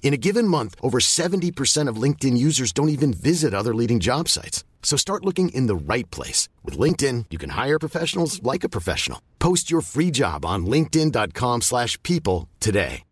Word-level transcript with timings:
In 0.00 0.14
a 0.14 0.16
given 0.16 0.48
month, 0.48 0.74
over 0.80 0.98
70% 1.00 1.86
of 1.86 2.02
LinkedIn 2.02 2.38
users 2.38 2.72
don't 2.72 2.88
even 2.88 3.12
visit 3.12 3.52
other 3.52 3.74
leading 3.74 4.00
job 4.00 4.28
sites. 4.28 4.64
So 4.82 4.96
start 4.96 5.26
looking 5.26 5.50
in 5.50 5.66
the 5.66 5.76
right 5.76 6.10
place. 6.10 6.48
With 6.64 6.78
LinkedIn, 6.78 7.26
you 7.28 7.36
can 7.36 7.50
hire 7.50 7.78
professionals 7.78 8.42
like 8.42 8.64
a 8.64 8.70
professional. 8.70 9.20
Post 9.38 9.70
your 9.70 9.82
free 9.82 10.10
job 10.10 10.46
on 10.46 10.64
linkedin.com 10.64 11.60
slash 11.60 12.02
people 12.02 12.48
today. 12.58 13.02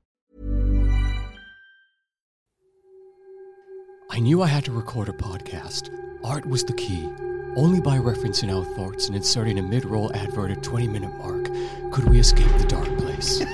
I 4.09 4.21
knew 4.21 4.41
I 4.41 4.47
had 4.47 4.65
to 4.67 4.73
record 4.73 5.09
a 5.09 5.13
podcast. 5.13 5.91
Art 6.25 6.47
was 6.47 6.65
the 6.65 6.73
key. 6.73 7.11
Only 7.57 7.81
by 7.81 7.99
referencing 7.99 8.55
our 8.55 8.65
thoughts 8.77 9.09
and 9.09 9.17
inserting 9.17 9.59
a 9.59 9.63
mid-roll 9.63 10.15
advert 10.15 10.53
at 10.53 10.63
20-minute 10.63 11.19
mark 11.19 11.51
could 11.93 12.05
we 12.05 12.21
escape 12.21 12.53
the 12.59 12.67
dark 12.67 12.87
place. 12.99 13.06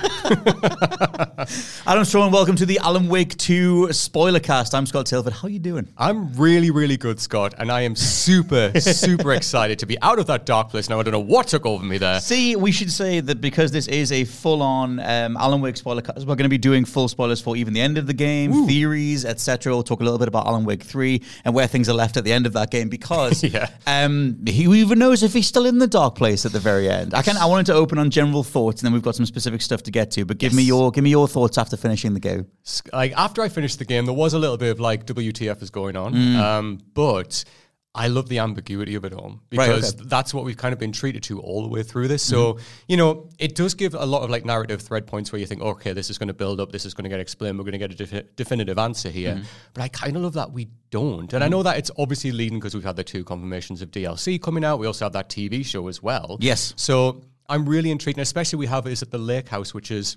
Adam 1.86 2.02
Straughan, 2.02 2.32
welcome 2.32 2.56
to 2.56 2.66
the 2.66 2.80
Alan 2.82 3.06
Wake 3.08 3.36
2 3.36 3.92
spoiler 3.92 4.40
cast. 4.40 4.74
I'm 4.74 4.86
Scott 4.86 5.06
Tilford. 5.06 5.32
How 5.34 5.46
are 5.46 5.50
you 5.52 5.60
doing? 5.60 5.86
I'm 5.96 6.32
really, 6.34 6.72
really 6.72 6.96
good, 6.96 7.20
Scott, 7.20 7.54
and 7.58 7.70
I 7.70 7.82
am 7.82 7.94
super, 7.94 8.72
super 8.80 9.32
excited 9.34 9.78
to 9.78 9.86
be 9.86 10.00
out 10.02 10.18
of 10.18 10.26
that 10.26 10.46
dark 10.46 10.70
place 10.70 10.88
now. 10.88 10.98
I 10.98 11.04
don't 11.04 11.12
know 11.12 11.20
what 11.20 11.46
took 11.46 11.64
over 11.64 11.84
me 11.84 11.96
there. 11.98 12.18
See, 12.18 12.56
we 12.56 12.72
should 12.72 12.90
say 12.90 13.20
that 13.20 13.40
because 13.40 13.70
this 13.70 13.86
is 13.86 14.10
a 14.10 14.24
full-on 14.24 14.98
um, 14.98 15.36
Alan 15.36 15.60
Wake 15.60 15.76
spoiler 15.76 16.02
cast, 16.02 16.20
we're 16.26 16.34
going 16.34 16.38
to 16.38 16.48
be 16.48 16.58
doing 16.58 16.84
full 16.84 17.06
spoilers 17.06 17.40
for 17.40 17.56
even 17.56 17.72
the 17.72 17.80
end 17.80 17.98
of 17.98 18.08
the 18.08 18.14
game, 18.14 18.66
theories, 18.66 19.24
etc. 19.24 19.72
We'll 19.72 19.84
talk 19.84 20.00
a 20.00 20.04
little 20.04 20.18
bit 20.18 20.26
about 20.28 20.46
Alan 20.48 20.64
Wake 20.64 20.82
3 20.82 21.22
and 21.44 21.54
where 21.54 21.68
things 21.68 21.88
are 21.88 21.94
left 21.94 22.16
at 22.16 22.24
the 22.24 22.32
end 22.32 22.46
of 22.46 22.52
that 22.54 22.72
game 22.72 22.88
because 22.88 23.44
Yeah. 23.52 23.68
um, 23.86 24.44
who 24.44 24.74
even 24.74 24.98
knows 24.98 25.22
if 25.22 25.32
he's 25.32 25.46
still 25.46 25.66
in 25.66 25.78
the 25.78 25.86
dark 25.86 26.16
place 26.16 26.44
at 26.44 26.50
the 26.50 26.58
very 26.60 26.88
end. 26.90 27.14
I 27.14 27.22
can. 27.22 27.36
I 27.36 27.46
wanted 27.46 27.66
to 27.66 27.74
open 27.74 27.98
on 27.98 28.10
general 28.10 28.42
thoughts, 28.42 28.82
and 28.82 28.86
then 28.86 28.92
we've 28.92 29.02
got 29.02 29.14
some 29.14 29.26
specific 29.26 29.51
stuff 29.60 29.82
to 29.82 29.90
get 29.90 30.10
to. 30.12 30.24
But 30.24 30.38
give 30.38 30.54
me 30.54 30.62
your 30.62 30.90
give 30.90 31.04
me 31.04 31.10
your 31.10 31.28
thoughts 31.28 31.58
after 31.58 31.76
finishing 31.76 32.14
the 32.14 32.20
game. 32.20 32.46
Like 32.92 33.12
after 33.16 33.42
I 33.42 33.48
finished 33.48 33.78
the 33.78 33.84
game, 33.84 34.06
there 34.06 34.14
was 34.14 34.32
a 34.32 34.38
little 34.38 34.56
bit 34.56 34.70
of 34.70 34.80
like 34.80 35.04
WTF 35.04 35.60
is 35.62 35.70
going 35.70 35.96
on, 35.96 36.14
Mm. 36.14 36.36
um, 36.38 36.78
but 36.94 37.44
I 37.94 38.08
love 38.08 38.30
the 38.30 38.38
ambiguity 38.38 38.94
of 38.94 39.04
it 39.04 39.12
all 39.12 39.38
because 39.50 39.68
okay. 39.90 39.98
Mm-hmm. 39.98 40.08
that's 40.08 40.32
what 40.32 40.44
we've 40.46 40.56
kind 40.56 40.72
of 40.72 40.78
been 40.78 40.92
treated 40.92 41.22
to 41.24 41.40
all 41.40 41.62
the 41.62 41.68
way 41.68 41.82
through 41.82 42.08
this. 42.08 42.22
So 42.22 42.58
you 42.88 42.96
know, 42.96 43.28
it 43.38 43.54
does 43.54 43.74
give 43.74 43.92
a 43.94 44.06
lot 44.06 44.22
of 44.22 44.30
like 44.30 44.46
narrative 44.46 44.80
thread 44.80 45.06
points 45.06 45.30
where 45.30 45.38
you 45.38 45.44
think, 45.46 45.60
okay, 45.60 45.92
this 45.92 46.08
is 46.08 46.16
going 46.16 46.28
to 46.28 46.32
build 46.34 46.58
up, 46.58 46.72
this 46.72 46.86
is 46.86 46.94
going 46.94 47.04
to 47.04 47.10
get 47.10 47.20
explained, 47.20 47.58
we're 47.58 47.64
going 47.64 47.72
to 47.72 47.78
get 47.78 47.92
a 47.92 47.94
defi- 47.94 48.26
definitive 48.34 48.78
answer 48.78 49.10
here. 49.10 49.34
Mm-hmm. 49.34 49.44
But 49.74 49.82
I 49.82 49.88
kind 49.88 50.16
of 50.16 50.22
love 50.22 50.32
that 50.34 50.52
we 50.52 50.68
don't, 50.90 51.30
and 51.34 51.44
I 51.44 51.48
know 51.48 51.62
that 51.62 51.76
it's 51.76 51.90
obviously 51.98 52.32
leading 52.32 52.58
because 52.58 52.74
we've 52.74 52.82
had 52.82 52.96
the 52.96 53.04
two 53.04 53.24
confirmations 53.24 53.82
of 53.82 53.90
DLC 53.90 54.40
coming 54.40 54.64
out. 54.64 54.78
We 54.78 54.86
also 54.86 55.04
have 55.04 55.12
that 55.12 55.28
TV 55.28 55.62
show 55.62 55.88
as 55.88 56.02
well. 56.02 56.38
Yes. 56.40 56.72
So 56.76 57.24
I'm 57.52 57.68
really 57.68 57.90
intrigued, 57.90 58.16
and 58.16 58.22
especially 58.22 58.56
we 58.56 58.66
have 58.66 58.86
is 58.86 59.02
at 59.02 59.10
the 59.10 59.18
lake 59.18 59.50
house, 59.50 59.74
which 59.74 59.90
is 59.90 60.16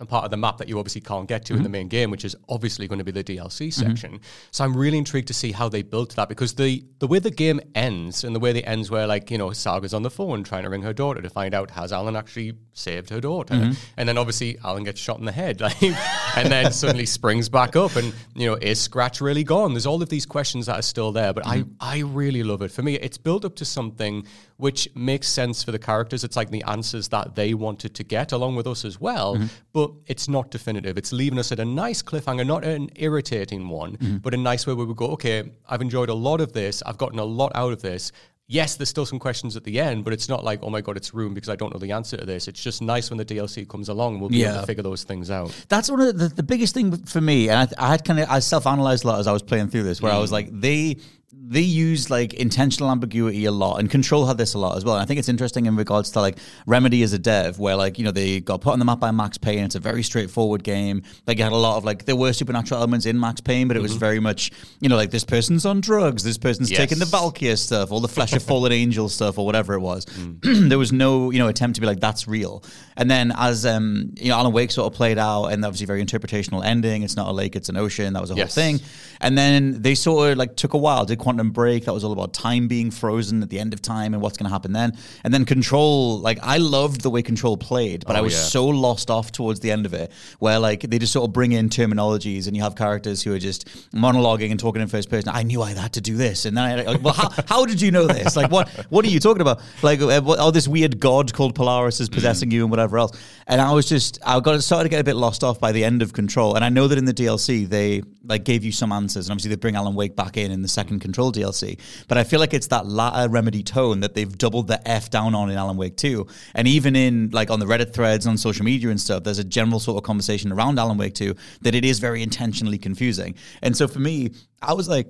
a 0.00 0.06
part 0.06 0.24
of 0.24 0.30
the 0.30 0.36
map 0.36 0.58
that 0.58 0.68
you 0.68 0.78
obviously 0.78 1.00
can't 1.00 1.28
get 1.28 1.44
to 1.46 1.52
in 1.54 1.58
the 1.62 1.68
Mm-hmm. 1.68 1.72
main 1.72 1.88
game, 1.88 2.10
which 2.10 2.24
is 2.24 2.34
obviously 2.48 2.88
going 2.88 2.98
to 2.98 3.04
be 3.04 3.12
the 3.12 3.22
DLC 3.22 3.72
section. 3.72 4.20
So 4.50 4.64
I'm 4.64 4.76
really 4.76 4.98
intrigued 4.98 5.28
to 5.28 5.34
see 5.34 5.52
how 5.52 5.68
they 5.68 5.82
built 5.82 6.16
that 6.16 6.28
because 6.28 6.54
the 6.54 6.84
the 6.98 7.06
way 7.06 7.18
the 7.18 7.30
game 7.30 7.60
ends 7.74 8.24
and 8.24 8.34
the 8.34 8.40
way 8.40 8.50
it 8.50 8.62
ends, 8.66 8.90
where 8.90 9.06
like 9.06 9.30
you 9.30 9.38
know 9.38 9.52
Saga's 9.52 9.94
on 9.94 10.02
the 10.02 10.10
phone 10.10 10.42
trying 10.42 10.64
to 10.64 10.70
ring 10.70 10.82
her 10.82 10.92
daughter 10.92 11.20
to 11.22 11.30
find 11.30 11.54
out 11.54 11.70
has 11.72 11.92
Alan 11.92 12.16
actually 12.16 12.54
saved 12.72 13.10
her 13.10 13.20
daughter, 13.20 13.54
Mm-hmm. 13.54 13.72
and 13.98 14.08
then 14.08 14.16
obviously 14.18 14.58
Alan 14.64 14.84
gets 14.84 15.00
shot 15.00 15.18
in 15.18 15.24
the 15.26 15.32
head, 15.32 15.60
like, 15.66 15.82
and 15.82 16.50
then 16.50 16.72
suddenly 16.72 17.06
springs 17.06 17.48
back 17.48 17.76
up, 17.76 17.94
and 17.96 18.12
you 18.34 18.46
know 18.46 18.54
is 18.54 18.80
Scratch 18.80 19.20
really 19.20 19.44
gone? 19.44 19.74
There's 19.74 19.86
all 19.86 20.02
of 20.02 20.08
these 20.08 20.26
questions 20.26 20.66
that 20.66 20.78
are 20.78 20.82
still 20.82 21.12
there, 21.12 21.32
but 21.32 21.44
Mm-hmm. 21.44 21.72
I 21.80 21.98
I 21.98 21.98
really 22.00 22.42
love 22.42 22.62
it. 22.62 22.70
For 22.70 22.82
me, 22.82 22.94
it's 22.94 23.18
built 23.18 23.44
up 23.44 23.54
to 23.56 23.64
something 23.64 24.26
which 24.56 24.88
makes 24.94 25.26
sense 25.28 25.62
for 25.64 25.72
the 25.72 25.78
characters. 25.78 26.22
It's 26.22 26.36
like 26.36 26.50
the 26.50 26.62
answers 26.64 27.08
that 27.08 27.34
they 27.34 27.54
wanted 27.54 27.94
to 27.94 28.04
get 28.04 28.32
along 28.32 28.56
with 28.56 28.66
us 28.66 28.84
as 28.84 29.00
well, 29.00 29.36
Mm-hmm. 29.36 29.46
But 29.92 30.02
it's 30.06 30.28
not 30.28 30.50
definitive. 30.50 30.96
It's 30.98 31.12
leaving 31.12 31.38
us 31.38 31.52
at 31.52 31.58
a 31.60 31.64
nice 31.64 32.02
cliffhanger, 32.02 32.46
not 32.46 32.64
an 32.64 32.90
irritating 32.96 33.68
one, 33.68 33.96
Mm-hmm. 33.96 34.16
but 34.18 34.34
a 34.34 34.36
nice 34.36 34.66
way 34.66 34.74
where 34.74 34.86
we 34.86 34.94
go, 34.94 35.06
okay, 35.08 35.50
I've 35.68 35.82
enjoyed 35.82 36.08
a 36.08 36.14
lot 36.14 36.40
of 36.40 36.52
this. 36.52 36.82
I've 36.86 36.98
gotten 36.98 37.18
a 37.18 37.24
lot 37.24 37.52
out 37.54 37.72
of 37.72 37.82
this. 37.82 38.12
Yes, 38.46 38.74
there's 38.74 38.88
still 38.88 39.06
some 39.06 39.20
questions 39.20 39.56
at 39.56 39.62
the 39.62 39.78
end, 39.78 40.02
but 40.04 40.12
it's 40.12 40.28
not 40.28 40.42
like, 40.42 40.58
oh 40.62 40.70
my 40.70 40.80
God, 40.80 40.96
it's 40.96 41.14
ruined 41.14 41.36
because 41.36 41.48
I 41.48 41.54
don't 41.54 41.72
know 41.72 41.78
the 41.78 41.92
answer 41.92 42.16
to 42.16 42.26
this. 42.26 42.48
It's 42.48 42.60
just 42.60 42.82
nice 42.82 43.08
when 43.08 43.16
the 43.18 43.24
DLC 43.24 43.68
comes 43.68 43.88
along 43.88 44.14
and 44.14 44.20
we'll 44.20 44.30
be 44.30 44.42
able 44.42 44.60
to 44.62 44.66
figure 44.66 44.82
those 44.82 45.04
things 45.04 45.30
out. 45.30 45.54
That's 45.68 45.88
one 45.88 46.00
of 46.00 46.18
the, 46.18 46.28
the 46.28 46.42
biggest 46.42 46.74
thing 46.74 46.96
for 47.06 47.20
me, 47.20 47.48
and 47.48 47.72
I, 47.78 47.86
I 47.86 47.88
had 47.90 48.04
kind 48.04 48.18
of 48.18 48.28
I 48.28 48.40
self 48.40 48.66
analyzed 48.66 49.04
a 49.04 49.08
lot 49.08 49.20
as 49.20 49.28
I 49.28 49.32
was 49.32 49.42
playing 49.42 49.68
through 49.68 49.84
this, 49.84 50.02
where 50.02 50.12
I 50.12 50.18
was 50.18 50.32
like 50.32 50.48
they 50.50 50.96
they 51.32 51.60
use 51.60 52.10
like 52.10 52.34
intentional 52.34 52.90
ambiguity 52.90 53.44
a 53.44 53.52
lot, 53.52 53.78
and 53.78 53.88
Control 53.88 54.26
had 54.26 54.36
this 54.36 54.54
a 54.54 54.58
lot 54.58 54.76
as 54.76 54.84
well. 54.84 54.96
And 54.96 55.02
I 55.02 55.06
think 55.06 55.18
it's 55.20 55.28
interesting 55.28 55.66
in 55.66 55.76
regards 55.76 56.10
to 56.12 56.20
like 56.20 56.38
Remedy 56.66 57.02
as 57.04 57.12
a 57.12 57.18
dev, 57.20 57.58
where 57.58 57.76
like 57.76 57.98
you 57.98 58.04
know 58.04 58.10
they 58.10 58.40
got 58.40 58.60
put 58.60 58.72
on 58.72 58.78
the 58.80 58.84
map 58.84 58.98
by 58.98 59.12
Max 59.12 59.38
Payne. 59.38 59.64
It's 59.64 59.76
a 59.76 59.80
very 59.80 60.02
straightforward 60.02 60.64
game. 60.64 61.02
Like 61.28 61.38
you 61.38 61.44
had 61.44 61.52
a 61.52 61.56
lot 61.56 61.76
of 61.76 61.84
like 61.84 62.04
there 62.04 62.16
were 62.16 62.32
supernatural 62.32 62.78
elements 62.80 63.06
in 63.06 63.18
Max 63.18 63.40
Payne, 63.40 63.68
but 63.68 63.76
it 63.76 63.80
was 63.80 63.94
very 63.94 64.18
much 64.18 64.50
you 64.80 64.88
know 64.88 64.96
like 64.96 65.12
this 65.12 65.24
person's 65.24 65.64
on 65.64 65.80
drugs, 65.80 66.24
this 66.24 66.36
person's 66.38 66.68
Yes. 66.70 66.78
taking 66.78 66.98
the 66.98 67.04
Valkyria 67.06 67.56
stuff, 67.56 67.92
or 67.92 68.00
the 68.00 68.08
Flesh 68.08 68.32
of 68.32 68.42
Fallen 68.50 68.72
Angel 68.72 69.08
stuff, 69.08 69.38
or 69.38 69.46
whatever 69.46 69.74
it 69.74 69.80
was. 69.80 70.06
there 70.42 70.78
was 70.78 70.92
no 70.92 71.30
you 71.30 71.38
know 71.38 71.46
attempt 71.48 71.76
to 71.76 71.80
be 71.80 71.86
like 71.86 72.00
that's 72.00 72.26
real. 72.26 72.64
And 72.96 73.08
then 73.08 73.32
as 73.36 73.64
um 73.64 74.12
you 74.16 74.30
know 74.30 74.34
Alan 74.36 74.52
Wake 74.52 74.72
sort 74.72 74.92
of 74.92 74.96
played 74.96 75.16
out, 75.18 75.46
and 75.46 75.64
obviously 75.64 75.86
very 75.86 76.04
interpretational 76.04 76.64
ending. 76.64 77.04
It's 77.04 77.16
not 77.16 77.28
a 77.28 77.32
lake, 77.32 77.54
it's 77.54 77.68
an 77.68 77.76
ocean. 77.76 78.14
That 78.14 78.20
was 78.20 78.32
a 78.32 78.34
Yes. 78.34 78.54
whole 78.54 78.62
thing. 78.64 78.80
And 79.20 79.38
then 79.38 79.80
they 79.82 79.94
sort 79.94 80.32
of 80.32 80.38
like 80.38 80.56
took 80.56 80.74
a 80.74 80.78
while, 80.78 81.04
did 81.04 81.19
Quantum 81.20 81.50
Break. 81.50 81.84
That 81.84 81.94
was 81.94 82.02
all 82.02 82.12
about 82.12 82.32
time 82.32 82.66
being 82.66 82.90
frozen 82.90 83.42
at 83.42 83.50
the 83.50 83.60
end 83.60 83.72
of 83.72 83.80
time 83.82 84.12
and 84.14 84.20
what's 84.22 84.36
going 84.36 84.48
to 84.48 84.52
happen 84.52 84.72
then. 84.72 84.96
And 85.22 85.32
then 85.32 85.44
Control, 85.44 86.18
like 86.18 86.38
I 86.42 86.56
loved 86.56 87.02
the 87.02 87.10
way 87.10 87.22
Control 87.22 87.56
played, 87.56 88.04
but 88.06 88.16
I 88.16 88.20
Oh, 88.20 88.24
was 88.24 88.32
yeah. 88.34 88.40
so 88.40 88.66
lost 88.66 89.10
off 89.10 89.30
towards 89.30 89.60
the 89.60 89.70
end 89.70 89.86
of 89.86 89.94
it, 89.94 90.10
where 90.40 90.58
like 90.58 90.80
they 90.82 90.98
just 90.98 91.12
sort 91.12 91.28
of 91.28 91.32
bring 91.32 91.52
in 91.52 91.68
terminologies 91.68 92.46
and 92.48 92.56
you 92.56 92.62
have 92.62 92.74
characters 92.74 93.22
who 93.22 93.32
are 93.34 93.38
just 93.38 93.68
monologuing 93.92 94.50
and 94.50 94.58
talking 94.58 94.82
in 94.82 94.88
first 94.88 95.10
person. 95.10 95.30
I 95.32 95.42
knew 95.42 95.62
I 95.62 95.74
had 95.74 95.92
to 95.94 96.00
do 96.00 96.16
this, 96.16 96.44
and 96.46 96.56
then 96.56 96.64
I 96.64 96.82
like, 96.82 97.02
well, 97.02 97.14
how, 97.14 97.30
how 97.46 97.66
did 97.66 97.80
you 97.80 97.90
know 97.90 98.06
this? 98.06 98.36
Like, 98.36 98.50
what 98.50 98.68
what 98.90 99.04
are 99.04 99.08
you 99.08 99.20
talking 99.20 99.42
about? 99.42 99.60
Like, 99.82 100.00
uh, 100.00 100.20
what, 100.22 100.38
oh, 100.40 100.50
this 100.50 100.66
weird 100.66 100.98
god 101.00 101.32
called 101.32 101.54
Polaris 101.54 102.00
is 102.00 102.08
possessing 102.08 102.50
you 102.50 102.62
and 102.62 102.70
whatever 102.70 102.98
else. 102.98 103.12
And 103.46 103.60
I 103.60 103.72
was 103.72 103.88
just, 103.88 104.18
I 104.24 104.38
got 104.40 104.62
started 104.62 104.84
to 104.84 104.88
get 104.88 105.00
a 105.00 105.04
bit 105.04 105.16
lost 105.16 105.42
off 105.44 105.58
by 105.60 105.72
the 105.72 105.84
end 105.84 106.02
of 106.02 106.12
Control. 106.12 106.54
And 106.54 106.64
I 106.64 106.68
know 106.68 106.86
that 106.88 106.96
in 106.98 107.04
the 107.04 107.14
DLC 107.14 107.68
they 107.68 108.02
like 108.24 108.44
gave 108.44 108.64
you 108.64 108.72
some 108.72 108.92
answers, 108.92 109.26
and 109.26 109.32
obviously 109.32 109.50
they 109.50 109.56
bring 109.56 109.76
Alan 109.76 109.94
Wake 109.94 110.14
back 110.16 110.36
in 110.36 110.50
in 110.50 110.62
the 110.62 110.68
second 110.68 111.00
Control 111.10 111.32
DLC. 111.32 111.78
But 112.08 112.18
I 112.18 112.24
feel 112.24 112.40
like 112.40 112.54
it's 112.54 112.68
that 112.68 112.86
latter 112.86 113.16
uh, 113.16 113.28
remedy 113.28 113.62
tone 113.62 114.00
that 114.00 114.14
they've 114.14 114.36
doubled 114.38 114.68
the 114.68 114.86
f 114.88 115.10
down 115.10 115.34
on 115.34 115.50
in 115.50 115.56
Alan 115.56 115.76
Wake 115.76 115.96
2. 115.96 116.26
And 116.54 116.68
even 116.68 116.94
in 116.96 117.30
like 117.30 117.50
on 117.50 117.60
the 117.60 117.66
Reddit 117.66 117.92
threads 117.92 118.26
on 118.26 118.38
social 118.38 118.64
media 118.64 118.90
and 118.90 119.00
stuff, 119.00 119.24
there's 119.24 119.38
a 119.38 119.44
general 119.44 119.80
sort 119.80 119.96
of 119.96 120.04
conversation 120.04 120.52
around 120.52 120.78
Alan 120.78 120.98
Wake 120.98 121.14
2 121.14 121.34
that 121.62 121.74
it 121.74 121.84
is 121.84 121.98
very 121.98 122.22
intentionally 122.22 122.78
confusing. 122.78 123.34
And 123.62 123.76
so 123.76 123.88
for 123.88 123.98
me, 123.98 124.30
I 124.62 124.72
was 124.72 124.88
like. 124.88 125.08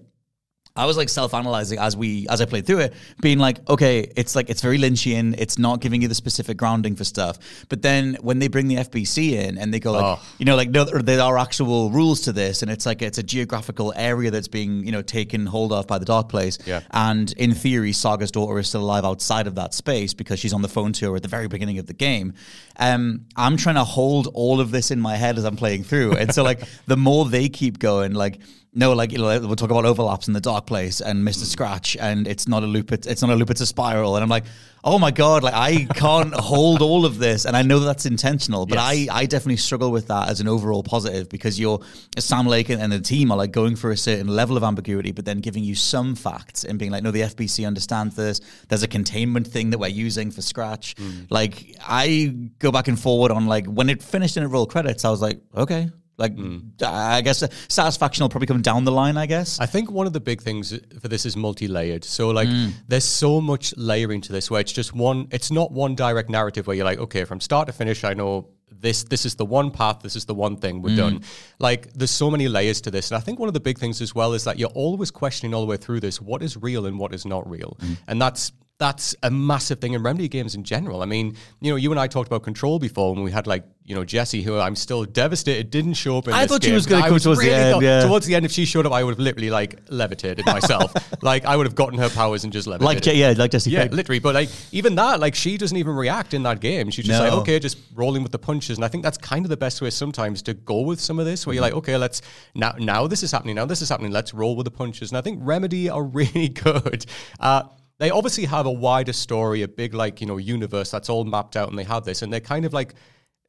I 0.76 0.86
was 0.86 0.96
like 0.96 1.08
self-analyzing 1.08 1.78
as 1.78 1.96
we 1.96 2.28
as 2.28 2.40
I 2.40 2.44
played 2.44 2.64
through 2.64 2.78
it, 2.78 2.94
being 3.20 3.38
like, 3.38 3.68
okay, 3.68 4.10
it's 4.16 4.36
like 4.36 4.48
it's 4.48 4.62
very 4.62 4.78
Lynchian. 4.78 5.34
It's 5.36 5.58
not 5.58 5.80
giving 5.80 6.00
you 6.00 6.08
the 6.08 6.14
specific 6.14 6.56
grounding 6.56 6.94
for 6.96 7.04
stuff. 7.04 7.38
But 7.68 7.82
then 7.82 8.16
when 8.20 8.38
they 8.38 8.48
bring 8.48 8.68
the 8.68 8.76
FBC 8.76 9.32
in 9.32 9.58
and 9.58 9.74
they 9.74 9.80
go 9.80 9.92
like, 9.92 10.18
Oh. 10.18 10.22
you 10.38 10.44
know, 10.44 10.54
like 10.56 10.70
no, 10.70 10.84
there 10.84 11.20
are 11.20 11.38
actual 11.38 11.90
rules 11.90 12.20
to 12.22 12.32
this, 12.32 12.62
and 12.62 12.70
it's 12.70 12.86
like 12.86 13.02
it's 13.02 13.18
a 13.18 13.22
geographical 13.22 13.92
area 13.96 14.30
that's 14.30 14.48
being 14.48 14.84
you 14.86 14.92
know 14.92 15.02
taken 15.02 15.44
hold 15.46 15.72
of 15.72 15.86
by 15.88 15.98
the 15.98 16.04
Dark 16.04 16.28
Place. 16.28 16.56
Yeah. 16.66 16.80
And 16.92 17.32
in 17.32 17.52
theory, 17.52 17.92
Saga's 17.92 18.30
daughter 18.30 18.58
is 18.58 18.68
still 18.68 18.82
alive 18.82 19.04
outside 19.04 19.46
of 19.48 19.56
that 19.56 19.74
space 19.74 20.14
because 20.14 20.38
she's 20.38 20.52
on 20.52 20.62
the 20.62 20.68
phone 20.68 20.92
to 20.94 21.10
her 21.10 21.16
at 21.16 21.22
the 21.22 21.28
very 21.28 21.48
beginning 21.48 21.78
of 21.78 21.86
the 21.86 21.94
game. 21.94 22.34
Um, 22.80 23.26
I'm 23.36 23.58
trying 23.58 23.74
to 23.74 23.84
hold 23.84 24.28
all 24.32 24.58
of 24.58 24.70
this 24.70 24.90
in 24.90 25.00
my 25.00 25.14
head 25.14 25.36
as 25.36 25.44
I'm 25.44 25.56
playing 25.56 25.84
through, 25.84 26.16
and 26.16 26.34
so 26.34 26.42
like 26.42 26.62
the 26.86 26.96
more 26.96 27.26
they 27.26 27.48
keep 27.50 27.78
going, 27.78 28.14
like 28.14 28.40
no, 28.72 28.94
like 28.94 29.12
you 29.12 29.18
know, 29.18 29.26
we'll 29.40 29.54
talk 29.56 29.70
about 29.70 29.84
overlaps 29.84 30.28
in 30.28 30.34
the 30.34 30.40
dark 30.40 30.66
place 30.66 31.00
and 31.00 31.24
Mister 31.24 31.44
Scratch, 31.44 31.96
and 31.96 32.26
it's 32.26 32.48
not 32.48 32.62
a 32.62 32.66
loop, 32.66 32.90
it's, 32.90 33.06
it's 33.06 33.20
not 33.20 33.30
a 33.30 33.34
loop, 33.34 33.50
it's 33.50 33.60
a 33.60 33.66
spiral, 33.66 34.16
and 34.16 34.22
I'm 34.22 34.30
like, 34.30 34.44
oh 34.84 34.98
my 34.98 35.10
god, 35.10 35.42
like 35.42 35.54
I 35.54 35.84
can't 35.94 36.34
hold 36.34 36.82
all 36.82 37.04
of 37.04 37.18
this, 37.18 37.44
and 37.44 37.56
I 37.56 37.62
know 37.62 37.78
that 37.80 37.86
that's 37.86 38.06
intentional, 38.06 38.66
but 38.66 38.76
Yes. 38.76 39.08
I 39.10 39.20
I 39.20 39.26
definitely 39.26 39.56
struggle 39.56 39.90
with 39.90 40.06
that 40.08 40.28
as 40.28 40.40
an 40.40 40.48
overall 40.48 40.82
positive 40.82 41.28
because 41.28 41.58
you're 41.58 41.80
Sam 42.18 42.46
Lake 42.46 42.68
and, 42.68 42.80
and 42.80 42.92
the 42.92 43.00
team 43.00 43.30
are 43.30 43.36
like 43.36 43.52
going 43.52 43.76
for 43.76 43.90
a 43.90 43.96
certain 43.96 44.28
level 44.28 44.56
of 44.56 44.62
ambiguity, 44.62 45.12
but 45.12 45.24
then 45.24 45.40
giving 45.40 45.64
you 45.64 45.74
some 45.74 46.14
facts 46.14 46.64
and 46.64 46.78
being 46.78 46.90
like, 46.90 47.02
no, 47.02 47.10
the 47.10 47.22
FBC 47.22 47.66
understands 47.66 48.16
this. 48.16 48.40
There's 48.68 48.82
a 48.82 48.88
containment 48.88 49.46
thing 49.46 49.70
that 49.70 49.78
we're 49.78 49.88
using 49.88 50.30
for 50.30 50.42
Scratch. 50.42 50.94
Mm. 50.96 51.26
Like 51.30 51.76
I 51.86 52.34
go 52.58 52.70
back 52.70 52.88
and 52.88 52.98
forward 52.98 53.30
on 53.32 53.46
like 53.46 53.66
when 53.66 53.88
it 53.90 54.02
finished 54.02 54.36
and 54.36 54.44
it 54.44 54.48
rolled 54.48 54.70
credits, 54.70 55.04
I 55.04 55.10
was 55.10 55.20
like, 55.20 55.40
okay. 55.56 55.90
Like, 56.20 56.36
hmm. 56.36 56.58
I 56.84 57.22
guess 57.22 57.42
satisfaction 57.68 58.22
will 58.22 58.28
probably 58.28 58.46
come 58.46 58.60
down 58.60 58.84
the 58.84 58.92
line. 58.92 59.16
I 59.16 59.26
guess. 59.26 59.58
I 59.58 59.66
think 59.66 59.90
one 59.90 60.06
of 60.06 60.12
the 60.12 60.20
big 60.20 60.42
things 60.42 60.78
for 61.00 61.08
this 61.08 61.24
is 61.24 61.36
multi-layered. 61.36 62.04
So 62.04 62.28
like 62.28 62.48
hmm. 62.48 62.68
there's 62.86 63.04
so 63.04 63.40
much 63.40 63.74
layering 63.76 64.20
to 64.22 64.32
this 64.32 64.50
where 64.50 64.60
it's 64.60 64.72
just 64.72 64.94
one 64.94 65.28
it's 65.30 65.50
not 65.50 65.72
one 65.72 65.94
direct 65.94 66.28
narrative 66.28 66.66
where 66.66 66.76
you're 66.76 66.84
like, 66.84 66.98
okay, 66.98 67.24
from 67.24 67.40
start 67.40 67.66
to 67.66 67.72
finish 67.72 68.04
I 68.04 68.14
know 68.14 68.50
this 68.70 69.04
this 69.04 69.24
is 69.24 69.34
the 69.34 69.46
one 69.46 69.70
path, 69.70 70.00
this 70.02 70.14
is 70.14 70.26
the 70.26 70.34
one 70.34 70.56
thing, 70.56 70.82
we're 70.82 70.90
hmm. 70.90 70.96
done. 70.96 71.22
Like 71.58 71.92
there's 71.94 72.10
so 72.10 72.30
many 72.30 72.48
layers 72.48 72.80
to 72.82 72.90
this. 72.90 73.10
And 73.10 73.16
I 73.16 73.20
think 73.20 73.38
one 73.38 73.48
of 73.48 73.54
the 73.54 73.60
big 73.60 73.78
things 73.78 74.00
as 74.02 74.14
well 74.14 74.34
is 74.34 74.44
that 74.44 74.58
you're 74.58 74.68
always 74.74 75.10
questioning 75.10 75.54
all 75.54 75.62
the 75.62 75.66
way 75.66 75.78
through 75.78 76.00
this 76.00 76.20
what 76.20 76.42
is 76.42 76.56
real 76.56 76.84
and 76.86 76.98
what 76.98 77.14
is 77.14 77.24
not 77.24 77.48
real. 77.48 77.78
And 78.06 78.20
that's 78.20 78.52
that's 78.80 79.14
a 79.22 79.30
massive 79.30 79.78
thing 79.78 79.92
in 79.92 80.02
Remedy 80.02 80.26
games 80.26 80.54
in 80.56 80.64
general. 80.64 81.02
I 81.02 81.06
mean, 81.06 81.36
you 81.60 81.70
know, 81.70 81.76
you 81.76 81.90
and 81.92 82.00
I 82.00 82.06
talked 82.08 82.26
about 82.28 82.42
Control 82.42 82.78
before 82.78 83.14
when 83.14 83.22
we 83.22 83.30
had 83.30 83.46
like, 83.46 83.62
you 83.84 83.94
know, 83.94 84.04
Jesse, 84.04 84.42
who 84.42 84.58
I'm 84.58 84.74
still 84.74 85.04
devastated 85.04 85.70
didn't 85.70 85.94
show 85.94 86.16
up 86.18 86.28
in 86.28 86.32
I 86.34 86.46
thought 86.46 86.64
she 86.64 86.72
was 86.72 86.86
gonna 86.86 87.06
come 87.08 87.18
towards 87.18 87.40
the 87.40 87.52
end, 87.52 87.74
thought- 87.74 87.82
yeah. 87.82 88.02
Towards 88.06 88.24
the 88.26 88.34
end, 88.34 88.44
if 88.46 88.52
she 88.52 88.64
showed 88.64 88.86
up, 88.86 88.92
I 88.92 89.04
would 89.04 89.12
have 89.12 89.18
literally 89.18 89.50
like 89.50 89.80
levitated 89.90 90.46
myself. 90.46 90.94
like 91.22 91.44
I 91.44 91.56
would 91.56 91.66
have 91.66 91.74
gotten 91.74 91.98
her 91.98 92.08
powers 92.08 92.42
and 92.44 92.52
just 92.52 92.66
levitated. 92.66 93.06
like 93.06 93.16
yeah, 93.16 93.34
like 93.36 93.50
Jesse. 93.50 93.70
Yeah, 93.70 93.80
Craig. 93.82 93.92
literally. 93.94 94.18
But 94.18 94.34
like 94.34 94.48
even 94.72 94.94
that, 94.94 95.20
like 95.20 95.34
she 95.34 95.58
doesn't 95.58 95.76
even 95.76 95.94
react 95.94 96.32
in 96.34 96.42
that 96.44 96.60
game. 96.60 96.90
She's 96.90 97.04
just 97.04 97.18
No. 97.20 97.28
like, 97.28 97.38
okay, 97.42 97.58
just 97.58 97.78
rolling 97.94 98.22
with 98.22 98.32
the 98.32 98.38
punches. 98.38 98.78
And 98.78 98.84
I 98.84 98.88
think 98.88 99.04
that's 99.04 99.18
kind 99.18 99.44
of 99.44 99.50
the 99.50 99.56
best 99.58 99.82
way 99.82 99.90
sometimes 99.90 100.40
to 100.42 100.54
go 100.54 100.80
with 100.80 101.00
some 101.00 101.18
of 101.18 101.26
this, 101.26 101.46
where 101.46 101.52
you're 101.54 101.60
Mm-hmm. 101.62 101.74
like, 101.74 101.78
okay, 101.82 101.96
let's 101.98 102.22
now 102.54 102.74
now 102.78 103.06
this 103.06 103.22
is 103.22 103.30
happening, 103.32 103.56
now 103.56 103.66
this 103.66 103.82
is 103.82 103.88
happening, 103.90 104.10
let's 104.12 104.32
roll 104.32 104.56
with 104.56 104.64
the 104.64 104.70
punches. 104.70 105.10
And 105.10 105.18
I 105.18 105.20
think 105.20 105.38
Remedy 105.42 105.90
are 105.90 106.02
really 106.20 106.48
good. 106.48 107.04
Uh 107.38 107.64
they 108.00 108.10
obviously 108.10 108.46
have 108.46 108.64
a 108.64 108.72
wider 108.72 109.12
story, 109.12 109.60
a 109.62 109.68
big 109.68 109.92
like, 109.92 110.22
you 110.22 110.26
know, 110.26 110.38
universe 110.38 110.90
that's 110.90 111.10
all 111.10 111.24
mapped 111.24 111.54
out 111.54 111.68
and 111.68 111.78
they 111.78 111.84
have 111.84 112.04
this. 112.04 112.22
And 112.22 112.32
they're 112.32 112.40
kind 112.40 112.64
of 112.64 112.72
like 112.72 112.94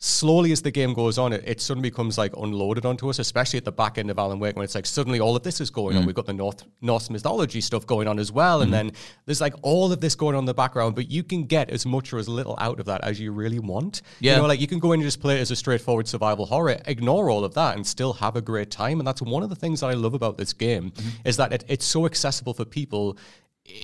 slowly 0.04 0.52
as 0.52 0.64
the 0.64 0.72
game 0.72 0.96
goes 0.96 1.20
on, 1.20 1.32
it, 1.32 1.44
it 1.46 1.62
suddenly 1.62 1.90
becomes 1.90 2.18
like 2.18 2.36
unloaded 2.36 2.86
onto 2.86 3.08
us, 3.08 3.20
especially 3.20 3.58
at 3.58 3.66
the 3.66 3.72
back 3.72 4.00
end 4.00 4.10
of 4.10 4.18
Alan 4.18 4.40
Wake 4.40 4.56
when 4.56 4.64
it's 4.64 4.74
like 4.74 4.88
suddenly 4.88 5.20
all 5.20 5.36
of 5.36 5.44
this 5.44 5.62
is 5.62 5.70
going 5.70 5.96
on. 5.96 6.04
Mm. 6.04 6.08
We've 6.08 6.16
got 6.16 6.26
the 6.26 6.34
North 6.34 6.64
Norse 6.82 7.12
mythology 7.12 7.62
stuff 7.62 7.86
going 7.86 8.08
on 8.08 8.18
as 8.18 8.32
well, 8.32 8.62
and 8.62 8.70
mm. 8.70 8.74
then 8.74 8.92
there's 9.26 9.40
like 9.40 9.54
all 9.62 9.92
of 9.94 10.02
this 10.02 10.16
going 10.16 10.36
on 10.36 10.40
in 10.40 10.46
the 10.46 10.56
background. 10.56 10.96
But 10.96 11.10
you 11.10 11.24
can 11.24 11.44
get 11.44 11.70
as 11.70 11.86
much 11.86 12.12
or 12.12 12.18
as 12.18 12.28
little 12.28 12.58
out 12.60 12.80
of 12.80 12.88
that 12.88 13.04
as 13.04 13.20
you 13.20 13.32
really 13.32 13.60
want. 13.60 14.02
Yeah. 14.20 14.36
you 14.36 14.42
know, 14.42 14.48
like 14.48 14.60
you 14.60 14.68
can 14.68 14.80
go 14.80 14.92
in 14.92 15.00
and 15.00 15.08
just 15.08 15.22
play 15.22 15.38
it 15.38 15.42
as 15.42 15.52
a 15.52 15.56
straightforward 15.56 16.08
survival 16.08 16.48
horror, 16.48 16.78
ignore 16.88 17.30
all 17.30 17.46
of 17.46 17.54
that, 17.54 17.76
and 17.76 17.86
still 17.86 18.14
have 18.14 18.36
a 18.36 18.42
great 18.42 18.72
time. 18.72 19.00
And 19.00 19.08
that's 19.08 19.22
one 19.22 19.44
of 19.44 19.50
the 19.50 19.56
things 19.56 19.82
that 19.82 19.88
I 19.88 19.94
love 19.94 20.16
about 20.16 20.38
this 20.38 20.52
game 20.52 20.92
mm-hmm. 20.92 21.10
is 21.26 21.38
that 21.38 21.54
it, 21.54 21.64
it's 21.68 21.86
so 21.86 22.08
accessible 22.08 22.56
for 22.56 22.66
people 22.66 23.18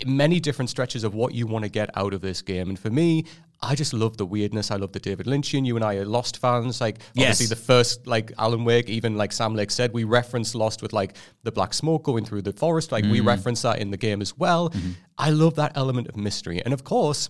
many 0.05 0.39
different 0.39 0.69
stretches 0.69 1.03
of 1.03 1.13
what 1.13 1.33
you 1.33 1.47
want 1.47 1.63
to 1.63 1.69
get 1.69 1.89
out 1.97 2.13
of 2.13 2.21
this 2.21 2.41
game. 2.41 2.69
And 2.69 2.79
for 2.79 2.89
me, 2.89 3.25
I 3.61 3.75
just 3.75 3.93
love 3.93 4.17
the 4.17 4.25
weirdness. 4.25 4.69
I 4.69 4.75
love 4.75 4.91
the 4.91 4.99
David 4.99 5.25
Lynchian. 5.25 5.65
You 5.65 5.75
and 5.75 5.83
I 5.83 5.95
are 5.95 6.05
Lost 6.05 6.37
fans. 6.37 6.79
Like 6.79 6.97
obviously 7.17 7.45
Yes. 7.45 7.49
the 7.49 7.55
first 7.55 8.05
like 8.05 8.31
Alan 8.37 8.65
Wake, 8.65 8.89
even 8.89 9.15
like 9.15 9.31
Sam 9.31 9.55
Lake 9.55 9.71
said, 9.71 9.93
we 9.93 10.03
reference 10.03 10.53
Lost 10.53 10.81
with 10.81 10.93
like 10.93 11.15
the 11.43 11.51
black 11.51 11.73
smoke 11.73 12.03
going 12.03 12.23
through 12.25 12.43
the 12.43 12.53
forest. 12.53 12.91
Like 12.91 13.03
we 13.05 13.19
mm. 13.19 13.25
reference 13.25 13.63
that 13.63 13.79
in 13.79 13.89
the 13.89 13.97
game 13.97 14.21
as 14.21 14.37
well. 14.37 14.69
Mm-hmm. 14.69 14.91
I 15.17 15.31
love 15.31 15.55
that 15.55 15.71
element 15.75 16.07
of 16.07 16.17
mystery. 16.17 16.61
And 16.63 16.73
of 16.73 16.83
course, 16.83 17.29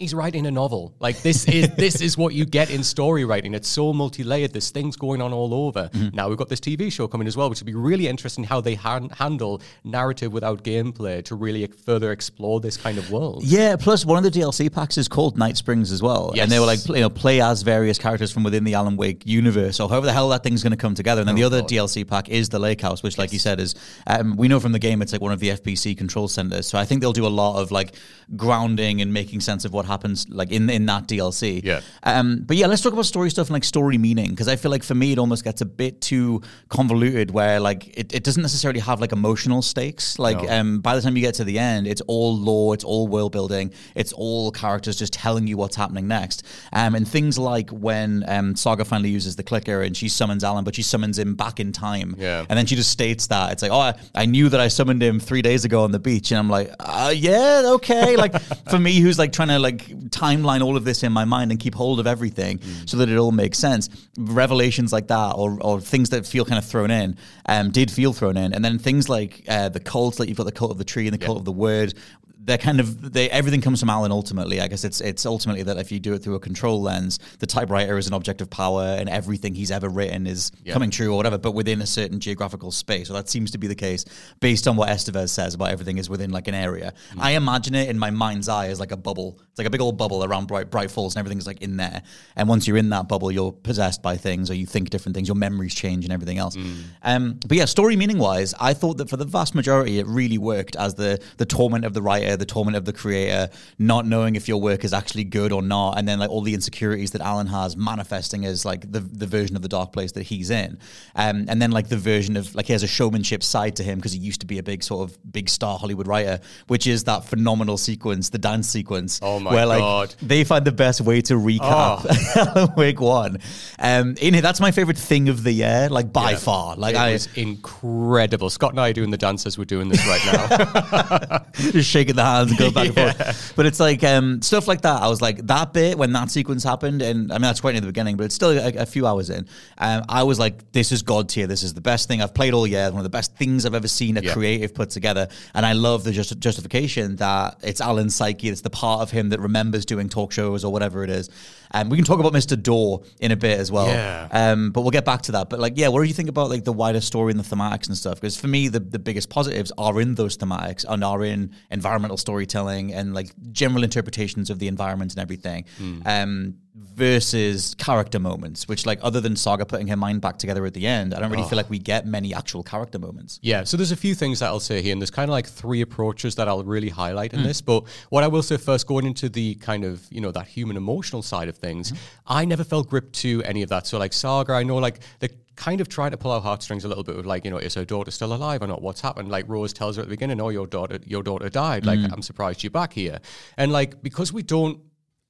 he's 0.00 0.14
writing 0.14 0.46
a 0.46 0.50
novel. 0.50 0.94
Like 0.98 1.22
this 1.22 1.46
is 1.46 1.68
this 1.76 2.00
is 2.00 2.18
what 2.18 2.34
you 2.34 2.44
get 2.44 2.70
in 2.70 2.82
story 2.82 3.24
writing. 3.24 3.54
It's 3.54 3.68
so 3.68 3.92
multi-layered. 3.92 4.52
There's 4.52 4.70
things 4.70 4.96
going 4.96 5.22
on 5.22 5.32
all 5.32 5.54
over. 5.54 5.90
Now 6.12 6.28
we've 6.28 6.38
got 6.38 6.48
this 6.48 6.60
TV 6.60 6.90
show 6.90 7.06
coming 7.06 7.28
as 7.28 7.36
well, 7.36 7.48
which 7.48 7.60
would 7.60 7.66
be 7.66 7.74
really 7.74 8.08
interesting 8.08 8.42
how 8.42 8.60
they 8.60 8.74
han- 8.74 9.10
handle 9.10 9.60
narrative 9.84 10.32
without 10.32 10.64
gameplay 10.64 11.22
to 11.26 11.34
really 11.34 11.66
further 11.66 12.10
explore 12.10 12.60
this 12.60 12.76
kind 12.76 12.98
of 12.98 13.10
world. 13.12 13.44
Yeah, 13.44 13.76
plus 13.76 14.04
one 14.04 14.24
of 14.24 14.24
the 14.24 14.40
DLC 14.40 14.72
packs 14.72 14.96
is 14.98 15.06
called 15.06 15.38
Night 15.38 15.56
Springs 15.56 15.92
as 15.92 16.02
well. 16.02 16.32
And 16.36 16.50
they 16.50 16.58
were 16.58 16.66
like, 16.66 16.86
you 16.88 17.00
know, 17.00 17.10
play 17.10 17.42
as 17.42 17.62
various 17.62 17.98
characters 17.98 18.32
from 18.32 18.42
within 18.42 18.64
the 18.64 18.74
Alan 18.74 18.96
Wake 18.96 19.26
universe 19.26 19.78
or 19.78 19.88
however 19.88 20.06
the 20.06 20.12
hell 20.12 20.30
that 20.30 20.42
thing's 20.42 20.62
going 20.62 20.72
to 20.72 20.76
come 20.76 20.94
together. 20.94 21.20
And 21.20 21.28
then 21.28 21.36
the 21.36 21.44
other 21.44 21.60
DLC 21.62 22.06
pack 22.06 22.30
is 22.30 22.48
the 22.48 22.58
Lake 22.58 22.80
House, 22.80 23.02
which, 23.02 23.18
like 23.18 23.32
you 23.32 23.38
said, 23.38 23.60
is, 23.60 23.74
um, 24.06 24.36
we 24.36 24.48
know 24.48 24.60
from 24.60 24.72
the 24.72 24.78
game, 24.78 25.02
it's 25.02 25.12
like 25.12 25.20
one 25.20 25.32
of 25.32 25.40
the 25.40 25.50
FBC 25.50 25.96
control 25.96 26.28
centers. 26.28 26.66
So 26.66 26.78
I 26.78 26.84
think 26.86 27.02
they'll 27.02 27.12
do 27.12 27.26
a 27.26 27.28
lot 27.28 27.60
of 27.60 27.70
like 27.70 27.94
grounding 28.36 29.02
and 29.02 29.12
making 29.12 29.40
sense 29.40 29.64
of 29.64 29.72
what 29.72 29.84
happens 29.90 30.28
like 30.28 30.50
in, 30.50 30.70
in 30.70 30.86
that 30.86 31.06
DLC. 31.06 31.62
Yeah. 31.62 31.80
Um, 32.02 32.42
but 32.46 32.56
yeah, 32.56 32.66
let's 32.66 32.82
talk 32.82 32.92
about 32.92 33.06
story 33.06 33.30
stuff 33.30 33.48
and 33.48 33.54
like 33.54 33.64
story 33.64 33.98
meaning 33.98 34.30
because 34.30 34.48
I 34.48 34.56
feel 34.56 34.70
like 34.70 34.82
for 34.82 34.94
me 34.94 35.12
it 35.12 35.18
almost 35.18 35.44
gets 35.44 35.60
a 35.60 35.66
bit 35.66 36.00
too 36.00 36.42
convoluted 36.68 37.30
where 37.30 37.60
like 37.60 37.88
it, 37.98 38.14
it 38.14 38.24
doesn't 38.24 38.42
necessarily 38.42 38.80
have 38.80 39.00
like 39.00 39.12
emotional 39.12 39.62
stakes. 39.62 40.18
Like 40.18 40.38
um, 40.50 40.80
by 40.80 40.94
the 40.94 41.02
time 41.02 41.16
you 41.16 41.22
get 41.22 41.34
to 41.34 41.44
the 41.44 41.58
end, 41.58 41.86
it's 41.86 42.00
all 42.02 42.36
lore, 42.36 42.74
it's 42.74 42.84
all 42.84 43.08
world 43.08 43.32
building, 43.32 43.72
it's 43.94 44.12
all 44.12 44.50
characters 44.50 44.96
just 44.96 45.12
telling 45.12 45.46
you 45.46 45.56
what's 45.56 45.76
happening 45.76 46.08
next. 46.08 46.44
Um, 46.72 46.94
and 46.94 47.06
things 47.06 47.38
like 47.38 47.70
when 47.70 48.24
um, 48.28 48.56
Saga 48.56 48.84
finally 48.84 49.10
uses 49.10 49.36
the 49.36 49.42
clicker 49.42 49.82
and 49.82 49.96
she 49.96 50.08
summons 50.08 50.44
Alan, 50.44 50.64
but 50.64 50.74
she 50.74 50.82
summons 50.82 51.18
him 51.18 51.34
back 51.34 51.60
in 51.60 51.72
time. 51.72 52.14
Yeah. 52.18 52.46
And 52.48 52.58
then 52.58 52.66
she 52.66 52.76
just 52.76 52.90
states 52.90 53.26
that 53.28 53.52
it's 53.52 53.62
like, 53.62 53.72
oh, 53.72 53.80
I, 53.80 53.94
I 54.14 54.26
knew 54.26 54.48
that 54.48 54.60
I 54.60 54.68
summoned 54.68 55.02
him 55.02 55.20
three 55.20 55.42
days 55.42 55.64
ago 55.64 55.82
on 55.84 55.92
the 55.92 55.98
beach, 55.98 56.30
and 56.30 56.38
I'm 56.38 56.48
like, 56.48 56.70
uh, 56.78 57.12
yeah, 57.14 57.62
okay. 57.76 58.16
like 58.16 58.40
for 58.70 58.78
me, 58.78 59.00
who's 59.00 59.18
like 59.18 59.32
trying 59.32 59.48
to 59.48 59.58
like 59.58 59.79
timeline 60.10 60.62
all 60.62 60.76
of 60.76 60.84
this 60.84 61.02
in 61.02 61.12
my 61.12 61.24
mind 61.24 61.50
and 61.50 61.60
keep 61.60 61.74
hold 61.74 62.00
of 62.00 62.06
everything 62.06 62.60
so 62.86 62.96
that 62.96 63.08
it 63.08 63.16
all 63.16 63.32
makes 63.32 63.58
sense. 63.58 63.88
Revelations 64.18 64.92
like 64.92 65.08
that, 65.08 65.32
or 65.32 65.58
or 65.60 65.80
things 65.80 66.10
that 66.10 66.26
feel 66.26 66.44
kind 66.44 66.58
of 66.58 66.64
thrown 66.64 66.90
in, 66.90 67.16
um, 67.46 67.70
did 67.70 67.90
feel 67.90 68.12
thrown 68.12 68.36
in, 68.36 68.52
and 68.52 68.64
then 68.64 68.78
things 68.78 69.08
like 69.08 69.44
uh, 69.48 69.68
the 69.68 69.80
cults, 69.80 70.18
like 70.18 70.28
you've 70.28 70.38
got 70.38 70.44
the 70.44 70.52
cult 70.52 70.70
of 70.70 70.78
the 70.78 70.84
tree 70.84 71.06
and 71.06 71.14
the 71.14 71.24
cult 71.24 71.38
of 71.38 71.44
the 71.44 71.52
word. 71.52 71.94
They're 72.42 72.58
kind 72.58 72.80
of 72.80 73.12
they 73.12 73.30
everything 73.30 73.60
comes 73.60 73.80
from 73.80 73.90
Alan 73.90 74.12
ultimately. 74.12 74.60
I 74.60 74.68
guess 74.68 74.84
it's 74.84 75.00
it's 75.00 75.26
ultimately 75.26 75.62
that 75.64 75.76
if 75.76 75.92
you 75.92 76.00
do 76.00 76.14
it 76.14 76.20
through 76.20 76.36
a 76.36 76.40
control 76.40 76.80
lens, 76.80 77.18
the 77.38 77.46
typewriter 77.46 77.98
is 77.98 78.06
an 78.06 78.14
object 78.14 78.40
of 78.40 78.48
power 78.48 78.82
and 78.98 79.08
everything 79.08 79.54
he's 79.54 79.70
ever 79.70 79.88
written 79.88 80.26
is 80.26 80.50
coming 80.72 80.90
true 80.90 81.12
or 81.12 81.16
whatever, 81.16 81.38
but 81.38 81.52
within 81.52 81.82
a 81.82 81.86
certain 81.86 82.18
geographical 82.18 82.70
space. 82.70 83.08
So 83.08 83.14
that 83.14 83.28
seems 83.28 83.50
to 83.52 83.58
be 83.58 83.66
the 83.66 83.74
case 83.74 84.04
based 84.40 84.66
on 84.66 84.76
what 84.76 84.88
Estevez 84.88 85.28
says 85.30 85.54
about 85.54 85.70
everything 85.70 85.98
is 85.98 86.08
within 86.08 86.30
like 86.30 86.48
an 86.48 86.54
area. 86.54 86.94
I 87.18 87.32
imagine 87.32 87.74
it 87.74 87.88
in 87.88 87.98
my 87.98 88.10
mind's 88.10 88.48
eye 88.48 88.68
as 88.68 88.80
like 88.80 88.92
a 88.92 88.96
bubble. 88.96 89.38
It's 89.50 89.58
like 89.58 89.66
a 89.66 89.70
big 89.70 89.80
old 89.82 89.98
bubble 89.98 90.24
around 90.24 90.46
Bright 90.46 90.70
Bright 90.70 90.90
Falls 90.90 91.14
and 91.14 91.20
everything's 91.20 91.46
like 91.46 91.60
in 91.60 91.76
there. 91.76 92.02
And 92.36 92.48
once 92.48 92.66
you're 92.66 92.78
in 92.78 92.88
that 92.90 93.06
bubble, 93.08 93.30
you're 93.30 93.52
possessed 93.52 94.02
by 94.02 94.16
things 94.16 94.50
or 94.50 94.54
you 94.54 94.66
think 94.66 94.90
different 94.90 95.14
things, 95.14 95.28
your 95.28 95.34
memories 95.36 95.74
change 95.74 96.04
and 96.04 96.12
everything 96.12 96.38
else. 96.38 96.56
Um, 97.02 97.38
but 97.46 97.56
yeah, 97.56 97.66
story 97.66 97.96
meaning 97.96 98.18
wise, 98.18 98.54
I 98.58 98.72
thought 98.74 98.96
that 98.98 99.10
for 99.10 99.16
the 99.18 99.24
vast 99.24 99.54
majority 99.54 99.98
it 99.98 100.06
really 100.06 100.38
worked 100.38 100.76
as 100.76 100.94
the 100.94 101.20
the 101.36 101.46
torment 101.46 101.84
of 101.84 101.92
the 101.94 102.02
writer, 102.02 102.29
the 102.36 102.46
torment 102.46 102.76
of 102.76 102.84
the 102.84 102.92
creator, 102.92 103.48
not 103.78 104.06
knowing 104.06 104.36
if 104.36 104.48
your 104.48 104.60
work 104.60 104.84
is 104.84 104.92
actually 104.92 105.24
good 105.24 105.52
or 105.52 105.62
not, 105.62 105.98
and 105.98 106.06
then 106.08 106.18
like 106.18 106.30
all 106.30 106.42
the 106.42 106.54
insecurities 106.54 107.10
that 107.12 107.20
Alan 107.20 107.46
has 107.48 107.76
manifesting 107.76 108.44
as 108.44 108.64
like 108.64 108.90
the 108.90 109.00
the 109.00 109.26
version 109.26 109.56
of 109.56 109.62
the 109.62 109.68
dark 109.68 109.92
place 109.92 110.12
that 110.12 110.22
he's 110.24 110.50
in. 110.50 110.78
Um, 111.16 111.46
and 111.48 111.60
then 111.60 111.70
like 111.70 111.88
the 111.88 111.96
version 111.96 112.36
of 112.36 112.54
like 112.54 112.66
he 112.66 112.72
has 112.72 112.82
a 112.82 112.86
showmanship 112.88 113.42
side 113.42 113.76
to 113.76 113.82
him 113.82 113.98
because 113.98 114.12
he 114.12 114.18
used 114.18 114.40
to 114.40 114.46
be 114.46 114.58
a 114.58 114.62
big 114.62 114.82
sort 114.82 115.08
of 115.10 115.18
big 115.32 115.48
star 115.48 115.78
Hollywood 115.78 116.06
writer, 116.06 116.40
which 116.68 116.86
is 116.86 117.04
that 117.04 117.24
phenomenal 117.24 117.76
sequence, 117.78 118.30
the 118.30 118.38
dance 118.38 118.68
sequence. 118.68 119.20
Oh 119.22 119.40
my 119.40 119.52
where, 119.52 119.66
like, 119.66 119.78
God. 119.80 120.14
They 120.22 120.44
find 120.44 120.64
the 120.64 120.72
best 120.72 121.00
way 121.00 121.20
to 121.22 121.34
recap 121.34 122.06
Alan 122.36 122.74
Wake 122.76 123.00
One. 123.00 123.38
Um, 123.78 124.14
in 124.20 124.34
it, 124.34 124.42
that's 124.42 124.60
my 124.60 124.70
favorite 124.70 124.98
thing 124.98 125.28
of 125.28 125.42
the 125.42 125.52
year, 125.52 125.88
like 125.90 126.12
by 126.12 126.32
Yeah. 126.32 126.36
far. 126.38 126.76
Like 126.76 126.94
it 126.94 126.98
I 127.00 127.12
was 127.12 127.28
incredible. 127.36 128.50
Scott 128.50 128.70
and 128.72 128.80
I 128.80 128.90
are 128.90 128.92
doing 128.92 129.10
the 129.10 129.16
dances. 129.18 129.56
we're 129.58 129.64
doing 129.64 129.88
this 129.88 130.04
right 130.06 130.20
now. 130.26 131.44
just 131.54 131.88
shaking 131.90 132.16
the 132.20 132.24
hands 132.24 132.50
and 132.50 132.58
going 132.58 132.72
back 132.72 132.86
and 132.86 133.16
forth. 133.16 133.52
But 133.56 133.66
it's 133.66 133.80
like 133.80 134.02
um, 134.04 134.40
stuff 134.42 134.68
like 134.68 134.82
that. 134.82 135.02
I 135.02 135.08
was 135.08 135.20
like 135.20 135.46
that 135.48 135.72
bit 135.72 135.98
when 135.98 136.12
that 136.12 136.30
sequence 136.30 136.62
happened, 136.64 137.02
and 137.02 137.30
I 137.32 137.34
mean 137.36 137.42
that's 137.42 137.60
quite 137.60 137.72
near 137.72 137.80
the 137.80 137.86
beginning, 137.88 138.16
but 138.16 138.24
it's 138.24 138.34
still 138.34 138.50
a, 138.50 138.72
a 138.82 138.86
few 138.86 139.06
hours 139.06 139.28
in. 139.30 139.46
Um, 139.78 140.04
I 140.08 140.22
was 140.22 140.38
like, 140.38 140.70
this 140.72 140.92
is 140.92 141.02
god 141.02 141.28
tier. 141.28 141.46
This 141.46 141.62
is 141.62 141.74
the 141.74 141.80
best 141.80 142.08
thing 142.08 142.22
I've 142.22 142.34
played 142.34 142.54
all 142.54 142.66
year. 142.66 142.90
One 142.90 142.98
of 142.98 143.04
the 143.04 143.10
best 143.10 143.34
things 143.36 143.66
I've 143.66 143.74
ever 143.74 143.88
seen 143.88 144.16
a 144.16 144.20
Yeah. 144.20 144.32
creative 144.32 144.74
put 144.74 144.90
together. 144.90 145.28
And 145.54 145.64
I 145.66 145.72
love 145.72 146.04
the 146.04 146.12
just, 146.12 146.38
justification 146.38 147.16
that 147.16 147.58
it's 147.62 147.80
Alan's 147.80 148.14
psyche. 148.14 148.48
It's 148.48 148.60
the 148.62 148.70
part 148.70 149.00
of 149.02 149.10
him 149.10 149.30
that 149.30 149.40
remembers 149.40 149.84
doing 149.84 150.08
talk 150.08 150.32
shows 150.32 150.64
or 150.64 150.72
whatever 150.72 151.02
it 151.04 151.10
is. 151.10 151.28
And 151.72 151.90
we 151.90 151.96
can 151.96 152.04
talk 152.04 152.18
about 152.18 152.32
Mr. 152.32 152.60
Door 152.60 153.02
in 153.20 153.30
a 153.32 153.36
bit 153.36 153.58
as 153.58 153.70
well. 153.70 153.86
Yeah. 153.86 154.28
Um, 154.30 154.72
but 154.72 154.82
we'll 154.82 154.90
get 154.90 155.04
back 155.04 155.22
to 155.22 155.32
that. 155.32 155.50
But 155.50 155.60
like, 155.60 155.74
yeah, 155.76 155.88
what 155.88 156.02
do 156.02 156.08
you 156.08 156.14
think 156.14 156.28
about 156.28 156.50
like 156.50 156.64
the 156.64 156.72
wider 156.72 157.00
story 157.00 157.30
and 157.30 157.40
the 157.40 157.44
thematics 157.44 157.86
and 157.86 157.96
stuff? 157.96 158.20
Because 158.20 158.36
for 158.36 158.48
me, 158.48 158.68
the, 158.68 158.80
the 158.80 158.98
biggest 158.98 159.30
positives 159.30 159.70
are 159.78 160.00
in 160.00 160.14
those 160.14 160.36
thematics 160.36 160.84
and 160.88 161.04
are 161.04 161.22
in 161.22 161.52
environmental 161.70 162.16
storytelling 162.16 162.92
and 162.92 163.14
like 163.14 163.30
general 163.52 163.84
interpretations 163.84 164.50
of 164.50 164.58
the 164.58 164.68
environment 164.68 165.12
and 165.12 165.20
everything. 165.20 165.64
Um, 166.06 166.54
versus 166.80 167.74
character 167.78 168.18
moments, 168.18 168.68
which 168.68 168.86
like 168.86 168.98
other 169.02 169.20
than 169.20 169.36
Saga 169.36 169.64
putting 169.66 169.88
her 169.88 169.96
mind 169.96 170.20
back 170.20 170.38
together 170.38 170.64
at 170.66 170.74
the 170.74 170.86
end, 170.86 171.14
I 171.14 171.20
don't 171.20 171.30
really 171.30 171.48
feel 171.48 171.56
like 171.56 171.70
we 171.70 171.78
get 171.78 172.06
many 172.06 172.34
actual 172.34 172.62
character 172.62 172.98
moments. 172.98 173.38
Yeah, 173.42 173.64
so 173.64 173.76
there's 173.76 173.92
a 173.92 173.96
few 173.96 174.14
things 174.14 174.40
that 174.40 174.46
I'll 174.46 174.60
say 174.60 174.82
here, 174.82 174.92
and 174.92 175.00
there's 175.00 175.10
kind 175.10 175.28
of 175.28 175.32
like 175.32 175.46
three 175.46 175.80
approaches 175.80 176.34
that 176.36 176.48
I'll 176.48 176.64
really 176.64 176.88
highlight 176.88 177.32
in 177.32 177.40
hmm. 177.40 177.46
this. 177.46 177.60
But 177.60 177.84
what 178.10 178.24
I 178.24 178.28
will 178.28 178.42
say 178.42 178.56
first, 178.56 178.86
going 178.86 179.06
into 179.06 179.28
the 179.28 179.54
kind 179.56 179.84
of, 179.84 180.06
you 180.10 180.20
know, 180.20 180.30
that 180.32 180.46
human 180.46 180.76
emotional 180.76 181.22
side 181.22 181.48
of 181.48 181.56
things, 181.56 181.90
hmm. 181.90 181.96
I 182.26 182.44
never 182.44 182.64
felt 182.64 182.88
gripped 182.88 183.14
to 183.16 183.42
any 183.44 183.62
of 183.62 183.68
that. 183.70 183.86
So, 183.86 183.98
like 183.98 184.12
Saga, 184.12 184.54
I 184.54 184.62
know 184.62 184.76
like 184.76 185.00
the 185.20 185.30
kind 185.56 185.82
of 185.82 185.88
trying 185.88 186.10
to 186.10 186.16
pull 186.16 186.32
out 186.32 186.42
heartstrings 186.42 186.84
a 186.84 186.88
little 186.88 187.04
bit 187.04 187.16
with 187.16 187.26
like, 187.26 187.44
you 187.44 187.50
know, 187.50 187.58
is 187.58 187.74
her 187.74 187.84
daughter 187.84 188.10
still 188.10 188.32
alive 188.32 188.62
or 188.62 188.66
not? 188.66 188.80
What's 188.80 189.02
happened? 189.02 189.30
Like 189.30 189.46
Rose 189.46 189.74
tells 189.74 189.96
her 189.96 190.02
at 190.02 190.08
the 190.08 190.10
beginning, 190.10 190.40
oh, 190.40 190.48
your 190.48 190.66
daughter, 190.66 190.98
your 191.04 191.22
daughter 191.22 191.50
died. 191.50 191.84
Like, 191.84 191.98
hmm. 191.98 192.12
I'm 192.12 192.22
surprised 192.22 192.62
you're 192.62 192.70
back 192.70 192.92
here. 192.92 193.20
And 193.58 193.70
like, 193.70 194.02
because 194.02 194.32
we 194.32 194.42
don't, 194.42 194.80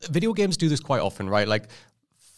video 0.08 0.32
games 0.32 0.56
do 0.56 0.68
this 0.68 0.80
quite 0.80 1.00
often, 1.00 1.28
right? 1.28 1.46
Like, 1.46 1.68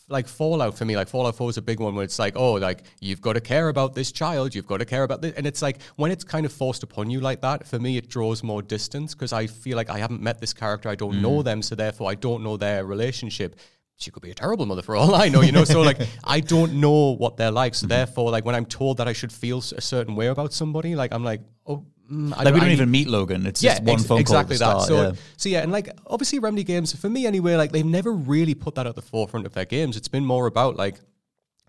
like 0.09 0.29
Fallout 0.29 0.77
for 0.77 0.85
me, 0.85 0.97
like 0.97 1.09
Fallout 1.09 1.37
4 1.37 1.51
is 1.51 1.57
a 1.57 1.63
big 1.63 1.81
one 1.81 1.95
where 1.95 2.05
it's 2.05 2.19
like, 2.19 2.37
oh, 2.37 2.53
like 2.53 2.83
you've 3.01 3.21
got 3.21 3.33
to 3.33 3.41
care 3.41 3.69
about 3.69 3.95
this 3.95 4.13
child, 4.13 4.55
you've 4.55 4.67
got 4.67 4.79
to 4.79 4.85
care 4.85 5.03
about 5.05 5.23
this. 5.23 5.35
And 5.35 5.47
it's 5.47 5.63
like 5.63 5.81
when 5.97 6.11
it's 6.11 6.25
kind 6.25 6.45
of 6.45 6.53
forced 6.53 6.83
upon 6.83 7.11
you 7.11 7.21
like 7.21 7.41
that, 7.41 7.67
for 7.67 7.79
me, 7.79 7.97
it 7.97 8.09
draws 8.09 8.43
more 8.43 8.63
distance 8.63 9.15
because 9.15 9.33
I 9.33 9.47
feel 9.47 9.77
like 9.77 9.91
I 9.91 9.99
haven't 9.99 10.21
met 10.21 10.41
this 10.41 10.53
character, 10.53 10.89
I 10.89 10.95
don't 10.95 11.23
know 11.23 11.41
mm. 11.41 11.45
them, 11.45 11.63
so 11.63 11.75
therefore 11.75 12.11
I 12.11 12.15
don't 12.15 12.43
know 12.43 12.57
their 12.57 12.85
relationship. 12.85 13.57
She 13.97 14.11
could 14.11 14.23
be 14.23 14.31
a 14.31 14.35
terrible 14.35 14.67
mother 14.67 14.83
for 14.83 14.97
all 14.97 15.15
I 15.15 15.29
know, 15.29 15.43
you 15.43 15.53
know. 15.53 15.65
So 15.65 15.81
like, 15.81 15.99
I 16.25 16.41
don't 16.41 16.75
know 16.75 17.15
what 17.15 17.37
they're 17.37 17.53
like. 17.53 17.75
So 17.75 17.85
mm-hmm. 17.85 17.89
therefore, 17.91 18.31
like 18.31 18.45
when 18.45 18.55
I'm 18.55 18.67
told 18.67 18.97
that 18.99 19.09
I 19.09 19.13
should 19.13 19.33
feel 19.33 19.59
a 19.59 19.81
certain 19.81 20.17
way 20.17 20.27
about 20.27 20.53
somebody, 20.53 20.97
like 20.97 21.13
I'm 21.13 21.25
like, 21.25 21.41
oh, 21.67 21.85
mm, 22.11 22.33
I 22.33 22.43
Like 22.45 22.55
we 22.55 22.61
don't 22.61 22.69
I- 22.71 22.73
even 22.73 22.91
meet 22.91 23.09
Logan. 23.09 23.47
It's 23.47 23.61
just 23.61 23.83
one 23.83 23.95
ex- 23.95 24.07
phone 24.07 24.21
exactly 24.21 24.57
call. 24.59 24.79
that. 24.79 24.83
at 24.83 24.87
So, 24.89 25.03
yeah. 25.03 25.13
so 25.37 25.49
yeah, 25.49 25.63
and 25.63 25.73
like 25.73 25.89
obviously 26.07 26.39
Remedy 26.39 26.65
games 26.65 26.95
for 26.95 27.09
me 27.11 27.27
anyway, 27.27 27.57
like 27.57 27.73
they've 27.73 27.85
never 27.85 28.13
really 28.13 28.55
put 28.55 28.75
that 28.77 28.87
at 28.87 28.95
the 28.95 29.03
forefront 29.03 29.47
of 29.47 29.53
their 29.55 29.65
games. 29.65 29.97
It's 29.97 30.09
been 30.09 30.25
more 30.25 30.47
about 30.47 30.77
like 30.77 31.01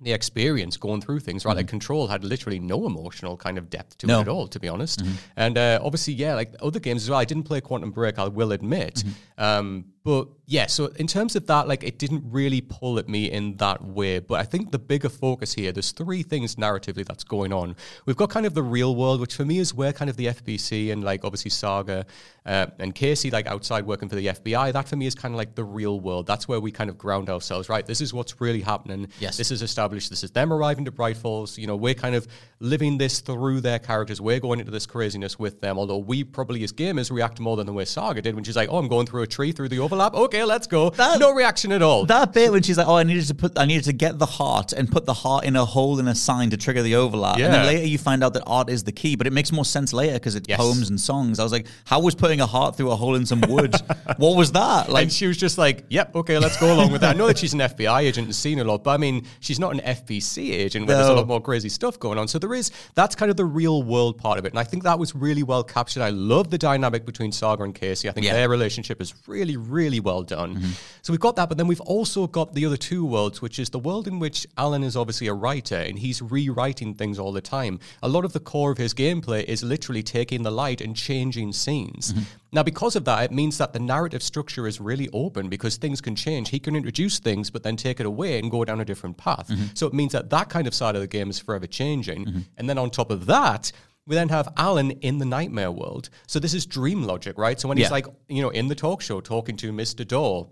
the 0.02 0.12
experience 0.12 0.76
going 0.76 1.00
through 1.02 1.20
things, 1.22 1.46
right? 1.46 1.56
Like 1.56 1.68
Control 1.68 2.08
had 2.08 2.24
literally 2.26 2.60
no 2.60 2.86
emotional 2.86 3.38
kind 3.38 3.58
of 3.58 3.70
depth 3.70 3.98
to 4.00 4.08
No. 4.08 4.18
it 4.20 4.22
at 4.24 4.28
all, 4.28 4.48
to 4.48 4.60
be 4.60 4.68
honest. 4.68 5.02
And 5.38 5.58
uh, 5.58 5.80
obviously, 5.82 6.14
yeah, 6.16 6.34
like 6.36 6.54
other 6.62 6.80
games 6.80 7.04
as 7.04 7.10
well. 7.10 7.20
I 7.20 7.26
didn't 7.26 7.44
play 7.44 7.62
Quantum 7.62 7.92
Break, 7.92 8.20
I 8.20 8.28
will 8.28 8.52
admit. 8.52 9.04
Um, 9.38 9.86
but 10.04 10.28
yeah, 10.46 10.68
so 10.68 10.88
in 10.98 11.08
terms 11.08 11.38
of 11.38 11.48
that, 11.48 11.70
like 11.70 11.84
it 11.84 11.98
didn't 11.98 12.24
really 12.26 12.60
pull 12.60 13.00
at 13.00 13.08
me 13.08 13.32
in 13.32 13.56
that 13.58 13.82
way. 13.82 14.20
But 14.20 14.42
I 14.42 14.44
think 14.44 14.72
the 14.72 14.80
bigger 14.80 15.08
focus 15.08 15.54
here, 15.54 15.72
there's 15.72 15.92
three 15.92 16.22
things 16.22 16.56
narratively 16.56 17.06
that's 17.06 17.24
going 17.24 17.54
on. 17.54 17.78
We've 18.06 18.18
got 18.18 18.30
kind 18.30 18.46
of 18.46 18.54
the 18.54 18.64
real 18.64 18.96
world, 18.96 19.22
which 19.22 19.36
for 19.36 19.46
me 19.46 19.60
is 19.60 19.74
where 19.74 19.94
kind 19.94 20.10
of 20.10 20.18
the 20.18 20.28
FBC 20.28 20.92
and 20.92 21.04
like 21.04 21.24
obviously 21.24 21.52
Saga 21.52 22.06
uh, 22.46 22.68
and 22.80 22.94
Casey, 22.94 23.32
like 23.32 23.48
outside 23.48 23.86
working 23.86 24.10
for 24.10 24.16
the 24.16 24.28
FBI, 24.28 24.74
that 24.74 24.90
for 24.90 24.98
me 24.98 25.06
is 25.06 25.16
kind 25.16 25.34
of 25.34 25.38
like 25.38 25.56
the 25.56 25.64
real 25.64 26.02
world. 26.02 26.28
That's 26.28 26.46
where 26.46 26.60
we 26.60 26.72
kind 26.72 26.90
of 26.90 26.98
ground 26.98 27.30
ourselves, 27.30 27.70
right? 27.70 27.86
This 27.86 28.02
is 28.02 28.14
what's 28.14 28.42
really 28.42 28.62
happening. 28.62 29.08
Yes. 29.20 29.38
This 29.38 29.50
is 29.50 29.62
established. 29.62 30.10
This 30.10 30.26
is 30.26 30.32
them 30.32 30.52
arriving 30.52 30.84
to 30.86 30.92
Bright 30.92 31.16
Falls. 31.16 31.58
You 31.58 31.68
know, 31.68 31.78
we're 31.78 31.94
kind 31.94 32.16
of 32.16 32.28
living 32.60 32.98
this 32.98 33.22
through 33.22 33.62
their 33.62 33.80
characters. 33.80 34.20
We're 34.20 34.42
going 34.42 34.60
into 34.60 34.72
this 34.72 34.86
craziness 34.86 35.40
with 35.40 35.62
them. 35.62 35.80
Although 35.80 36.00
we 36.00 36.26
probably 36.26 36.66
as 36.66 36.74
gamers 36.74 37.10
react 37.10 37.40
more 37.40 37.56
than 37.56 37.66
the 37.66 37.74
way 37.74 37.86
Saga 37.86 38.22
did 38.22 38.36
when 38.36 38.44
she's 38.44 38.58
like, 38.58 38.68
"Oh, 38.70 38.78
I'm 38.78 38.90
going 38.90 39.08
through 39.08 39.22
a 39.22 39.28
tree 39.28 39.54
through 39.54 39.70
the 39.70 39.80
overlap. 39.94 40.14
Okay, 40.14 40.44
let's 40.44 40.68
go." 40.68 40.92
no 41.20 41.32
reaction 41.34 41.72
at 41.72 41.82
all. 41.82 42.06
That 42.06 42.34
bit 42.34 42.52
when 42.52 42.64
she's 42.64 42.78
like, 42.78 42.88
"Oh, 42.88 42.96
I 42.96 43.04
needed 43.04 43.26
to 43.28 43.36
put, 43.36 43.58
I 43.58 43.66
needed 43.66 43.86
to 43.86 43.94
get 43.94 44.20
the 44.20 44.26
heart 44.26 44.74
and 44.74 44.92
put 44.92 45.06
the 45.06 45.14
heart 45.14 45.46
in 45.46 45.56
a 45.56 45.66
hole 45.66 46.00
in 46.00 46.08
a 46.08 46.16
sign 46.16 46.50
to 46.52 46.58
trigger 46.58 46.82
the 46.82 46.96
overlap." 46.96 47.38
Yeah. 47.38 47.46
And 47.46 47.54
then 47.54 47.66
later 47.68 47.86
you 47.88 47.98
find 47.98 48.24
out 48.24 48.34
that 48.34 48.44
art 48.48 48.70
is 48.70 48.84
the 48.84 48.92
key, 48.92 49.16
but 49.16 49.28
it 49.28 49.34
makes 49.34 49.52
more 49.52 49.66
sense 49.66 49.94
later 49.94 50.14
because 50.16 50.36
it's 50.36 50.48
Yes. 50.50 50.60
poems 50.60 50.90
and 50.90 51.00
songs. 51.00 51.40
I 51.40 51.44
was 51.44 51.52
like, 51.52 51.68
"How 51.86 52.00
was 52.00 52.16
putting 52.16 52.42
a 52.42 52.46
heart 52.46 52.76
through 52.76 52.92
a 52.92 52.96
hole 52.96 53.16
in 53.16 53.26
some 53.26 53.42
wood? 53.48 53.76
what 54.18 54.36
was 54.36 54.52
that?" 54.54 54.90
Like, 54.90 55.04
and 55.04 55.14
she 55.14 55.28
was 55.28 55.38
just 55.38 55.58
like, 55.58 55.86
"Yep, 55.90 56.16
okay, 56.18 56.38
let's 56.40 56.58
go 56.60 56.74
along 56.74 56.92
with 56.92 57.02
that." 57.02 57.16
I 57.16 57.18
know 57.18 57.28
that 57.28 57.38
she's 57.38 57.54
an 57.54 57.60
FBI 57.62 58.02
agent 58.02 58.26
and 58.28 58.36
seen 58.36 58.60
a 58.60 58.64
lot, 58.64 58.84
but 58.84 58.92
I 58.92 58.98
mean, 58.98 59.26
she's 59.40 59.60
not 59.60 59.74
an 59.74 59.82
FBC 59.82 60.52
agent 60.54 60.88
where 60.88 60.98
there's 60.98 61.10
a 61.10 61.14
lot 61.14 61.28
more 61.28 61.42
crazy 61.42 61.70
stuff 61.70 62.00
going 62.00 62.18
on. 62.18 62.28
So 62.28 62.40
there 62.40 62.54
is 62.54 62.72
that's 62.96 63.16
kind 63.16 63.30
of 63.30 63.38
the 63.38 63.46
real 63.46 63.84
world 63.84 64.18
part 64.18 64.40
of 64.40 64.46
it, 64.46 64.52
and 64.54 64.60
I 64.60 64.64
think 64.64 64.84
that 64.84 64.98
was 65.00 65.16
really 65.16 65.44
well 65.44 65.64
captured. 65.64 66.02
I 66.04 66.10
love 66.10 66.50
the 66.50 66.58
dynamic 66.58 67.06
between 67.06 67.32
Saga 67.32 67.64
and 67.64 67.74
Casey. 67.76 68.10
I 68.10 68.12
think 68.12 68.26
Yeah. 68.26 68.34
Their 68.34 68.50
relationship 68.50 69.02
is 69.02 69.14
really, 69.28 69.58
really 69.58 69.83
well 70.00 70.24
done. 70.24 70.56
Mm-hmm. 70.56 70.72
So 71.02 71.12
we've 71.12 71.20
got 71.20 71.36
that, 71.36 71.50
but 71.50 71.58
then 71.58 71.68
we've 71.68 71.82
also 71.82 72.28
got 72.28 72.54
the 72.54 72.66
other 72.66 72.78
two 72.78 73.06
worlds, 73.06 73.42
which 73.42 73.60
is 73.60 73.70
the 73.70 73.80
world 73.80 74.08
in 74.08 74.20
which 74.20 74.48
Alan 74.58 74.84
is 74.84 74.96
obviously 74.96 75.28
a 75.28 75.34
writer 75.34 75.76
and 75.76 76.00
he's 76.00 76.22
rewriting 76.22 76.94
things 76.94 77.20
all 77.20 77.32
the 77.32 77.42
time. 77.42 77.80
A 78.02 78.08
lot 78.08 78.26
of 78.26 78.34
the 78.34 78.40
core 78.40 78.72
of 78.72 78.78
his 78.78 78.94
gameplay 78.94 79.44
is 79.44 79.64
literally 79.64 80.04
taking 80.04 80.44
the 80.44 80.52
light 80.52 80.82
and 80.82 80.96
changing 80.96 81.54
scenes. 81.54 82.14
Mm-hmm. 82.14 82.24
Now, 82.54 82.64
because 82.64 82.96
of 82.96 83.04
that, 83.06 83.24
it 83.24 83.32
means 83.32 83.58
that 83.58 83.74
the 83.74 83.80
narrative 83.80 84.22
structure 84.22 84.68
is 84.68 84.80
really 84.80 85.10
open 85.12 85.50
because 85.50 85.78
things 85.78 86.00
can 86.02 86.16
change. 86.16 86.50
He 86.50 86.60
can 86.60 86.76
introduce 86.76 87.20
things, 87.20 87.50
but 87.50 87.64
then 87.64 87.76
take 87.76 88.00
it 88.00 88.06
away 88.06 88.38
and 88.38 88.52
go 88.52 88.64
down 88.64 88.80
a 88.80 88.86
different 88.86 89.18
path. 89.18 89.48
Mm-hmm. 89.48 89.66
So 89.74 89.88
it 89.88 89.94
means 89.94 90.12
that 90.12 90.30
that 90.30 90.50
kind 90.50 90.68
of 90.68 90.76
side 90.76 90.96
of 90.96 91.02
the 91.02 91.08
game 91.08 91.32
is 91.32 91.40
forever 91.40 91.66
changing. 91.66 92.26
Mm-hmm. 92.26 92.40
And 92.58 92.70
then 92.70 92.78
on 92.78 92.92
top 92.92 93.10
of 93.10 93.26
that, 93.26 93.72
we 94.06 94.16
then 94.16 94.30
have 94.30 94.52
Alan 94.58 94.92
in 94.92 95.20
the 95.20 95.26
nightmare 95.26 95.72
world. 95.72 96.10
So 96.28 96.40
this 96.40 96.54
is 96.54 96.66
dream 96.66 97.04
logic, 97.04 97.38
right? 97.38 97.60
So 97.60 97.68
when 97.68 97.78
he's 97.78 97.92
like, 97.92 98.08
you 98.28 98.42
know, 98.42 98.50
in 98.50 98.68
the 98.68 98.76
talk 98.76 99.02
show 99.02 99.22
talking 99.22 99.56
to 99.58 99.72
Mr. 99.72 100.08
Door, 100.08 100.50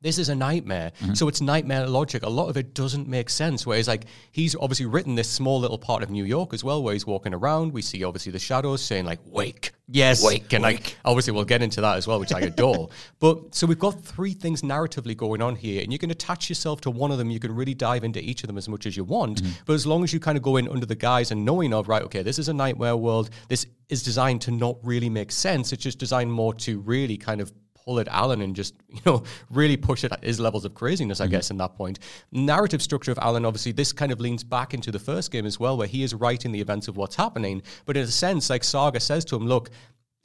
this 0.00 0.18
is 0.18 0.28
a 0.28 0.34
nightmare. 0.34 0.92
Mm-hmm. 1.00 1.14
So 1.14 1.28
it's 1.28 1.40
nightmare 1.40 1.86
logic. 1.86 2.22
A 2.22 2.28
lot 2.28 2.48
of 2.48 2.56
it 2.56 2.74
doesn't 2.74 3.08
make 3.08 3.30
sense. 3.30 3.66
Whereas, 3.66 3.88
like, 3.88 4.06
he's 4.32 4.54
obviously 4.56 4.86
written 4.86 5.14
this 5.14 5.28
small 5.28 5.60
little 5.60 5.78
part 5.78 6.02
of 6.02 6.10
New 6.10 6.24
York 6.24 6.54
as 6.54 6.62
well, 6.62 6.82
where 6.82 6.92
he's 6.92 7.06
walking 7.06 7.34
around. 7.34 7.72
We 7.72 7.82
see 7.82 8.04
obviously 8.04 8.32
the 8.32 8.38
shadows 8.38 8.82
saying 8.82 9.04
like, 9.04 9.20
"Wake, 9.24 9.72
Yes, 9.88 10.24
wake," 10.24 10.52
and 10.52 10.62
like, 10.62 10.96
obviously 11.04 11.32
we'll 11.32 11.44
get 11.44 11.62
into 11.62 11.80
that 11.80 11.96
as 11.96 12.08
well, 12.08 12.18
which 12.18 12.32
I 12.32 12.40
adore. 12.40 12.88
but 13.20 13.54
so 13.54 13.68
we've 13.68 13.78
got 13.78 14.02
three 14.02 14.32
things 14.32 14.62
narratively 14.62 15.16
going 15.16 15.40
on 15.40 15.54
here, 15.54 15.82
and 15.82 15.92
you 15.92 15.98
can 15.98 16.10
attach 16.10 16.48
yourself 16.48 16.80
to 16.82 16.90
one 16.90 17.12
of 17.12 17.18
them. 17.18 17.30
You 17.30 17.38
can 17.38 17.54
really 17.54 17.74
dive 17.74 18.02
into 18.02 18.20
each 18.20 18.42
of 18.42 18.48
them 18.48 18.58
as 18.58 18.68
much 18.68 18.86
as 18.86 18.96
you 18.96 19.04
want. 19.04 19.42
Mm-hmm. 19.42 19.52
But 19.64 19.74
as 19.74 19.86
long 19.86 20.02
as 20.02 20.12
you 20.12 20.18
kind 20.18 20.36
of 20.36 20.42
go 20.42 20.56
in 20.56 20.68
under 20.68 20.86
the 20.86 20.96
guise 20.96 21.30
and 21.30 21.44
knowing 21.44 21.72
of 21.72 21.88
right, 21.88 22.02
okay, 22.02 22.22
this 22.22 22.40
is 22.40 22.48
a 22.48 22.54
nightmare 22.54 22.96
world. 22.96 23.30
This 23.48 23.66
is 23.88 24.02
designed 24.02 24.40
to 24.42 24.50
not 24.50 24.76
really 24.82 25.08
make 25.08 25.30
sense. 25.30 25.72
It's 25.72 25.84
just 25.84 26.00
designed 26.00 26.32
more 26.32 26.52
to 26.54 26.80
really 26.80 27.16
kind 27.16 27.40
of 27.40 27.52
pull 27.86 28.00
at 28.00 28.08
Alan 28.08 28.42
and 28.42 28.54
just, 28.54 28.74
you 28.88 29.00
know, 29.06 29.22
really 29.50 29.76
push 29.76 30.04
it 30.04 30.12
at 30.12 30.22
his 30.22 30.38
levels 30.40 30.64
of 30.64 30.74
craziness, 30.74 31.20
I 31.20 31.24
mm-hmm. 31.24 31.32
guess, 31.32 31.50
in 31.50 31.56
that 31.58 31.74
point. 31.76 32.00
Narrative 32.32 32.82
structure 32.82 33.12
of 33.12 33.18
Alan, 33.18 33.44
obviously, 33.46 33.72
this 33.72 33.92
kind 33.92 34.12
of 34.12 34.20
leans 34.20 34.44
back 34.44 34.74
into 34.74 34.90
the 34.90 34.98
first 34.98 35.30
game 35.30 35.46
as 35.46 35.58
well, 35.58 35.76
where 35.76 35.86
he 35.86 36.02
is 36.02 36.12
writing 36.12 36.52
the 36.52 36.60
events 36.60 36.88
of 36.88 36.96
what's 36.96 37.16
happening. 37.16 37.62
But 37.86 37.96
in 37.96 38.02
a 38.02 38.08
sense, 38.08 38.50
like 38.50 38.64
Saga 38.64 39.00
says 39.00 39.24
to 39.26 39.36
him, 39.36 39.46
look, 39.46 39.70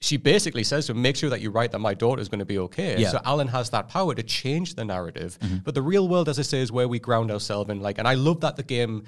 she 0.02 0.18
basically 0.18 0.64
says 0.64 0.88
to 0.88 0.94
him, 0.94 1.02
make 1.02 1.16
sure 1.16 1.30
that 1.30 1.42
you 1.42 1.52
write 1.52 1.72
that 1.72 1.80
my 1.80 1.94
daughter 1.94 2.22
is 2.22 2.28
going 2.28 2.40
to 2.40 2.46
be 2.46 2.58
okay. 2.58 3.00
Yeah. 3.00 3.12
So 3.12 3.22
Alan 3.24 3.48
has 3.50 3.70
that 3.70 3.88
power 3.88 4.16
to 4.16 4.24
change 4.24 4.74
the 4.74 4.84
narrative. 4.84 5.38
Mm-hmm. 5.40 5.58
But 5.58 5.76
the 5.76 5.84
real 5.84 6.08
world, 6.08 6.28
as 6.28 6.40
I 6.40 6.42
say, 6.42 6.60
is 6.60 6.72
where 6.72 6.88
we 6.88 7.00
ground 7.00 7.30
ourselves 7.30 7.70
in. 7.70 7.82
Like, 7.82 8.00
and 8.00 8.08
I 8.08 8.16
love 8.16 8.42
that 8.42 8.56
the 8.56 8.64
game 8.64 9.04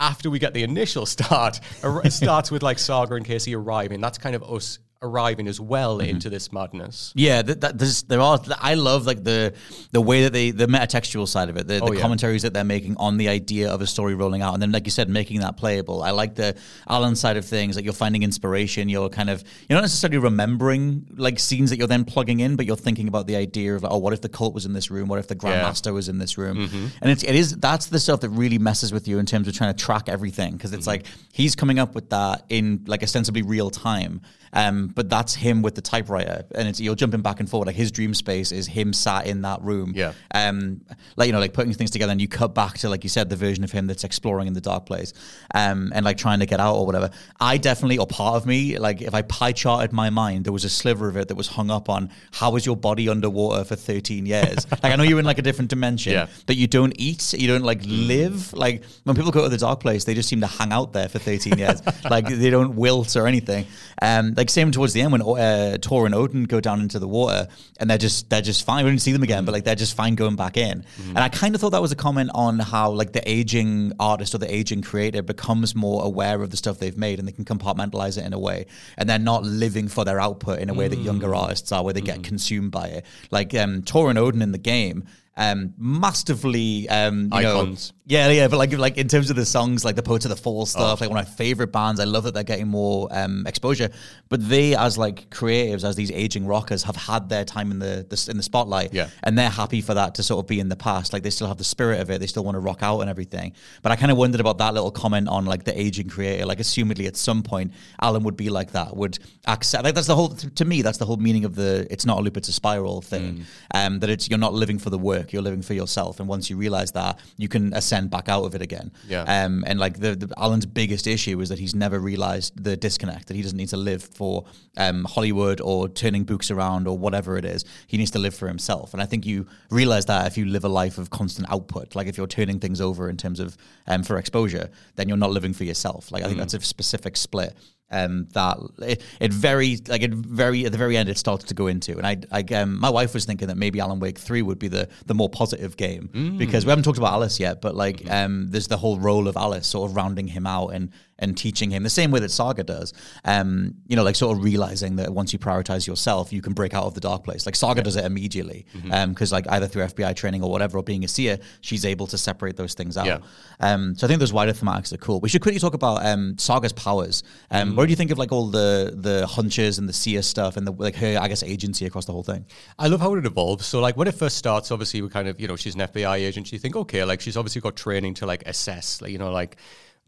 after 0.00 0.30
we 0.30 0.38
get 0.38 0.54
the 0.54 0.62
initial 0.62 1.04
start, 1.16 1.60
ar- 1.82 2.08
starts 2.10 2.50
with 2.50 2.62
like 2.62 2.78
Saga 2.78 3.16
and 3.16 3.26
Casey 3.26 3.54
arriving. 3.54 4.00
That's 4.00 4.16
kind 4.16 4.34
of 4.34 4.42
us 4.42 4.78
arriving 5.04 5.46
as 5.48 5.60
well 5.60 6.00
into 6.00 6.28
this 6.30 6.52
madness. 6.52 7.12
Yeah, 7.14 7.42
that, 7.42 7.60
that 7.60 7.78
there's, 7.78 8.02
there 8.04 8.20
are. 8.20 8.40
I 8.60 8.74
love 8.74 9.06
like 9.06 9.22
the 9.22 9.54
the 9.92 10.00
way 10.00 10.22
that 10.24 10.32
they 10.32 10.50
the 10.50 10.66
metatextual 10.66 11.28
side 11.28 11.48
of 11.50 11.56
it, 11.56 11.68
the, 11.68 11.80
Oh, 11.80 11.88
the 11.88 11.94
yeah. 11.96 12.00
commentaries 12.00 12.42
that 12.42 12.52
they're 12.54 12.64
making 12.64 12.96
on 12.96 13.16
the 13.18 13.28
idea 13.28 13.70
of 13.70 13.80
a 13.80 13.86
story 13.86 14.14
rolling 14.14 14.42
out, 14.42 14.54
and 14.54 14.62
then 14.62 14.72
like 14.72 14.86
you 14.86 14.90
said, 14.90 15.08
making 15.08 15.40
that 15.40 15.56
playable. 15.56 16.02
I 16.02 16.10
like 16.10 16.34
the 16.34 16.56
Alan 16.88 17.14
side 17.16 17.36
of 17.36 17.44
things. 17.44 17.76
Like 17.76 17.84
you're 17.84 17.94
finding 17.94 18.22
inspiration. 18.22 18.88
You're 18.88 19.08
kind 19.10 19.30
of 19.30 19.44
you're 19.68 19.76
not 19.76 19.82
necessarily 19.82 20.18
remembering 20.18 21.06
like 21.16 21.38
scenes 21.38 21.70
that 21.70 21.78
you're 21.78 21.86
then 21.88 22.04
plugging 22.04 22.40
in, 22.40 22.56
but 22.56 22.66
you're 22.66 22.76
thinking 22.76 23.08
about 23.08 23.26
the 23.26 23.36
idea 23.36 23.74
of 23.76 23.82
like, 23.82 23.92
oh, 23.92 23.98
what 23.98 24.12
if 24.12 24.20
the 24.20 24.28
cult 24.28 24.54
was 24.54 24.64
in 24.66 24.72
this 24.72 24.90
room? 24.90 25.08
What 25.08 25.18
if 25.18 25.28
the 25.28 25.34
Yeah. 25.34 25.50
Mm-hmm. 25.62 25.66
Grandmaster 25.70 25.92
was 25.94 26.08
in 26.08 26.18
this 26.18 26.38
room? 26.38 26.58
And 27.02 27.10
it's 27.10 27.22
it 27.22 27.34
is 27.34 27.56
that's 27.56 27.86
the 27.86 27.98
stuff 27.98 28.20
that 28.20 28.30
really 28.30 28.58
messes 28.58 28.92
with 28.92 29.06
you 29.08 29.18
in 29.18 29.26
terms 29.26 29.48
of 29.48 29.54
trying 29.54 29.74
to 29.74 29.84
track 29.84 30.08
everything 30.08 30.52
because 30.52 30.72
it's 30.72 30.84
Mm-hmm. 30.86 31.04
like 31.04 31.06
he's 31.32 31.54
coming 31.56 31.78
up 31.78 31.94
with 31.94 32.10
that 32.10 32.44
in 32.48 32.84
like 32.86 33.02
ostensibly 33.02 33.42
real 33.42 33.70
time. 33.70 34.20
Um, 34.52 34.88
but 34.94 35.08
that's 35.10 35.34
him 35.34 35.62
with 35.62 35.74
the 35.74 35.80
typewriter, 35.80 36.44
and 36.54 36.68
it's 36.68 36.80
you're 36.80 36.94
jumping 36.94 37.20
back 37.22 37.40
and 37.40 37.48
forward. 37.50 37.66
Like 37.66 37.76
his 37.76 37.90
dream 37.90 38.14
space 38.14 38.52
is 38.52 38.66
him 38.66 38.92
sat 38.92 39.26
in 39.26 39.42
that 39.42 39.60
room. 39.62 39.92
Yeah. 39.94 40.12
Um, 40.34 40.80
like 41.16 41.26
you 41.26 41.32
know, 41.32 41.40
like 41.40 41.52
putting 41.52 41.72
things 41.72 41.90
together, 41.90 42.12
and 42.12 42.20
you 42.20 42.28
cut 42.28 42.54
back 42.54 42.78
to 42.78 42.88
like 42.88 43.02
you 43.04 43.10
said, 43.10 43.28
the 43.28 43.36
version 43.36 43.64
of 43.64 43.72
him 43.72 43.86
that's 43.86 44.04
exploring 44.04 44.46
in 44.46 44.52
the 44.54 44.60
dark 44.60 44.86
place, 44.86 45.12
um, 45.54 45.92
and 45.94 46.04
like 46.04 46.16
trying 46.16 46.40
to 46.40 46.46
get 46.46 46.60
out 46.60 46.76
or 46.76 46.86
whatever. 46.86 47.10
I 47.40 47.58
definitely, 47.58 47.98
or 47.98 48.06
part 48.06 48.36
of 48.36 48.46
me, 48.46 48.78
like 48.78 49.02
if 49.02 49.14
I 49.14 49.22
pie 49.22 49.52
charted 49.52 49.92
my 49.92 50.10
mind, 50.10 50.44
there 50.44 50.52
was 50.52 50.64
a 50.64 50.70
sliver 50.70 51.08
of 51.08 51.16
it 51.16 51.28
that 51.28 51.34
was 51.34 51.48
hung 51.48 51.70
up 51.70 51.88
on 51.88 52.10
how 52.32 52.50
was 52.52 52.64
your 52.66 52.76
body 52.76 53.08
underwater 53.08 53.64
for 53.64 53.76
13 53.76 54.26
years. 54.26 54.66
like 54.82 54.84
I 54.92 54.96
know 54.96 55.02
you're 55.04 55.18
in 55.18 55.24
like 55.24 55.38
a 55.38 55.42
different 55.42 55.70
dimension, 55.70 56.12
Yeah. 56.12 56.26
but 56.46 56.56
you 56.56 56.66
don't 56.66 56.92
eat, 56.98 57.32
you 57.34 57.48
don't 57.48 57.64
like 57.64 57.80
live. 57.84 58.52
Like 58.52 58.84
when 59.04 59.16
people 59.16 59.30
go 59.32 59.42
to 59.42 59.48
the 59.48 59.58
dark 59.58 59.80
place, 59.80 60.04
they 60.04 60.14
just 60.14 60.28
seem 60.28 60.40
to 60.40 60.46
hang 60.46 60.72
out 60.72 60.92
there 60.92 61.08
for 61.08 61.18
13 61.18 61.58
years. 61.58 61.82
like 62.10 62.26
they 62.28 62.50
don't 62.50 62.76
wilt 62.76 63.16
or 63.16 63.26
anything. 63.26 63.66
Um, 64.00 64.34
like 64.36 64.50
same 64.50 64.70
towards 64.84 64.92
the 64.92 65.00
end 65.02 65.12
when 65.12 65.22
uh, 65.22 65.78
Tor 65.80 66.04
and 66.06 66.14
Odin 66.14 66.44
go 66.44 66.60
down 66.60 66.80
into 66.80 66.98
the 66.98 67.08
water 67.08 67.48
and 67.80 67.88
they're 67.88 67.98
just 67.98 68.28
they're 68.28 68.42
just 68.42 68.64
fine. 68.66 68.84
We 68.84 68.90
didn't 68.90 69.00
see 69.02 69.12
them 69.12 69.22
again, 69.22 69.44
but 69.44 69.52
like 69.52 69.64
they're 69.64 69.74
just 69.74 69.96
fine 69.96 70.14
going 70.14 70.36
back 70.36 70.56
in. 70.56 70.84
And 71.08 71.18
I 71.18 71.28
kind 71.30 71.54
of 71.54 71.60
thought 71.60 71.70
that 71.70 71.80
was 71.82 71.92
a 71.92 71.96
comment 71.96 72.30
on 72.34 72.58
how 72.58 72.90
like 72.90 73.12
the 73.12 73.26
aging 73.28 73.92
artist 73.98 74.34
or 74.34 74.38
the 74.38 74.54
aging 74.54 74.82
creator 74.82 75.22
becomes 75.22 75.74
more 75.74 76.04
aware 76.04 76.42
of 76.42 76.50
the 76.50 76.56
stuff 76.58 76.78
they've 76.78 76.96
made 76.98 77.18
and 77.18 77.26
they 77.26 77.32
can 77.32 77.44
compartmentalize 77.46 78.18
it 78.18 78.26
in 78.26 78.32
a 78.34 78.38
way, 78.38 78.66
and 78.98 79.08
they're 79.08 79.18
not 79.18 79.42
living 79.42 79.88
for 79.88 80.04
their 80.04 80.20
output 80.20 80.58
in 80.58 80.68
a 80.68 80.74
way 80.74 80.88
that 80.88 80.98
younger 80.98 81.34
artists 81.34 81.72
are, 81.72 81.82
where 81.82 81.94
they 81.94 82.02
get 82.02 82.22
consumed 82.22 82.70
by 82.70 82.88
it. 82.88 83.06
Like 83.30 83.54
um, 83.54 83.82
Tor 83.82 84.10
and 84.10 84.18
Odin 84.18 84.42
in 84.42 84.52
the 84.52 84.58
game 84.58 85.04
um, 85.36 85.72
massively 85.78 86.86
um, 86.90 87.30
you 87.32 87.40
know- 87.40 87.60
Icons. 87.62 87.93
Yeah, 88.06 88.28
yeah, 88.28 88.48
but 88.48 88.58
like 88.58 88.72
like 88.76 88.98
in 88.98 89.08
terms 89.08 89.30
of 89.30 89.36
the 89.36 89.46
songs, 89.46 89.82
like 89.82 89.96
the 89.96 90.02
Poets 90.02 90.26
of 90.26 90.28
the 90.28 90.36
Fall 90.36 90.66
stuff, 90.66 91.00
like 91.00 91.08
one 91.08 91.18
of 91.18 91.26
my 91.26 91.30
favorite 91.34 91.72
bands. 91.72 91.98
I 92.00 92.04
love 92.04 92.24
that 92.24 92.34
they're 92.34 92.42
getting 92.42 92.68
more 92.68 93.08
um, 93.10 93.46
exposure. 93.46 93.88
But 94.28 94.46
they, 94.46 94.76
as 94.76 94.98
like 94.98 95.30
creatives, 95.30 95.84
as 95.84 95.96
these 95.96 96.10
aging 96.10 96.46
rockers, 96.46 96.82
have 96.82 96.96
had 96.96 97.30
their 97.30 97.46
time 97.46 97.70
in 97.70 97.78
the, 97.78 98.04
the 98.06 98.26
in 98.30 98.36
the 98.36 98.42
spotlight, 98.42 98.92
Yeah. 98.92 99.08
and 99.22 99.38
they're 99.38 99.48
happy 99.48 99.80
for 99.80 99.94
that 99.94 100.16
to 100.16 100.22
sort 100.22 100.44
of 100.44 100.46
be 100.46 100.60
in 100.60 100.68
the 100.68 100.76
past. 100.76 101.14
Like 101.14 101.22
they 101.22 101.30
still 101.30 101.46
have 101.48 101.56
the 101.56 101.64
spirit 101.64 102.00
of 102.00 102.10
it. 102.10 102.20
They 102.20 102.26
still 102.26 102.44
want 102.44 102.56
to 102.56 102.60
rock 102.60 102.82
out 102.82 103.00
and 103.00 103.08
everything. 103.08 103.54
But 103.80 103.92
I 103.92 103.96
kind 103.96 104.12
of 104.12 104.18
wondered 104.18 104.40
about 104.42 104.58
that 104.58 104.74
little 104.74 104.90
comment 104.90 105.28
on 105.28 105.46
like 105.46 105.64
the 105.64 105.78
aging 105.80 106.10
creator. 106.10 106.44
Like, 106.44 106.58
assumedly, 106.58 107.06
at 107.06 107.16
some 107.16 107.42
point, 107.42 107.72
Alan 108.02 108.22
would 108.24 108.36
be 108.36 108.50
like 108.50 108.72
that. 108.72 108.94
Would 108.94 109.18
accept. 109.46 109.82
Like 109.82 109.94
that's 109.94 110.08
the 110.08 110.16
whole. 110.16 110.28
To 110.28 110.64
me, 110.66 110.82
that's 110.82 110.98
the 110.98 111.06
whole 111.06 111.16
meaning 111.16 111.46
of 111.46 111.54
the. 111.54 111.86
It's 111.90 112.04
not 112.04 112.18
a 112.18 112.20
loop. 112.20 112.36
It's 112.36 112.48
a 112.48 112.52
spiral 112.52 113.00
thing. 113.00 113.46
Um, 113.72 114.00
that 114.00 114.10
it's 114.10 114.28
you're 114.28 114.38
not 114.38 114.52
living 114.52 114.78
for 114.78 114.90
the 114.90 114.98
work. 114.98 115.32
You're 115.32 115.40
living 115.40 115.62
for 115.62 115.72
yourself. 115.72 116.20
And 116.20 116.28
once 116.28 116.50
you 116.50 116.58
realize 116.58 116.92
that, 116.92 117.18
you 117.38 117.48
can 117.48 117.72
ascend 117.72 117.93
back 118.02 118.28
out 118.28 118.44
of 118.44 118.54
it 118.54 118.62
again. 118.62 118.92
Yeah. 119.08 119.22
Um, 119.22 119.64
and 119.66 119.78
like 119.78 120.00
the, 120.00 120.14
the 120.14 120.32
Alan's 120.38 120.66
biggest 120.66 121.06
issue 121.06 121.40
is 121.40 121.48
that 121.48 121.58
he's 121.58 121.74
never 121.74 121.98
realized 121.98 122.62
the 122.62 122.76
disconnect. 122.76 123.28
That 123.28 123.34
he 123.36 123.42
doesn't 123.42 123.56
need 123.56 123.68
to 123.68 123.76
live 123.76 124.02
for 124.02 124.44
um, 124.76 125.04
Hollywood 125.04 125.60
or 125.60 125.88
turning 125.88 126.24
books 126.24 126.50
around 126.50 126.86
or 126.86 126.98
whatever 126.98 127.36
it 127.36 127.44
is. 127.44 127.64
He 127.86 127.96
needs 127.96 128.10
to 128.12 128.18
live 128.18 128.34
for 128.34 128.48
himself. 128.48 128.92
And 128.92 129.02
I 129.02 129.06
think 129.06 129.26
you 129.26 129.46
realize 129.70 130.06
that 130.06 130.26
if 130.26 130.36
you 130.36 130.46
live 130.46 130.64
a 130.64 130.68
life 130.68 130.98
of 130.98 131.10
constant 131.10 131.50
output, 131.50 131.94
like 131.94 132.06
if 132.06 132.16
you're 132.16 132.26
turning 132.26 132.60
things 132.60 132.80
over 132.80 133.08
in 133.08 133.16
terms 133.16 133.40
of 133.40 133.56
um, 133.86 134.02
for 134.02 134.18
exposure, 134.18 134.70
then 134.96 135.08
you're 135.08 135.16
not 135.16 135.30
living 135.30 135.52
for 135.52 135.64
yourself. 135.64 136.10
Like 136.12 136.22
I 136.22 136.26
think 136.26 136.38
that's 136.38 136.54
a 136.54 136.60
specific 136.60 137.16
split. 137.16 137.54
Um, 137.90 138.26
that 138.32 138.56
it, 138.78 139.02
it 139.20 139.32
very 139.32 139.78
like 139.86 140.02
it 140.02 140.12
very 140.12 140.64
at 140.66 140.72
the 140.72 140.78
very 140.78 140.96
end 140.96 141.08
it 141.08 141.16
started 141.18 141.48
to 141.48 141.54
go 141.54 141.68
into, 141.68 141.96
and 141.96 142.06
I, 142.06 142.16
I 142.32 142.40
um, 142.54 142.80
my 142.80 142.90
wife 142.90 143.14
was 143.14 143.24
thinking 143.24 143.48
that 143.48 143.56
maybe 143.56 143.78
Alan 143.78 144.00
Wake 144.00 144.18
three 144.18 144.42
would 144.42 144.58
be 144.58 144.68
the 144.68 144.88
the 145.06 145.14
more 145.14 145.28
positive 145.28 145.76
game. 145.76 146.08
Because 146.38 146.64
we 146.64 146.70
haven't 146.70 146.84
talked 146.84 146.98
about 146.98 147.12
Alice 147.12 147.38
yet, 147.38 147.60
but 147.60 147.76
like 147.76 148.10
um, 148.10 148.48
there's 148.48 148.66
the 148.68 148.78
whole 148.78 148.98
role 148.98 149.28
of 149.28 149.36
Alice 149.36 149.66
sort 149.68 149.90
of 149.90 149.96
rounding 149.96 150.26
him 150.26 150.46
out 150.46 150.68
and 150.68 150.90
and 151.18 151.36
teaching 151.36 151.70
him 151.70 151.82
the 151.82 151.90
same 151.90 152.10
way 152.10 152.20
that 152.20 152.30
Saga 152.30 152.64
does. 152.64 152.92
Um, 153.24 153.74
you 153.86 153.96
know, 153.96 154.02
like 154.02 154.16
sort 154.16 154.36
of 154.36 154.44
realizing 154.44 154.96
that 154.96 155.12
once 155.12 155.32
you 155.32 155.38
prioritize 155.38 155.86
yourself, 155.86 156.32
you 156.32 156.42
can 156.42 156.52
break 156.52 156.74
out 156.74 156.84
of 156.84 156.94
the 156.94 157.00
dark 157.00 157.24
place. 157.24 157.46
Like 157.46 157.56
Saga 157.56 157.82
does 157.82 157.96
it 157.96 158.04
immediately 158.04 158.66
because 159.08 159.32
like 159.32 159.46
either 159.50 159.66
through 159.66 159.84
FBI 159.84 160.14
training 160.16 160.42
or 160.42 160.50
whatever, 160.50 160.78
or 160.78 160.82
being 160.82 161.04
a 161.04 161.08
seer, 161.08 161.38
she's 161.60 161.84
able 161.84 162.06
to 162.08 162.18
separate 162.18 162.56
those 162.56 162.74
things 162.74 162.96
out. 162.96 163.06
Yeah. 163.06 163.18
Um, 163.60 163.94
so 163.96 164.06
I 164.06 164.08
think 164.08 164.20
those 164.20 164.32
wider 164.32 164.52
thematics 164.52 164.92
are 164.92 164.96
cool. 164.98 165.20
We 165.20 165.28
should 165.28 165.42
quickly 165.42 165.60
talk 165.60 165.74
about 165.74 166.04
um, 166.06 166.36
Saga's 166.38 166.72
powers. 166.72 167.22
Um, 167.50 167.64
Mm. 167.64 167.76
What 167.76 167.86
do 167.86 167.90
you 167.90 167.96
think 167.96 168.10
of 168.10 168.18
like 168.18 168.30
all 168.30 168.48
the 168.50 168.92
the 168.94 169.26
hunches 169.26 169.78
and 169.78 169.88
the 169.88 169.92
seer 169.92 170.20
stuff 170.22 170.56
and 170.56 170.66
the 170.66 170.72
like 170.72 170.96
her 170.96 171.18
I 171.20 171.28
guess 171.28 171.42
agency 171.42 171.86
across 171.86 172.04
the 172.04 172.12
whole 172.12 172.22
thing? 172.22 172.44
I 172.78 172.88
love 172.88 173.00
how 173.00 173.14
it 173.14 173.24
evolves. 173.24 173.64
So 173.66 173.80
like 173.80 173.96
when 173.96 174.06
it 174.06 174.14
first 174.14 174.36
starts, 174.36 174.70
obviously 174.70 175.00
we 175.00 175.08
kind 175.08 175.28
of, 175.28 175.40
you 175.40 175.48
know, 175.48 175.56
she's 175.56 175.74
an 175.74 175.80
FBI 175.80 176.16
agent. 176.18 176.52
You 176.52 176.58
think, 176.58 176.76
okay, 176.76 177.02
like 177.04 177.20
she's 177.20 177.36
obviously 177.36 177.60
got 177.62 177.74
training 177.76 178.14
to 178.14 178.26
like 178.26 178.42
assess, 178.46 179.00
like, 179.00 179.12
you 179.12 179.18
know, 179.18 179.30
like 179.30 179.56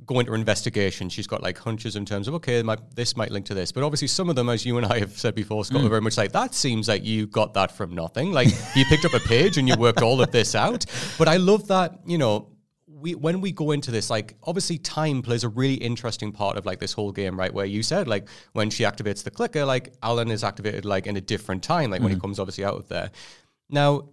go 0.04 0.20
into 0.20 0.34
investigation. 0.34 1.08
She's 1.08 1.26
got 1.26 1.42
like 1.42 1.56
hunches 1.56 1.96
in 1.96 2.04
terms 2.04 2.28
of, 2.28 2.34
okay, 2.34 2.62
might, 2.62 2.94
this 2.94 3.16
might 3.16 3.30
link 3.30 3.46
to 3.46 3.54
this. 3.54 3.72
But 3.72 3.82
obviously 3.82 4.08
some 4.08 4.28
of 4.28 4.36
them, 4.36 4.48
as 4.48 4.66
you 4.66 4.76
and 4.76 4.86
I 4.86 4.98
have 4.98 5.18
said 5.18 5.34
before, 5.34 5.64
Scott, 5.64 5.80
mm. 5.80 5.86
are 5.86 5.88
very 5.88 6.00
much 6.00 6.16
like, 6.16 6.32
that 6.32 6.54
seems 6.54 6.88
like 6.88 7.04
you 7.04 7.26
got 7.26 7.54
that 7.54 7.72
from 7.72 7.94
nothing. 7.94 8.32
Like 8.32 8.48
you 8.74 8.84
picked 8.84 9.04
up 9.04 9.14
a 9.14 9.20
page 9.20 9.56
and 9.56 9.68
you 9.68 9.76
worked 9.76 10.02
all 10.02 10.20
of 10.20 10.30
this 10.30 10.54
out. 10.54 10.84
But 11.18 11.28
I 11.28 11.38
love 11.38 11.68
that, 11.68 12.00
you 12.06 12.18
know, 12.18 12.50
we 12.86 13.14
when 13.14 13.40
we 13.40 13.52
go 13.52 13.72
into 13.72 13.90
this, 13.90 14.08
like 14.08 14.36
obviously 14.44 14.78
time 14.78 15.22
plays 15.22 15.44
a 15.44 15.48
really 15.48 15.74
interesting 15.74 16.32
part 16.32 16.56
of 16.56 16.64
like 16.64 16.78
this 16.78 16.92
whole 16.92 17.12
game, 17.12 17.38
right? 17.38 17.52
Where 17.52 17.66
you 17.66 17.82
said 17.82 18.08
like 18.08 18.28
when 18.52 18.70
she 18.70 18.84
activates 18.84 19.22
the 19.22 19.30
clicker, 19.30 19.64
like 19.64 19.92
Alan 20.02 20.30
is 20.30 20.42
activated 20.42 20.84
like 20.84 21.06
in 21.06 21.16
a 21.16 21.20
different 21.20 21.62
time, 21.62 21.90
like 21.90 22.00
when 22.00 22.10
he 22.10 22.16
mm. 22.16 22.20
comes 22.22 22.38
obviously 22.38 22.64
out 22.64 22.74
of 22.74 22.88
there. 22.88 23.10
Now 23.68 24.08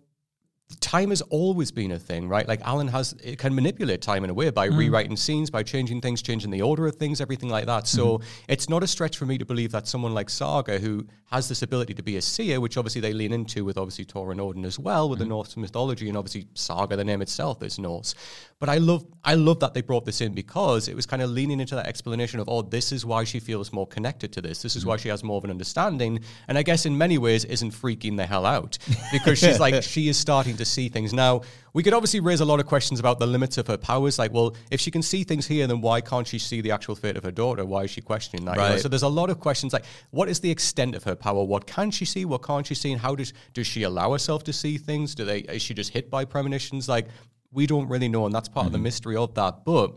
time 0.79 1.09
has 1.09 1.21
always 1.23 1.71
been 1.71 1.91
a 1.91 1.99
thing, 1.99 2.27
right? 2.27 2.47
Like 2.47 2.61
Alan 2.61 2.87
has 2.87 3.13
it 3.23 3.37
can 3.37 3.53
manipulate 3.55 4.01
time 4.01 4.23
in 4.23 4.29
a 4.29 4.33
way 4.33 4.49
by 4.49 4.69
mm. 4.69 4.77
rewriting 4.77 5.15
scenes, 5.15 5.49
by 5.49 5.63
changing 5.63 6.01
things, 6.01 6.21
changing 6.21 6.51
the 6.51 6.61
order 6.61 6.87
of 6.87 6.95
things, 6.95 7.21
everything 7.21 7.49
like 7.49 7.65
that. 7.65 7.87
So 7.87 8.19
mm. 8.19 8.23
it's 8.47 8.69
not 8.69 8.83
a 8.83 8.87
stretch 8.87 9.17
for 9.17 9.25
me 9.25 9.37
to 9.37 9.45
believe 9.45 9.71
that 9.71 9.87
someone 9.87 10.13
like 10.13 10.29
Saga, 10.29 10.79
who 10.79 11.05
has 11.25 11.49
this 11.49 11.61
ability 11.61 11.93
to 11.95 12.03
be 12.03 12.17
a 12.17 12.21
seer, 12.21 12.59
which 12.59 12.77
obviously 12.77 13.01
they 13.01 13.13
lean 13.13 13.33
into 13.33 13.65
with 13.65 13.77
obviously 13.77 14.05
Tor 14.05 14.31
and 14.31 14.39
Odin 14.39 14.65
as 14.65 14.77
well, 14.77 15.09
with 15.09 15.19
the 15.19 15.25
mm. 15.25 15.29
Norse 15.29 15.57
mythology, 15.57 16.07
and 16.09 16.17
obviously 16.17 16.47
Saga, 16.53 16.95
the 16.95 17.03
name 17.03 17.21
itself 17.21 17.61
is 17.63 17.79
Norse. 17.79 18.15
But 18.63 18.69
I 18.69 18.77
love 18.77 19.05
I 19.25 19.33
love 19.33 19.59
that 19.59 19.73
they 19.73 19.81
brought 19.81 20.05
this 20.05 20.21
in 20.21 20.33
because 20.33 20.87
it 20.87 20.95
was 20.95 21.05
kind 21.05 21.21
of 21.21 21.29
leaning 21.29 21.59
into 21.59 21.75
that 21.75 21.85
explanation 21.85 22.39
of, 22.39 22.47
oh, 22.47 22.61
this 22.61 22.93
is 22.93 23.05
why 23.05 23.25
she 23.25 23.41
feels 23.41 23.73
more 23.73 23.85
connected 23.85 24.31
to 24.33 24.41
this. 24.41 24.61
This 24.61 24.77
is 24.77 24.85
why 24.85 24.95
mm-hmm. 24.95 25.01
she 25.01 25.09
has 25.09 25.21
more 25.21 25.37
of 25.37 25.43
an 25.43 25.49
understanding. 25.49 26.21
And 26.47 26.57
I 26.57 26.63
guess 26.63 26.85
in 26.85 26.97
many 26.97 27.17
ways 27.17 27.43
isn't 27.43 27.71
freaking 27.71 28.15
the 28.15 28.25
hell 28.25 28.45
out. 28.45 28.77
Because 29.11 29.37
she's 29.37 29.59
like 29.59 29.83
she 29.93 30.07
is 30.07 30.17
starting 30.17 30.55
to 30.55 30.63
see 30.63 30.87
things. 30.87 31.13
Now, 31.13 31.41
we 31.73 31.83
could 31.83 31.93
obviously 31.93 32.21
raise 32.21 32.39
a 32.39 32.45
lot 32.45 32.61
of 32.61 32.65
questions 32.65 33.01
about 33.01 33.19
the 33.19 33.27
limits 33.27 33.57
of 33.57 33.67
her 33.67 33.77
powers. 33.77 34.17
Like, 34.17 34.31
well, 34.31 34.55
if 34.71 34.79
she 34.79 34.91
can 34.91 35.01
see 35.01 35.25
things 35.25 35.45
here, 35.45 35.67
then 35.67 35.81
why 35.81 35.99
can't 35.99 36.25
she 36.25 36.39
see 36.39 36.61
the 36.61 36.71
actual 36.71 36.95
fate 36.95 37.17
of 37.17 37.23
her 37.23 37.31
daughter? 37.31 37.65
Why 37.65 37.83
is 37.83 37.91
she 37.91 37.99
questioning 37.99 38.45
that? 38.45 38.55
You 38.55 38.61
know, 38.61 38.69
Right. 38.69 38.79
So 38.79 38.87
there's 38.87 39.03
a 39.03 39.09
lot 39.09 39.29
of 39.29 39.41
questions 39.41 39.73
like, 39.73 39.85
what 40.11 40.29
is 40.29 40.39
the 40.39 40.51
extent 40.51 40.95
of 40.95 41.03
her 41.03 41.15
power? 41.15 41.43
What 41.43 41.67
can 41.67 41.91
she 41.91 42.05
see? 42.05 42.23
What 42.23 42.43
can't 42.43 42.65
she 42.65 42.75
see? 42.75 42.93
And 42.93 43.01
how 43.01 43.15
does 43.15 43.33
does 43.53 43.67
she 43.67 43.83
allow 43.83 44.13
herself 44.13 44.45
to 44.45 44.53
see 44.53 44.77
things? 44.77 45.15
Do 45.15 45.25
they 45.25 45.39
is 45.39 45.61
she 45.61 45.73
just 45.73 45.91
hit 45.91 46.09
by 46.09 46.23
premonitions? 46.23 46.87
Like, 46.87 47.07
we 47.53 47.67
don't 47.67 47.87
really 47.87 48.09
know, 48.09 48.25
and 48.25 48.33
that's 48.33 48.49
part 48.49 48.65
of 48.65 48.71
the 48.71 48.77
mm-hmm. 48.77 48.83
mystery 48.83 49.15
of 49.15 49.33
that. 49.35 49.63
But 49.65 49.93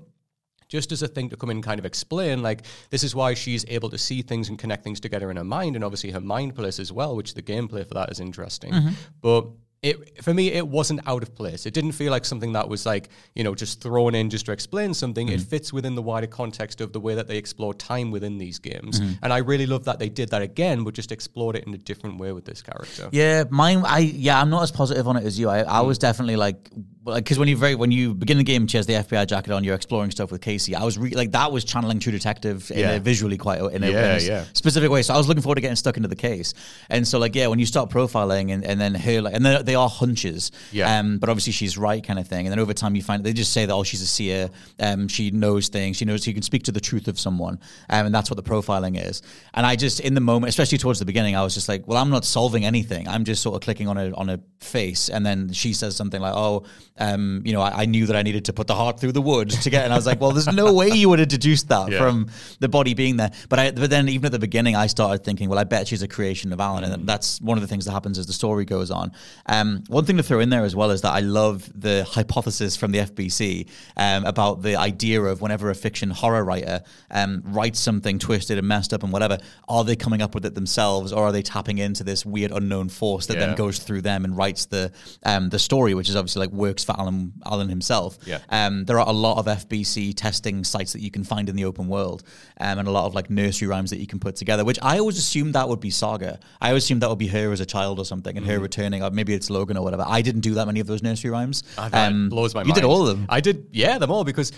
just 0.68 0.92
as 0.92 1.02
a 1.02 1.08
thing 1.08 1.28
to 1.30 1.36
come 1.36 1.50
in 1.50 1.58
and 1.58 1.64
kind 1.64 1.78
of 1.78 1.86
explain, 1.86 2.42
like 2.42 2.62
this 2.90 3.04
is 3.04 3.14
why 3.14 3.34
she's 3.34 3.64
able 3.68 3.90
to 3.90 3.98
see 3.98 4.22
things 4.22 4.48
and 4.48 4.58
connect 4.58 4.84
things 4.84 5.00
together 5.00 5.30
in 5.30 5.36
her 5.36 5.44
mind, 5.44 5.76
and 5.76 5.84
obviously 5.84 6.10
her 6.10 6.20
mind 6.20 6.54
place 6.54 6.78
as 6.78 6.92
well, 6.92 7.16
which 7.16 7.34
the 7.34 7.42
gameplay 7.42 7.86
for 7.86 7.94
that 7.94 8.10
is 8.10 8.20
interesting. 8.20 8.72
Mm-hmm. 8.72 8.90
But 9.20 9.46
it 9.82 10.22
for 10.24 10.34
me, 10.34 10.52
it 10.52 10.66
wasn't 10.66 11.06
out 11.06 11.22
of 11.22 11.34
place. 11.34 11.66
It 11.66 11.74
didn't 11.74 11.92
feel 11.92 12.10
like 12.10 12.24
something 12.24 12.52
that 12.54 12.68
was 12.68 12.86
like 12.86 13.08
you 13.34 13.44
know 13.44 13.54
just 13.54 13.80
thrown 13.80 14.14
in 14.14 14.30
just 14.30 14.46
to 14.46 14.52
explain 14.52 14.94
something. 14.94 15.28
It 15.28 15.38
mm-hmm. 15.38 15.48
fits 15.48 15.72
within 15.72 15.94
the 15.94 16.02
wider 16.02 16.26
context 16.26 16.80
of 16.80 16.92
the 16.92 17.00
way 17.00 17.14
that 17.14 17.28
they 17.28 17.36
explore 17.36 17.74
time 17.74 18.10
within 18.10 18.38
these 18.38 18.58
games, 18.58 18.98
and 19.22 19.32
I 19.32 19.38
really 19.38 19.66
love 19.66 19.84
that 19.84 19.98
they 19.98 20.08
did 20.08 20.30
that 20.30 20.42
again, 20.42 20.82
but 20.82 20.94
just 20.94 21.12
explored 21.12 21.56
it 21.56 21.64
in 21.64 21.74
a 21.74 21.78
different 21.78 22.18
way 22.18 22.32
with 22.32 22.44
this 22.44 22.62
character. 22.62 23.08
Yeah, 23.12 23.44
mine. 23.50 23.82
I 23.84 23.98
yeah, 23.98 24.40
I'm 24.40 24.50
not 24.50 24.62
as 24.62 24.72
positive 24.72 25.06
on 25.06 25.16
it 25.16 25.24
as 25.24 25.38
you. 25.38 25.48
I, 25.48 25.60
I 25.60 25.80
was 25.82 25.98
mm. 25.98 26.02
definitely 26.02 26.36
like, 26.36 26.70
because 27.14 27.38
when 27.38 27.48
you 27.48 27.56
very 27.56 27.74
when 27.74 27.90
you 27.90 28.12
begin 28.14 28.36
the 28.38 28.44
game, 28.44 28.66
she 28.66 28.76
has 28.76 28.86
the 28.86 28.94
FBI 28.94 29.26
jacket 29.26 29.52
on. 29.52 29.62
You're 29.64 29.74
exploring 29.74 30.10
stuff 30.10 30.30
with 30.32 30.40
Casey. 30.40 30.74
I 30.74 30.84
was 30.84 30.98
re- 30.98 31.10
like 31.14 31.32
that 31.32 31.52
was 31.52 31.64
channeling 31.64 32.00
True 32.00 32.12
Detective 32.12 32.70
in 32.70 32.78
Yeah. 32.80 32.90
a 32.92 33.00
visually 33.00 33.36
quite 33.38 33.60
in 33.60 33.84
a, 33.84 33.90
Yeah, 33.90 34.14
in 34.16 34.20
a 34.20 34.24
yeah. 34.24 34.44
specific 34.52 34.90
way. 34.90 35.02
So 35.02 35.14
I 35.14 35.16
was 35.16 35.28
looking 35.28 35.42
forward 35.42 35.54
to 35.56 35.60
getting 35.60 35.76
stuck 35.76 35.96
into 35.96 36.08
the 36.08 36.16
case. 36.16 36.52
And 36.90 37.06
so 37.06 37.18
like 37.18 37.34
yeah, 37.34 37.46
when 37.46 37.58
you 37.58 37.66
start 37.66 37.90
profiling 37.90 38.52
and, 38.52 38.64
and 38.64 38.80
then 38.80 38.94
her 38.94 39.22
like 39.22 39.34
and 39.34 39.44
then 39.46 39.64
they 39.64 39.74
are 39.74 39.88
hunches. 39.88 40.50
Yeah. 40.72 40.98
Um, 40.98 41.18
but 41.18 41.28
obviously 41.28 41.52
she's 41.52 41.78
right 41.78 42.02
kind 42.04 42.18
of 42.18 42.26
thing. 42.26 42.46
And 42.46 42.52
then 42.52 42.58
over 42.58 42.74
time 42.74 42.96
you 42.96 43.02
find 43.02 43.22
they 43.24 43.32
just 43.32 43.52
say 43.52 43.66
that 43.66 43.72
oh 43.74 43.84
she's 43.84 44.02
a 44.02 44.06
seer. 44.06 44.50
Um, 44.80 45.08
she 45.08 45.30
knows 45.30 45.68
things. 45.68 45.96
She 45.96 46.04
knows 46.04 46.24
she 46.24 46.32
can 46.32 46.42
speak 46.42 46.64
to 46.64 46.72
the 46.72 46.80
truth 46.80 47.08
of 47.08 47.18
someone. 47.20 47.60
Um, 47.88 48.06
and 48.06 48.14
that's 48.14 48.30
what 48.30 48.36
the 48.36 48.42
profiling 48.50 49.00
is. 49.02 49.22
And 49.54 49.64
I 49.64 49.76
just 49.76 50.00
in 50.00 50.14
the 50.14 50.20
moment, 50.20 50.48
especially 50.48 50.78
towards 50.78 50.98
the 50.98 51.04
beginning, 51.06 51.36
I 51.36 51.42
was 51.42 51.54
just 51.54 51.68
like, 51.68 51.86
well, 51.86 51.98
I'm 51.98 52.10
not 52.10 52.24
solving 52.24 52.64
anything. 52.64 53.06
I'm 53.08 53.24
just 53.24 53.42
sort 53.42 53.54
of 53.54 53.60
clicking 53.62 53.88
on 53.88 53.96
a 53.96 54.12
on 54.14 54.28
a 54.28 54.40
face, 54.60 55.08
and 55.08 55.24
then 55.24 55.52
she 55.52 55.72
says 55.72 55.94
something 55.94 56.20
like, 56.20 56.34
oh, 56.34 56.64
um, 56.98 57.42
you 57.44 57.52
know, 57.52 57.60
I, 57.60 57.82
I 57.82 57.86
knew 57.86 58.06
that 58.06 58.16
I 58.16 58.22
needed 58.22 58.44
to 58.46 58.52
put 58.52 58.66
the 58.66 58.74
heart 58.74 58.98
through 59.00 59.12
the 59.12 59.20
wood 59.22 59.50
to 59.50 59.70
get. 59.70 59.84
And 59.84 59.92
I 59.92 59.96
was 59.96 60.06
like, 60.06 60.20
well, 60.20 60.30
there's 60.32 60.46
no 60.52 60.72
way 60.72 60.88
you 60.90 61.08
would 61.08 61.18
have 61.18 61.28
deduced 61.28 61.68
that 61.68 61.90
Yeah. 61.92 61.98
from 61.98 62.28
the 62.60 62.68
body 62.68 62.94
being 62.94 63.16
there. 63.16 63.30
But 63.48 63.58
I, 63.58 63.70
but 63.70 63.90
then 63.90 64.08
even 64.08 64.26
at 64.26 64.32
the 64.32 64.38
beginning, 64.38 64.76
I 64.76 64.86
started 64.86 65.24
thinking, 65.24 65.48
well, 65.48 65.58
I 65.58 65.64
bet 65.64 65.88
she's 65.88 66.02
a 66.02 66.08
creation 66.08 66.52
of 66.52 66.60
Alan, 66.60 66.84
and 66.84 67.06
that's 67.06 67.40
one 67.40 67.58
of 67.58 67.62
the 67.62 67.68
things 67.68 67.84
that 67.84 67.92
happens 67.92 68.18
as 68.18 68.26
the 68.26 68.32
story 68.32 68.64
goes 68.64 68.90
on. 68.90 69.12
Um, 69.46 69.84
one 69.88 70.04
thing 70.04 70.16
to 70.16 70.22
throw 70.22 70.40
in 70.40 70.50
there 70.50 70.64
as 70.64 70.74
well 70.74 70.90
is 70.90 71.02
that 71.02 71.12
I 71.12 71.20
love 71.20 71.70
the 71.74 72.04
hypothesis 72.08 72.76
from 72.76 72.92
the 72.92 72.98
FBC 73.00 73.68
um, 73.96 74.24
about 74.24 74.62
the 74.62 74.76
idea 74.76 75.22
of 75.22 75.40
whenever 75.40 75.70
a 75.70 75.74
fiction 75.74 76.10
horror 76.10 76.44
writer 76.44 76.82
um, 77.10 77.42
writes 77.44 77.78
something 77.78 78.18
twisted 78.18 78.58
and 78.58 78.66
messed 78.66 78.92
up 78.92 79.02
and 79.02 79.12
whatever, 79.12 79.38
are 79.68 79.84
they 79.84 79.96
coming 79.96 80.22
up 80.22 80.34
with 80.34 80.44
it 80.46 80.54
themselves, 80.54 81.12
or 81.12 81.24
are 81.24 81.32
they 81.32 81.42
tapping 81.42 81.78
into 81.78 82.02
this 82.04 82.24
weird 82.24 82.50
unknown 82.52 82.88
force 82.88 83.26
that 83.26 83.38
then 83.38 83.54
goes 83.54 83.78
through 83.78 84.00
them 84.02 84.24
and 84.24 84.36
writes 84.36 84.66
the 84.66 84.90
um, 85.24 85.48
the 85.50 85.58
story, 85.58 85.94
which 85.94 86.08
is 86.08 86.16
obviously 86.16 86.40
like 86.40 86.50
works 86.50 86.84
for 86.86 86.98
Alan 86.98 87.32
Alan 87.44 87.68
himself. 87.68 88.16
Yeah. 88.24 88.38
Um, 88.48 88.84
there 88.84 88.98
are 88.98 89.06
a 89.08 89.12
lot 89.12 89.36
of 89.38 89.46
FBC 89.46 90.14
testing 90.16 90.64
sites 90.64 90.92
that 90.94 91.02
you 91.02 91.10
can 91.10 91.24
find 91.24 91.48
in 91.48 91.56
the 91.56 91.64
open 91.66 91.88
world, 91.88 92.22
um, 92.60 92.78
and 92.78 92.88
a 92.88 92.90
lot 92.90 93.04
of 93.06 93.14
like 93.14 93.28
nursery 93.28 93.68
rhymes 93.68 93.90
that 93.90 93.98
you 93.98 94.06
can 94.06 94.18
put 94.18 94.36
together. 94.36 94.64
Which 94.64 94.78
I 94.82 94.98
always 94.98 95.18
assumed 95.18 95.54
that 95.54 95.68
would 95.68 95.80
be 95.80 95.90
Saga. 95.90 96.38
I 96.60 96.68
always 96.68 96.84
assumed 96.84 97.02
that 97.02 97.10
would 97.10 97.18
be 97.18 97.26
her 97.28 97.52
as 97.52 97.60
a 97.60 97.66
child 97.66 97.98
or 97.98 98.04
something, 98.04 98.36
and 98.36 98.46
Mm-hmm. 98.46 98.54
her 98.54 98.60
returning, 98.60 99.02
or 99.02 99.10
maybe 99.10 99.34
it's 99.34 99.50
Logan 99.50 99.76
or 99.76 99.82
whatever. 99.84 100.04
I 100.06 100.22
didn't 100.22 100.42
do 100.42 100.54
that 100.54 100.66
many 100.66 100.80
of 100.80 100.86
those 100.86 101.02
nursery 101.02 101.30
rhymes. 101.30 101.62
That 101.76 101.92
Um, 101.94 102.28
blows 102.28 102.54
my 102.54 102.62
you 102.62 102.68
mind. 102.68 102.76
did 102.76 102.84
all 102.84 103.02
of 103.06 103.08
them. 103.08 103.26
I 103.28 103.40
did, 103.40 103.66
yeah, 103.72 103.98
them 103.98 104.10
all 104.10 104.24
because 104.24 104.52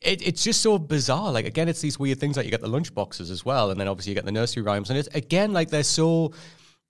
it, 0.00 0.26
it's 0.26 0.42
just 0.44 0.60
so 0.60 0.78
bizarre. 0.78 1.30
Like 1.32 1.46
again, 1.46 1.68
it's 1.68 1.80
these 1.80 1.98
weird 1.98 2.18
things 2.20 2.36
like 2.36 2.44
you 2.46 2.50
get 2.50 2.60
the 2.60 2.68
lunch 2.68 2.94
boxes 2.94 3.30
as 3.30 3.44
well, 3.44 3.70
and 3.70 3.78
then 3.80 3.88
obviously 3.88 4.10
you 4.10 4.14
get 4.14 4.24
the 4.24 4.32
nursery 4.32 4.62
rhymes, 4.62 4.88
and 4.90 4.98
it's 4.98 5.08
again 5.14 5.52
like 5.52 5.68
they're 5.70 5.82
so. 5.82 6.32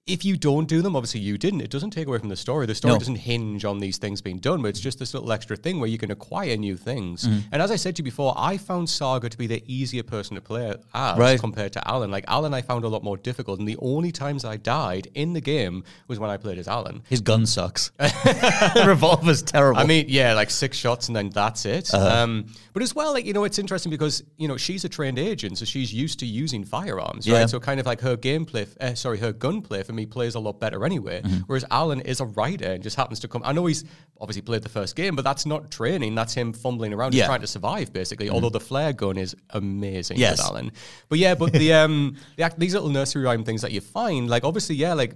If 0.07 0.23
you 0.23 0.37
don't 0.37 0.69
do 0.69 0.83
them, 0.83 0.95
obviously 0.97 1.21
you 1.21 1.39
didn't. 1.39 1.63
It 1.63 1.71
doesn't 1.71 1.91
take 1.93 2.07
away 2.09 2.19
from 2.19 2.29
the 2.29 2.37
story. 2.37 2.67
The 2.67 2.75
story 2.75 2.93
No. 2.93 2.99
doesn't 2.99 3.17
hinge 3.17 3.65
on 3.65 3.79
these 3.79 3.97
things 3.97 4.21
being 4.21 4.37
done, 4.37 4.61
but 4.61 4.69
it's 4.69 4.81
just 4.81 4.99
this 4.99 5.15
little 5.15 5.33
extra 5.33 5.57
thing 5.57 5.81
where 5.81 5.89
you 5.89 5.97
can 5.97 6.11
acquire 6.11 6.59
new 6.59 6.77
things. 6.77 7.25
Mm-hmm. 7.27 7.39
And 7.53 7.63
as 7.63 7.71
I 7.71 7.77
said 7.77 7.97
to 7.97 8.01
you 8.01 8.05
before, 8.05 8.35
I 8.37 8.59
found 8.59 8.91
Saga 8.91 9.31
to 9.31 9.39
be 9.39 9.47
the 9.47 9.65
easier 9.67 10.03
person 10.03 10.35
to 10.35 10.43
play 10.43 10.75
as 10.93 11.19
Right. 11.19 11.41
compared 11.41 11.73
to 11.73 11.89
Alan. 11.89 12.11
Like 12.11 12.27
Alan, 12.29 12.53
I 12.53 12.61
found 12.61 12.85
a 12.85 12.89
lot 12.89 13.03
more 13.03 13.17
difficult, 13.17 13.61
and 13.61 13.67
the 13.67 13.79
only 13.81 14.13
times 14.13 14.45
I 14.45 14.59
died 14.59 15.09
in 15.15 15.33
the 15.33 15.41
game 15.41 15.85
was 16.07 16.19
when 16.19 16.29
I 16.29 16.37
played 16.37 16.59
as 16.59 16.69
Alan. 16.69 17.03
His 17.09 17.23
gun 17.23 17.47
sucks. 17.47 17.91
the 17.99 18.85
revolver's 18.87 19.41
terrible. 19.43 19.81
I 19.81 19.85
mean, 19.87 20.05
yeah, 20.09 20.35
like 20.35 20.51
six 20.51 20.77
shots 20.77 21.09
and 21.09 21.17
then 21.17 21.31
that's 21.31 21.65
it. 21.65 21.95
Uh-huh. 21.95 22.07
Um, 22.25 22.47
but 22.75 22.83
as 22.83 22.95
well, 22.95 23.15
like 23.15 23.25
you 23.25 23.33
know, 23.33 23.45
it's 23.45 23.59
interesting 23.59 23.89
because 23.89 24.23
you 24.37 24.49
know 24.49 24.59
she's 24.59 24.85
a 24.85 24.89
trained 24.91 25.19
agent, 25.19 25.57
so 25.57 25.65
she's 25.65 25.95
used 25.95 26.19
to 26.19 26.27
using 26.27 26.63
firearms, 26.63 27.27
Yeah. 27.27 27.39
right? 27.39 27.49
So 27.51 27.59
kind 27.59 27.81
of 27.81 27.87
like 27.87 28.03
her 28.03 28.19
gameplay, 28.19 28.69
uh, 28.83 28.95
sorry, 28.95 29.17
her 29.19 29.33
gunplay 29.33 29.83
for 29.83 29.94
me 29.95 30.07
plays 30.07 30.35
a 30.35 30.41
lot 30.41 30.61
better 30.61 30.85
anyway. 30.85 31.23
Mm-hmm. 31.23 31.37
Whereas 31.47 31.65
Alan 31.71 32.01
is 32.01 32.21
a 32.21 32.27
writer 32.27 32.73
and 32.73 32.83
just 32.83 32.97
happens 32.97 33.21
to 33.21 33.29
come. 33.29 33.43
I 33.45 33.53
know 33.53 33.67
he's 33.67 33.85
obviously 34.21 34.43
played 34.43 34.63
the 34.63 34.69
first 34.69 34.97
game, 34.97 35.17
but 35.17 35.23
that's 35.23 35.47
not 35.47 35.71
training. 35.71 36.15
That's 36.15 36.35
him 36.35 36.53
fumbling 36.53 36.93
around, 36.93 37.15
Yeah. 37.15 37.21
just 37.21 37.29
trying 37.29 37.41
to 37.43 37.47
survive, 37.47 37.93
basically. 37.93 38.31
Although 38.31 38.51
the 38.51 38.61
flare 38.61 38.93
gun 38.93 39.17
is 39.17 39.35
amazing 39.51 40.19
Yes. 40.19 40.39
with 40.39 40.47
Alan. 40.47 40.73
But 41.09 41.19
yeah, 41.19 41.35
but 41.35 41.53
the 41.53 41.73
um, 41.73 42.17
the, 42.37 42.43
act- 42.45 42.59
these 42.59 42.75
little 42.75 42.89
nursery 42.91 43.23
rhyme 43.23 43.45
things 43.45 43.63
that 43.63 43.73
you 43.73 43.81
find, 43.81 44.29
like 44.29 44.45
obviously, 44.45 44.77
yeah, 44.77 44.95
like 44.95 45.15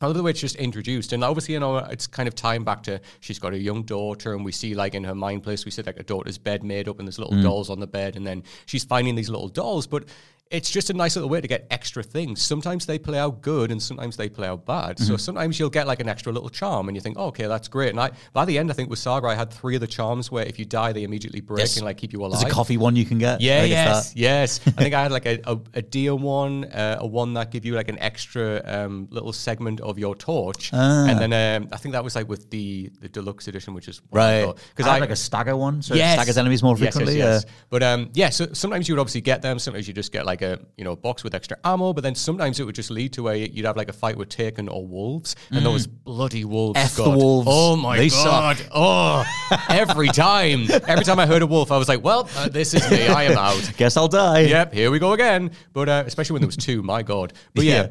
I 0.00 0.06
love 0.06 0.16
the 0.16 0.22
way 0.24 0.32
it's 0.32 0.40
just 0.40 0.56
introduced, 0.56 1.12
and 1.12 1.22
obviously, 1.22 1.54
you 1.54 1.60
know, 1.60 1.76
it's 1.76 2.08
kind 2.08 2.26
of 2.26 2.34
tying 2.34 2.64
back 2.64 2.82
to 2.84 3.00
she's 3.20 3.38
got 3.38 3.52
a 3.54 3.58
young 3.58 3.84
daughter, 3.84 4.34
and 4.34 4.44
we 4.44 4.50
see 4.50 4.74
like 4.74 4.94
in 4.96 5.04
her 5.04 5.14
mind 5.14 5.44
place, 5.44 5.64
we 5.64 5.70
see 5.70 5.82
like 5.82 6.00
a 6.00 6.02
daughter's 6.02 6.38
bed 6.38 6.64
made 6.64 6.88
up, 6.88 6.98
and 6.98 7.06
there's 7.06 7.20
little 7.20 7.40
dolls 7.40 7.70
on 7.70 7.78
the 7.78 7.86
bed, 7.86 8.16
and 8.16 8.26
then 8.26 8.42
she's 8.66 8.82
finding 8.84 9.14
these 9.14 9.30
little 9.30 9.48
dolls, 9.48 9.86
but. 9.86 10.04
It's 10.52 10.70
just 10.70 10.90
a 10.90 10.92
nice 10.94 11.16
little 11.16 11.30
way 11.30 11.40
to 11.40 11.48
get 11.48 11.66
extra 11.70 12.02
things. 12.02 12.42
Sometimes 12.42 12.84
they 12.86 12.98
play 12.98 13.18
out 13.18 13.40
good, 13.40 13.70
and 13.72 13.82
sometimes 13.82 14.16
they 14.16 14.28
play 14.28 14.46
out 14.46 14.66
bad. 14.66 14.98
So 14.98 15.16
sometimes 15.16 15.58
you'll 15.58 15.70
get 15.70 15.86
like 15.86 16.00
an 16.00 16.08
extra 16.08 16.30
little 16.32 16.50
charm, 16.50 16.88
and 16.88 16.96
you 16.96 17.00
think, 17.00 17.16
oh, 17.18 17.26
"Okay, 17.28 17.46
that's 17.46 17.68
great." 17.68 17.90
And 17.90 17.98
I, 18.00 18.10
by 18.32 18.44
the 18.44 18.58
end, 18.58 18.70
I 18.70 18.74
think 18.74 18.90
with 18.90 18.98
Saga, 18.98 19.28
I 19.28 19.34
had 19.34 19.50
three 19.50 19.74
of 19.74 19.80
the 19.80 19.86
charms 19.86 20.30
where 20.30 20.44
if 20.44 20.58
you 20.58 20.64
die, 20.64 20.92
they 20.92 21.04
immediately 21.04 21.40
break 21.40 21.60
Yes. 21.60 21.76
and 21.78 21.86
like 21.86 21.96
keep 21.96 22.12
you 22.12 22.20
alive. 22.20 22.32
There's 22.40 22.52
a 22.52 22.54
coffee 22.54 22.76
one 22.76 22.96
you 22.96 23.04
can 23.06 23.18
get. 23.18 23.40
Yeah, 23.40 23.62
I 23.62 23.64
yes, 23.64 24.12
yes. 24.14 24.60
I 24.66 24.70
think 24.72 24.94
I 24.94 25.02
had 25.02 25.10
like 25.12 25.26
a, 25.26 25.40
a, 25.44 25.58
a 25.74 25.82
deer 25.82 26.14
one, 26.14 26.64
uh, 26.66 26.98
a 27.00 27.06
one 27.06 27.32
that 27.34 27.50
give 27.50 27.64
you 27.64 27.74
like 27.74 27.88
an 27.88 27.98
extra 27.98 28.60
um, 28.66 29.08
little 29.10 29.32
segment 29.32 29.80
of 29.80 29.98
your 29.98 30.14
torch, 30.14 30.70
Ah. 30.74 31.06
and 31.08 31.18
then 31.18 31.32
um, 31.62 31.68
I 31.72 31.78
think 31.78 31.94
that 31.94 32.04
was 32.04 32.14
like 32.14 32.28
with 32.28 32.50
the 32.50 32.90
the 33.00 33.08
deluxe 33.08 33.48
edition, 33.48 33.72
which 33.74 33.88
is 33.88 34.02
Right. 34.10 34.42
because 34.46 34.62
Because 34.76 34.86
I 34.86 34.92
had 34.94 35.00
like 35.00 35.10
a 35.10 35.16
stagger 35.16 35.56
one, 35.56 35.80
so 35.80 35.94
it 35.94 35.98
Yes. 35.98 36.14
staggers 36.14 36.36
enemies 36.36 36.62
more 36.62 36.74
Yes, 36.76 36.80
yes, 36.82 36.94
frequently. 36.94 37.18
yes. 37.18 37.44
yeah. 37.46 37.52
But 37.70 37.82
um, 37.82 38.10
yeah, 38.14 38.28
so 38.28 38.48
sometimes 38.52 38.88
you 38.88 38.94
would 38.94 39.00
obviously 39.00 39.22
get 39.22 39.40
them. 39.40 39.58
Sometimes 39.58 39.88
you 39.88 39.94
just 39.94 40.12
get 40.12 40.26
like 40.26 40.41
a 40.42 40.58
you 40.76 40.84
know 40.84 40.94
box 40.96 41.24
with 41.24 41.34
extra 41.34 41.56
ammo. 41.64 41.92
But 41.92 42.02
then 42.02 42.14
sometimes 42.14 42.60
it 42.60 42.64
would 42.64 42.74
just 42.74 42.90
lead 42.90 43.12
to 43.14 43.28
a 43.28 43.36
you'd 43.36 43.64
have 43.64 43.76
like 43.76 43.88
a 43.88 43.92
fight 43.92 44.16
with 44.16 44.28
Taken 44.28 44.68
or 44.68 44.86
wolves, 44.86 45.36
and 45.50 45.64
those 45.64 45.86
bloody 45.86 46.44
wolves. 46.44 46.78
Mm. 46.78 46.84
F 46.84 46.94
the 46.96 47.04
God. 47.04 47.16
wolves. 47.16 47.48
Oh 47.50 47.76
my 47.76 47.96
They 47.96 48.08
god! 48.08 48.58
Oh, 48.72 49.24
every 49.68 50.08
time, 50.08 50.66
every 50.86 51.04
time 51.04 51.18
I 51.18 51.26
heard 51.26 51.42
a 51.42 51.46
wolf, 51.46 51.72
I 51.72 51.78
was 51.78 51.88
like, 51.88 52.02
well, 52.02 52.28
uh, 52.36 52.48
this 52.48 52.74
is 52.74 52.88
me. 52.90 53.06
I 53.06 53.24
am 53.24 53.38
out. 53.38 53.72
Guess 53.76 53.96
I'll 53.96 54.08
die. 54.08 54.40
Yep, 54.40 54.72
here 54.74 54.90
we 54.90 54.98
go 54.98 55.12
again. 55.12 55.50
But 55.72 55.88
uh, 55.88 56.04
especially 56.06 56.34
when 56.34 56.42
there 56.42 56.48
was 56.48 56.56
two, 56.56 56.82
my 56.82 57.02
god. 57.02 57.32
But 57.54 57.64
yeah. 57.64 57.74
Yeah. 57.82 57.88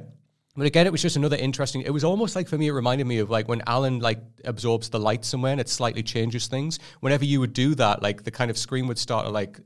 But 0.58 0.66
again, 0.68 0.86
it 0.86 0.92
was 0.92 1.02
just 1.02 1.16
another 1.16 1.38
interesting. 1.38 1.82
It 1.82 1.92
was 1.92 2.04
almost 2.04 2.36
like 2.36 2.48
for 2.50 2.58
me, 2.58 2.68
it 2.68 2.72
reminded 2.74 3.08
me 3.08 3.20
of 3.20 3.30
like 3.30 3.48
when 3.48 3.62
Alan 3.68 4.00
like 4.00 4.20
absorbs 4.44 4.90
the 4.90 5.00
light 5.00 5.24
somewhere 5.24 5.54
and 5.54 5.62
it 5.62 5.70
slightly 5.70 6.04
changes 6.04 6.48
things. 6.48 6.78
Whenever 7.00 7.24
you 7.24 7.40
would 7.40 7.54
do 7.54 7.74
that, 7.76 8.02
like 8.02 8.24
the 8.24 8.32
kind 8.32 8.52
of 8.52 8.58
screen 8.58 8.86
would 8.88 9.00
start 9.00 9.26
to 9.26 9.32
like 9.32 9.62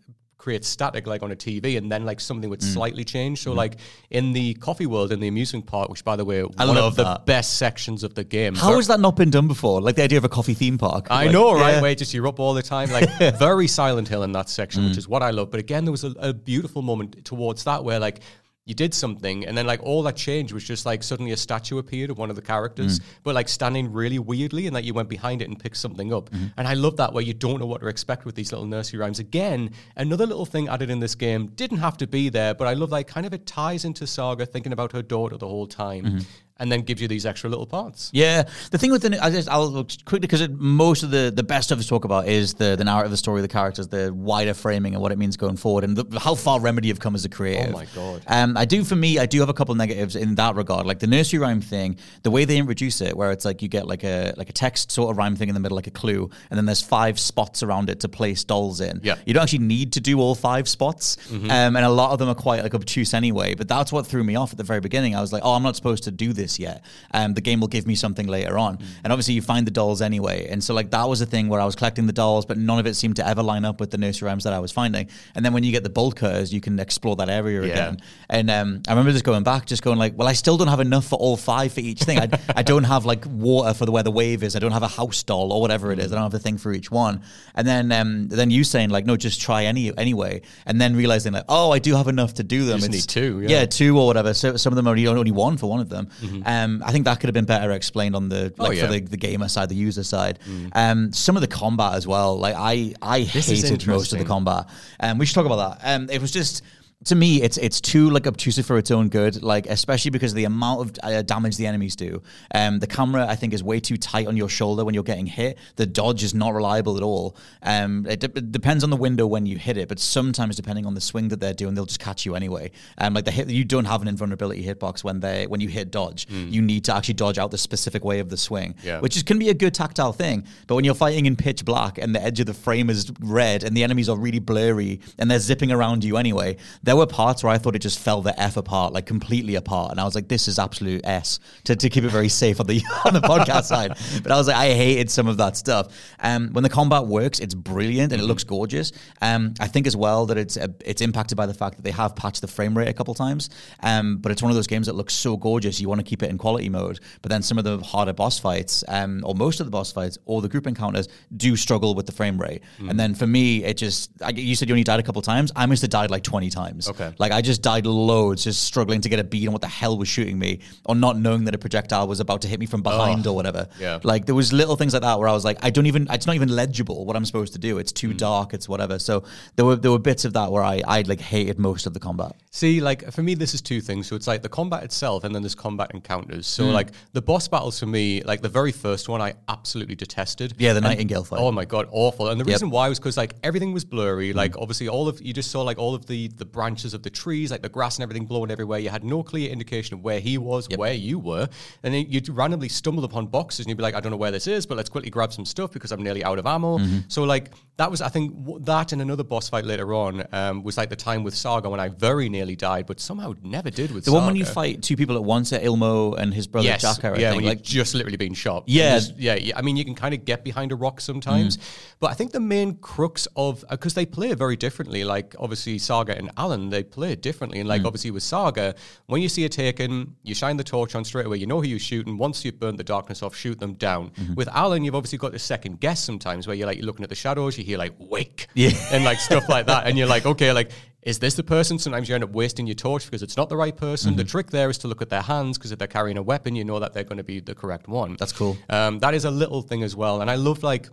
create 0.45 0.63
static 0.63 1.03
like 1.12 1.21
on 1.25 1.31
a 1.31 1.36
TV, 1.36 1.65
and 1.79 1.91
then 1.91 2.01
like 2.10 2.19
something 2.29 2.47
Mm. 2.49 2.53
would 2.53 2.63
slightly 2.75 3.03
change. 3.15 3.36
So 3.45 3.49
like 3.63 3.73
in 4.19 4.25
the 4.34 4.47
coffee 4.67 4.86
world, 4.93 5.12
in 5.12 5.19
the 5.19 5.27
amusement 5.27 5.65
park, 5.65 5.88
which 5.89 6.03
by 6.12 6.15
the 6.15 6.25
way, 6.31 6.39
I 6.41 6.65
one 6.65 6.75
love 6.75 6.86
of 6.91 6.95
the 6.97 7.03
that. 7.03 7.25
best 7.25 7.49
sections 7.58 8.03
of 8.08 8.12
the 8.19 8.23
game. 8.38 8.53
How 8.55 8.75
has 8.75 8.88
that 8.91 8.99
not 8.99 9.15
been 9.21 9.31
done 9.38 9.47
before? 9.47 9.81
Like 9.81 9.95
the 9.99 10.03
idea 10.03 10.19
of 10.19 10.23
a 10.31 10.34
coffee 10.38 10.53
theme 10.53 10.77
park. 10.77 11.08
I 11.10 11.23
Like, 11.25 11.31
know, 11.34 11.53
right? 11.53 11.75
yeah. 11.75 11.81
Where 11.81 11.95
just 11.95 12.13
you're 12.13 12.27
up 12.27 12.39
all 12.39 12.53
the 12.53 12.62
time, 12.75 12.88
like 12.91 13.10
very 13.47 13.67
Silent 13.81 14.08
Hill 14.08 14.23
in 14.23 14.31
that 14.34 14.47
section, 14.49 14.84
Mm. 14.84 14.89
which 14.89 14.97
is 15.03 15.08
what 15.13 15.21
I 15.23 15.31
love. 15.31 15.49
But 15.51 15.60
again, 15.60 15.84
there 15.86 15.91
was 15.91 16.03
a, 16.03 16.13
a 16.29 16.34
beautiful 16.51 16.81
moment 16.84 17.25
towards 17.25 17.63
that 17.69 17.84
where 17.84 17.99
like 18.08 18.19
you 18.65 18.73
did 18.73 18.95
something, 18.95 19.45
and 19.45 19.56
then 19.56 19.67
like 19.67 19.82
all 19.84 20.01
that 20.04 20.15
change 20.15 20.51
was 20.51 20.63
just 20.63 20.88
like 20.88 21.04
suddenly 21.04 21.32
a 21.32 21.38
statue 21.38 21.78
appeared 21.78 22.10
of 22.10 22.17
one 22.17 22.32
of 22.32 22.36
the 22.36 22.41
characters, 22.41 22.99
Mm. 22.99 23.04
but 23.23 23.36
like 23.36 23.47
standing 23.47 23.93
really 23.93 24.17
weirdly, 24.17 24.65
and 24.65 24.73
like 24.73 24.86
you 24.86 24.93
went 24.93 25.08
behind 25.08 25.43
it 25.43 25.47
and 25.47 25.60
picked 25.60 25.78
something 25.78 26.12
up. 26.12 26.32
Mm-hmm. 26.32 26.47
And 26.58 26.67
I 26.67 26.73
love 26.73 26.97
that 26.97 27.13
where 27.13 27.23
you 27.23 27.36
don't 27.36 27.60
know 27.60 27.67
what 27.67 27.82
to 27.82 27.88
expect 27.88 28.25
with 28.25 28.34
these 28.34 28.51
little 28.51 28.65
nursery 28.65 28.97
rhymes. 28.99 29.19
Again, 29.19 29.69
another 29.95 30.25
little 30.25 30.47
thing 30.47 30.67
added 30.67 30.89
in 30.89 30.99
this 30.99 31.13
game 31.13 31.47
didn't 31.56 31.78
have 31.78 31.95
to 31.97 32.08
be 32.08 32.30
there, 32.30 32.56
but 32.56 32.67
I 32.67 32.73
love 32.73 32.89
like 32.89 33.08
kind 33.08 33.28
of 33.28 33.34
it 33.34 33.45
ties 33.45 33.86
into 33.86 34.08
Saga 34.08 34.47
thinking 34.47 34.73
about 34.73 34.93
her 34.93 35.04
daughter 35.04 35.38
the 35.38 35.47
whole 35.47 35.67
time, 35.67 36.04
Mm-hmm. 36.06 36.19
And 36.57 36.71
then 36.71 36.81
gives 36.81 37.01
you 37.01 37.07
these 37.07 37.25
extra 37.25 37.49
little 37.49 37.65
parts. 37.65 38.09
Yeah, 38.13 38.43
the 38.71 38.77
thing 38.77 38.91
with 38.91 39.01
the 39.01 39.21
I 39.23 39.29
just 39.29 39.49
I'll 39.49 39.83
quickly 39.83 40.19
because 40.19 40.47
most 40.49 41.03
of 41.03 41.11
the 41.11 41.31
the 41.35 41.43
best 41.43 41.67
stuff 41.67 41.79
to 41.79 41.87
talk 41.87 42.05
about 42.05 42.27
is 42.27 42.53
the 42.53 42.75
the 42.75 42.83
narrative, 42.83 43.11
the 43.11 43.17
story, 43.17 43.41
the 43.41 43.47
characters, 43.47 43.87
the 43.89 44.13
wider 44.13 44.53
framing, 44.53 44.93
and 44.93 45.01
what 45.01 45.11
it 45.11 45.17
means 45.17 45.35
going 45.37 45.57
forward, 45.57 45.83
and 45.83 45.97
the, 45.97 46.19
how 46.19 46.35
far 46.35 46.59
Remedy 46.61 46.87
have 46.87 46.99
come 46.99 47.13
as 47.15 47.25
a 47.25 47.29
creative. 47.29 47.73
Oh 47.75 47.77
my 47.77 47.85
God. 47.93 48.21
Um, 48.27 48.55
I 48.57 48.65
do 48.65 48.83
for 48.83 48.95
me, 48.95 49.19
I 49.19 49.25
do 49.25 49.39
have 49.41 49.49
a 49.49 49.53
couple 49.53 49.75
negatives 49.75 50.15
in 50.15 50.35
that 50.35 50.55
regard, 50.55 50.85
like 50.85 50.99
the 50.99 51.07
nursery 51.07 51.39
rhyme 51.39 51.61
thing, 51.61 51.97
the 52.23 52.31
way 52.31 52.45
they 52.45 52.57
introduce 52.57 53.01
it, 53.01 53.17
where 53.17 53.31
it's 53.31 53.43
like 53.43 53.61
you 53.61 53.67
get 53.67 53.87
like 53.87 54.03
a 54.03 54.33
like 54.37 54.49
a 54.49 54.53
text 54.53 54.91
sort 54.91 55.11
of 55.11 55.17
rhyme 55.17 55.35
thing 55.35 55.49
in 55.49 55.55
the 55.55 55.59
middle, 55.61 55.75
like 55.75 55.87
a 55.87 55.91
clue, 55.91 56.29
and 56.49 56.57
then 56.57 56.65
there's 56.65 56.81
five 56.81 57.19
spots 57.19 57.63
around 57.63 57.89
it 57.89 57.99
to 57.99 58.09
place 58.09 58.43
dolls 58.45 58.79
in. 58.79 59.01
Yeah. 59.03 59.15
you 59.25 59.33
don't 59.33 59.43
actually 59.43 59.59
need 59.59 59.93
to 59.93 59.99
do 60.01 60.19
all 60.19 60.35
five 60.35 60.69
spots, 60.69 61.17
um, 61.31 61.51
and 61.51 61.77
a 61.77 61.89
lot 61.89 62.11
of 62.11 62.19
them 62.19 62.29
are 62.29 62.35
quite 62.35 62.63
like 62.63 62.73
obtuse 62.73 63.13
anyway. 63.13 63.55
But 63.55 63.67
that's 63.67 63.91
what 63.91 64.07
threw 64.07 64.23
me 64.23 64.35
off 64.35 64.51
at 64.51 64.57
the 64.57 64.63
very 64.63 64.79
beginning. 64.79 65.15
I 65.15 65.21
was 65.21 65.33
like, 65.33 65.43
oh, 65.43 65.53
I'm 65.53 65.63
not 65.63 65.75
supposed 65.75 66.05
to 66.05 66.11
do 66.11 66.31
this 66.31 66.44
yet. 66.60 66.84
Um, 67.12 67.34
the 67.34 67.41
game 67.41 67.60
will 67.60 67.67
give 67.67 67.88
me 67.88 67.95
something 67.95 68.27
later 68.27 68.58
on, 68.58 68.77
and 69.03 69.12
obviously 69.12 69.34
you 69.34 69.41
find 69.41 69.65
the 69.67 69.71
dolls 69.71 70.01
anyway. 70.01 70.47
And 70.49 70.63
so 70.63 70.73
like 70.73 70.91
that 70.91 71.08
was 71.10 71.21
a 71.21 71.25
thing 71.25 71.49
where 71.49 71.60
I 71.62 71.65
was 71.65 71.75
collecting 71.75 72.08
the 72.08 72.13
dolls, 72.13 72.45
but 72.45 72.58
none 72.58 72.79
of 72.79 72.86
it 72.88 72.95
seemed 72.95 73.15
to 73.17 73.27
ever 73.27 73.41
line 73.43 73.65
up 73.65 73.79
with 73.79 73.91
the 73.91 73.97
nursery 73.97 74.27
rhymes 74.27 74.43
that 74.43 74.53
I 74.53 74.60
was 74.60 74.71
finding. 74.71 75.10
And 75.36 75.43
then 75.43 75.53
when 75.53 75.63
you 75.63 75.71
get 75.71 75.84
the 75.84 75.89
bolt 75.89 76.15
cutters, 76.15 76.53
you 76.53 76.62
can 76.62 76.79
explore 76.79 77.15
that 77.17 77.29
area 77.29 77.62
Yeah. 77.62 77.67
again. 77.73 77.97
And 78.29 78.49
um, 78.51 78.81
I 78.88 78.91
remember 78.91 79.12
just 79.12 79.25
going 79.25 79.43
back, 79.43 79.65
just 79.65 79.81
going 79.84 79.97
like, 79.97 80.13
well, 80.17 80.27
I 80.27 80.34
still 80.34 80.58
don't 80.58 80.67
have 80.67 80.79
enough 80.79 81.05
for 81.05 81.15
all 81.17 81.38
five 81.38 81.73
for 81.73 81.79
each 81.81 82.01
thing. 82.03 82.19
I, 82.19 82.29
I 82.55 82.63
don't 82.71 82.84
have 82.86 83.05
like 83.05 83.25
water 83.27 83.73
for 83.73 83.86
the 83.86 83.91
where 83.91 84.03
the 84.03 84.12
wave 84.12 84.43
is. 84.43 84.55
I 84.55 84.60
don't 84.60 84.71
have 84.71 84.84
a 84.84 84.88
house 84.88 85.23
doll 85.23 85.51
or 85.53 85.62
whatever 85.62 85.91
it 85.91 85.99
is. 85.99 86.12
I 86.12 86.15
don't 86.15 86.23
have 86.23 86.31
the 86.31 86.39
thing 86.39 86.58
for 86.58 86.73
each 86.73 86.91
one. 86.91 87.21
And 87.55 87.67
then 87.67 87.91
um, 87.91 88.27
then 88.27 88.51
you 88.51 88.63
saying 88.63 88.89
like, 88.89 89.05
no, 89.05 89.15
just 89.17 89.41
try 89.41 89.65
any 89.65 89.95
anyway. 89.97 90.41
And 90.65 90.79
then 90.81 90.95
realizing 90.95 91.34
like, 91.34 91.45
oh, 91.49 91.71
I 91.71 91.79
do 91.79 91.95
have 91.95 92.08
enough 92.08 92.34
to 92.36 92.43
do 92.43 92.65
them. 92.65 92.79
just 92.79 92.89
It's- 92.89 93.03
need 93.08 93.10
two, 93.10 93.41
yeah. 93.41 93.60
yeah, 93.62 93.65
two 93.65 93.97
or 93.99 94.05
whatever. 94.08 94.34
So 94.34 94.58
some 94.58 94.73
of 94.73 94.75
them 94.77 94.88
are 94.88 94.91
only, 94.91 95.08
only 95.08 95.31
one 95.31 95.58
for 95.58 95.69
one 95.69 95.79
of 95.79 95.89
them. 95.89 96.10
Um, 96.45 96.82
I 96.86 96.91
think 96.91 97.06
that 97.06 97.19
could 97.19 97.28
have 97.28 97.34
been 97.34 97.45
better 97.45 97.71
explained 97.71 98.15
on 98.15 98.30
the 98.30 98.54
like 98.58 98.69
Oh, 98.69 98.71
yeah. 98.71 98.88
for 98.88 98.93
the, 98.93 99.00
the 99.02 99.17
gamer 99.17 99.48
side, 99.48 99.69
the 99.69 99.76
user 99.76 100.04
side. 100.04 100.39
Um, 100.74 101.13
some 101.13 101.36
of 101.38 101.41
the 101.41 101.48
combat 101.48 101.93
as 101.95 102.08
well. 102.08 102.38
Like 102.38 102.56
I 102.58 102.93
I 103.02 103.21
This 103.24 103.48
hated 103.48 103.86
most 103.88 104.13
of 104.13 104.19
the 104.19 104.26
combat. 104.26 104.67
Um, 105.00 105.17
we 105.17 105.26
should 105.26 105.36
talk 105.36 105.45
about 105.45 105.80
that. 105.80 105.95
Um, 105.95 106.10
it 106.10 106.21
was 106.21 106.32
just. 106.32 106.63
To 107.03 107.13
me, 107.13 107.41
it's 107.43 107.58
it's 107.58 107.81
too 107.81 108.10
like 108.10 108.25
obtrusive 108.25 108.65
for 108.65 108.77
its 108.77 108.89
own 108.89 109.10
good. 109.10 109.43
Like 109.43 109.67
especially 109.67 110.10
because 110.12 110.31
of 110.31 110.38
the 110.38 110.45
amount 110.45 110.81
of 110.81 110.91
uh, 111.03 111.21
damage 111.21 111.58
the 111.58 111.67
enemies 111.67 111.95
do. 111.95 112.23
Um, 112.53 112.79
the 112.79 112.88
camera 112.88 113.27
I 113.27 113.36
think 113.36 113.53
is 113.53 113.62
way 113.62 113.79
too 113.81 113.97
tight 113.97 114.25
on 114.27 114.36
your 114.38 114.49
shoulder 114.49 114.84
when 114.86 114.95
you're 114.95 115.03
getting 115.03 115.25
hit. 115.27 115.60
The 115.75 115.86
dodge 115.86 116.23
is 116.23 116.34
not 116.34 116.53
reliable 116.55 116.95
at 116.97 117.03
all. 117.03 117.36
Um, 117.62 118.08
it, 118.10 118.21
de- 118.21 118.38
it 118.38 118.51
depends 118.51 118.84
on 118.84 118.89
the 118.89 118.95
window 118.95 119.27
when 119.27 119.45
you 119.45 119.58
hit 119.58 119.77
it, 119.77 119.88
but 119.89 119.99
sometimes 119.99 120.55
depending 120.55 120.86
on 120.88 120.95
the 120.95 121.01
swing 121.01 121.27
that 121.27 121.39
they're 121.41 121.53
doing, 121.53 121.75
they'll 121.75 121.86
just 121.86 121.99
catch 121.99 122.25
you 122.25 122.34
anyway. 122.34 122.71
Um, 122.97 123.13
like 123.13 123.25
the 123.25 123.31
hit, 123.31 123.49
you 123.49 123.65
don't 123.65 123.86
have 123.86 124.01
an 124.01 124.08
invulnerability 124.08 124.65
hitbox 124.65 125.03
when 125.03 125.19
they 125.19 125.45
when 125.47 125.60
you 125.60 125.67
hit 125.67 125.91
dodge. 125.91 126.27
You 126.29 126.62
need 126.62 126.86
to 126.86 126.95
actually 126.95 127.15
dodge 127.15 127.38
out 127.38 127.51
the 127.51 127.58
specific 127.60 128.03
way 128.05 128.19
of 128.19 128.29
the 128.29 128.38
swing, 128.38 128.73
Yeah. 128.84 129.01
which 129.01 129.15
is 129.17 129.21
can 129.21 129.38
be 129.38 129.49
a 129.49 129.53
good 129.53 129.73
tactile 129.75 130.13
thing. 130.13 130.45
But 130.65 130.75
when 130.75 130.86
you're 130.86 130.95
fighting 130.95 131.25
in 131.27 131.36
pitch 131.36 131.65
black 131.65 131.97
and 131.99 132.15
the 132.15 132.21
edge 132.23 132.39
of 132.39 132.45
the 132.47 132.53
frame 132.53 132.89
is 132.89 133.12
red 133.19 133.63
and 133.65 133.75
the 133.75 133.84
enemies 133.84 134.08
are 134.10 134.17
really 134.17 134.39
blurry 134.39 135.01
and 135.19 135.29
they're 135.29 135.39
zipping 135.39 135.71
around 135.73 136.03
you 136.05 136.15
anyway, 136.17 136.55
there 136.86 136.95
were 136.95 137.08
parts 137.08 137.43
where 137.43 137.52
I 137.52 137.58
thought 137.58 137.76
it 137.76 137.80
just 137.80 137.98
fell 137.98 138.21
the 138.21 138.39
f 138.39 138.58
apart, 138.58 138.93
like 138.93 139.08
completely 139.08 139.56
apart, 139.56 139.89
and 139.89 140.00
I 140.00 140.04
was 140.04 140.13
like, 140.13 140.28
"This 140.28 140.48
is 140.48 140.60
absolute 140.60 141.02
s." 141.04 141.39
To, 141.65 141.76
to 141.76 141.89
keep 141.89 142.04
it 142.04 142.10
very 142.10 142.30
safe 142.30 142.60
on 142.60 142.67
the 142.67 142.84
on 143.06 143.13
the 143.13 143.21
podcast 143.21 143.63
side, 143.63 143.98
but 144.21 144.32
I 144.32 144.38
was 144.38 144.48
like, 144.48 144.56
I 144.56 144.67
hated 144.67 145.10
some 145.10 145.28
of 145.28 145.38
that 145.38 145.58
stuff. 145.58 145.88
Um, 146.19 146.50
when 146.54 146.63
the 146.63 146.69
combat 146.69 147.08
works, 147.08 147.39
it's 147.39 147.56
brilliant 147.56 148.13
and 148.13 148.21
it 148.21 148.26
looks 148.26 148.43
gorgeous. 148.43 148.91
Um, 149.21 149.56
I 149.60 149.67
think 149.67 149.88
as 149.88 149.98
well 149.98 150.28
that 150.28 150.38
it's 150.38 150.58
uh, 150.58 150.67
it's 150.86 151.02
impacted 151.02 151.36
by 151.36 151.48
the 151.48 151.56
fact 151.56 151.78
that 151.78 151.82
they 151.82 151.91
have 151.91 152.15
patched 152.15 152.41
the 152.41 152.48
frame 152.48 152.78
rate 152.78 152.88
a 152.88 152.93
couple 152.93 153.15
times. 153.15 153.50
Um, 153.82 154.17
but 154.17 154.32
it's 154.32 154.43
one 154.43 154.52
of 154.52 154.56
those 154.56 154.67
games 154.67 154.86
that 154.86 154.93
looks 154.93 155.15
so 155.15 155.38
gorgeous, 155.38 155.82
you 155.82 155.89
want 155.89 156.02
to 156.02 156.06
keep 156.06 156.21
it 156.21 156.30
in 156.30 156.38
quality 156.38 156.69
mode. 156.69 157.00
But 157.24 157.32
then 157.32 157.41
some 157.41 157.58
of 157.58 157.63
the 157.63 157.80
harder 157.80 158.13
boss 158.13 158.38
fights, 158.38 158.84
um, 158.88 159.24
or 159.26 159.34
most 159.34 159.60
of 159.60 159.65
the 159.65 159.71
boss 159.71 159.91
fights, 159.91 160.19
or 160.26 160.41
the 160.43 160.50
group 160.50 160.67
encounters 160.67 161.08
do 161.36 161.56
struggle 161.56 161.95
with 161.95 162.06
the 162.06 162.12
frame 162.12 162.39
rate. 162.39 162.62
And 162.89 163.00
then 163.00 163.15
for 163.15 163.26
me, 163.26 163.63
it 163.63 163.78
just 163.78 164.12
I, 164.21 164.30
you 164.30 164.56
said 164.56 164.69
you 164.69 164.74
only 164.76 164.84
died 164.84 165.00
a 165.00 165.04
couple 165.04 165.24
times. 165.24 165.52
I 165.56 165.65
must 165.65 165.82
have 165.82 165.89
died 165.89 166.12
like 166.12 166.24
twenty 166.24 166.52
times. 166.52 166.74
Times. 166.75 166.89
Okay. 166.89 167.13
Like 167.17 167.31
I 167.31 167.41
just 167.41 167.61
died 167.61 167.85
loads, 167.85 168.43
just 168.43 168.63
struggling 168.63 169.01
to 169.01 169.09
get 169.09 169.19
a 169.19 169.23
beat 169.23 169.47
on 169.47 169.53
what 169.53 169.61
the 169.61 169.67
hell 169.67 169.97
was 169.97 170.07
shooting 170.07 170.38
me, 170.39 170.59
or 170.85 170.95
not 170.95 171.17
knowing 171.17 171.45
that 171.45 171.55
a 171.55 171.57
projectile 171.57 172.07
was 172.07 172.19
about 172.19 172.41
to 172.43 172.47
hit 172.47 172.59
me 172.59 172.65
from 172.65 172.81
behind 172.83 173.25
or 173.27 173.35
whatever. 173.35 173.67
Yeah. 173.79 173.99
Like 174.03 174.25
there 174.25 174.35
was 174.35 174.51
little 174.53 174.75
things 174.75 174.93
like 174.93 175.01
that 175.03 175.19
where 175.19 175.27
I 175.27 175.33
was 175.33 175.45
like, 175.45 175.57
I 175.63 175.69
don't 175.69 175.85
even, 175.85 176.07
it's 176.11 176.27
not 176.27 176.35
even 176.35 176.49
legible 176.49 177.05
what 177.05 177.15
I'm 177.15 177.25
supposed 177.25 177.53
to 177.53 177.59
do. 177.59 177.77
It's 177.77 177.91
too 177.91 178.09
Mm. 178.09 178.17
dark. 178.17 178.53
It's 178.53 178.67
whatever. 178.69 178.99
So 178.99 179.23
there 179.55 179.65
were 179.65 179.75
there 179.75 179.91
were 179.91 179.99
bits 179.99 180.25
of 180.25 180.33
that 180.33 180.51
where 180.51 180.63
I 180.63 180.81
I 180.88 181.01
like 181.01 181.19
hated 181.21 181.57
most 181.59 181.85
of 181.88 181.93
the 181.93 181.99
combat. 181.99 182.33
See, 182.51 182.81
like 182.81 183.11
for 183.11 183.23
me, 183.23 183.33
this 183.35 183.53
is 183.53 183.61
two 183.61 183.81
things. 183.81 184.07
So 184.07 184.15
it's 184.15 184.27
like 184.27 184.41
the 184.41 184.49
combat 184.49 184.83
itself, 184.83 185.23
and 185.23 185.33
then 185.33 185.41
there's 185.41 185.55
combat 185.55 185.91
encounters. 185.93 186.47
So 186.47 186.65
like 186.65 186.89
the 187.13 187.21
boss 187.21 187.47
battles 187.47 187.79
for 187.79 187.85
me, 187.85 188.21
like 188.23 188.41
the 188.41 188.49
very 188.49 188.71
first 188.71 189.09
one, 189.09 189.21
I 189.21 189.33
absolutely 189.49 189.95
detested. 189.95 190.53
Yeah, 190.57 190.73
the 190.73 190.77
And- 190.77 190.85
Nightingale 190.85 191.23
fight. 191.23 191.39
Oh 191.39 191.51
my 191.51 191.65
god, 191.65 191.88
awful! 191.91 192.29
And 192.29 192.39
the 192.39 192.45
Yep. 192.45 192.53
reason 192.55 192.69
why 192.69 192.88
was 192.89 192.99
because 192.99 193.17
like 193.17 193.33
everything 193.43 193.73
was 193.73 193.83
blurry. 193.85 194.31
Hmm. 194.31 194.38
Like 194.38 194.57
obviously, 194.57 194.88
all 194.88 195.07
of 195.07 195.21
you 195.21 195.33
just 195.33 195.51
saw 195.51 195.61
like 195.63 195.77
all 195.77 195.93
of 195.95 196.05
the 196.05 196.27
the 196.38 196.45
branches 196.65 196.95
of 196.95 197.04
the 197.04 197.10
trees, 197.12 197.51
like 197.51 197.62
the 197.62 197.69
grass 197.69 197.97
and 197.97 198.04
everything 198.04 198.25
blowing 198.25 198.49
everywhere. 198.49 198.80
You 198.80 198.89
had 198.89 199.04
no 199.04 199.21
clear 199.21 199.51
indication 199.51 199.93
of 199.93 200.04
where 200.04 200.19
he 200.19 200.39
was, 200.39 200.67
where 200.75 200.93
you 200.93 201.19
were, 201.19 201.47
and 201.84 201.93
then 201.93 202.08
you'd 202.10 202.28
randomly 202.30 202.69
stumble 202.69 203.04
upon 203.04 203.28
boxes, 203.28 203.60
and 203.65 203.69
you'd 203.69 203.78
be 203.78 203.84
like, 203.84 203.93
I 203.93 203.99
don't 203.99 204.12
know 204.12 204.17
where 204.17 204.32
this 204.32 204.47
is, 204.47 204.65
but 204.65 204.75
let's 204.78 204.89
quickly 204.89 205.12
grab 205.12 205.32
some 205.32 205.45
stuff 205.45 205.71
because 205.71 205.91
I'm 205.91 206.01
nearly 206.01 206.23
out 206.23 206.39
of 206.39 206.47
ammo. 206.47 206.80
Mm-hmm. 206.80 206.99
So 207.08 207.23
like 207.23 207.51
that 207.78 207.91
was, 207.91 208.01
I 208.01 208.10
think, 208.10 208.34
that 208.65 208.93
and 208.93 209.01
another 209.01 209.23
boss 209.23 209.47
fight 209.49 209.65
later 209.65 209.93
on 209.93 210.25
um, 210.32 210.63
was 210.63 210.78
like 210.78 210.89
the 210.89 210.95
time 210.95 211.23
with 211.23 211.36
Saga 211.36 211.69
when 211.69 211.80
I 211.80 211.89
very 211.89 212.30
nearly 212.30 212.56
died, 212.56 212.88
but 212.88 212.99
somehow 212.99 213.34
never 213.43 213.69
did 213.69 213.91
with 213.91 214.06
The 214.06 214.12
Saga. 214.12 214.17
one 214.17 214.28
when 214.28 214.36
you 214.38 214.45
fight 214.45 214.82
two 214.82 214.95
people 214.95 215.15
at 215.17 215.23
once, 215.23 215.54
at 215.54 215.62
Ilmo 215.62 216.17
and 216.17 216.34
his 216.34 216.47
brother 216.47 216.67
Yes, 216.67 216.84
Jaakko, 216.84 217.19
yeah, 217.19 217.34
Like, 217.34 217.62
just 217.62 217.93
literally 217.93 218.17
being 218.17 218.34
shot. 218.34 218.63
Yeah. 218.65 218.95
Just- 218.95 219.17
yeah, 219.17 219.36
yeah. 219.36 219.58
I 219.58 219.62
mean, 219.62 219.78
you 219.78 219.86
can 219.86 219.93
kind 219.93 220.15
of 220.15 220.25
get 220.25 220.43
behind 220.43 220.71
a 220.71 220.75
rock 220.75 220.99
sometimes, 221.01 221.60
but 221.99 222.10
I 222.10 222.13
think 222.13 222.32
the 222.32 222.39
main 222.39 222.75
crux 222.78 223.28
of 223.36 223.63
because 223.69 223.93
they 223.93 224.06
play 224.06 224.34
very 224.34 224.56
differently. 224.56 225.04
Like 225.04 225.36
obviously 225.38 225.78
Saga 225.78 226.17
and 226.17 226.32
Alan, 226.38 226.54
they 226.69 226.83
play 226.83 227.11
it 227.11 227.21
differently, 227.21 227.59
and 227.59 227.69
like 227.69 227.81
hmm. 227.81 227.87
obviously 227.87 228.11
with 228.11 228.23
Saga, 228.23 228.75
when 229.07 229.21
you 229.21 229.29
see 229.29 229.45
a 229.45 229.49
taken, 229.49 230.15
you 230.23 230.35
shine 230.35 230.57
the 230.57 230.63
torch 230.63 230.95
on 230.95 231.03
straight 231.03 231.25
away. 231.25 231.37
You 231.37 231.47
know 231.47 231.61
who 231.61 231.67
you're 231.67 231.79
shooting. 231.79 232.17
Once 232.17 232.43
you've 232.43 232.59
burnt 232.59 232.77
the 232.77 232.83
darkness 232.83 233.21
off, 233.23 233.35
shoot 233.35 233.59
them 233.59 233.73
down. 233.73 234.11
Mm-hmm. 234.11 234.35
With 234.35 234.47
Alan, 234.49 234.83
you've 234.83 234.95
obviously 234.95 235.17
got 235.17 235.31
the 235.31 235.39
second 235.39 235.79
guess 235.79 236.03
sometimes 236.03 236.47
where 236.47 236.55
you're 236.55 236.67
like 236.67 236.77
you're 236.77 236.85
looking 236.85 237.03
at 237.03 237.09
the 237.09 237.15
shadows, 237.15 237.57
you 237.57 237.63
hear 237.63 237.77
like 237.77 237.93
wake, 237.99 238.47
Yeah. 238.53 238.71
and 238.91 239.03
like 239.03 239.19
stuff 239.19 239.47
like 239.49 239.67
that, 239.67 239.87
and 239.87 239.97
you're 239.97 240.07
like, 240.07 240.25
okay, 240.25 240.51
like. 240.51 240.71
Is 241.05 241.19
this 241.19 241.35
the 241.35 241.43
person? 241.43 241.77
Sometimes 241.77 242.09
you 242.09 242.15
end 242.15 242.23
up 242.23 242.31
wasting 242.31 242.65
your 242.65 242.73
torch 242.73 243.05
because 243.05 243.21
it's 243.21 243.37
not 243.37 243.47
the 243.47 243.55
right 243.55 243.77
person. 243.77 244.15
The 244.15 244.23
mm-hmm. 244.23 244.27
trick 244.27 244.49
there 244.49 244.71
is 244.71 244.79
to 244.79 244.87
look 244.87 245.03
at 245.03 245.09
their 245.09 245.21
hands 245.21 245.55
because 245.55 245.71
if 245.71 245.77
they're 245.77 245.87
carrying 245.87 246.17
a 246.17 246.23
weapon, 246.23 246.55
you 246.55 246.63
know 246.63 246.79
that 246.79 246.93
they're 246.93 247.03
going 247.03 247.19
to 247.19 247.23
be 247.23 247.39
the 247.39 247.53
correct 247.53 247.87
one. 247.87 248.15
That's 248.17 248.31
cool. 248.31 248.57
Um, 248.71 248.97
that 249.01 249.13
is 249.13 249.23
a 249.23 249.29
little 249.29 249.61
thing 249.61 249.83
as 249.83 249.95
well. 249.95 250.21
And 250.21 250.31
I 250.31 250.35
love 250.35 250.63
like 250.63 250.89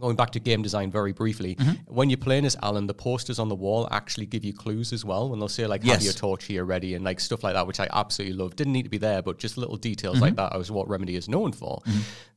going 0.00 0.16
back 0.16 0.30
to 0.30 0.40
game 0.40 0.62
design 0.62 0.90
very 0.90 1.12
briefly. 1.12 1.54
Mm-hmm. 1.56 1.94
When 1.94 2.08
you're 2.10 2.16
playing 2.16 2.44
as 2.44 2.56
Alan, 2.62 2.86
the 2.86 2.94
posters 2.94 3.38
on 3.38 3.48
the 3.48 3.54
wall 3.54 3.88
actually 3.90 4.26
give 4.26 4.44
you 4.44 4.52
clues 4.52 4.92
as 4.92 5.04
well. 5.04 5.28
When 5.28 5.38
they'll 5.38 5.48
say 5.48 5.66
like, 5.66 5.82
"Have 5.84 6.02
your 6.02 6.12
torch 6.14 6.44
here 6.44 6.64
ready?" 6.64 6.94
and 6.94 7.04
like 7.04 7.20
stuff 7.20 7.44
like 7.44 7.54
that, 7.54 7.66
which 7.66 7.80
I 7.80 7.88
absolutely 7.92 8.36
love. 8.36 8.56
Didn't 8.56 8.72
need 8.72 8.84
to 8.84 8.88
be 8.90 8.98
there, 8.98 9.22
but 9.22 9.38
just 9.38 9.58
little 9.58 9.76
details 9.76 10.16
Mm-hmm. 10.16 10.22
like 10.24 10.36
that 10.36 10.56
is 10.56 10.70
what 10.70 10.88
Remedy 10.88 11.16
is 11.16 11.28
known 11.28 11.52
for. 11.52 11.80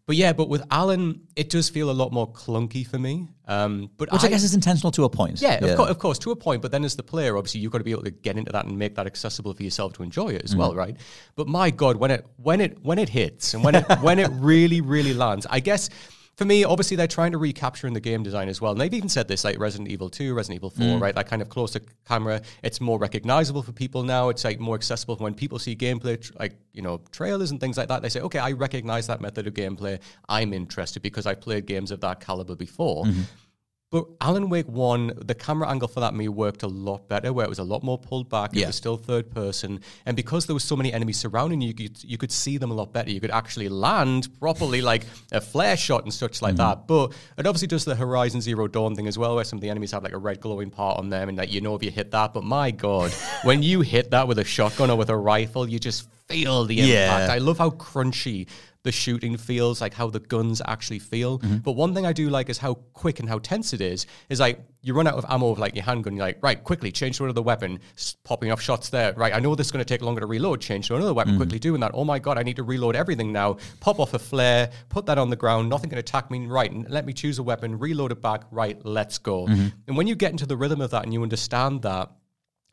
But 0.08 0.18
yeah, 0.18 0.34
but 0.34 0.50
with 0.50 0.64
Alan, 0.70 1.22
it 1.36 1.50
does 1.50 1.68
feel 1.68 1.90
a 1.90 1.92
lot 1.94 2.12
more 2.14 2.32
clunky 2.32 2.86
for 2.86 3.00
me. 3.00 3.28
Um, 3.48 3.90
but 3.98 4.12
which 4.12 4.24
I, 4.24 4.28
guess 4.28 4.44
is 4.44 4.54
intentional 4.54 4.92
to 4.92 5.04
a 5.06 5.10
point. 5.10 5.42
yeah, 5.42 5.56
Of, 5.56 5.78
course, 5.78 5.90
of 5.90 5.98
course, 5.98 6.20
to 6.20 6.32
a 6.32 6.36
point. 6.36 6.62
But 6.62 6.72
then 6.72 6.84
as 6.86 6.96
the 6.96 7.02
player, 7.02 7.38
obviously, 7.38 7.62
you've 7.62 7.72
got 7.72 7.80
to 7.80 7.84
be 7.84 7.90
able 7.92 8.04
to 8.04 8.12
get 8.12 8.38
into 8.38 8.52
that 8.52 8.66
and 8.68 8.78
make 8.78 8.94
that 8.96 9.08
accessible 9.08 9.54
for 9.56 9.64
yourself 9.64 9.94
to 9.94 10.04
enjoy 10.04 10.30
it 10.30 10.44
as 10.44 10.56
well, 10.56 10.76
right? 10.76 10.96
But 11.36 11.48
my 11.48 11.72
God, 11.72 11.96
when 11.96 12.12
it 12.12 12.24
when 12.38 12.62
it 12.62 12.78
when 12.84 13.00
it 13.00 13.10
hits 13.10 13.56
and 13.56 13.64
when 13.64 13.74
it 13.76 13.86
when 14.02 14.20
it 14.20 14.30
really 14.34 14.82
really 14.82 15.14
lands, 15.14 15.48
I 15.50 15.60
guess. 15.60 15.90
For 16.36 16.44
me, 16.44 16.66
obviously, 16.66 16.98
they're 16.98 17.08
trying 17.08 17.32
to 17.32 17.38
recapture 17.38 17.88
in 17.88 17.94
the 17.94 18.02
game 18.02 18.22
design 18.22 18.50
as 18.50 18.60
well. 18.60 18.74
And 18.74 18.82
they've 18.82 18.94
even 18.94 19.08
said 19.08 19.28
this, 19.30 19.46
like 19.46 19.58
Resident 19.58 19.90
Evil 19.90 20.10
2, 20.10 20.34
Resident 20.34 20.58
Evil 20.58 20.70
4, 20.70 20.86
mm. 20.86 21.02
right? 21.02 21.16
That 21.16 21.28
kind 21.28 21.42
of 21.42 21.48
closer 21.48 21.80
camera. 22.06 22.42
It's 22.62 22.82
more 22.82 23.00
recognizable 23.00 23.64
for 23.64 23.72
people 23.72 24.04
now. 24.04 24.28
It's 24.28 24.44
like 24.44 24.60
more 24.60 24.76
accessible 24.76 25.16
when 25.16 25.34
people 25.34 25.60
see 25.60 25.78
gameplay, 25.78 26.22
tr- 26.22 26.34
like, 26.38 26.58
you 26.74 26.82
know, 26.82 27.00
trailers 27.12 27.52
and 27.52 27.60
things 27.60 27.78
like 27.78 27.88
that. 27.88 28.02
They 28.02 28.10
say, 28.10 28.20
okay, 28.20 28.40
I 28.40 28.52
recognize 28.52 29.08
that 29.08 29.22
method 29.22 29.48
of 29.48 29.54
gameplay. 29.54 30.02
I'm 30.28 30.52
interested 30.52 31.02
because 31.02 31.26
I've 31.26 31.40
played 31.40 31.68
games 31.68 31.90
of 31.92 32.02
that 32.02 32.20
caliber 32.20 32.56
before. 32.56 33.06
Mm-hmm. 33.06 33.22
But 33.96 34.08
Alan 34.20 34.50
Wake 34.50 34.68
1, 34.68 35.20
the 35.24 35.34
camera 35.34 35.70
angle 35.70 35.88
for 35.88 36.02
that 36.02 36.14
me 36.14 36.28
worked 36.28 36.64
a 36.64 36.68
lot 36.68 37.08
better, 37.08 37.32
where 37.32 37.46
it 37.46 37.50
was 37.50 37.60
a 37.60 37.64
lot 37.64 37.82
more 37.82 37.98
pulled 37.98 38.28
back. 38.28 38.54
It 38.54 38.60
Yeah. 38.60 38.68
was 38.68 38.76
still 38.76 38.98
third 38.98 39.32
person. 39.32 39.80
And 40.06 40.18
because 40.18 40.48
there 40.48 40.54
was 40.54 40.66
so 40.66 40.76
many 40.76 40.92
enemies 40.92 41.16
surrounding 41.18 41.62
you, 41.62 41.70
you 41.70 41.74
could, 41.74 42.04
you 42.04 42.18
could 42.18 42.34
see 42.34 42.58
them 42.58 42.72
a 42.72 42.74
lot 42.74 42.92
better. 42.92 43.10
You 43.10 43.22
could 43.22 43.32
actually 43.32 43.70
land 43.70 44.28
properly, 44.38 44.82
like 44.82 45.06
a 45.32 45.40
flare 45.40 45.78
shot 45.78 46.04
and 46.04 46.14
such 46.14 46.42
like 46.42 46.56
mm-hmm. 46.56 46.78
that. 46.82 46.88
But 46.88 47.14
it 47.38 47.48
obviously 47.48 47.70
does 47.70 47.86
the 47.86 47.96
Horizon 47.96 48.42
Zero 48.42 48.68
Dawn 48.68 48.98
thing 48.98 49.08
as 49.08 49.18
well, 49.18 49.36
where 49.36 49.46
some 49.46 49.60
of 49.60 49.62
the 49.62 49.70
enemies 49.70 49.92
have 49.92 50.04
like 50.04 50.12
a 50.12 50.18
red 50.18 50.42
glowing 50.42 50.72
part 50.72 51.00
on 51.00 51.08
them 51.08 51.30
and 51.30 51.38
like 51.38 51.54
you 51.54 51.62
know 51.62 51.74
if 51.76 51.82
you 51.82 51.90
hit 51.90 52.12
that. 52.12 52.34
But 52.34 52.44
my 52.44 52.72
God, 52.72 53.14
when 53.44 53.64
you 53.64 53.80
hit 53.80 54.12
that 54.12 54.28
with 54.28 54.40
a 54.40 54.44
shotgun 54.44 54.92
or 54.92 54.98
with 54.98 55.10
a 55.10 55.16
rifle, 55.16 55.70
you 55.70 55.80
just 55.80 56.10
feel 56.28 56.66
the 56.66 56.76
Yeah. 56.76 57.16
impact. 57.16 57.32
I 57.32 57.38
love 57.38 57.60
how 57.60 57.70
crunchy 57.70 58.48
the 58.86 58.92
shooting 58.92 59.36
feels, 59.36 59.82
like 59.82 59.94
how 59.94 60.10
the 60.10 60.20
guns 60.22 60.62
actually 60.66 61.00
feel. 61.00 61.40
Mm-hmm. 61.40 61.58
But 61.58 61.74
one 61.74 61.94
thing 61.94 62.06
I 62.06 62.14
do 62.14 62.30
like 62.30 62.50
is 62.50 62.60
how 62.60 62.76
quick 62.94 63.20
and 63.20 63.28
how 63.28 63.40
tense 63.40 63.74
it 63.74 63.82
is. 63.82 64.06
Is 64.30 64.40
like 64.40 64.62
you 64.82 64.94
run 64.94 65.08
out 65.08 65.16
of 65.16 65.26
ammo 65.28 65.50
of 65.50 65.60
like 65.60 65.76
your 65.76 65.84
handgun, 65.84 66.16
you're 66.16 66.24
like, 66.24 66.38
right, 66.44 66.64
quickly 66.64 66.92
change 66.92 67.18
to 67.18 67.24
another 67.24 67.42
weapon, 67.42 67.80
popping 68.24 68.52
off 68.52 68.62
shots 68.62 68.90
there. 68.90 69.14
Right, 69.14 69.34
I 69.34 69.40
know 69.40 69.56
this 69.56 69.68
is 69.68 69.72
going 69.72 69.84
to 69.84 69.94
take 69.94 70.02
longer 70.02 70.22
to 70.22 70.28
reload. 70.28 70.62
Change 70.62 70.88
to 70.88 70.96
another 70.96 71.14
weapon, 71.14 71.34
Mm-hmm. 71.34 71.40
quickly 71.42 71.60
doing 71.60 71.82
that. 71.82 71.92
Oh 71.96 72.06
my 72.06 72.20
god, 72.20 72.38
I 72.38 72.44
need 72.44 72.56
to 72.58 72.64
reload 72.64 72.96
everything 72.96 73.34
now. 73.34 73.58
Pop 73.82 74.00
off 74.00 74.14
a 74.14 74.20
flare, 74.20 74.70
put 74.90 75.08
that 75.08 75.18
on 75.18 75.32
the 75.32 75.36
ground. 75.36 75.68
Nothing 75.68 75.90
can 75.90 76.00
attack 76.00 76.30
me. 76.32 76.46
Right, 76.46 76.72
and 76.72 76.88
let 76.90 77.06
me 77.06 77.14
choose 77.14 77.40
a 77.40 77.44
weapon, 77.44 77.80
reload 77.80 78.12
it 78.12 78.22
back. 78.22 78.44
Right, 78.52 78.80
let's 78.86 79.18
go. 79.18 79.48
Mm-hmm. 79.48 79.68
And 79.88 79.98
when 79.98 80.06
you 80.06 80.16
get 80.16 80.32
into 80.32 80.46
the 80.46 80.56
rhythm 80.56 80.80
of 80.80 80.92
that 80.92 81.04
and 81.04 81.12
you 81.12 81.24
understand 81.24 81.82
that. 81.82 82.12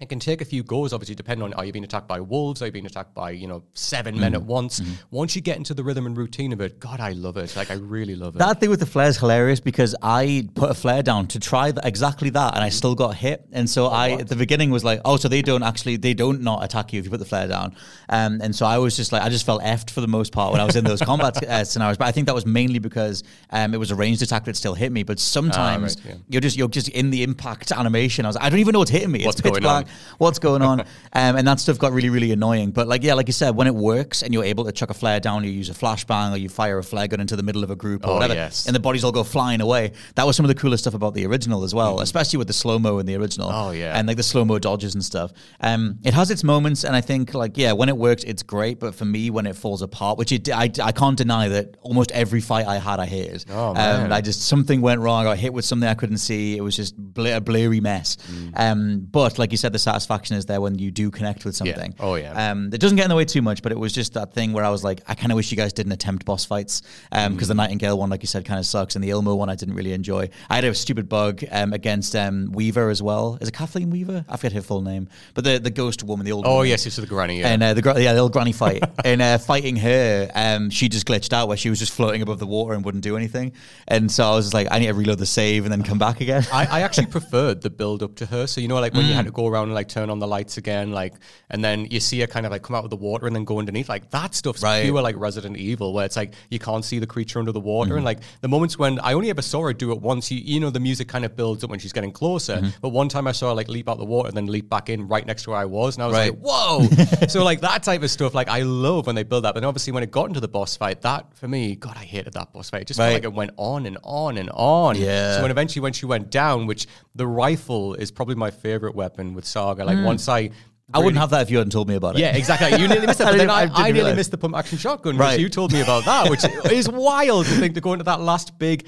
It 0.03 0.09
can 0.09 0.19
take 0.19 0.41
a 0.41 0.45
few 0.45 0.63
goes, 0.65 0.93
obviously, 0.93 1.15
depending 1.15 1.45
on 1.45 1.55
are 1.55 1.65
you 1.65 1.73
being 1.73 1.85
attacked 1.85 2.09
by 2.09 2.19
wolves, 2.21 2.61
are 2.61 2.67
you 2.67 2.73
being 2.73 2.87
attacked 2.87 3.15
by, 3.15 3.31
you 3.31 3.47
know, 3.47 3.63
7 3.75 4.19
men 4.19 4.33
Mm-hmm. 4.33 4.43
at 4.43 4.43
once. 4.43 4.83
Once 5.11 5.37
you 5.37 5.43
get 5.43 5.57
into 5.59 5.75
the 5.75 5.85
rhythm 5.85 6.07
and 6.07 6.17
routine 6.17 6.53
of 6.53 6.61
it, 6.61 6.81
God, 6.81 7.01
I 7.01 7.13
love 7.13 7.37
it. 7.37 7.55
Like, 7.55 7.71
I 7.71 7.75
really 7.75 8.17
love 8.17 8.35
it. 8.35 8.39
That 8.39 8.59
thing 8.61 8.69
with 8.71 8.81
the 8.81 8.87
flare 8.87 9.09
is 9.09 9.17
hilarious 9.19 9.61
because 9.61 9.95
I 10.03 10.49
put 10.55 10.71
a 10.71 10.75
flare 10.75 11.03
down 11.03 11.27
to 11.29 11.39
try 11.41 11.71
th- 11.71 11.85
exactly 11.85 12.31
that, 12.31 12.55
and 12.55 12.65
I 12.65 12.69
still 12.71 12.95
got 12.95 13.15
hit. 13.15 13.45
And 13.53 13.69
so 13.71 13.87
I, 13.87 14.11
at 14.13 14.29
the 14.29 14.37
beginning, 14.37 14.71
was 14.71 14.83
like, 14.85 15.01
"Oh, 15.05 15.17
so 15.19 15.29
they 15.29 15.43
don't 15.43 15.63
actually, 15.63 15.97
they 15.97 16.15
don't 16.15 16.41
not 16.43 16.65
attack 16.65 16.93
you 16.93 16.99
if 16.99 17.05
you 17.05 17.11
put 17.11 17.19
the 17.21 17.25
flare 17.27 17.47
down." 17.49 17.77
Um, 18.09 18.41
and 18.43 18.55
so 18.57 18.67
I 18.67 18.79
was 18.79 18.97
just 18.97 19.13
like, 19.13 19.23
I 19.23 19.29
just 19.29 19.47
felt 19.47 19.63
effed 19.63 19.91
for 19.91 20.01
the 20.01 20.09
most 20.09 20.33
part 20.33 20.53
when 20.53 20.61
I 20.61 20.65
was 20.65 20.77
in 20.77 20.85
those 20.85 21.01
combat 21.03 21.43
uh, 21.49 21.65
scenarios. 21.65 21.99
But 21.99 22.09
I 22.09 22.13
think 22.13 22.27
that 22.27 22.35
was 22.35 22.47
mainly 22.47 22.79
because 22.81 23.23
um, 23.51 23.75
it 23.75 23.79
was 23.79 23.91
a 23.91 23.95
ranged 23.95 24.23
attack 24.23 24.45
that 24.47 24.57
still 24.57 24.75
hit 24.75 24.91
me. 24.91 25.03
But 25.03 25.21
sometimes 25.21 25.97
right, 25.99 26.15
yeah. 26.15 26.21
you're 26.29 26.41
just 26.41 26.57
you're 26.57 26.69
just 26.69 26.89
in 26.89 27.11
the 27.11 27.23
impact 27.23 27.71
animation. 27.73 28.25
I 28.25 28.29
was, 28.29 28.37
like, 28.37 28.45
I 28.45 28.51
don't 28.51 28.59
even 28.61 28.73
know 28.73 28.79
what's 28.81 28.91
hitting 28.91 29.13
me. 29.13 29.25
It's 29.25 29.41
pitch 29.41 29.53
going 29.53 29.63
black. 29.63 29.87
on? 29.87 29.92
What's 30.19 30.39
going 30.39 30.63
on? 30.63 30.81
um, 31.13 31.37
and 31.37 31.47
that 31.47 31.61
stuff 31.61 31.79
got 31.79 31.93
really, 31.93 32.11
really 32.11 32.33
annoying. 32.33 32.71
But 32.71 32.89
like, 32.89 33.03
yeah, 33.03 33.15
like 33.15 33.27
you 33.29 33.33
said, 33.33 33.57
when 33.57 33.67
it 33.67 33.75
works 33.75 34.23
and 34.23 34.33
you're 34.35 34.45
able 34.45 34.65
to 34.65 34.73
chuck 34.73 34.91
a 34.91 34.95
flare 34.95 35.21
down, 35.21 35.45
you 35.45 35.51
use 35.51 35.69
a 35.71 35.75
flashbang 35.75 36.33
or 36.33 36.37
you 36.37 36.49
fire 36.49 36.79
a 36.79 36.83
flare 36.85 37.09
gun 37.09 37.21
into 37.21 37.37
the 37.37 37.43
middle 37.43 37.65
of 37.65 37.71
a 37.71 37.77
group 37.77 38.05
or 38.07 38.11
Oh, 38.11 38.15
whatever, 38.15 38.35
yes. 38.35 38.67
and 38.67 38.75
the 38.75 38.81
bodies 38.81 39.05
all 39.05 39.13
go 39.13 39.25
flying 39.25 39.61
away. 39.61 39.93
That 40.15 40.27
was 40.27 40.37
some 40.37 40.45
of 40.45 40.49
the 40.49 40.55
coolest 40.55 40.85
stuff 40.85 40.95
about 40.95 41.15
the 41.15 41.27
original 41.27 41.65
as 41.65 41.75
well, 41.75 42.01
especially 42.01 42.39
with 42.39 42.47
the 42.47 42.53
slow 42.53 42.79
mo 42.79 42.99
in 42.99 43.07
the 43.07 43.17
original. 43.17 43.49
Mm. 43.51 43.67
Oh, 43.67 43.71
yeah. 43.73 43.99
and 43.99 44.07
like 44.09 44.17
the 44.17 44.23
slow 44.23 44.45
mo 44.45 44.59
dodges 44.59 44.95
and 44.95 45.05
stuff. 45.05 45.33
Um, 45.61 45.99
it 46.05 46.15
has 46.15 46.31
its 46.31 46.45
moments, 46.45 46.85
and 46.85 46.95
I 46.97 47.01
think 47.01 47.35
like 47.35 47.57
yeah, 47.57 47.73
when 47.73 47.89
it 47.89 47.97
works, 47.97 48.25
it's 48.25 48.43
great. 48.43 48.81
But 48.81 48.95
for 48.95 49.05
me, 49.05 49.31
when 49.31 49.47
it 49.47 49.57
falls 49.57 49.83
apart, 49.83 50.19
which 50.19 50.33
it, 50.33 50.49
I, 50.51 50.71
I 50.83 50.93
can't 50.93 51.17
deny 51.17 51.49
that 51.49 51.77
almost 51.83 52.11
every 52.13 52.41
fight 52.41 52.67
I 52.67 52.77
had, 52.79 53.01
I 53.01 53.07
hated. 53.07 53.45
Oh, 53.51 53.75
man. 53.75 54.07
Um, 54.07 54.13
I 54.13 54.21
just 54.21 54.43
something 54.43 54.81
went 54.81 55.01
wrong. 55.01 55.27
I 55.27 55.37
hit 55.37 55.53
with 55.53 55.65
something 55.65 55.89
I 55.89 55.95
couldn't 55.95 56.19
see. 56.19 56.57
It 56.57 56.61
was 56.61 56.77
just 56.77 56.97
bl- 56.97 57.27
a 57.29 57.41
blurry 57.41 57.81
mess. 57.81 58.17
Mm. 58.31 58.53
Um, 58.57 59.09
but 59.11 59.39
like 59.39 59.51
you 59.53 59.57
said, 59.59 59.72
the 59.73 59.79
satisfaction 59.79 60.37
is 60.37 60.47
there 60.47 60.61
when 60.61 60.79
you 60.79 60.91
do 60.91 61.11
connect 61.11 61.45
with 61.45 61.57
something. 61.57 61.95
Oh, 62.01 62.15
yeah. 62.15 62.51
Um, 62.51 62.71
it 62.73 62.79
doesn't 62.81 62.97
get 62.97 63.05
in 63.05 63.09
the 63.11 63.17
way 63.17 63.25
too 63.25 63.43
much, 63.43 63.63
but 63.63 63.73
it 63.73 63.79
was 63.79 63.93
just 63.93 64.15
that 64.15 64.33
thing 64.35 64.53
where 64.53 64.65
I 64.65 64.71
was 64.71 64.85
like, 64.85 65.01
I 65.09 65.15
kind 65.15 65.33
of 65.33 65.37
wish 65.37 65.51
you 65.51 65.57
guys 65.57 65.73
didn't 65.73 65.93
attempt 65.93 66.25
boss 66.25 66.45
fights 66.45 66.83
because 67.11 67.33
Mm. 67.33 67.49
the 67.49 67.55
Nightingale 67.55 67.99
one, 67.99 68.11
like 68.11 68.23
you 68.23 68.27
said, 68.27 68.45
kind 68.45 68.59
of 68.61 68.67
sucks, 68.67 68.95
and 68.95 69.03
the 69.05 69.11
Ilmo 69.11 69.37
one 69.37 69.49
I 69.49 69.55
didn't 69.55 69.75
really 69.75 69.93
enjoy. 69.93 70.29
I 70.51 70.55
had 70.57 70.65
a 70.65 70.75
stupid 70.75 71.09
bug 71.09 71.43
um, 71.51 71.73
against 71.73 72.15
um, 72.17 72.53
Weaver 72.53 72.91
as 72.91 73.03
well. 73.03 73.39
Is 73.41 73.49
it 73.49 73.55
Kathleen 73.55 73.91
Weaver? 73.91 74.25
I 74.29 74.37
forget 74.37 74.53
her 74.53 74.63
full 74.63 74.83
name, 74.83 75.09
but 75.35 75.45
the 75.45 75.59
the 75.59 75.71
ghost 75.71 76.03
woman, 76.05 76.25
the 76.27 76.33
old. 76.33 76.47
oh, 76.47 76.55
woman. 76.57 76.69
yes, 76.69 76.87
it's 76.87 76.97
the 76.97 77.07
granny. 77.07 77.41
Yeah. 77.41 77.49
And 77.49 77.63
uh, 77.63 77.75
the 77.75 77.83
yeah, 78.01 78.13
the 78.13 78.21
old 78.21 78.33
granny 78.33 78.53
fight, 78.53 78.83
and 79.05 79.21
uh, 79.23 79.39
fighting 79.39 79.77
her, 79.77 80.31
um, 80.35 80.71
she 80.71 80.89
just 80.89 81.07
glitched 81.07 81.33
out 81.33 81.49
where 81.49 81.57
she 81.57 81.71
was 81.71 81.79
just 81.79 81.93
floating 81.93 82.23
above 82.23 82.39
the 82.39 82.47
water 82.47 82.75
and 82.75 82.85
wouldn't 82.85 83.03
do 83.05 83.17
anything. 83.17 83.53
And 83.89 84.11
so 84.11 84.25
I 84.25 84.35
was 84.35 84.47
just 84.47 84.55
like, 84.55 84.69
I 84.71 84.79
need 84.79 84.87
to 84.87 84.95
reload 84.95 85.19
the 85.19 85.27
save 85.27 85.65
and 85.65 85.73
then 85.73 85.83
come 85.83 85.99
back 85.99 86.21
again. 86.21 86.45
I, 86.53 86.67
I 86.67 86.81
actually 86.83 87.07
preferred 87.07 87.63
the 87.63 87.71
build 87.71 88.03
up 88.03 88.15
to 88.17 88.27
her. 88.27 88.47
So 88.47 88.61
you 88.61 88.69
know, 88.69 88.79
like 88.81 88.95
when 88.95 89.07
you 89.07 89.13
had 89.15 89.23
Mm. 89.23 89.29
to 89.29 89.33
go 89.33 89.47
around 89.47 89.62
and 89.63 89.75
like 89.75 89.89
turn 89.89 90.11
on 90.11 90.19
the 90.19 90.27
lights 90.27 90.57
again, 90.57 90.93
like, 90.93 91.15
and 91.51 91.65
then 91.65 91.87
you 91.91 92.01
see 92.01 92.21
her 92.21 92.27
kind 92.27 92.47
of 92.47 92.53
like 92.53 92.63
come 92.63 92.77
out 92.77 92.85
of 92.85 92.91
the 92.91 92.97
water 92.97 93.27
and 93.27 93.35
then 93.37 93.45
go 93.45 93.59
underneath. 93.59 93.89
Like 93.89 94.11
that 94.11 94.35
stuff's 94.35 94.63
Right. 94.63 94.85
pure 94.85 95.01
like 95.03 95.17
Resident 95.17 95.57
Evil, 95.57 95.93
where 95.93 96.05
it's 96.05 96.17
like 96.17 96.35
you 96.51 96.59
can't 96.59 96.85
see 96.85 96.99
the 96.99 97.07
creature 97.07 97.39
under 97.39 97.53
the 97.53 97.61
water, 97.61 97.91
Mm-hmm. 97.91 97.97
and 97.99 98.05
like 98.05 98.21
the 98.41 98.49
moments 98.49 98.79
when 98.79 98.99
I 99.01 99.13
only 99.15 99.31
ever 99.31 99.43
saw 99.43 99.63
her 99.63 99.73
do 99.73 99.93
it 99.93 100.01
once. 100.01 100.31
You 100.31 100.39
you 100.43 100.61
know, 100.61 100.71
the 100.71 100.81
music 100.81 101.09
kind 101.09 101.25
of 101.25 101.35
builds 101.37 101.65
up 101.65 101.71
when 101.71 101.79
she's 101.79 101.93
getting 101.93 102.13
closer. 102.13 102.57
Mm-hmm. 102.57 102.69
But 102.81 102.91
one 102.91 103.09
time 103.09 103.27
I 103.27 103.33
saw 103.33 103.49
her 103.49 103.55
like 103.55 103.69
leap 103.69 103.89
out 103.89 103.99
the 103.99 104.05
water 104.05 104.29
and 104.29 104.37
then 104.37 104.47
leap 104.47 104.69
back 104.69 104.89
in 104.91 105.09
right 105.09 105.27
next 105.27 105.45
to 105.45 105.51
where 105.51 105.59
I 105.59 105.65
was, 105.65 105.97
and 105.97 106.03
I 106.03 106.07
was 106.07 106.15
Right. 106.15 106.31
like, 106.33 106.41
whoa! 106.41 107.27
so 107.29 107.45
like 107.45 107.61
that 107.63 107.83
type 107.83 108.03
of 108.03 108.11
stuff, 108.11 108.35
like 108.35 108.49
I 108.49 108.63
love 108.63 109.07
when 109.07 109.15
they 109.15 109.23
build 109.23 109.45
that. 109.45 109.55
But 109.55 109.65
obviously 109.65 109.93
when 109.93 110.03
it 110.03 110.11
got 110.11 110.29
into 110.29 110.41
the 110.41 110.49
boss 110.49 110.77
fight, 110.77 111.03
that 111.03 111.35
for 111.37 111.49
me, 111.49 111.77
God, 111.77 111.97
I 111.97 112.05
hated 112.05 112.35
that 112.35 112.53
boss 112.53 112.71
fight. 112.71 112.83
It 112.83 112.89
just 112.89 112.99
Right. 113.01 113.07
felt 113.07 113.15
like 113.17 113.25
it 113.25 113.33
went 113.33 113.53
on 113.57 113.87
and 113.87 113.99
on 114.03 114.37
and 114.39 114.51
on. 114.53 114.97
Yeah. 114.97 115.37
So 115.37 115.43
when 115.43 115.51
eventually 115.51 115.81
when 115.83 115.93
she 115.93 116.07
went 116.07 116.31
down, 116.31 116.67
which 116.67 116.87
the 117.15 117.27
rifle 117.27 117.95
is 117.95 118.11
probably 118.11 118.35
my 118.35 118.51
favorite 118.51 118.95
weapon 118.95 119.35
with 119.35 119.45
saga. 119.53 119.85
Like 119.85 120.05
once 120.05 120.29
I. 120.29 120.51
I 120.95 120.99
wouldn't 120.99 121.17
have 121.17 121.31
that 121.31 121.41
if 121.43 121.51
you 121.51 121.57
hadn't 121.57 121.71
told 121.71 121.89
me 121.89 121.95
about 121.95 122.17
it. 122.17 122.21
Yeah, 122.21 122.37
exactly. 122.37 122.79
You 122.79 122.87
nearly 122.87 123.07
missed 123.07 123.21
it, 123.21 123.27
I 123.29 123.31
but 123.31 123.39
then 123.39 123.49
I, 123.51 123.63
I 123.63 123.89
I 123.89 123.91
nearly 123.93 124.15
missed 124.15 124.31
the 124.31 124.37
pump 124.37 124.55
action 124.55 124.77
shotgun 124.77 125.17
Right. 125.17 125.31
because 125.31 125.41
you 125.41 125.49
told 125.49 125.73
me 125.73 125.81
about 125.81 126.05
that, 126.05 126.29
which 126.29 126.45
is 126.71 126.87
wild 126.87 127.47
to 127.47 127.53
think 127.53 127.75
to 127.77 127.81
go 127.81 127.95
into 127.95 128.05
that 128.05 128.21
last 128.21 128.59
big. 128.59 128.87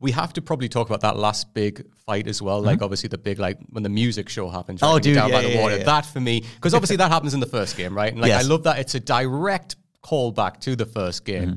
We 0.00 0.10
have 0.10 0.32
to 0.32 0.42
probably 0.42 0.68
talk 0.68 0.88
about 0.88 1.02
that 1.02 1.16
last 1.16 1.54
big 1.54 1.86
fight 2.04 2.26
as 2.26 2.42
well. 2.42 2.60
Like 2.60 2.82
obviously 2.82 3.08
the 3.10 3.18
big 3.18 3.38
like 3.38 3.58
when 3.70 3.84
the 3.84 3.88
music 3.88 4.28
show 4.28 4.48
happens. 4.50 4.80
Mm-hmm. 4.80 4.90
Oh, 4.90 4.94
right, 4.96 5.04
you're 5.06 5.14
dude, 5.14 5.20
down 5.22 5.30
yeah, 5.30 5.36
by 5.36 5.42
the 5.42 5.50
yeah, 5.54 5.62
water. 5.62 5.76
yeah. 5.78 5.84
That 5.84 6.06
for 6.06 6.20
me, 6.20 6.40
because 6.56 6.74
obviously 6.74 6.96
that 6.96 7.12
happens 7.12 7.32
in 7.32 7.38
the 7.40 7.46
first 7.46 7.76
game, 7.76 7.94
right? 7.96 8.10
And 8.12 8.20
like 8.20 8.28
Yes. 8.30 8.44
I 8.44 8.48
love 8.48 8.64
that 8.64 8.78
it's 8.80 8.96
a 8.96 9.00
direct 9.00 9.76
callback 10.02 10.58
to 10.62 10.74
the 10.74 10.86
first 10.86 11.24
game. 11.24 11.50
Mm-hmm. 11.50 11.56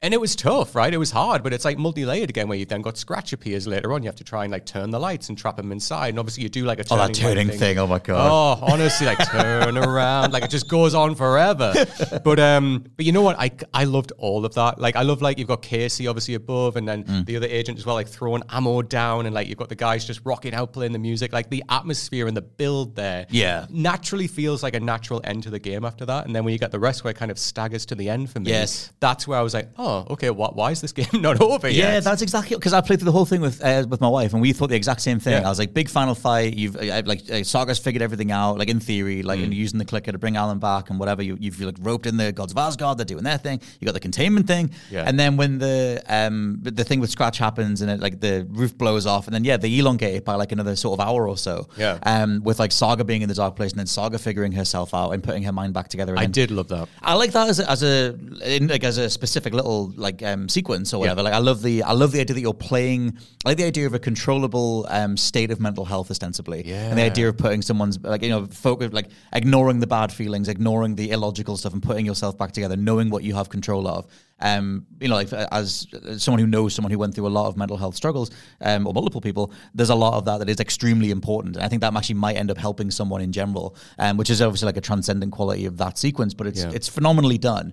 And 0.00 0.14
it 0.14 0.20
was 0.20 0.36
tough, 0.36 0.76
right? 0.76 0.94
It 0.94 0.98
was 0.98 1.10
hard, 1.10 1.42
but 1.42 1.52
it's 1.52 1.64
like 1.64 1.76
multi-layered 1.76 2.30
again, 2.30 2.46
where 2.46 2.56
you 2.56 2.64
then 2.64 2.82
got 2.82 2.96
Scratch 2.96 3.32
appears 3.32 3.66
later 3.66 3.92
on. 3.92 4.04
You 4.04 4.08
have 4.08 4.14
to 4.16 4.24
try 4.24 4.44
and 4.44 4.52
like 4.52 4.64
turn 4.64 4.90
the 4.90 4.98
lights 5.00 5.28
and 5.28 5.36
trap 5.36 5.56
them 5.56 5.72
inside. 5.72 6.10
And 6.10 6.20
obviously 6.20 6.44
you 6.44 6.48
do 6.48 6.64
like 6.64 6.78
a 6.78 6.84
Oh, 6.88 6.96
that 6.98 7.14
turning 7.14 7.36
light 7.36 7.44
turning 7.46 7.58
thing. 7.58 7.78
Oh 7.78 7.88
my 7.88 7.98
god. 7.98 8.28
Oh, 8.62 8.64
honestly, 8.72 9.08
like 9.08 9.18
turn 9.28 9.76
around, 9.78 10.32
like 10.32 10.44
it 10.44 10.50
just 10.50 10.68
goes 10.68 10.94
on 10.94 11.16
forever. 11.16 11.74
But 12.22 12.38
um, 12.38 12.84
but 12.96 13.06
you 13.06 13.10
know 13.10 13.22
what? 13.22 13.40
I 13.40 13.50
I 13.74 13.84
loved 13.84 14.12
all 14.18 14.44
of 14.44 14.54
that. 14.54 14.78
Like 14.80 14.94
I 14.94 15.02
love 15.02 15.20
like 15.20 15.36
you've 15.36 15.48
got 15.48 15.62
Casey 15.62 16.06
obviously 16.06 16.34
above, 16.34 16.76
and 16.76 16.86
then 16.86 17.02
Mm. 17.02 17.26
the 17.26 17.36
other 17.36 17.46
agent 17.48 17.78
as 17.78 17.84
well, 17.86 17.96
like 17.96 18.06
throwing 18.08 18.42
ammo 18.50 18.82
down, 18.82 19.26
and 19.26 19.34
like 19.34 19.48
you've 19.48 19.58
got 19.58 19.68
the 19.68 19.74
guys 19.74 20.04
just 20.04 20.20
rocking 20.24 20.54
out 20.54 20.72
playing 20.72 20.92
the 20.92 20.98
music. 21.00 21.32
Like 21.32 21.50
the 21.50 21.64
atmosphere 21.70 22.28
and 22.28 22.36
the 22.36 22.42
build 22.42 22.94
there, 22.94 23.26
Yeah. 23.30 23.66
naturally 23.68 24.28
feels 24.28 24.62
like 24.62 24.76
a 24.76 24.80
natural 24.80 25.20
end 25.24 25.42
to 25.44 25.50
the 25.50 25.58
game 25.58 25.84
after 25.84 26.06
that. 26.06 26.26
And 26.26 26.36
then 26.36 26.44
when 26.44 26.52
you 26.52 26.58
get 26.58 26.70
the 26.70 26.78
rest 26.78 27.02
where 27.02 27.10
it 27.10 27.16
kind 27.16 27.32
of 27.32 27.38
staggers 27.38 27.84
to 27.86 27.96
the 27.96 28.08
end 28.10 28.30
for 28.30 28.38
me, 28.40 28.50
Yes. 28.50 28.92
that's 29.00 29.26
where 29.26 29.38
I 29.38 29.42
was 29.42 29.54
like, 29.54 29.70
oh, 29.76 29.87
okay, 30.10 30.30
what? 30.30 30.54
Why 30.56 30.70
is 30.70 30.80
this 30.80 30.92
game 30.92 31.06
not 31.14 31.40
over 31.40 31.68
yet? 31.68 31.76
Yeah, 31.94 32.00
that's 32.00 32.22
exactly 32.22 32.56
because 32.56 32.72
I 32.72 32.80
played 32.80 32.98
through 33.00 33.06
the 33.06 33.12
whole 33.12 33.24
thing 33.26 33.40
with 33.40 33.62
uh, 33.64 33.84
with 33.88 34.00
my 34.00 34.08
wife, 34.08 34.32
and 34.32 34.42
we 34.42 34.52
thought 34.52 34.68
the 34.68 34.76
exact 34.76 35.00
same 35.00 35.20
thing. 35.20 35.34
Yeah. 35.34 35.46
I 35.46 35.48
was 35.50 35.58
like, 35.58 35.74
big 35.74 35.88
final 35.88 36.14
fight. 36.14 36.54
You've 36.54 36.76
uh, 36.76 37.02
like 37.06 37.22
uh, 37.30 37.42
Saga's 37.42 37.78
figured 37.78 38.02
everything 38.02 38.30
out, 38.32 38.58
like 38.58 38.68
in 38.68 38.80
theory, 38.80 39.22
like 39.22 39.38
Mm. 39.40 39.44
and 39.44 39.54
using 39.54 39.78
the 39.78 39.84
clicker 39.84 40.10
to 40.12 40.18
bring 40.18 40.36
Alan 40.36 40.58
back 40.58 40.90
and 40.90 40.98
whatever. 40.98 41.22
You, 41.22 41.36
you've 41.40 41.60
like 41.60 41.76
roped 41.80 42.06
in 42.06 42.16
the 42.16 42.32
gods 42.32 42.52
of 42.52 42.58
Asgard. 42.58 42.98
They're 42.98 43.04
doing 43.04 43.24
their 43.24 43.38
thing. 43.38 43.60
You 43.80 43.84
got 43.86 43.94
the 43.94 44.00
containment 44.00 44.46
thing, 44.46 44.70
Yeah. 44.90 45.04
and 45.06 45.18
then 45.18 45.36
when 45.36 45.58
the 45.58 46.02
um 46.08 46.58
the 46.62 46.84
thing 46.84 47.00
with 47.00 47.10
Scratch 47.10 47.38
happens 47.38 47.82
and 47.82 47.90
it 47.90 48.00
like 48.00 48.20
the 48.20 48.46
roof 48.50 48.76
blows 48.76 49.06
off, 49.06 49.26
and 49.26 49.34
then 49.34 49.44
yeah, 49.44 49.56
they 49.56 49.78
elongate 49.78 50.14
it 50.14 50.24
by 50.24 50.34
like 50.34 50.52
another 50.52 50.74
sort 50.76 50.98
of 51.00 51.06
hour 51.06 51.28
or 51.28 51.36
so. 51.36 51.68
Yeah. 51.76 51.98
um, 52.02 52.42
with 52.42 52.58
like 52.58 52.72
Saga 52.72 53.04
being 53.04 53.22
in 53.22 53.28
the 53.28 53.34
dark 53.34 53.54
place 53.56 53.70
and 53.72 53.78
then 53.78 53.86
Saga 53.86 54.18
figuring 54.18 54.52
herself 54.52 54.92
out 54.94 55.10
and 55.12 55.22
putting 55.22 55.42
her 55.44 55.52
mind 55.52 55.72
back 55.74 55.88
together. 55.88 56.12
And 56.12 56.20
I 56.20 56.26
did 56.26 56.50
love 56.50 56.68
that. 56.68 56.88
I 57.02 57.14
like 57.14 57.32
that 57.32 57.48
as 57.48 57.60
a, 57.60 57.70
as 57.70 57.82
a 57.82 58.16
in, 58.44 58.66
like 58.68 58.82
as 58.84 58.98
a 58.98 59.08
specific 59.08 59.52
little 59.54 59.77
like 59.96 60.22
um, 60.22 60.48
sequence 60.48 60.92
or 60.92 61.00
whatever. 61.00 61.22
Like 61.22 61.34
I 61.34 61.38
love 61.38 61.62
the 61.62 61.82
I 61.82 61.92
love 61.92 62.12
the 62.12 62.20
idea 62.20 62.34
that 62.34 62.40
you're 62.40 62.52
playing. 62.54 63.16
I 63.44 63.50
like 63.50 63.58
the 63.58 63.64
idea 63.64 63.86
of 63.86 63.94
a 63.94 63.98
controllable 63.98 64.86
um, 64.90 65.16
state 65.16 65.50
of 65.50 65.60
mental 65.60 65.84
health 65.84 66.10
ostensibly, 66.10 66.62
and 66.90 66.98
the 66.98 67.02
idea 67.02 67.28
of 67.28 67.36
putting 67.36 67.62
someone's 67.62 67.98
like 68.00 68.22
you 68.22 68.28
know 68.28 68.46
focus 68.46 68.92
like 68.92 69.08
ignoring 69.32 69.80
the 69.80 69.86
bad 69.86 70.12
feelings, 70.12 70.48
ignoring 70.48 70.94
the 70.96 71.10
illogical 71.10 71.56
stuff, 71.56 71.72
and 71.72 71.82
putting 71.82 72.04
yourself 72.06 72.36
back 72.36 72.52
together, 72.52 72.76
knowing 72.76 73.10
what 73.10 73.22
you 73.24 73.34
have 73.34 73.48
control 73.48 73.86
of. 73.88 74.06
Um, 74.40 74.86
you 75.00 75.08
know, 75.08 75.16
like 75.16 75.32
as 75.32 75.88
someone 76.18 76.38
who 76.38 76.46
knows 76.46 76.72
someone 76.72 76.92
who 76.92 76.98
went 76.98 77.12
through 77.14 77.26
a 77.26 77.28
lot 77.28 77.48
of 77.48 77.56
mental 77.56 77.76
health 77.76 77.96
struggles, 77.96 78.30
um, 78.60 78.86
or 78.86 78.92
multiple 78.94 79.20
people, 79.20 79.52
there's 79.74 79.90
a 79.90 79.96
lot 79.96 80.14
of 80.14 80.24
that 80.26 80.38
that 80.38 80.48
is 80.48 80.60
extremely 80.60 81.10
important. 81.10 81.56
And 81.56 81.64
I 81.64 81.68
think 81.68 81.80
that 81.80 81.92
actually 81.96 82.14
might 82.16 82.36
end 82.36 82.50
up 82.50 82.56
helping 82.56 82.90
someone 82.92 83.20
in 83.20 83.32
general, 83.32 83.74
um, 83.98 84.16
which 84.16 84.30
is 84.30 84.40
obviously 84.40 84.66
like 84.66 84.76
a 84.76 84.80
transcendent 84.80 85.32
quality 85.32 85.66
of 85.66 85.76
that 85.78 85.98
sequence. 85.98 86.34
But 86.34 86.46
it's 86.46 86.62
Yeah. 86.62 86.70
it's 86.72 86.86
phenomenally 86.88 87.38
done. 87.38 87.72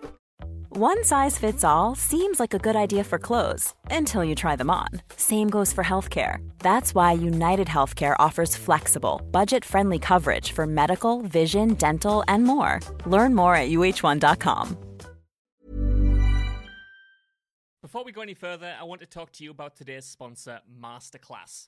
One 0.73 1.03
size 1.03 1.37
fits 1.37 1.65
all 1.65 1.95
seems 1.95 2.39
like 2.39 2.53
a 2.53 2.57
good 2.57 2.77
idea 2.77 3.03
for 3.03 3.19
clothes 3.19 3.73
until 3.89 4.23
you 4.23 4.35
try 4.35 4.55
them 4.55 4.69
on. 4.69 4.87
Same 5.17 5.49
goes 5.49 5.73
for 5.73 5.83
healthcare. 5.83 6.37
That's 6.59 6.95
why 6.95 7.11
United 7.11 7.67
Healthcare 7.67 8.15
offers 8.19 8.55
flexible, 8.55 9.21
budget 9.31 9.65
friendly 9.65 9.99
coverage 9.99 10.53
for 10.53 10.65
medical, 10.65 11.23
vision, 11.23 11.73
dental, 11.73 12.23
and 12.29 12.45
more. 12.45 12.79
Learn 13.05 13.35
more 13.35 13.53
at 13.53 13.69
uh1.com. 13.69 14.77
Before 17.81 18.05
we 18.05 18.13
go 18.13 18.21
any 18.21 18.33
further, 18.33 18.73
I 18.79 18.85
want 18.85 19.01
to 19.01 19.07
talk 19.07 19.33
to 19.33 19.43
you 19.43 19.51
about 19.51 19.75
today's 19.75 20.05
sponsor, 20.05 20.61
Masterclass. 20.81 21.67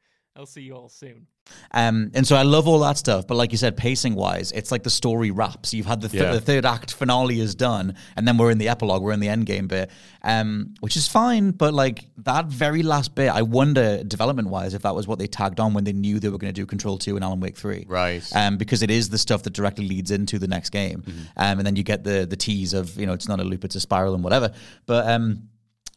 I'll 0.35 0.45
see 0.45 0.61
you 0.61 0.75
all 0.75 0.87
soon. 0.87 1.27
Um, 1.71 2.11
and 2.13 2.25
so 2.25 2.37
I 2.37 2.43
love 2.43 2.65
all 2.67 2.79
that 2.79 2.97
stuff, 2.97 3.27
but 3.27 3.35
like 3.35 3.51
you 3.51 3.57
said, 3.57 3.75
pacing 3.75 4.15
wise, 4.15 4.53
it's 4.53 4.71
like 4.71 4.83
the 4.83 4.89
story 4.89 5.29
wraps. 5.29 5.73
You've 5.73 5.85
had 5.87 5.99
the, 5.99 6.07
th- 6.07 6.23
Yeah. 6.23 6.31
the 6.31 6.39
third 6.39 6.65
act 6.65 6.93
finale 6.93 7.41
is 7.41 7.53
done, 7.53 7.95
and 8.15 8.25
then 8.25 8.37
we're 8.37 8.49
in 8.51 8.57
the 8.57 8.69
epilogue, 8.69 9.01
we're 9.01 9.11
in 9.11 9.19
the 9.19 9.27
end 9.27 9.45
game 9.45 9.67
bit, 9.67 9.89
um, 10.23 10.73
which 10.79 10.95
is 10.95 11.07
fine. 11.09 11.51
But 11.51 11.73
like 11.73 12.05
that 12.19 12.45
very 12.45 12.81
last 12.81 13.13
bit, 13.15 13.29
I 13.29 13.41
wonder 13.41 14.03
development 14.05 14.47
wise 14.47 14.73
if 14.73 14.83
that 14.83 14.95
was 14.95 15.05
what 15.07 15.19
they 15.19 15.27
tagged 15.27 15.59
on 15.59 15.73
when 15.73 15.83
they 15.83 15.93
knew 15.93 16.19
they 16.19 16.29
were 16.29 16.37
going 16.37 16.53
to 16.53 16.61
do 16.61 16.65
Control 16.65 16.97
Two 16.97 17.15
and 17.17 17.25
Alan 17.25 17.41
Wake 17.41 17.57
Three, 17.57 17.85
Right. 17.89 18.23
Um, 18.33 18.55
because 18.57 18.81
it 18.83 18.91
is 18.91 19.09
the 19.09 19.17
stuff 19.17 19.43
that 19.43 19.51
directly 19.53 19.85
leads 19.87 20.11
into 20.11 20.39
the 20.39 20.47
next 20.47 20.69
game, 20.69 21.03
um, 21.35 21.57
and 21.59 21.65
then 21.65 21.75
you 21.75 21.83
get 21.83 22.05
the 22.05 22.25
the 22.25 22.37
tease 22.37 22.73
of 22.73 22.97
you 22.97 23.05
know 23.05 23.13
it's 23.13 23.27
not 23.27 23.41
a 23.41 23.43
loop, 23.43 23.65
it's 23.65 23.75
a 23.75 23.81
spiral 23.81 24.13
and 24.15 24.23
whatever. 24.23 24.53
But 24.85 25.09
um, 25.09 25.49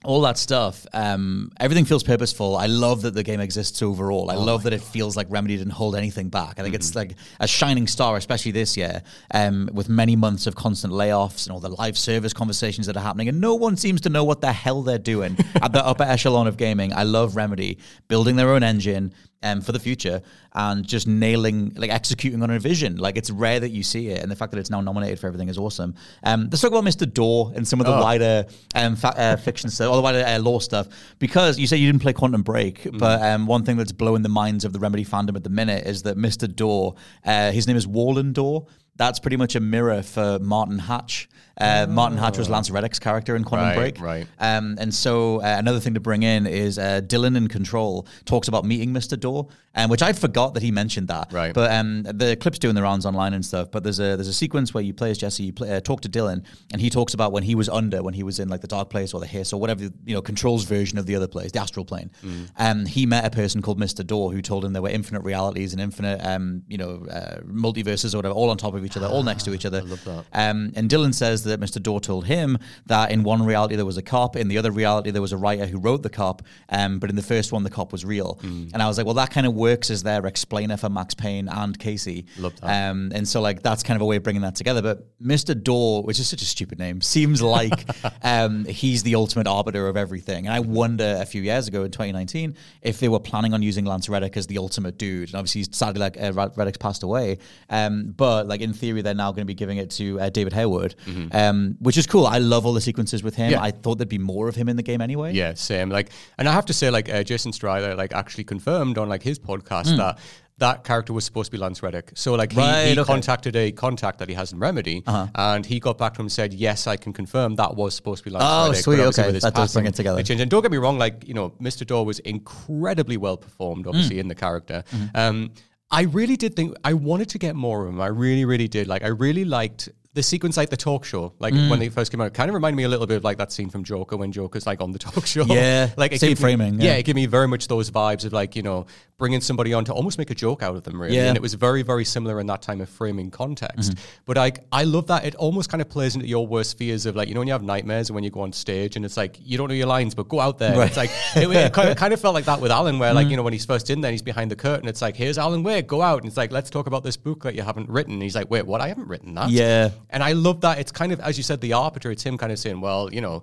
all 0.05 0.21
that 0.23 0.39
stuff. 0.39 0.87
Um, 0.93 1.51
everything 1.59 1.85
feels 1.85 2.03
purposeful. 2.03 2.57
I 2.57 2.67
love 2.67 3.03
that 3.03 3.15
the 3.15 3.23
game 3.23 3.41
exists 3.41 3.83
overall. 3.83 4.31
I 4.31 4.35
love 4.35 4.65
that 4.65 4.73
it 4.73 4.83
feels 4.83 5.17
like 5.17 5.27
Remedy 5.31 5.57
didn't 5.57 5.73
hold 5.73 5.97
anything 5.97 6.29
back. 6.29 6.59
I 6.59 6.63
think 6.63 6.75
it's 6.75 6.95
like 6.95 7.17
a 7.41 7.49
shining 7.49 7.87
star, 7.87 8.17
especially 8.17 8.53
this 8.53 8.77
year, 8.77 9.03
um, 9.33 9.71
with 9.73 9.89
many 9.89 10.15
months 10.15 10.47
of 10.47 10.55
constant 10.55 10.93
layoffs 10.93 11.47
and 11.47 11.55
all 11.55 11.61
the 11.61 11.71
live 11.71 11.97
service 11.97 12.33
conversations 12.33 12.87
that 12.87 12.97
are 12.97 13.03
happening, 13.03 13.29
and 13.29 13.41
no 13.41 13.55
one 13.55 13.77
seems 13.77 14.03
to 14.03 14.11
know 14.11 14.25
what 14.25 14.41
the 14.41 14.53
hell 14.53 14.83
they're 14.83 14.99
doing 14.99 15.37
at 15.63 15.73
the 15.73 15.85
upper 15.85 16.05
echelon 16.05 16.47
of 16.47 16.57
gaming. 16.57 16.93
I 16.93 17.05
love 17.05 17.35
Remedy 17.37 17.79
building 18.09 18.37
their 18.37 18.51
own 18.51 18.63
engine. 18.63 19.15
Um, 19.43 19.61
for 19.61 19.73
the 19.73 19.79
future 19.79 20.23
and 20.55 20.87
just 20.87 21.07
nailing 21.07 21.75
like 21.77 21.91
executing 21.91 22.43
on 22.43 22.51
a 22.51 22.59
vision 22.59 22.97
like 22.97 23.19
it's 23.19 23.29
rare 23.29 23.61
that 23.61 23.73
you 23.73 23.83
see 23.83 24.09
it 24.09 24.23
and 24.23 24.31
the 24.31 24.37
fact 24.37 24.53
that 24.53 24.59
it's 24.59 24.71
now 24.71 24.81
nominated 24.81 25.19
for 25.19 25.27
everything 25.27 25.51
is 25.51 25.59
awesome 25.59 25.95
um, 26.23 26.45
let's 26.45 26.63
talk 26.63 26.71
about 26.71 26.85
Mr. 26.85 27.13
Door 27.13 27.53
and 27.55 27.69
some 27.69 27.79
of 27.79 27.85
the 27.85 27.93
wider 27.93 28.47
um, 28.75 28.97
fa- 28.97 29.13
uh, 29.19 29.37
fiction 29.49 29.69
stuff 29.69 29.91
all 29.91 29.97
the 29.97 30.03
wider 30.03 30.25
uh, 30.27 30.39
lore 30.39 30.63
stuff 30.63 30.89
because 31.19 31.59
you 31.59 31.67
say 31.67 31.77
you 31.77 31.87
didn't 31.93 32.01
play 32.01 32.15
Quantum 32.15 32.41
Break 32.41 32.89
but 32.99 33.21
um, 33.21 33.47
one 33.47 33.65
thing 33.65 33.77
that's 33.77 33.93
blowing 33.93 34.23
the 34.23 34.31
minds 34.31 34.65
of 34.65 34.73
the 34.73 34.79
Remedy 34.79 35.05
fandom 35.05 35.37
at 35.37 35.45
the 35.45 35.51
minute 35.51 35.87
is 35.87 36.05
that 36.05 36.17
Mr. 36.17 36.51
Door 36.51 36.95
uh, 37.27 37.53
his 37.53 37.67
name 37.67 37.77
is 37.77 37.87
Warlin 37.87 38.33
Door 38.33 38.67
that's 38.97 39.19
pretty 39.19 39.37
much 39.37 39.55
a 39.57 39.61
mirror 39.61 40.03
for 40.03 40.39
Martin 40.39 40.79
Hatch. 40.79 41.29
Uh, 41.59 41.87
Martin 41.89 42.19
Hatch 42.19 42.39
was 42.39 42.49
Lance 42.49 42.71
Reddick's 42.71 42.99
character 42.99 43.37
in 43.37 43.45
Quantum 43.45 43.69
Right, 43.69 43.77
Break. 43.77 44.01
right. 44.01 44.27
Um, 44.39 44.77
and 44.81 44.93
so 44.93 45.41
uh, 45.41 45.57
another 45.59 45.81
thing 45.81 45.95
to 45.95 46.01
bring 46.01 46.23
in 46.23 46.47
is 46.47 46.79
uh, 46.79 47.01
Dylan 47.05 47.37
in 47.37 47.49
Control 47.49 48.07
talks 48.25 48.49
about 48.49 48.65
meeting 48.65 48.93
Mr. 48.93 49.19
Door, 49.19 49.49
um, 49.77 49.91
which 49.91 50.03
I 50.03 50.13
forgot 50.13 50.55
that 50.55 50.63
he 50.63 50.71
mentioned 50.71 51.09
that. 51.09 51.33
Right. 51.33 51.55
But 51.55 51.71
um, 51.73 52.03
the 52.03 52.37
clip's 52.37 52.59
doing 52.59 52.75
the 52.75 52.83
rounds 52.83 53.07
online 53.07 53.35
and 53.35 53.45
stuff. 53.45 53.71
But 53.71 53.83
there's 53.85 53.99
a 54.01 54.17
there's 54.17 54.29
a 54.29 54.35
sequence 54.35 54.75
where 54.75 54.83
you 54.83 54.93
play 54.95 55.11
as 55.11 55.19
Jesse, 55.19 55.45
you 55.45 55.53
play, 55.53 55.77
uh, 55.77 55.81
talk 55.81 56.01
to 56.03 56.09
Dylan, 56.09 56.45
and 56.73 56.81
he 56.81 56.91
talks 56.91 57.15
about 57.15 57.33
when 57.33 57.43
he 57.43 57.55
was 57.55 57.69
under, 57.69 58.03
when 58.03 58.15
he 58.15 58.23
was 58.23 58.41
in 58.41 58.49
like 58.49 58.61
the 58.61 58.67
dark 58.67 58.91
place 58.91 59.15
or 59.15 59.21
the 59.21 59.27
hiss 59.27 59.53
or 59.53 59.61
whatever 59.61 59.85
you 59.85 60.15
know 60.15 60.23
Control's 60.23 60.65
version 60.65 60.99
of 60.99 61.07
the 61.07 61.15
other 61.17 61.29
place, 61.29 61.53
the 61.53 61.61
astral 61.61 61.85
plane. 61.85 62.11
Mm. 62.25 62.49
Um, 62.59 62.87
he 62.87 63.07
met 63.07 63.25
a 63.25 63.31
person 63.31 63.63
called 63.63 63.79
Mr. 63.81 64.05
Door 64.07 64.33
who 64.33 64.43
told 64.43 64.65
him 64.65 64.73
there 64.73 64.83
were 64.83 64.89
infinite 64.91 65.23
realities 65.23 65.73
and 65.73 65.81
infinite 65.81 66.21
um, 66.25 66.63
you 66.69 66.79
know 66.79 67.07
uh, 67.11 67.41
multiverses 67.43 68.15
or 68.15 68.19
whatever, 68.19 68.35
all 68.35 68.51
on 68.51 68.57
top 68.57 68.75
of 68.75 68.85
each 68.85 68.97
other, 68.97 69.07
all 69.07 69.23
next 69.23 69.45
to 69.45 69.55
each 69.55 69.67
other. 69.67 69.79
I 69.79 69.83
love 69.83 70.05
that. 70.05 70.25
Um, 70.33 70.73
and 70.75 70.91
Dylan 70.91 71.15
says 71.15 71.44
that 71.45 71.61
Mr. 71.61 71.83
Door 71.83 72.01
told 72.01 72.27
him 72.27 72.59
that 72.87 73.11
in 73.11 73.23
one 73.23 73.43
reality 73.43 73.77
there 73.77 73.87
was 73.87 73.97
a 73.97 74.03
cop, 74.03 74.37
in 74.37 74.49
the 74.49 74.59
other 74.59 74.71
reality 74.71 75.11
there 75.11 75.23
was 75.23 75.33
a 75.33 75.37
writer 75.37 75.67
who 75.67 75.79
wrote 75.79 76.03
the 76.03 76.11
cop, 76.11 76.43
um, 76.69 76.99
but 76.99 77.11
in 77.11 77.17
the 77.17 77.23
first 77.23 77.53
one 77.53 77.63
the 77.63 77.71
cop 77.71 77.93
was 77.93 78.05
real. 78.05 78.39
Mm. 78.43 78.73
And 78.73 78.83
I 78.83 78.87
was 78.87 78.99
like, 78.99 79.07
well, 79.07 79.15
that 79.15 79.31
kind 79.31 79.47
of 79.47 79.55
works 79.55 79.91
as 79.91 80.03
their 80.03 80.27
explainer 80.27 80.77
for 80.77 80.89
Max 80.89 81.15
Payne 81.15 81.49
and 81.49 81.79
Casey. 81.79 82.27
Love 82.39 82.59
that. 82.61 82.91
Um, 82.91 83.13
and 83.15 83.27
so 83.27 83.41
like 83.41 83.63
that's 83.63 83.83
kind 83.83 83.97
of 83.97 84.03
a 84.03 84.05
way 84.05 84.17
of 84.17 84.23
bringing 84.23 84.43
that 84.43 84.55
together. 84.55 84.83
But 84.83 85.19
Mr. 85.21 85.61
Door, 85.61 86.03
which 86.05 86.19
is 86.19 86.29
such 86.29 86.43
a 86.43 86.47
stupid 86.47 86.79
name, 86.79 87.01
seems 87.01 87.43
like 87.43 87.87
um, 88.23 88.65
he's 88.65 89.03
the 89.03 89.15
ultimate 89.15 89.47
arbiter 89.47 89.89
of 89.89 89.97
everything. 89.97 90.47
And 90.47 90.55
I 90.55 90.61
wonder 90.61 91.19
a 91.21 91.27
few 91.27 91.43
years 91.43 91.69
ago 91.69 91.85
in 91.85 91.91
2019 91.91 92.57
if 92.83 93.01
they 93.01 93.09
were 93.09 93.21
planning 93.21 93.55
on 93.55 93.63
using 93.63 93.85
Lance 93.85 94.09
Reddick 94.09 94.37
as 94.37 94.47
the 94.47 94.59
ultimate 94.59 94.99
dude. 94.99 95.31
And 95.31 95.37
obviously, 95.37 95.65
sadly, 95.73 96.01
like 96.01 96.21
uh, 96.21 96.33
Reddick's 96.57 96.79
passed 96.79 97.03
away. 97.03 97.39
Um, 97.71 98.15
but 98.17 98.47
like 98.47 98.61
in 98.61 98.73
theory, 98.73 99.03
they're 99.03 99.15
now 99.15 99.31
going 99.31 99.43
to 99.43 99.47
be 99.47 99.55
giving 99.55 99.79
it 99.79 99.91
to 99.93 100.21
uh, 100.21 100.31
David 100.31 100.53
Harewood, 100.53 100.95
um, 101.35 101.77
which 101.81 101.97
is 101.99 102.07
cool. 102.07 102.27
I 102.27 102.39
love 102.39 102.65
all 102.67 102.73
the 102.73 102.81
sequences 102.81 103.23
with 103.23 103.35
him. 103.35 103.51
Yeah. 103.51 103.63
I 103.63 103.71
thought 103.73 103.99
there'd 103.99 104.09
be 104.09 104.19
more 104.19 104.49
of 104.49 104.55
him 104.57 104.69
in 104.69 104.77
the 104.77 104.83
game 104.83 105.01
anyway. 105.01 105.33
Yeah, 105.35 105.55
same. 105.55 105.91
Like, 105.91 106.11
and 106.39 106.49
I 106.49 106.53
have 106.53 106.67
to 106.67 106.73
say, 106.73 106.91
like, 106.91 107.09
uh, 107.09 107.23
Jason 107.25 107.53
Strider, 107.53 107.95
like, 107.95 108.13
actually 108.15 108.45
confirmed 108.45 108.97
on 108.99 109.09
like 109.09 109.23
his 109.23 109.39
podcast 109.39 109.97
that 109.97 110.19
that 110.59 110.85
character 110.85 111.13
was 111.13 111.25
supposed 111.25 111.47
to 111.51 111.57
be 111.57 111.59
Lance 111.61 111.83
Reddick. 111.83 112.13
So, 112.15 112.35
like, 112.35 112.53
he. 112.53 112.59
Right, 112.59 112.85
he 112.85 112.93
okay. 112.93 113.01
Uh-huh. 113.01 113.13
contacted 113.13 113.57
a 113.57 113.73
contact 113.73 114.21
that 114.21 114.29
he 114.29 114.35
has 114.37 114.53
in 114.53 114.61
Remedy, 114.61 115.03
and 115.07 115.67
he 115.67 115.81
got 115.81 115.99
back 115.99 116.15
to 116.15 116.21
him 116.21 116.27
and 116.27 116.33
said, 116.33 116.55
"Yes, 116.55 116.87
I 116.87 116.97
can 116.97 117.13
confirm 117.13 117.57
that 117.57 117.75
was 117.75 117.95
supposed 117.97 118.23
to 118.23 118.31
be 118.31 118.35
Lance 118.35 118.45
Oh, 118.47 118.67
Reddick." 118.69 118.85
sweet, 118.85 119.01
okay. 119.01 119.39
That 119.41 119.55
does 119.55 119.73
bring 119.73 119.87
it 119.87 119.95
together. 119.97 120.23
And 120.31 120.49
don't 120.51 120.63
get 120.63 120.71
me 120.71 120.79
wrong, 120.79 120.97
like, 120.99 121.27
you 121.27 121.35
know, 121.35 121.51
Mr. 121.61 121.85
Door 121.85 122.07
was 122.07 122.21
incredibly 122.21 123.17
well 123.17 123.37
performed, 123.37 123.85
Hmm. 123.85 123.89
obviously 123.91 124.19
in 124.21 124.29
the 124.29 124.35
character. 124.37 124.85
Mm-hmm. 124.93 125.17
Um, 125.17 125.51
I 125.91 126.03
really 126.03 126.37
did 126.37 126.55
think 126.57 126.77
I 126.85 126.93
wanted 126.95 127.29
to 127.31 127.39
get 127.39 127.55
more 127.57 127.83
of 127.83 127.89
him. 127.93 128.01
I 128.01 128.07
really, 128.07 128.45
really 128.45 128.69
did. 128.69 128.87
Like, 128.87 129.03
I 129.05 129.09
really 129.09 129.45
liked. 129.45 129.89
The 130.15 130.23
sequence, 130.23 130.57
like 130.57 130.71
the 130.71 130.77
talk 130.77 131.05
show, 131.05 131.33
like 131.41 131.53
Mm. 131.55 131.71
when 131.71 131.79
they 131.81 131.89
first 131.89 132.11
came 132.13 132.21
out, 132.21 132.33
kind 132.35 132.49
of 132.49 132.55
reminded 132.55 132.77
me 132.77 132.85
a 132.85 132.89
little 132.89 133.07
bit 133.07 133.17
of 133.17 133.25
like 133.25 133.39
that 133.39 133.51
scene 133.53 133.69
from 133.69 133.83
Joker 133.83 134.17
when 134.17 134.31
Joker's 134.31 134.65
like 134.67 134.81
on 134.81 134.93
the 134.93 134.99
talk 135.07 135.27
show. 135.27 135.45
Yeah, 135.45 135.91
like 135.97 136.13
it 136.13 136.21
same 136.21 136.29
gave 136.31 136.39
me- 136.39 136.43
framing, 136.43 136.81
yeah. 136.81 136.93
yeah. 136.93 136.97
it 136.99 137.03
gave 137.03 137.17
me 137.17 137.27
very 137.27 137.49
much 137.49 137.67
those 137.69 137.91
vibes 137.91 138.25
of 138.25 138.33
like 138.33 138.55
you 138.55 138.63
know 138.63 138.87
bringing 139.19 139.41
somebody 139.41 139.73
on 139.73 139.85
to 139.85 139.93
almost 139.93 140.19
make 140.19 140.31
a 140.31 140.35
joke 140.35 140.63
out 140.63 140.75
of 140.77 140.83
them, 140.83 141.01
really. 141.01 141.15
Yeah. 141.17 141.27
And 141.29 141.37
it 141.37 141.41
was 141.43 141.55
very, 141.55 141.83
very 141.83 142.05
similar 142.05 142.41
in 142.41 142.47
that 142.49 142.63
time 142.63 142.81
of 142.81 142.89
framing 142.89 143.31
context. 143.31 143.93
Mm-hmm. 143.93 144.05
But 144.25 144.39
I, 144.39 144.53
I 144.73 144.83
love 144.85 145.07
that 145.07 145.25
it 145.25 145.37
almost 145.37 145.69
kind 145.71 145.81
of 145.81 145.89
plays 145.89 146.17
into 146.17 146.27
your 146.27 146.47
worst 146.47 146.77
fears 146.79 147.07
of 147.07 147.15
like 147.17 147.29
you 147.29 147.35
know 147.35 147.41
when 147.41 147.47
you 147.49 147.53
have 147.55 147.63
nightmares 147.63 148.09
and 148.09 148.15
when 148.15 148.23
you 148.25 148.31
go 148.31 148.41
on 148.43 148.53
stage 148.53 148.97
and 148.97 149.05
it's 149.05 149.17
like 149.17 149.37
you 149.43 149.59
don't 149.59 149.69
know 149.69 149.75
your 149.75 149.87
lines, 149.89 150.15
but 150.15 150.29
go 150.29 150.39
out 150.41 150.59
there. 150.59 150.77
Right. 150.79 150.87
It's 150.89 150.97
like 150.97 151.11
it, 151.37 151.49
it 151.51 151.73
kind 151.73 151.89
of- 151.89 151.97
kind 151.97 152.13
of 152.15 152.21
felt 152.21 152.35
like 152.35 152.45
that 152.45 152.61
with 152.61 152.71
Alan, 152.71 153.01
where 153.01 153.09
Mm-hmm. 153.11 153.17
like 153.17 153.29
you 153.29 153.37
know 153.37 153.43
when 153.43 153.53
he's 153.53 153.67
first 153.67 153.91
in 153.91 154.01
there, 154.01 154.11
and 154.11 154.15
he's 154.15 154.23
behind 154.23 154.51
the 154.51 154.57
curtain. 154.57 154.89
It's 154.89 155.03
like 155.03 155.17
here's 155.17 155.39
Alan 155.39 155.65
Wake, 155.65 155.89
go 155.89 156.03
out, 156.03 156.19
and 156.19 156.27
it's 156.29 156.37
like 156.37 156.53
let's 156.53 156.71
talk 156.71 156.87
about 156.87 157.03
this 157.03 157.17
book 157.17 157.43
that 157.43 157.57
you 157.57 157.63
haven't 157.63 157.89
written. 157.91 158.13
And 158.15 158.23
he's 158.23 158.37
like, 158.37 158.49
wait, 158.51 158.65
what? 158.67 158.81
I 158.81 158.87
haven't 158.89 159.09
written 159.09 159.35
that. 159.35 159.51
Yeah. 159.51 159.91
And 160.15 160.23
I 160.23 160.33
love 160.33 160.61
that. 160.63 160.79
It's 160.79 160.93
kind 160.93 161.13
of 161.13 161.21
as 161.21 161.37
you 161.37 161.43
said, 161.43 161.61
the 161.61 161.73
arbiter. 161.75 162.11
It's 162.11 162.23
him 162.23 162.39
kind 162.39 162.53
of 162.53 162.59
saying, 162.59 162.81
well, 162.81 163.13
you 163.13 163.21
know. 163.21 163.43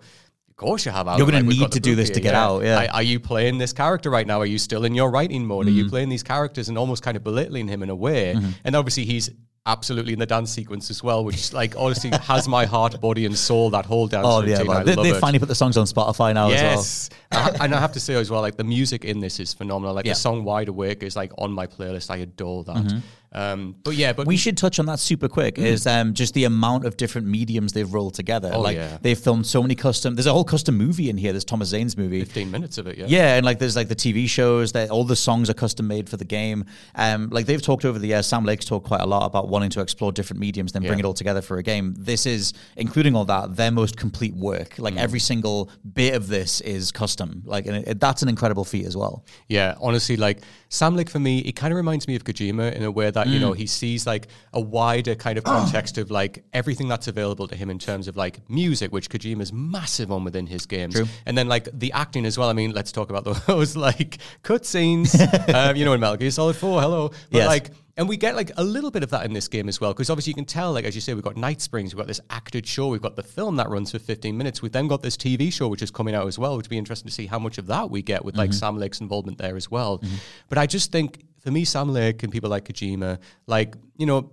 Of 0.49 0.55
course 0.67 0.85
you 0.85 0.91
have. 0.91 1.07
You're 1.07 1.25
gonna 1.25 1.37
Like, 1.39 1.47
we've 1.47 1.59
need 1.59 1.71
to 1.71 1.79
do 1.79 1.95
this 1.95 2.09
here, 2.09 2.15
to 2.15 2.21
get 2.21 2.35
out, 2.35 2.61
yeah. 2.63 2.85
Are, 2.85 2.95
are 2.97 3.03
you 3.03 3.19
playing 3.19 3.57
this 3.57 3.73
character 3.73 4.11
right 4.11 4.27
now? 4.27 4.39
Are 4.41 4.45
you 4.45 4.59
still 4.59 4.85
in 4.85 4.93
your 4.93 5.09
writing 5.09 5.43
mode? 5.43 5.65
Are 5.65 5.69
Mm-hmm. 5.71 5.77
you 5.79 5.89
playing 5.89 6.09
these 6.09 6.21
characters 6.21 6.69
and 6.69 6.77
almost 6.77 7.01
kind 7.01 7.17
of 7.17 7.23
belittling 7.23 7.67
him 7.67 7.81
in 7.81 7.89
a 7.89 7.95
way? 7.95 8.35
And 8.63 8.75
obviously 8.75 9.05
he's 9.05 9.31
absolutely 9.65 10.13
in 10.13 10.19
the 10.19 10.25
dance 10.27 10.51
sequence 10.51 10.91
as 10.91 11.01
well, 11.01 11.23
which 11.23 11.51
like 11.51 11.73
honestly 11.77 12.11
has 12.23 12.47
my 12.47 12.65
heart, 12.65 13.01
body, 13.01 13.25
and 13.25 13.35
soul. 13.35 13.71
That 13.71 13.85
whole 13.87 14.07
dance 14.07 14.27
Oh 14.29 14.41
routine. 14.41 14.57
yeah, 14.57 14.63
well, 14.71 14.83
they, 14.83 14.93
they 14.95 15.13
finally 15.19 15.39
put 15.39 15.47
the 15.47 15.55
songs 15.55 15.77
on 15.77 15.85
Spotify 15.87 16.31
now 16.35 16.51
as 16.51 16.61
well. 16.61 16.71
Yes, 16.75 17.09
and 17.31 17.73
I 17.73 17.79
have 17.79 17.93
to 17.93 17.99
say 17.99 18.13
as 18.15 18.29
well, 18.29 18.41
like 18.41 18.57
the 18.57 18.63
music 18.63 19.03
in 19.03 19.19
this 19.19 19.39
is 19.39 19.55
phenomenal. 19.55 19.95
Like 19.95 20.05
Yeah. 20.05 20.11
Mm-hmm. 20.11 20.15
the 20.17 20.21
song 20.21 20.43
"Wide 20.43 20.67
Awake" 20.67 21.01
is 21.01 21.15
like 21.15 21.31
on 21.39 21.51
my 21.51 21.65
playlist. 21.65 22.11
I 22.11 22.17
adore 22.17 22.63
that. 22.65 23.01
Um, 23.33 23.75
but 23.83 23.95
yeah, 23.95 24.11
but 24.11 24.27
We 24.27 24.35
should 24.35 24.57
touch 24.57 24.77
on 24.77 24.85
that 24.87 24.99
super 24.99 25.29
quick. 25.29 25.57
Is 25.57 25.87
um, 25.87 26.13
just 26.13 26.33
the 26.33 26.43
amount 26.43 26.85
of 26.85 26.97
different 26.97 27.27
mediums 27.27 27.71
they've 27.71 27.91
rolled 27.91 28.13
together. 28.13 28.51
Oh, 28.53 28.59
like 28.59 28.75
yeah. 28.75 28.97
they've 29.01 29.17
filmed 29.17 29.47
so 29.47 29.61
many 29.61 29.73
custom. 29.75 30.15
There's 30.15 30.25
a 30.27 30.33
whole 30.33 30.43
custom 30.43 30.77
movie 30.77 31.09
in 31.09 31.17
here. 31.17 31.31
There's 31.31 31.45
Thomas 31.45 31.69
Zane's 31.69 31.95
movie. 31.95 32.19
fifteen 32.19 32.51
minutes 32.51 32.77
of 32.77 32.87
it. 32.87 32.97
Yeah, 32.97 33.05
Yeah, 33.07 33.35
and 33.37 33.45
like 33.45 33.57
there's 33.59 33.75
like 33.77 33.87
the 33.87 33.95
TV 33.95 34.27
shows 34.27 34.73
that 34.73 34.89
all 34.89 35.05
the 35.05 35.15
songs 35.15 35.49
are 35.49 35.53
custom 35.53 35.87
made 35.87 36.09
for 36.09 36.17
the 36.17 36.25
game. 36.25 36.65
Um, 36.95 37.29
like 37.29 37.45
they've 37.45 37.61
talked 37.61 37.85
over 37.85 37.97
the 37.99 38.07
years. 38.07 38.27
Sam 38.27 38.43
Lake's 38.43 38.65
talked 38.65 38.85
quite 38.87 39.01
a 39.01 39.05
lot 39.07 39.25
about 39.25 39.47
wanting 39.47 39.69
to 39.71 39.81
explore 39.81 40.11
different 40.11 40.39
mediums, 40.41 40.73
then 40.73 40.81
bring 40.83 40.99
it 40.99 41.05
all 41.05 41.13
together 41.13 41.41
for 41.41 41.57
a 41.57 41.63
game. 41.63 41.93
This 41.97 42.25
is, 42.25 42.53
including 42.75 43.15
all 43.15 43.25
that, 43.25 43.55
their 43.55 43.71
most 43.71 43.95
complete 43.95 44.35
work. 44.35 44.77
Like 44.77 44.95
Mm. 44.95 44.97
every 44.97 45.19
single 45.19 45.69
bit 45.93 46.15
of 46.15 46.27
this 46.27 46.59
is 46.61 46.91
custom. 46.91 47.43
Like 47.45 47.65
and 47.65 47.77
it, 47.87 47.99
that's 48.01 48.21
an 48.23 48.27
incredible 48.29 48.65
feat 48.65 48.85
as 48.85 48.97
well. 48.97 49.23
Yeah, 49.47 49.75
honestly, 49.79 50.17
like 50.17 50.39
Sam 50.67 50.95
Lake 50.97 51.09
for 51.09 51.19
me, 51.19 51.39
it 51.39 51.55
kind 51.55 51.71
of 51.71 51.77
reminds 51.77 52.07
me 52.09 52.15
of 52.15 52.25
Kojima 52.25 52.73
in 52.73 52.83
a 52.83 52.91
way 52.91 53.09
that 53.09 53.20
you 53.27 53.39
know 53.39 53.51
mm. 53.51 53.57
he 53.57 53.67
sees 53.67 54.05
like 54.05 54.27
a 54.53 54.61
wider 54.61 55.15
kind 55.15 55.37
of 55.37 55.43
context 55.43 55.97
of 55.97 56.11
like 56.11 56.43
everything 56.53 56.87
that's 56.87 57.07
available 57.07 57.47
to 57.47 57.55
him 57.55 57.69
in 57.69 57.79
terms 57.79 58.07
of 58.07 58.15
like 58.15 58.39
music, 58.49 58.91
which 58.91 59.09
Kojima's 59.09 59.53
massive 59.53 60.11
on 60.11 60.23
within 60.23 60.47
his 60.47 60.65
games, 60.65 60.99
and 61.25 61.37
then 61.37 61.47
like 61.47 61.67
the 61.73 61.91
acting 61.93 62.25
as 62.25 62.37
well. 62.37 62.49
I 62.49 62.53
mean, 62.53 62.71
let's 62.71 62.91
talk 62.91 63.09
about 63.09 63.23
those 63.47 63.75
like 63.75 64.17
cutscenes, 64.43 65.15
um, 65.53 65.75
you 65.75 65.85
know, 65.85 65.93
in 65.93 65.99
Metal 65.99 66.17
Gear 66.17 66.31
Solid 66.31 66.55
Four. 66.55 66.81
Hello, 66.81 67.09
but 67.09 67.37
Yes. 67.37 67.47
like. 67.47 67.71
And 67.97 68.07
we 68.07 68.15
get 68.15 68.37
like 68.37 68.51
a 68.55 68.63
little 68.63 68.89
bit 68.89 69.03
of 69.03 69.09
that 69.09 69.25
in 69.25 69.33
this 69.33 69.49
game 69.49 69.67
as 69.67 69.81
well, 69.81 69.91
because 69.91 70.09
obviously 70.09 70.31
you 70.31 70.35
can 70.35 70.45
tell, 70.45 70.71
like 70.71 70.85
as 70.85 70.95
you 70.95 71.01
say, 71.01 71.13
we've 71.13 71.25
got 71.25 71.35
Night 71.35 71.59
Springs, 71.59 71.93
we've 71.93 71.99
got 71.99 72.07
this 72.07 72.21
acted 72.29 72.65
show, 72.65 72.87
we've 72.87 73.01
got 73.01 73.17
the 73.17 73.21
film 73.21 73.57
that 73.57 73.69
runs 73.69 73.91
for 73.91 73.99
15 73.99 74.35
minutes, 74.35 74.61
we've 74.61 74.71
then 74.71 74.87
got 74.87 75.03
this 75.03 75.17
TV 75.17 75.51
show 75.51 75.67
which 75.67 75.83
is 75.83 75.91
coming 75.91 76.15
out 76.15 76.25
as 76.25 76.39
well, 76.39 76.55
which 76.55 76.63
would 76.63 76.69
be 76.69 76.77
interesting 76.77 77.09
to 77.09 77.13
see 77.13 77.27
how 77.27 77.37
much 77.37 77.57
of 77.57 77.67
that 77.67 77.91
we 77.91 78.01
get 78.01 78.23
with 78.23 78.37
like 78.37 78.51
mm-hmm. 78.51 78.57
Sam 78.57 78.77
Lake's 78.77 79.01
involvement 79.01 79.37
there 79.37 79.57
as 79.57 79.69
well. 79.69 79.99
Mm-hmm. 79.99 80.15
But 80.47 80.57
I 80.57 80.67
just 80.67 80.91
think 80.91 81.25
for 81.41 81.51
me, 81.51 81.65
Sam 81.65 81.89
Lake 81.89 82.23
and 82.23 82.31
people 82.31 82.49
like 82.49 82.65
Kojima, 82.65 83.19
like 83.47 83.75
you 83.97 84.05
know. 84.05 84.31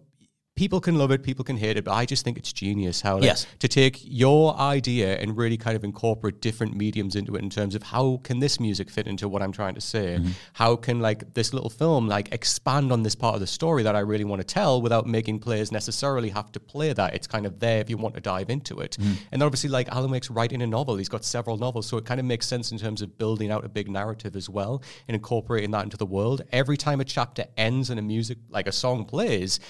People 0.58 0.80
can 0.80 0.96
love 0.96 1.12
it, 1.12 1.22
people 1.22 1.44
can 1.44 1.56
hate 1.56 1.76
it, 1.76 1.84
but 1.84 1.92
I 1.92 2.04
just 2.04 2.24
think 2.24 2.36
it's 2.36 2.52
genius 2.52 3.00
how 3.00 3.14
like, 3.14 3.22
Yes. 3.24 3.46
to 3.60 3.68
take 3.68 4.00
your 4.02 4.56
idea 4.58 5.16
and 5.18 5.36
really 5.36 5.56
kind 5.56 5.76
of 5.76 5.84
incorporate 5.84 6.40
different 6.40 6.74
mediums 6.74 7.14
into 7.14 7.36
it 7.36 7.42
in 7.44 7.48
terms 7.48 7.76
of 7.76 7.84
how 7.84 8.18
can 8.24 8.40
this 8.40 8.58
music 8.58 8.90
fit 8.90 9.06
into 9.06 9.28
what 9.28 9.40
I'm 9.40 9.52
trying 9.52 9.76
to 9.76 9.80
say? 9.80 10.16
Mm-hmm. 10.18 10.30
How 10.54 10.74
can 10.74 10.98
like 10.98 11.32
this 11.34 11.54
little 11.54 11.70
film 11.70 12.08
like 12.08 12.32
expand 12.32 12.90
on 12.90 13.04
this 13.04 13.14
part 13.14 13.34
of 13.36 13.40
the 13.40 13.46
story 13.46 13.84
that 13.84 13.94
I 13.94 14.00
really 14.00 14.24
want 14.24 14.40
to 14.40 14.44
tell 14.46 14.82
without 14.82 15.06
making 15.06 15.38
players 15.38 15.70
necessarily 15.70 16.30
have 16.30 16.50
to 16.50 16.58
play 16.58 16.92
that? 16.92 17.14
It's 17.14 17.28
kind 17.28 17.46
of 17.46 17.60
there 17.60 17.78
if 17.78 17.88
you 17.88 17.96
want 17.96 18.16
to 18.16 18.20
dive 18.20 18.50
into 18.50 18.80
it. 18.80 18.96
Mm-hmm. 19.00 19.12
And 19.30 19.42
obviously 19.44 19.70
like 19.70 19.86
Alan 19.90 20.10
Wake's 20.10 20.28
writing 20.28 20.60
a 20.62 20.66
novel, 20.66 20.96
he's 20.96 21.08
got 21.08 21.24
several 21.24 21.56
novels, 21.56 21.86
so 21.86 21.98
it 21.98 22.04
kind 22.04 22.18
of 22.18 22.26
makes 22.26 22.46
sense 22.48 22.72
in 22.72 22.78
terms 22.78 23.00
of 23.00 23.16
building 23.16 23.52
out 23.52 23.64
a 23.64 23.68
big 23.68 23.88
narrative 23.88 24.34
as 24.34 24.50
well 24.50 24.82
and 25.06 25.14
incorporating 25.14 25.70
that 25.70 25.84
into 25.84 25.96
the 25.96 26.06
world. 26.06 26.42
Every 26.50 26.76
time 26.76 27.00
a 27.00 27.04
chapter 27.04 27.44
ends 27.56 27.90
and 27.90 28.00
a 28.00 28.02
music 28.02 28.38
like 28.50 28.66
a 28.66 28.72
song 28.72 29.04
plays, 29.04 29.60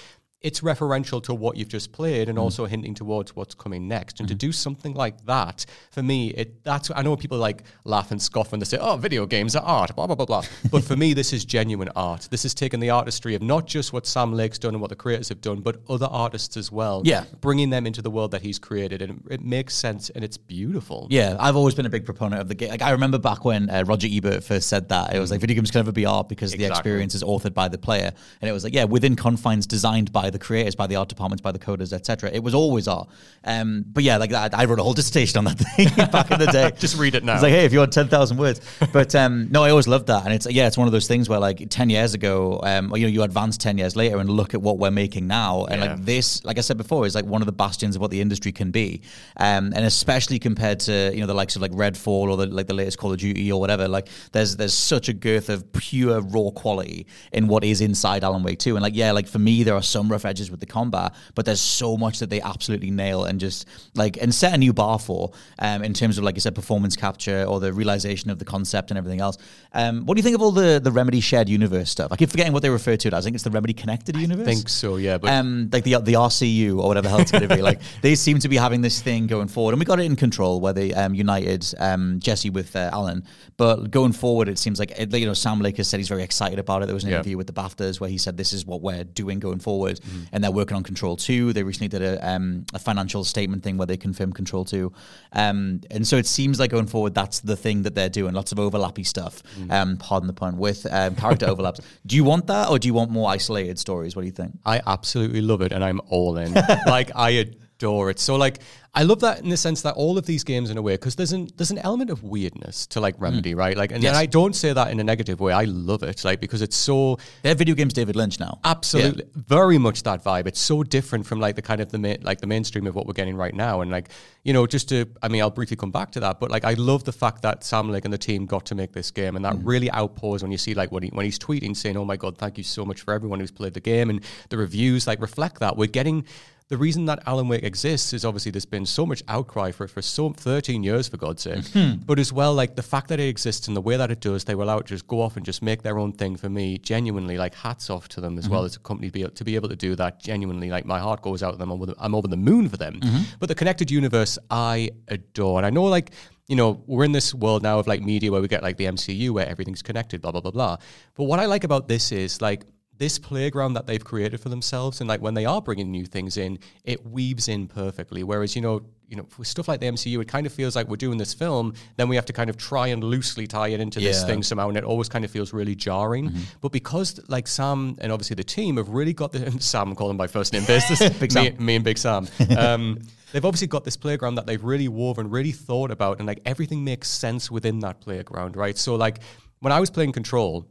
it's 0.41 0.61
referential 0.61 1.21
to 1.21 1.33
what 1.33 1.57
you've 1.57 1.67
just 1.67 1.91
played 1.91 2.29
and 2.29 2.37
Mm. 2.37 2.41
also 2.41 2.65
hinting 2.65 2.93
towards 2.95 3.35
what's 3.35 3.53
coming 3.53 3.89
next. 3.89 4.19
And 4.21 4.29
to 4.29 4.35
do 4.35 4.53
something 4.53 4.93
like 4.93 5.25
that, 5.25 5.65
for 5.91 6.01
me, 6.01 6.29
it 6.29 6.63
that's 6.63 6.89
I 6.95 7.01
know 7.01 7.17
people 7.17 7.37
like 7.37 7.63
laugh 7.83 8.11
and 8.11 8.21
scoff 8.21 8.51
when 8.51 8.59
they 8.59 8.65
say, 8.65 8.77
"Oh, 8.77 8.95
video 8.95 9.25
games 9.25 9.53
are 9.57 9.63
art," 9.63 9.93
blah 9.95 10.07
blah 10.07 10.15
blah 10.15 10.25
blah. 10.25 10.43
but 10.71 10.83
for 10.85 10.95
me, 10.95 11.13
this 11.13 11.33
is 11.33 11.43
genuine 11.43 11.89
art. 11.93 12.29
This 12.31 12.45
is 12.45 12.53
taking 12.53 12.79
the 12.79 12.89
artistry 12.89 13.35
of 13.35 13.41
not 13.41 13.67
just 13.67 13.91
what 13.91 14.07
Sam 14.07 14.31
Lake's 14.33 14.57
done 14.57 14.73
and 14.75 14.81
what 14.81 14.89
the 14.89 14.95
creators 14.95 15.27
have 15.27 15.41
done, 15.41 15.59
but 15.59 15.81
other 15.89 16.07
artists 16.09 16.55
as 16.55 16.71
well. 16.71 17.01
Yeah. 17.03 17.25
bringing 17.41 17.69
them 17.69 17.85
into 17.85 18.01
the 18.01 18.09
world 18.11 18.31
that 18.31 18.41
he's 18.41 18.59
created, 18.59 19.01
and 19.01 19.21
it 19.29 19.43
makes 19.43 19.75
sense 19.75 20.09
and 20.09 20.23
it's 20.23 20.37
beautiful. 20.37 21.07
Yeah, 21.09 21.35
I've 21.39 21.55
always 21.57 21.75
been 21.75 21.85
a 21.85 21.89
big 21.89 22.05
proponent 22.05 22.41
of 22.41 22.47
the 22.47 22.55
game. 22.55 22.69
Like 22.69 22.81
I 22.81 22.91
remember 22.91 23.17
back 23.17 23.43
when 23.43 23.69
uh, 23.69 23.83
Roger 23.85 24.07
Ebert 24.09 24.43
first 24.45 24.69
said 24.69 24.87
that 24.89 25.13
it 25.13 25.19
was 25.19 25.31
like 25.31 25.41
video 25.41 25.55
games 25.55 25.69
can 25.71 25.79
never 25.79 25.91
be 25.91 26.05
art 26.05 26.29
because 26.29 26.53
the 26.53 26.63
experience 26.65 27.13
is 27.13 27.23
authored 27.23 27.53
by 27.53 27.67
the 27.67 27.77
player, 27.77 28.13
and 28.41 28.49
it 28.49 28.53
was 28.53 28.63
like 28.63 28.73
yeah, 28.73 28.85
within 28.85 29.17
confines 29.17 29.67
designed 29.67 30.13
by 30.13 30.28
the 30.29 30.39
creators, 30.39 30.75
by 30.75 30.87
the 30.87 30.95
art 30.95 31.09
departments, 31.09 31.41
by 31.41 31.51
the 31.51 31.59
coders, 31.59 31.93
etc. 31.93 32.29
It 32.31 32.43
was 32.43 32.53
always 32.53 32.87
art. 32.87 33.07
Um, 33.43 33.85
but 33.87 34.03
yeah, 34.03 34.17
like 34.17 34.31
that, 34.31 34.57
I 34.57 34.65
wrote 34.65 34.79
a 34.79 34.83
whole 34.83 34.93
dissertation 34.99 35.37
on 35.37 35.45
that 35.45 35.57
thing 35.59 35.87
back 36.11 36.31
in 36.31 36.39
the 36.39 36.47
day. 36.47 36.71
Just 36.77 36.97
read 36.97 37.15
it 37.15 37.23
now. 37.23 37.33
It's 37.35 37.43
like 37.43 37.51
hey, 37.53 37.65
if 37.65 37.73
you 37.73 37.79
want 37.79 37.93
ten 37.93 38.07
thousand 38.07 38.37
words, 38.37 38.61
but 38.93 39.13
um, 39.15 39.47
no, 39.51 39.63
I 39.63 39.69
always 39.69 39.87
loved 39.87 40.07
that, 40.07 40.25
and 40.25 40.33
it's 40.33 40.49
yeah, 40.49 40.67
it's 40.67 40.77
one 40.77 40.87
of 40.87 40.91
those 40.91 41.07
things 41.07 41.29
where 41.29 41.39
like 41.39 41.67
ten 41.69 41.89
years 41.89 42.13
ago, 42.13 42.59
um, 42.63 42.93
you 42.95 43.03
know, 43.03 43.07
you 43.07 43.23
advance 43.23 43.57
ten 43.57 43.77
years 43.77 43.95
later 43.95 44.17
and 44.19 44.29
look 44.29 44.53
at 44.53 44.61
what 44.61 44.77
we're 44.77 44.91
making 44.91 45.27
now, 45.27 45.65
and 45.65 45.81
Yeah. 45.81 45.91
like 45.93 46.05
this, 46.05 46.43
like 46.45 46.57
I 46.57 46.61
said 46.61 46.77
before, 46.77 47.05
is 47.05 47.15
like 47.15 47.25
one 47.25 47.41
of 47.41 47.45
the 47.45 47.51
bastions 47.51 47.95
of 47.95 48.01
what 48.01 48.11
the 48.11 48.21
industry 48.21 48.51
can 48.51 48.71
be, 48.71 49.01
um, 49.37 49.71
and 49.75 49.85
especially 49.85 50.39
compared 50.39 50.79
to 50.81 51.11
you 51.13 51.21
know 51.21 51.27
the 51.27 51.33
likes 51.33 51.55
of 51.55 51.61
like 51.61 51.71
Redfall 51.71 52.29
or 52.29 52.37
the 52.37 52.47
like 52.47 52.67
the 52.67 52.73
latest 52.73 52.97
Call 52.97 53.11
of 53.11 53.19
Duty 53.19 53.51
or 53.51 53.59
whatever. 53.59 53.87
Like 53.87 54.07
there's 54.31 54.55
there's 54.57 54.73
such 54.73 55.09
a 55.09 55.13
girth 55.13 55.49
of 55.49 55.71
pure 55.73 56.21
raw 56.21 56.49
quality 56.51 57.05
in 57.31 57.47
what 57.47 57.63
is 57.63 57.81
inside 57.81 58.23
Alan 58.23 58.43
Wake 58.43 58.59
2. 58.59 58.75
and 58.75 58.83
like 58.83 58.95
yeah, 58.95 59.11
like 59.11 59.27
for 59.27 59.39
me 59.39 59.63
there 59.63 59.75
are 59.75 59.81
some 59.81 60.11
rough 60.19 60.29
edges 60.29 60.51
with 60.51 60.59
the 60.59 60.65
combat, 60.65 61.13
but 61.35 61.45
there's 61.45 61.61
so 61.61 61.97
much 61.97 62.19
that 62.19 62.29
they 62.29 62.41
absolutely 62.41 62.91
nail 62.91 63.23
and 63.23 63.39
just 63.39 63.65
like 63.95 64.17
and 64.21 64.33
set 64.33 64.53
a 64.53 64.57
new 64.57 64.73
bar 64.73 64.99
for 64.99 65.31
um, 65.59 65.83
in 65.83 65.93
terms 65.93 66.17
of 66.17 66.23
like 66.23 66.35
I 66.35 66.39
said 66.39 66.55
performance 66.55 66.95
capture 66.95 67.43
or 67.45 67.59
the 67.59 67.71
realization 67.73 68.29
of 68.29 68.39
the 68.39 68.45
concept 68.45 68.91
and 68.91 68.97
everything 68.97 69.21
else. 69.21 69.37
Um, 69.73 70.05
what 70.05 70.15
do 70.15 70.19
you 70.19 70.23
think 70.23 70.35
of 70.35 70.41
all 70.41 70.51
the 70.51 70.79
the 70.83 70.91
Remedy 70.91 71.21
shared 71.21 71.47
universe 71.47 71.89
stuff? 71.89 72.11
I 72.11 72.15
keep 72.17 72.29
forgetting 72.29 72.53
what 72.53 72.61
they 72.61 72.69
refer 72.69 72.97
to 72.97 73.07
it 73.07 73.13
as. 73.13 73.23
I 73.23 73.27
think 73.27 73.35
it's 73.35 73.43
the 73.43 73.51
Remedy 73.51 73.73
connected 73.73 74.15
universe. 74.17 74.47
I 74.47 74.51
think 74.53 74.69
so, 74.69 74.97
yeah. 74.97 75.17
But 75.17 75.31
um, 75.31 75.69
like 75.71 75.83
the 75.83 75.97
the 76.01 76.13
RCU 76.13 76.79
or 76.79 76.87
whatever 76.87 77.03
the 77.03 77.09
hell 77.09 77.21
it's 77.21 77.31
going 77.31 77.47
to 77.47 77.55
be. 77.55 77.59
Like 77.69 77.81
they 78.01 78.15
seem 78.15 78.39
to 78.39 78.49
be 78.49 78.55
having 78.55 78.81
this 78.81 79.01
thing 79.01 79.27
going 79.27 79.47
forward, 79.47 79.73
and 79.73 79.79
we 79.79 79.85
got 79.85 79.99
it 79.99 80.05
in 80.05 80.15
control 80.15 80.59
where 80.59 80.73
they 80.73 80.93
um, 80.93 81.13
united 81.13 81.65
um, 81.77 82.19
Jesse 82.19 82.49
with 82.49 82.75
uh, 82.75 82.89
Alan. 82.91 83.23
But 83.57 83.91
going 83.91 84.13
forward, 84.13 84.47
it 84.47 84.57
seems 84.57 84.79
like 84.79 84.91
it, 84.97 85.13
you 85.13 85.25
know 85.27 85.33
Sam 85.33 85.59
Lake 85.59 85.77
has 85.77 85.87
said 85.87 85.99
he's 85.99 86.07
very 86.09 86.23
excited 86.23 86.57
about 86.57 86.81
it. 86.81 86.85
There 86.87 86.95
was 86.95 87.03
an 87.03 87.09
Yeah. 87.09 87.17
interview 87.17 87.37
with 87.37 87.47
the 87.47 87.53
BAFTAs 87.53 87.99
where 87.99 88.09
he 88.09 88.17
said 88.17 88.37
this 88.37 88.53
is 88.53 88.65
what 88.65 88.81
we're 88.81 89.03
doing 89.03 89.39
going 89.39 89.59
forward, 89.59 89.99
and 90.31 90.43
they're 90.43 90.51
working 90.51 90.77
on 90.77 90.83
Control 90.83 91.15
Two. 91.15 91.53
They 91.53 91.63
recently 91.63 91.87
did 91.87 92.01
a, 92.01 92.29
um, 92.29 92.65
a 92.73 92.79
financial 92.79 93.23
statement 93.23 93.63
thing 93.63 93.77
where 93.77 93.87
they 93.87 93.97
confirmed 93.97 94.35
Control 94.35 94.65
Two, 94.65 94.93
um, 95.33 95.81
and 95.91 96.05
so 96.07 96.17
it 96.17 96.25
seems 96.25 96.59
like 96.59 96.71
going 96.71 96.87
forward 96.87 97.13
that's 97.13 97.39
the 97.39 97.55
thing 97.55 97.83
that 97.83 97.95
they're 97.95 98.09
doing. 98.09 98.33
Lots 98.33 98.51
of 98.51 98.57
overlappy 98.57 99.05
stuff. 99.05 99.43
Um, 99.69 99.97
pardon 99.97 100.27
the 100.27 100.33
pun 100.33 100.57
with 100.57 100.85
um, 100.91 101.15
character 101.15 101.45
overlaps. 101.49 101.81
Do 102.05 102.15
you 102.15 102.23
want 102.23 102.47
that, 102.47 102.69
or 102.69 102.79
do 102.79 102.87
you 102.87 102.93
want 102.93 103.11
more 103.11 103.29
isolated 103.29 103.79
stories? 103.79 104.15
What 104.15 104.23
do 104.23 104.27
you 104.27 104.31
think? 104.33 104.57
I 104.65 104.81
absolutely 104.85 105.41
love 105.41 105.61
it 105.61 105.71
and 105.71 105.83
I'm 105.83 106.01
all 106.09 106.37
in. 106.37 106.53
like 106.85 107.11
I 107.15 107.51
adore 107.79 108.09
it. 108.09 108.19
So 108.19 108.35
like 108.35 108.59
I 108.93 109.03
love 109.03 109.19
that 109.19 109.41
in 109.41 109.49
the 109.49 109.57
sense 109.57 109.83
that 109.83 109.93
all 109.93 110.17
of 110.17 110.25
these 110.25 110.43
games 110.43 110.69
in 110.69 110.77
a 110.77 110.81
way 110.81 110.95
because 110.95 111.15
there's 111.15 111.31
an 111.31 111.47
there's 111.55 111.71
an 111.71 111.77
element 111.77 112.09
of 112.09 112.23
weirdness 112.23 112.87
to 112.87 112.99
like 112.99 113.15
Remedy, 113.19 113.53
mm. 113.53 113.57
right? 113.57 113.77
Like 113.77 113.91
and, 113.91 114.03
Yes. 114.03 114.15
I 114.15 114.25
don't 114.25 114.55
say 114.55 114.73
that 114.73 114.91
in 114.91 114.99
a 114.99 115.03
negative 115.03 115.39
way. 115.39 115.53
I 115.53 115.63
love 115.65 116.03
it 116.03 116.25
like 116.25 116.41
because 116.41 116.61
it's 116.61 116.75
so 116.75 117.17
They're 117.43 117.55
video 117.55 117.75
games 117.75 117.93
David 117.93 118.15
Lynch 118.15 118.39
now. 118.39 118.59
Absolutely, 118.63 119.25
very 119.35 119.77
much 119.77 120.03
that 120.03 120.23
vibe. 120.23 120.47
It's 120.47 120.59
so 120.59 120.83
different 120.83 121.25
from 121.25 121.39
like 121.39 121.55
the 121.55 121.61
kind 121.61 121.81
of 121.81 121.91
the 121.91 121.99
ma- 121.99 122.15
like 122.21 122.41
the 122.41 122.47
mainstream 122.47 122.87
of 122.87 122.95
what 122.95 123.05
we're 123.05 123.13
getting 123.13 123.37
right 123.37 123.53
now, 123.53 123.81
and 123.81 123.91
like 123.91 124.09
you 124.43 124.53
know, 124.53 124.65
just 124.65 124.89
to 124.89 125.05
I 125.21 125.27
mean, 125.27 125.41
I'll 125.41 125.51
briefly 125.51 125.77
come 125.77 125.91
back 125.91 126.11
to 126.11 126.19
that, 126.21 126.39
but 126.39 126.49
like 126.49 126.65
I 126.65 126.73
love 126.73 127.03
the 127.03 127.13
fact 127.13 127.43
that 127.43 127.63
Sam 127.63 127.89
Lake 127.91 128.05
and 128.05 128.13
the 128.13 128.17
team 128.17 128.45
got 128.45 128.65
to 128.67 128.75
make 128.75 128.91
this 128.91 129.11
game, 129.11 129.35
and 129.35 129.45
that 129.45 129.55
mm. 129.55 129.61
really 129.63 129.91
outpours 129.91 130.41
when 130.41 130.51
you 130.51 130.57
see 130.57 130.73
like 130.73 130.91
when 130.91 131.03
he 131.03 131.09
when 131.09 131.25
he's 131.25 131.39
tweeting 131.39 131.75
saying, 131.75 131.95
"Oh 131.95 132.05
my 132.05 132.17
god, 132.17 132.37
thank 132.37 132.57
you 132.57 132.63
so 132.63 132.83
much 132.85 133.01
for 133.01 133.13
everyone 133.13 133.39
who's 133.39 133.51
played 133.51 133.75
the 133.75 133.79
game," 133.79 134.09
and 134.09 134.23
the 134.49 134.57
reviews 134.57 135.05
like 135.05 135.21
reflect 135.21 135.59
that. 135.59 135.77
We're 135.77 135.87
getting. 135.87 136.25
The 136.69 136.77
reason 136.77 137.05
that 137.05 137.23
Alan 137.25 137.47
Wake 137.47 137.63
exists 137.63 138.13
is 138.13 138.23
obviously 138.23 138.51
there's 138.51 138.63
been 138.63 138.85
so 138.85 139.03
much 139.03 139.23
outcry 139.27 139.71
for 139.71 139.85
it 139.85 139.89
for 139.89 140.03
so 140.03 140.29
13 140.29 140.83
years, 140.83 141.09
for 141.09 141.17
God's 141.17 141.41
sake. 141.41 141.67
Hmm. 141.69 141.93
But 142.05 142.19
as 142.19 142.31
well, 142.31 142.53
like 142.53 142.75
the 142.75 142.83
fact 142.83 143.07
that 143.07 143.19
it 143.19 143.27
exists 143.27 143.67
and 143.67 143.75
the 143.75 143.81
way 143.81 143.97
that 143.97 144.11
it 144.11 144.19
does, 144.19 144.43
they 144.43 144.53
were 144.53 144.61
allowed 144.61 144.85
to 144.85 144.93
just 144.93 145.07
go 145.07 145.19
off 145.19 145.35
and 145.35 145.43
just 145.43 145.63
make 145.63 145.81
their 145.81 145.97
own 145.97 146.11
thing 146.11 146.35
for 146.35 146.47
me. 146.47 146.77
Genuinely, 146.77 147.39
like 147.39 147.55
hats 147.55 147.89
off 147.89 148.07
to 148.09 148.21
them 148.21 148.37
as 148.37 148.43
mm-hmm. 148.43 148.53
well 148.53 148.65
as 148.65 148.75
a 148.75 148.79
company 148.79 149.07
to 149.07 149.13
be, 149.13 149.23
to 149.27 149.43
be 149.43 149.55
able 149.55 149.67
to 149.67 149.75
do 149.75 149.95
that. 149.95 150.19
Genuinely, 150.19 150.69
like 150.69 150.85
my 150.85 150.99
heart 150.99 151.23
goes 151.23 151.41
out 151.41 151.53
to 151.53 151.57
them. 151.57 151.71
I'm 151.71 151.81
over 151.81 151.87
the, 151.87 151.95
I'm 151.97 152.13
over 152.13 152.27
the 152.27 152.37
moon 152.37 152.69
for 152.69 152.77
them. 152.77 152.99
Mm-hmm. 152.99 153.23
But 153.39 153.49
the 153.49 153.55
connected 153.55 153.89
universe, 153.89 154.37
I 154.51 154.91
adore. 155.07 155.57
And 155.57 155.65
I 155.65 155.71
know, 155.71 155.85
like, 155.85 156.11
you 156.47 156.55
know, 156.55 156.83
we're 156.85 157.03
in 157.03 157.13
this 157.13 157.33
world 157.33 157.63
now 157.63 157.79
of 157.79 157.87
like 157.87 158.03
media 158.03 158.31
where 158.31 158.41
we 158.41 158.47
get 158.47 158.61
like 158.61 158.77
the 158.77 158.85
MCU 158.85 159.31
where 159.31 159.49
everything's 159.49 159.81
connected, 159.81 160.21
blah, 160.21 160.31
blah, 160.31 160.41
blah, 160.41 160.51
blah. 160.51 160.77
But 161.15 161.23
what 161.23 161.39
I 161.39 161.47
like 161.47 161.63
about 161.63 161.87
this 161.87 162.11
is 162.11 162.43
like, 162.43 162.63
this 162.99 163.17
playground 163.17 163.73
that 163.73 163.87
they've 163.87 164.03
created 164.03 164.39
for 164.39 164.49
themselves 164.49 164.99
and 164.99 165.07
like 165.07 165.21
when 165.21 165.33
they 165.33 165.45
are 165.45 165.61
bringing 165.61 165.89
new 165.89 166.05
things 166.05 166.37
in 166.37 166.59
it 166.83 167.03
weaves 167.05 167.47
in 167.47 167.65
perfectly. 167.65 168.23
Whereas 168.23 168.55
you 168.55 168.61
know 168.61 168.81
you 169.07 169.15
know 169.15 169.25
for 169.29 169.43
stuff 169.43 169.67
like 169.67 169.79
the 169.79 169.87
MCU 169.87 170.21
it 170.21 170.27
kind 170.27 170.45
of 170.45 170.53
feels 170.53 170.75
like 170.75 170.87
we're 170.87 170.97
doing 170.97 171.17
this 171.17 171.33
film 171.33 171.73
then 171.95 172.07
we 172.09 172.15
have 172.15 172.25
to 172.25 172.33
kind 172.33 172.49
of 172.49 172.57
try 172.57 172.87
and 172.87 173.03
loosely 173.03 173.47
tie 173.47 173.69
it 173.69 173.79
into 173.79 173.99
this 173.99 174.23
thing 174.23 174.43
somehow 174.43 174.67
and 174.67 174.77
it 174.77 174.83
always 174.83 175.09
kind 175.09 175.25
of 175.25 175.31
feels 175.31 175.51
really 175.53 175.73
jarring. 175.73 176.31
But 176.61 176.71
because 176.73 177.19
like 177.29 177.47
Sam 177.47 177.97
and 178.01 178.11
obviously 178.11 178.35
the 178.35 178.43
team 178.43 178.77
have 178.77 178.89
really 178.89 179.13
got 179.13 179.31
the 179.31 179.49
Sam 179.59 179.95
call 179.95 180.11
him 180.11 180.17
by 180.17 180.27
first 180.27 180.53
name 180.53 180.65
basis 180.65 180.99
Big 181.19 181.33
me, 181.33 181.45
Sam. 181.45 181.65
me 181.65 181.75
and 181.75 181.85
Big 181.85 181.97
Sam 181.97 182.27
um, 182.57 182.99
they've 183.31 183.45
obviously 183.45 183.67
got 183.67 183.85
this 183.85 183.95
playground 183.95 184.35
that 184.35 184.45
they've 184.45 184.63
really 184.63 184.89
woven 184.89 185.29
really 185.29 185.53
thought 185.53 185.89
about 185.89 186.19
and 186.19 186.27
like 186.27 186.41
everything 186.45 186.83
makes 186.83 187.09
sense 187.09 187.49
within 187.49 187.79
that 187.79 188.01
playground 188.01 188.57
right? 188.57 188.77
So 188.77 188.95
like 188.95 189.19
when 189.61 189.71
I 189.71 189.79
was 189.79 189.89
playing 189.89 190.11
Control 190.11 190.67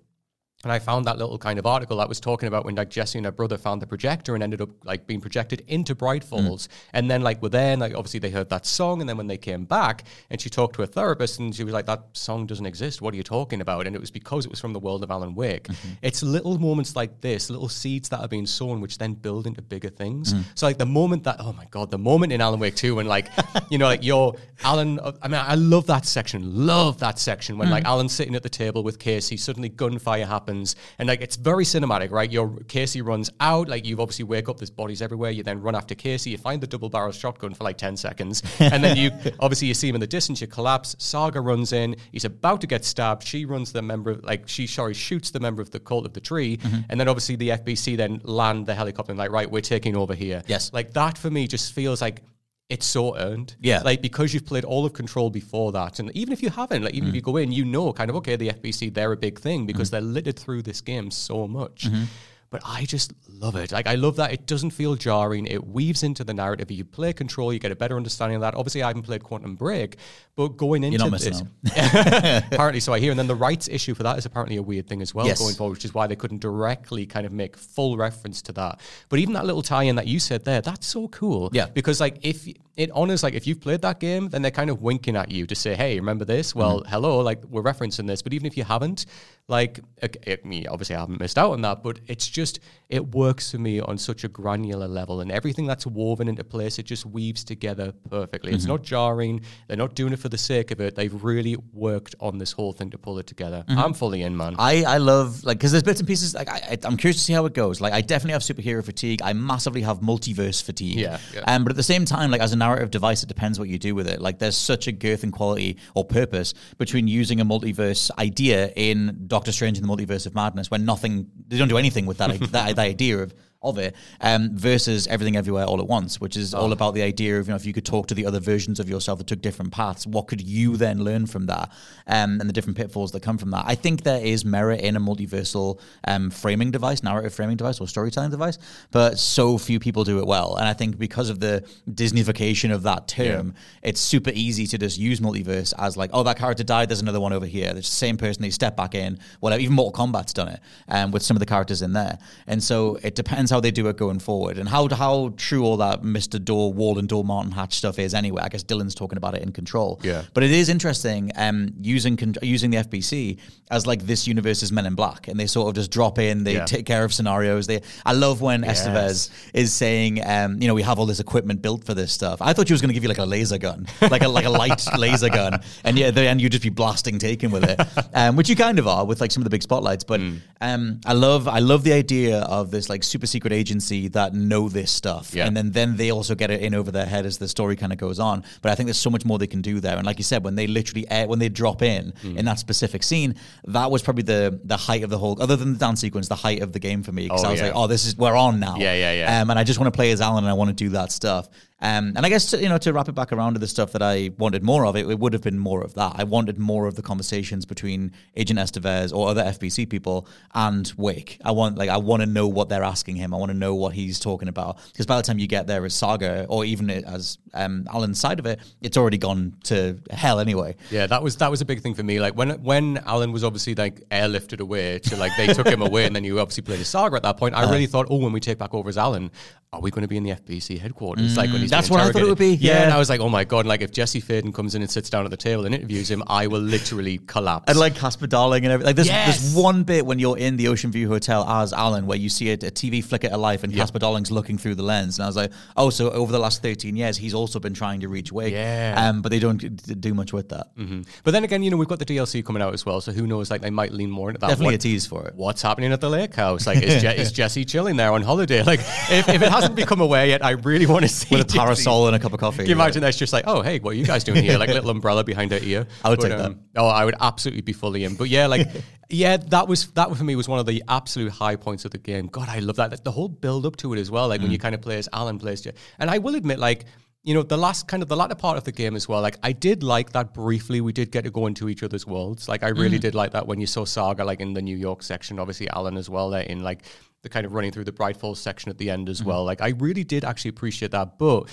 and 0.65 0.73
I 0.73 0.81
found 0.81 1.05
that 1.05 1.19
little 1.19 1.39
kind 1.39 1.57
of 1.61 1.67
article 1.67 1.99
that 1.99 2.09
was 2.09 2.19
talking 2.19 2.49
about 2.49 2.65
when 2.65 2.75
like 2.75 2.91
Jesse 2.91 3.17
and 3.17 3.25
her 3.25 3.31
brother 3.31 3.57
found 3.57 3.81
the 3.81 3.87
projector 3.87 4.35
and 4.35 4.43
ended 4.43 4.61
up 4.61 4.71
like 4.85 5.07
being 5.07 5.21
projected 5.21 5.63
into 5.69 5.95
Bright 5.95 6.25
Falls. 6.25 6.67
Mm. 6.67 6.71
And 6.95 7.11
then 7.11 7.23
like 7.23 7.41
were 7.41 7.49
there 7.49 7.71
and 7.71 7.81
like 7.81 7.95
obviously 7.95 8.19
they 8.19 8.31
heard 8.31 8.49
that 8.49 8.67
song 8.67 9.01
and 9.01 9.09
then 9.09 9.17
when 9.17 9.29
they 9.29 9.37
came 9.37 9.67
back 9.67 10.03
and 10.31 10.41
she 10.41 10.51
talked 10.51 10.75
to 10.75 10.83
a 10.83 10.87
therapist 10.89 11.39
and 11.39 11.55
she 11.55 11.63
was 11.63 11.73
like, 11.73 11.87
That 11.87 12.07
song 12.15 12.45
doesn't 12.47 12.67
exist. 12.67 13.01
What 13.01 13.15
are 13.15 13.17
you 13.17 13.23
talking 13.23 13.61
about? 13.61 13.87
And 13.87 13.95
it 13.95 14.01
was 14.01 14.11
because 14.11 14.47
it 14.47 14.51
was 14.51 14.59
from 14.59 14.73
the 14.73 14.81
world 14.81 15.05
of 15.05 15.13
Alan 15.13 15.37
Wake. 15.37 15.69
Mm-hmm. 15.69 15.89
It's 16.03 16.25
little 16.25 16.59
moments 16.59 16.97
like 16.97 17.21
this, 17.21 17.51
little 17.51 17.69
seeds 17.69 18.09
that 18.09 18.19
are 18.19 18.29
being 18.29 18.47
sown, 18.47 18.81
which 18.81 18.99
then 18.99 19.15
build 19.15 19.47
into 19.47 19.63
bigger 19.63 19.91
things. 19.91 20.35
Mm. 20.35 20.43
So 20.57 20.67
like 20.67 20.79
the 20.79 20.87
moment 20.87 21.23
that 21.23 21.37
oh 21.39 21.53
my 21.53 21.67
god, 21.67 21.93
the 21.93 21.99
moment 21.99 22.33
in 22.33 22.41
Alan 22.41 22.59
Wake 22.59 22.75
2 22.75 22.97
when 22.97 23.07
like, 23.07 23.29
you 23.71 23.79
know, 23.79 23.87
like 23.87 24.03
you're 24.03 24.35
Alan 24.65 24.99
I 25.23 25.29
mean, 25.29 25.41
I 25.41 25.55
love 25.55 25.87
that 25.87 26.05
section. 26.05 26.67
Love 26.67 26.99
that 26.99 27.21
section 27.21 27.59
when 27.59 27.69
mm. 27.69 27.71
like 27.71 27.85
Alan's 27.85 28.13
sitting 28.13 28.35
at 28.35 28.43
the 28.43 28.49
table 28.49 28.83
with 28.83 28.99
Casey, 28.99 29.37
suddenly 29.37 29.69
gunfire 29.69 30.27
happens 30.27 30.48
and 30.49 31.09
like 31.09 31.21
it's 31.21 31.37
very 31.37 31.65
cinematic, 31.65 32.11
right? 32.11 32.31
Your 32.31 32.49
Casey 32.69 33.03
runs 33.03 33.31
out, 33.41 33.69
like 33.69 33.87
you've 33.87 34.01
obviously 34.01 34.25
wake 34.25 34.49
up, 34.49 34.59
there's 34.59 34.71
bodies 34.71 35.03
everywhere. 35.03 35.31
You 35.31 35.43
then 35.43 35.61
run 35.61 35.75
after 35.75 35.95
Casey, 35.95 36.31
you 36.31 36.39
find 36.39 36.61
the 36.61 36.67
double 36.67 36.89
barrel 36.89 37.13
shotgun 37.13 37.55
for 37.55 37.65
like 37.65 37.79
10 37.79 37.97
seconds, 37.97 38.43
and 38.59 38.83
then 38.83 38.97
you 38.97 39.11
obviously 39.41 39.69
you 39.69 39.75
see 39.75 39.89
him 39.89 39.95
in 39.95 40.01
the 40.01 40.07
distance, 40.07 40.41
you 40.41 40.47
collapse. 40.47 40.97
Saga 40.99 41.41
runs 41.41 41.73
in, 41.73 41.97
he's 42.13 42.25
about 42.25 42.61
to 42.61 42.67
get 42.67 42.85
stabbed. 42.85 43.23
She 43.23 43.45
runs 43.45 43.73
the 43.73 43.83
member, 43.83 44.17
like 44.17 44.49
she 44.49 44.67
sorry 44.67 44.95
shoots 44.95 45.31
the 45.31 45.41
member 45.41 45.63
of 45.63 45.71
the 45.71 45.81
cult 45.81 46.07
of 46.07 46.13
the 46.13 46.21
tree, 46.21 46.57
mm-hmm. 46.57 46.81
and 46.89 46.99
then 46.99 47.09
obviously 47.09 47.37
the 47.37 47.51
FBC 47.51 47.97
then 47.97 48.21
land 48.25 48.67
the 48.67 48.75
helicopter 48.75 49.13
and 49.13 49.19
like 49.19 49.31
right, 49.31 49.51
we're 49.51 49.61
taking 49.61 49.97
over 49.97 50.15
here. 50.15 50.43
Yes. 50.47 50.73
like 50.73 50.93
that 50.95 51.19
for 51.19 51.31
me 51.31 51.47
just 51.47 51.73
feels 51.73 52.01
like. 52.01 52.23
It's 52.69 52.85
so 52.85 53.17
earned. 53.17 53.57
Yeah. 53.61 53.81
Like 53.83 54.03
because 54.03 54.35
you've 54.35 54.45
played 54.45 54.65
all 54.65 54.85
of 54.85 54.93
Control 54.93 55.31
before 55.31 55.73
that, 55.73 56.01
and 56.01 56.11
even 56.15 56.33
if 56.33 56.43
you 56.43 56.51
haven't, 56.51 56.83
like 56.83 56.95
even 56.95 57.09
if 57.09 57.13
mm. 57.13 57.17
you 57.17 57.23
go 57.23 57.37
in, 57.39 57.51
you 57.51 57.65
know 57.65 57.93
kind 57.95 58.11
of 58.11 58.17
okay, 58.17 58.37
the 58.37 58.49
FBC 58.49 58.93
they're 58.93 59.13
a 59.13 59.17
big 59.17 59.39
thing 59.39 59.65
because 59.65 59.89
mm. 59.89 59.93
they're 59.93 60.01
littered 60.03 60.39
through 60.39 60.63
this 60.63 60.83
game 60.83 61.11
so 61.11 61.49
much. 61.49 61.87
Mm-hmm. 61.87 62.05
But 62.51 62.63
I 62.65 62.87
just 62.87 63.13
love 63.29 63.57
it. 63.57 63.73
Like 63.73 63.87
I 63.87 63.95
love 63.97 64.17
that 64.17 64.33
it 64.33 64.47
doesn't 64.47 64.71
feel 64.71 64.95
jarring. 64.95 65.47
It 65.47 65.67
weaves 65.67 66.03
into 66.03 66.25
the 66.25 66.33
narrative. 66.33 66.71
You 66.71 66.85
play 66.85 67.13
Control, 67.13 67.53
you 67.53 67.59
get 67.59 67.73
a 67.73 67.77
better 67.77 67.97
understanding 67.97 68.37
of 68.37 68.41
that. 68.41 68.55
Obviously, 68.55 68.83
I 68.83 68.89
haven't 68.89 69.03
played 69.03 69.23
Quantum 69.23 69.55
Break, 69.55 69.97
but 70.35 70.57
going 70.57 70.83
into 70.83 71.11
this, 71.11 71.43
apparently, 71.77 72.81
so 72.81 72.93
I 72.93 73.01
hear. 73.01 73.11
And 73.11 73.19
then 73.19 73.27
the 73.27 73.35
rights 73.35 73.69
issue 73.69 73.95
for 73.95 74.03
that 74.05 74.19
is 74.19 74.25
apparently 74.27 74.57
a 74.57 74.63
weird 74.63 74.89
thing 74.89 75.03
as 75.03 75.15
well 75.15 75.27
Yes. 75.27 75.39
going 75.39 75.55
forward, 75.55 75.75
which 75.75 75.85
is 75.85 75.93
why 75.95 76.07
they 76.07 76.17
couldn't 76.17 76.41
directly 76.41 77.07
kind 77.07 77.27
of 77.27 77.33
make 77.33 77.57
full 77.57 77.97
reference 77.97 78.41
to 78.43 78.53
that. 78.53 78.81
But 79.09 79.19
even 79.19 79.35
that 79.35 79.45
little 79.45 79.63
tie-in 79.63 79.97
that 79.97 80.07
you 80.07 80.19
said 80.19 80.45
there, 80.45 80.61
that's 80.61 80.87
so 80.87 81.09
cool. 81.09 81.51
Yeah. 81.53 81.67
Because 81.67 82.01
like 82.01 82.19
if 82.23 82.47
it 82.79 82.93
honors 82.93 83.25
like 83.25 83.35
if 83.35 83.45
you've 83.45 83.61
played 83.61 83.83
that 83.83 83.99
game, 83.99 84.29
then 84.29 84.41
they're 84.41 84.53
kind 84.53 84.71
of 84.71 84.81
winking 84.81 85.17
at 85.17 85.33
you 85.33 85.49
to 85.49 85.55
say, 85.57 85.75
"Hey, 85.75 85.99
remember 85.99 86.25
this? 86.25 86.55
Well, 86.55 86.79
mm-hmm. 86.81 86.89
hello, 86.89 87.19
like 87.19 87.43
we're 87.45 87.63
referencing 87.63 88.07
this." 88.07 88.23
But 88.23 88.33
even 88.33 88.47
if 88.47 88.57
you 88.57 88.63
haven't, 88.63 89.05
like 89.49 89.81
it, 90.01 90.45
me, 90.45 90.65
obviously 90.69 90.95
I 90.95 91.01
haven't 91.01 91.19
missed 91.19 91.39
out 91.39 91.51
on 91.51 91.63
that, 91.63 91.83
but 91.83 91.99
it's 92.07 92.29
just 92.29 92.61
it 92.89 93.05
works 93.15 93.51
for 93.51 93.59
me 93.59 93.81
on 93.81 93.99
such 93.99 94.23
a 94.23 94.29
granular 94.29 94.87
level, 94.87 95.21
and 95.21 95.33
everything 95.33 95.67
that's 95.67 95.89
woven 95.89 96.29
into 96.29 96.45
place, 96.45 96.79
it 96.79 96.85
just 96.85 97.05
weaves 97.05 97.43
together 97.43 97.93
perfectly. 98.09 98.53
It's 98.53 98.63
mm-hmm. 98.63 98.75
not 98.75 98.85
jarring. 98.85 99.41
They're 99.67 99.77
not 99.77 99.97
doing 99.97 100.13
it 100.13 100.21
for 100.21 100.29
the 100.29 100.39
sake 100.39 100.71
of 100.71 100.81
it. 100.81 100.95
They've 100.95 101.25
really 101.25 101.57
worked 101.73 102.15
on 102.21 102.39
this 102.39 102.53
whole 102.53 102.73
thing 102.73 102.91
to 102.91 102.99
pull 102.99 103.19
it 103.19 103.27
together. 103.27 103.65
Mm-hmm. 103.69 103.79
I'm 103.79 103.93
fully 103.93 104.23
in, 104.23 104.37
man. 104.37 104.55
I, 104.57 104.85
I 104.85 104.99
love 104.99 105.43
like 105.43 105.59
because 105.59 105.73
there's 105.73 105.83
bits 105.83 105.99
and 105.99 106.07
pieces 106.07 106.33
like 106.33 106.49
I, 106.49 106.79
I'm 106.85 106.97
curious 106.97 107.17
to 107.17 107.25
see 107.25 107.33
how 107.33 107.45
it 107.47 107.55
goes. 107.55 107.81
Like 107.81 107.93
I 107.93 108.03
definitely 108.03 108.35
have 108.35 108.43
superhero 108.43 108.85
fatigue. 108.85 109.21
I 109.21 109.33
massively 109.33 109.81
have 109.81 109.99
multiverse 109.99 110.63
fatigue. 110.63 110.95
Yeah, 110.95 111.19
yeah. 111.35 111.41
Um, 111.49 111.65
but 111.65 111.71
at 111.71 111.77
the 111.77 111.83
same 111.83 112.05
time, 112.05 112.31
like 112.31 112.41
as 112.41 112.53
a 112.53 112.57
narrative 112.69 112.91
device, 112.91 113.23
it 113.23 113.27
depends 113.27 113.59
what 113.59 113.69
you 113.69 113.79
do 113.79 113.95
with 113.95 114.07
it. 114.07 114.21
Like 114.21 114.39
there's 114.39 114.57
such 114.57 114.87
a 114.87 114.93
girth 114.93 115.23
and 115.23 115.33
quality 115.33 115.79
or 115.95 116.05
purpose 116.05 116.55
between 116.77 117.09
using 117.09 117.41
a 117.41 117.45
multiverse 117.45 118.11
idea 118.19 118.71
in 118.77 119.25
Doctor 119.27 119.53
Strange 119.53 119.79
in 119.79 119.87
the 119.87 119.97
Multiverse 119.97 120.27
of 120.27 120.35
Madness 120.35 120.71
when 120.71 120.85
nothing 120.85 121.31
they 121.49 121.59
don't 121.59 121.69
do 121.69 121.79
anything 121.79 122.07
with 122.07 122.19
that 122.19 122.39
that, 122.53 122.77
that 122.77 122.79
idea 122.79 123.19
of 123.19 123.35
of 123.63 123.77
it 123.77 123.97
um, 124.21 124.51
versus 124.57 125.09
everything 125.09 125.37
everywhere 125.37 125.65
all 125.65 125.81
at 125.81 125.87
once, 125.87 126.21
which 126.21 126.37
is 126.37 126.55
all 126.55 126.73
about 126.73 126.95
the 126.95 127.03
idea 127.03 127.41
of 127.41 127.49
you 127.49 127.51
know 127.51 127.57
if 127.57 127.67
you 127.67 127.73
could 127.73 127.85
talk 127.85 128.07
to 128.07 128.15
the 128.15 128.25
other 128.25 128.39
versions 128.39 128.79
of 128.79 128.89
yourself 128.89 129.19
that 129.19 129.27
took 129.27 129.43
different 129.43 129.73
paths, 129.73 130.07
what 130.07 130.29
could 130.29 130.41
you 130.41 130.77
then 130.77 131.03
learn 131.03 131.27
from 131.27 131.47
that, 131.47 131.71
um, 132.07 132.41
and 132.41 132.49
the 132.49 132.53
different 132.53 132.77
pitfalls 132.77 133.11
that 133.11 133.23
come 133.23 133.37
from 133.37 133.51
that. 133.51 133.65
I 133.67 133.75
think 133.75 134.05
there 134.05 134.25
is 134.25 134.45
merit 134.45 134.81
in 134.83 134.95
a 134.95 135.01
multiversal 135.01 135.81
um, 136.07 136.31
framing 136.31 136.71
device, 136.71 137.03
narrative 137.03 137.35
framing 137.35 137.57
device, 137.57 137.81
or 137.81 137.89
storytelling 137.89 138.31
device, 138.31 138.59
but 138.93 139.19
so 139.19 139.59
few 139.59 139.81
people 139.81 140.05
do 140.05 140.21
it 140.21 140.27
well, 140.27 140.55
and 140.55 140.69
I 140.69 140.73
think 140.73 140.97
because 140.97 141.29
of 141.29 141.41
the 141.41 141.67
Disneyfication 141.91 142.73
of 142.73 142.85
that 142.85 143.09
term, 143.09 143.55
it's 143.83 144.01
super 144.01 144.31
easy 144.35 144.69
to 144.69 144.79
just 144.79 144.99
use 144.99 145.19
multiverse 145.19 145.75
as 145.79 145.97
like, 145.97 146.11
oh, 146.13 146.23
that 146.23 146.39
character 146.39 146.63
died, 146.63 146.89
there's 146.89 147.01
another 147.01 147.21
one 147.21 147.33
over 147.33 147.47
here. 147.47 147.73
It's 147.75 147.91
the 147.91 147.97
same 147.97 148.17
person, 148.17 148.43
they 148.43 148.51
step 148.51 148.77
back 148.77 148.95
in, 148.95 149.19
whatever. 149.41 149.61
Even 149.61 149.75
Mortal 149.75 150.07
Kombat's 150.07 150.33
done 150.33 150.49
it 150.49 150.61
um, 150.89 151.11
with 151.11 151.25
some 151.25 151.37
of 151.37 151.41
the 151.41 151.47
characters 151.47 151.83
in 151.83 151.93
there, 151.93 152.19
and 152.47 152.63
so 152.63 153.01
it 153.03 153.17
depends 153.17 153.48
how 153.51 153.61
they 153.61 153.71
do 153.71 153.87
it 153.89 153.97
going 153.97 154.19
forward 154.19 154.59
and 154.59 154.69
how 154.69 154.89
how 154.95 155.33
true 155.37 155.65
all 155.65 155.77
that 155.79 156.03
Mr. 156.03 156.43
Door, 156.43 156.75
Warlin 156.75 157.07
Door 157.07 157.25
Martin 157.25 157.53
Hatch 157.53 157.75
stuff 157.77 157.99
is 157.99 158.15
anyway. 158.15 158.43
I 158.43 158.49
guess 158.49 158.65
Dylan's 158.65 158.95
talking 158.95 159.17
about 159.17 159.35
it 159.35 159.43
in 159.43 159.53
Control. 159.53 160.01
Yeah. 160.03 160.23
But 160.35 160.43
it 160.43 160.51
is 160.51 160.69
interesting 160.69 161.33
um, 161.37 161.73
using 161.81 162.17
con- 162.17 162.35
using 162.43 162.71
the 162.71 162.79
FBC 162.79 163.39
as 163.71 163.87
like 163.87 164.03
this 164.07 164.27
universe 164.27 164.63
is 164.63 164.73
Men 164.73 164.87
in 164.87 164.95
Black, 164.95 165.29
and 165.29 165.39
they 165.39 165.47
sort 165.47 165.69
of 165.69 165.75
just 165.75 165.91
drop 165.91 166.19
in, 166.19 166.45
they 166.45 166.55
Yeah. 166.55 166.65
take 166.65 166.87
care 166.87 167.05
of 167.05 167.13
scenarios. 167.13 167.67
They 167.67 167.83
I 168.07 168.13
love 168.13 168.41
when 168.41 168.63
Estevez 168.63 169.31
is 169.55 169.73
saying, 169.73 170.25
um, 170.27 170.61
you 170.61 170.69
know, 170.69 170.75
we 170.75 170.83
have 170.83 170.99
all 170.99 171.07
this 171.07 171.21
equipment 171.21 171.61
built 171.63 171.85
for 171.85 171.95
this 171.95 172.13
stuff. 172.13 172.41
I 172.41 172.53
thought 172.53 172.69
she 172.69 172.75
was 172.75 172.81
going 172.81 172.89
to 172.89 172.95
give 172.95 173.03
you 173.03 173.09
like 173.09 173.19
a 173.19 173.25
laser 173.27 173.59
gun, 173.59 173.87
like 174.11 174.23
a 174.23 174.29
like 174.29 174.45
a 174.47 174.51
light 174.51 174.83
laser 174.99 175.29
gun, 175.29 175.61
and 175.85 175.99
yeah, 175.99 176.07
at 176.07 176.15
the 176.15 176.23
end 176.27 176.41
you'd 176.41 176.53
just 176.53 176.65
be 176.65 176.71
blasting 176.71 177.19
taken 177.19 177.51
with 177.51 177.65
it, 177.65 177.81
um, 178.15 178.37
which 178.37 178.49
you 178.49 178.57
kind 178.57 178.79
of 178.79 178.87
are 178.87 179.05
with 179.05 179.21
like 179.21 179.31
some 179.31 179.43
of 179.43 179.45
the 179.45 179.51
big 179.51 179.63
spotlights. 179.63 180.05
But 180.05 180.19
Mm. 180.21 180.41
um, 180.61 181.01
I 181.07 181.13
love 181.13 181.47
I 181.47 181.59
love 181.61 181.85
the 181.85 181.93
idea 181.93 182.41
of 182.41 182.71
this 182.71 182.89
like 182.89 183.05
super 183.05 183.27
secret 183.39 183.53
agency 183.53 184.09
that 184.09 184.35
know 184.35 184.69
this 184.69 184.91
stuff, 184.91 185.27
Yeah. 185.35 185.47
and 185.47 185.57
then 185.57 185.71
then 185.79 185.97
they 185.97 186.11
also 186.11 186.35
get 186.35 186.51
it 186.51 186.61
in 186.61 186.75
over 186.75 186.91
their 186.91 187.07
head 187.15 187.25
as 187.27 187.39
the 187.39 187.49
story 187.49 187.77
kind 187.77 187.93
of 187.93 187.99
goes 187.99 188.19
on. 188.19 188.43
But 188.63 188.73
I 188.73 188.75
think 188.75 188.87
there's 188.89 188.99
so 189.09 189.11
much 189.11 189.25
more 189.25 189.39
they 189.39 189.47
can 189.47 189.63
do 189.63 189.79
there. 189.81 189.97
And 189.97 190.05
like 190.07 190.19
you 190.19 190.25
said, 190.33 190.41
when 190.45 190.55
they 190.57 190.67
literally 190.67 191.05
air, 191.11 191.27
when 191.29 191.39
they 191.39 191.49
drop 191.49 191.81
in 191.83 192.13
Mm. 192.25 192.37
in 192.39 192.45
that 192.51 192.59
specific 192.59 193.03
scene, 193.03 193.35
that 193.77 193.91
was 193.91 194.03
probably 194.03 194.25
the 194.35 194.59
the 194.65 194.77
height 194.89 195.03
of 195.05 195.11
the 195.11 195.19
whole. 195.19 195.35
Other 195.41 195.57
than 195.57 195.73
the 195.75 195.79
dance 195.79 196.01
sequence, 196.01 196.27
the 196.29 196.43
height 196.47 196.61
of 196.63 196.73
the 196.73 196.81
game 196.89 197.03
for 197.03 197.13
me 197.13 197.23
because 197.25 197.45
Oh, 197.45 197.49
I 197.49 197.51
was 197.53 197.61
yeah. 197.61 197.67
like, 197.67 197.77
oh, 197.77 197.87
this 197.87 198.05
is 198.07 198.17
we're 198.17 198.37
on 198.37 198.59
now. 198.61 198.77
Yeah, 198.79 198.95
yeah, 198.95 199.13
yeah. 199.21 199.41
Um, 199.41 199.51
and 199.51 199.59
I 199.59 199.65
just 199.65 199.79
want 199.81 199.93
to 199.93 199.97
play 199.97 200.11
as 200.11 200.21
Alan, 200.21 200.45
and 200.45 200.51
I 200.51 200.55
want 200.55 200.69
to 200.71 200.85
do 200.85 200.91
that 200.99 201.13
stuff. 201.13 201.49
Um, 201.81 202.15
and 202.17 202.27
I 202.27 202.29
guess 202.29 202.51
to, 202.51 202.61
you 202.61 202.69
know 202.69 202.79
to 202.79 202.93
wrap 202.93 203.09
it 203.09 203.15
back 203.15 203.33
around 203.33 203.55
to 203.55 203.61
the 203.61 203.69
stuff 203.69 203.93
that 203.93 204.03
I 204.03 204.31
wanted 204.37 204.65
more 204.65 204.85
of, 204.85 204.97
it, 204.97 205.09
it 205.09 205.19
would 205.19 205.33
have 205.33 205.43
been 205.43 205.59
more 205.59 205.83
of 205.83 205.95
that. 205.95 206.15
I 206.17 206.25
wanted 206.25 206.59
more 206.59 206.87
of 206.87 206.97
the 206.97 207.03
conversations 207.03 207.65
between 207.65 208.13
Agent 208.37 208.59
Estevez 208.59 209.15
or 209.15 209.29
other 209.29 209.45
FBC 209.45 209.89
people 209.89 210.27
and 210.55 210.93
Wake. 210.97 211.39
I 211.45 211.53
want 211.53 211.79
like 211.79 211.89
I 211.89 211.99
want 211.99 212.23
to 212.23 212.27
know 212.27 212.49
what 212.49 212.69
they're 212.69 212.83
asking 212.83 213.17
him. 213.17 213.33
I 213.33 213.37
want 213.37 213.53
to 213.53 213.57
know 213.57 213.77
what 213.77 213.93
he's 213.93 214.19
talking 214.19 214.49
about 214.49 214.79
because 214.91 215.07
by 215.07 215.17
the 215.17 215.23
time 215.23 215.39
you 215.39 215.47
get 215.47 215.69
there 215.69 215.85
as 215.85 215.95
Saga 215.95 216.47
or 216.49 216.65
even 216.65 216.91
as 216.91 217.39
um, 217.55 217.87
Alan's 217.93 218.19
side 218.19 218.41
of 218.41 218.47
it, 218.47 218.59
it's 218.81 218.97
already 218.97 219.19
gone 219.19 219.55
to 219.65 219.99
hell 220.11 220.41
anyway. 220.41 220.75
Yeah, 220.91 221.07
that 221.07 221.23
was 221.23 221.37
that 221.37 221.51
was 221.51 221.61
a 221.61 221.65
big 221.65 221.81
thing 221.81 221.95
for 221.95 222.03
me. 222.03 222.19
Like 222.19 222.35
when 222.35 222.61
when 222.63 222.99
Alan 223.07 223.31
was 223.31 223.45
obviously 223.45 223.77
like 223.77 224.01
airlifted 224.09 224.59
away 224.59 224.99
to 224.99 225.17
like 225.17 225.31
they 225.37 225.47
took 225.55 225.69
him 225.69 225.83
away, 225.83 226.07
and 226.07 226.17
then 226.17 226.25
you 226.25 226.41
obviously 226.41 226.65
played 226.65 226.81
a 226.81 226.85
saga 226.85 227.15
at 227.15 227.23
that 227.23 227.37
point. 227.37 227.55
I 227.55 227.71
really 227.71 227.87
thought, 227.87 228.09
oh, 228.11 228.17
when 228.17 228.33
we 228.33 228.41
take 228.41 228.59
back 228.59 228.75
over 228.75 228.89
as 228.89 228.99
Alan, 228.99 229.31
are 229.73 229.81
we 229.81 229.91
going 229.91 230.03
to 230.03 230.09
be 230.09 230.17
in 230.17 230.25
the 230.25 230.31
FBC 230.31 230.81
headquarters? 230.81 231.37
like 231.37 231.53
when 231.53 231.68
he's 231.71 231.77
that's 231.77 231.91
what 231.91 232.01
I 232.01 232.11
thought 232.13 232.23
it 232.23 232.29
would 232.29 232.39
be, 232.39 232.55
Yeah, 232.55 232.73
yeah. 232.75 232.83
and 232.85 232.93
I 232.93 232.99
was 232.99 233.09
like, 233.11 233.21
oh 233.21 233.29
my 233.29 233.45
god! 233.45 233.67
Like 233.67 233.81
if 233.81 233.93
Jesse 233.93 234.21
Faden 234.23 234.53
comes 234.55 234.75
in 234.75 234.83
and 234.83 234.91
sits 234.91 235.11
down 235.11 235.25
at 235.25 235.31
the 235.31 235.37
table 235.37 235.65
and 235.67 235.75
interviews 235.75 236.11
him, 236.11 236.23
I 236.27 236.47
will 236.47 236.61
literally 236.61 237.19
collapse. 237.27 237.65
And 237.69 237.79
like 237.79 237.95
Casper 237.97 238.27
Darling 238.27 238.65
and 238.65 238.73
everything. 238.73 238.87
Like 238.89 238.97
there's, 238.97 239.09
Yes. 239.09 239.41
there's 239.41 239.55
one 239.55 239.83
bit 239.85 240.05
when 240.07 240.19
you're 240.19 240.39
in 240.39 240.57
the 240.57 240.69
Ocean 240.69 240.91
View 240.91 241.09
Hotel 241.09 241.47
as 241.49 241.73
Alan 241.73 242.07
where 242.07 242.19
you 242.19 242.29
see 242.29 242.51
a, 242.51 242.55
a 242.55 242.57
TV 242.71 243.03
flicker 243.05 243.29
to 243.29 243.37
life 243.37 243.63
and 243.65 243.73
Casper 243.75 243.99
Darling's 243.99 244.31
looking 244.31 244.59
through 244.59 244.75
the 244.75 244.83
lens. 244.83 245.19
And 245.19 245.25
I 245.25 245.29
was 245.29 245.37
like, 245.37 245.53
oh, 245.77 245.91
so 245.91 246.11
over 246.11 246.33
the 246.33 246.39
last 246.39 246.63
13 246.63 246.97
years, 246.97 247.17
he's 247.17 247.35
also 247.35 247.59
been 247.61 247.75
trying 247.75 248.01
to 248.01 248.09
reach 248.09 248.33
Wake. 248.33 248.53
Yeah. 248.53 248.95
Um, 248.97 249.23
but 249.23 249.31
they 249.31 249.39
don't 249.39 250.01
do 250.01 250.15
much 250.15 250.33
with 250.33 250.49
that. 250.51 250.69
Mhm. 250.77 251.07
But 251.25 251.33
then 251.33 251.45
again, 251.45 251.63
you 251.63 251.71
know, 251.71 251.77
we've 251.77 251.89
got 251.89 251.99
the 251.99 252.05
DLC 252.07 252.45
coming 252.45 252.63
out 252.63 252.75
as 252.75 252.85
well, 252.87 253.01
so 253.01 253.13
who 253.13 253.27
knows? 253.27 253.51
Like 253.51 253.61
they 253.61 253.71
might 253.71 253.93
lean 253.93 254.11
more 254.11 254.29
into 254.31 254.41
that. 254.41 254.49
Definitely 254.49 254.75
What- 254.75 254.75
a 254.75 254.79
tease 254.79 255.07
for 255.07 255.27
it. 255.27 255.35
What's 255.35 255.63
happening 255.63 255.93
at 255.93 256.01
the 256.01 256.11
lake 256.11 256.35
house? 256.35 256.67
Like, 256.67 256.83
is, 256.83 257.03
Je- 257.03 257.17
is 257.21 257.33
Jesse 257.33 257.65
chilling 257.65 257.97
there 257.97 258.13
on 258.13 258.23
holiday? 258.23 258.63
Like, 258.63 258.81
if, 259.11 259.29
if 259.29 259.43
it 259.43 259.51
hasn't 259.51 259.75
become 259.77 260.01
aware 260.01 260.27
yet, 260.27 260.45
I 260.45 260.51
really 260.51 260.87
want 260.87 261.03
to 261.03 261.09
see 261.09 261.35
With 261.37 261.43
a 261.43 261.45
Jesse. 261.45 261.58
Parasol 261.59 262.07
and 262.07 262.17
a 262.17 262.19
cup 262.19 262.33
of 262.33 262.41
coffee. 262.41 262.59
Can 262.59 262.67
you 262.67 262.73
imagine 262.75 263.01
that's 263.03 263.17
just 263.19 263.33
like, 263.33 263.45
oh, 263.47 263.63
hey, 263.63 263.79
what 263.79 263.91
are 263.91 263.95
you 263.97 264.05
guys 264.05 264.25
doing 264.25 264.43
here? 264.43 264.59
Like, 264.59 264.69
a 264.71 264.75
little 264.75 264.91
umbrella 264.91 265.25
behind 265.25 265.51
her 265.53 265.59
ear. 265.63 265.87
I 266.05 266.11
would 266.11 266.21
But, 266.21 266.29
take 266.29 266.39
that. 266.39 266.55
Oh, 266.77 266.87
I 266.89 267.05
would 267.05 267.15
absolutely 267.21 267.63
be 267.63 267.73
fully 267.73 268.05
in. 268.05 268.15
But 268.17 268.29
yeah, 268.29 268.47
like, 268.47 268.67
yeah, 269.11 269.37
that 269.37 269.69
was 269.69 269.87
that 269.93 270.15
for 270.17 270.25
me 270.25 270.37
was 270.37 270.49
one 270.49 270.59
of 270.59 270.67
the 270.67 270.83
absolute 270.89 271.33
high 271.33 271.57
points 271.57 271.85
of 271.85 271.91
the 271.91 271.99
game. 271.99 272.27
God, 272.27 272.49
I 272.49 272.59
love 272.61 272.77
that. 272.77 273.05
The 273.05 273.11
whole 273.13 273.29
build 273.29 273.67
up 273.67 273.77
to 273.77 273.93
it 273.95 273.99
as 273.99 274.11
well. 274.11 274.29
Like 274.29 274.41
Mm. 274.41 274.45
when 274.45 274.53
you 274.53 274.59
kind 274.59 274.75
of 274.75 274.81
play 274.83 274.99
as 274.99 275.09
Alan 275.13 275.39
plays, 275.39 275.61
Je- 275.63 275.73
and 275.99 276.11
I 276.11 276.19
will 276.19 276.35
admit, 276.35 276.59
like. 276.59 276.85
You 277.25 277.35
know, 277.35 277.43
the 277.43 277.59
last 277.59 277.89
kind 277.89 278.03
of 278.03 278.09
the 278.09 278.17
latter 278.17 278.37
part 278.37 278.57
of 278.57 278.65
the 278.65 278.73
game 278.73 278.97
as 278.97 279.07
well. 279.07 279.21
Like, 279.21 279.37
I 279.43 279.53
did 279.53 279.83
like 279.83 280.13
that 280.13 280.33
briefly. 280.33 280.81
We 280.81 280.93
did 280.93 281.11
get 281.11 281.25
to 281.25 281.31
go 281.31 281.47
into 281.47 281.69
each 281.69 281.83
other's 281.83 282.07
worlds. 282.07 282.49
Like, 282.49 282.63
I 282.63 282.69
really 282.69 282.97
Mm. 282.97 283.03
did 283.03 283.15
like 283.15 283.33
that 283.33 283.47
when 283.47 283.61
you 283.61 283.67
saw 283.67 283.85
Saga, 283.85 284.25
like 284.25 284.41
in 284.41 284.55
the 284.55 284.63
New 284.63 284.77
York 284.77 285.03
section. 285.03 285.39
Obviously, 285.39 285.69
Alan 285.69 285.99
as 285.99 286.09
well. 286.09 286.31
There 286.31 286.41
in 286.43 286.63
like 286.63 286.85
the 287.23 287.29
kind 287.29 287.45
of 287.47 287.53
running 287.53 287.73
through 287.73 287.85
the 287.85 287.93
Bright 287.93 288.17
Falls 288.17 288.39
section 288.41 288.71
at 288.71 288.79
the 288.79 288.91
end 288.91 289.07
Mm-hmm. 289.07 289.11
as 289.11 289.25
well. 289.25 289.45
Like, 289.45 289.61
I 289.61 289.71
really 289.71 290.05
did 290.05 290.25
actually 290.25 290.51
appreciate 290.51 290.93
that. 290.93 291.19
But 291.19 291.49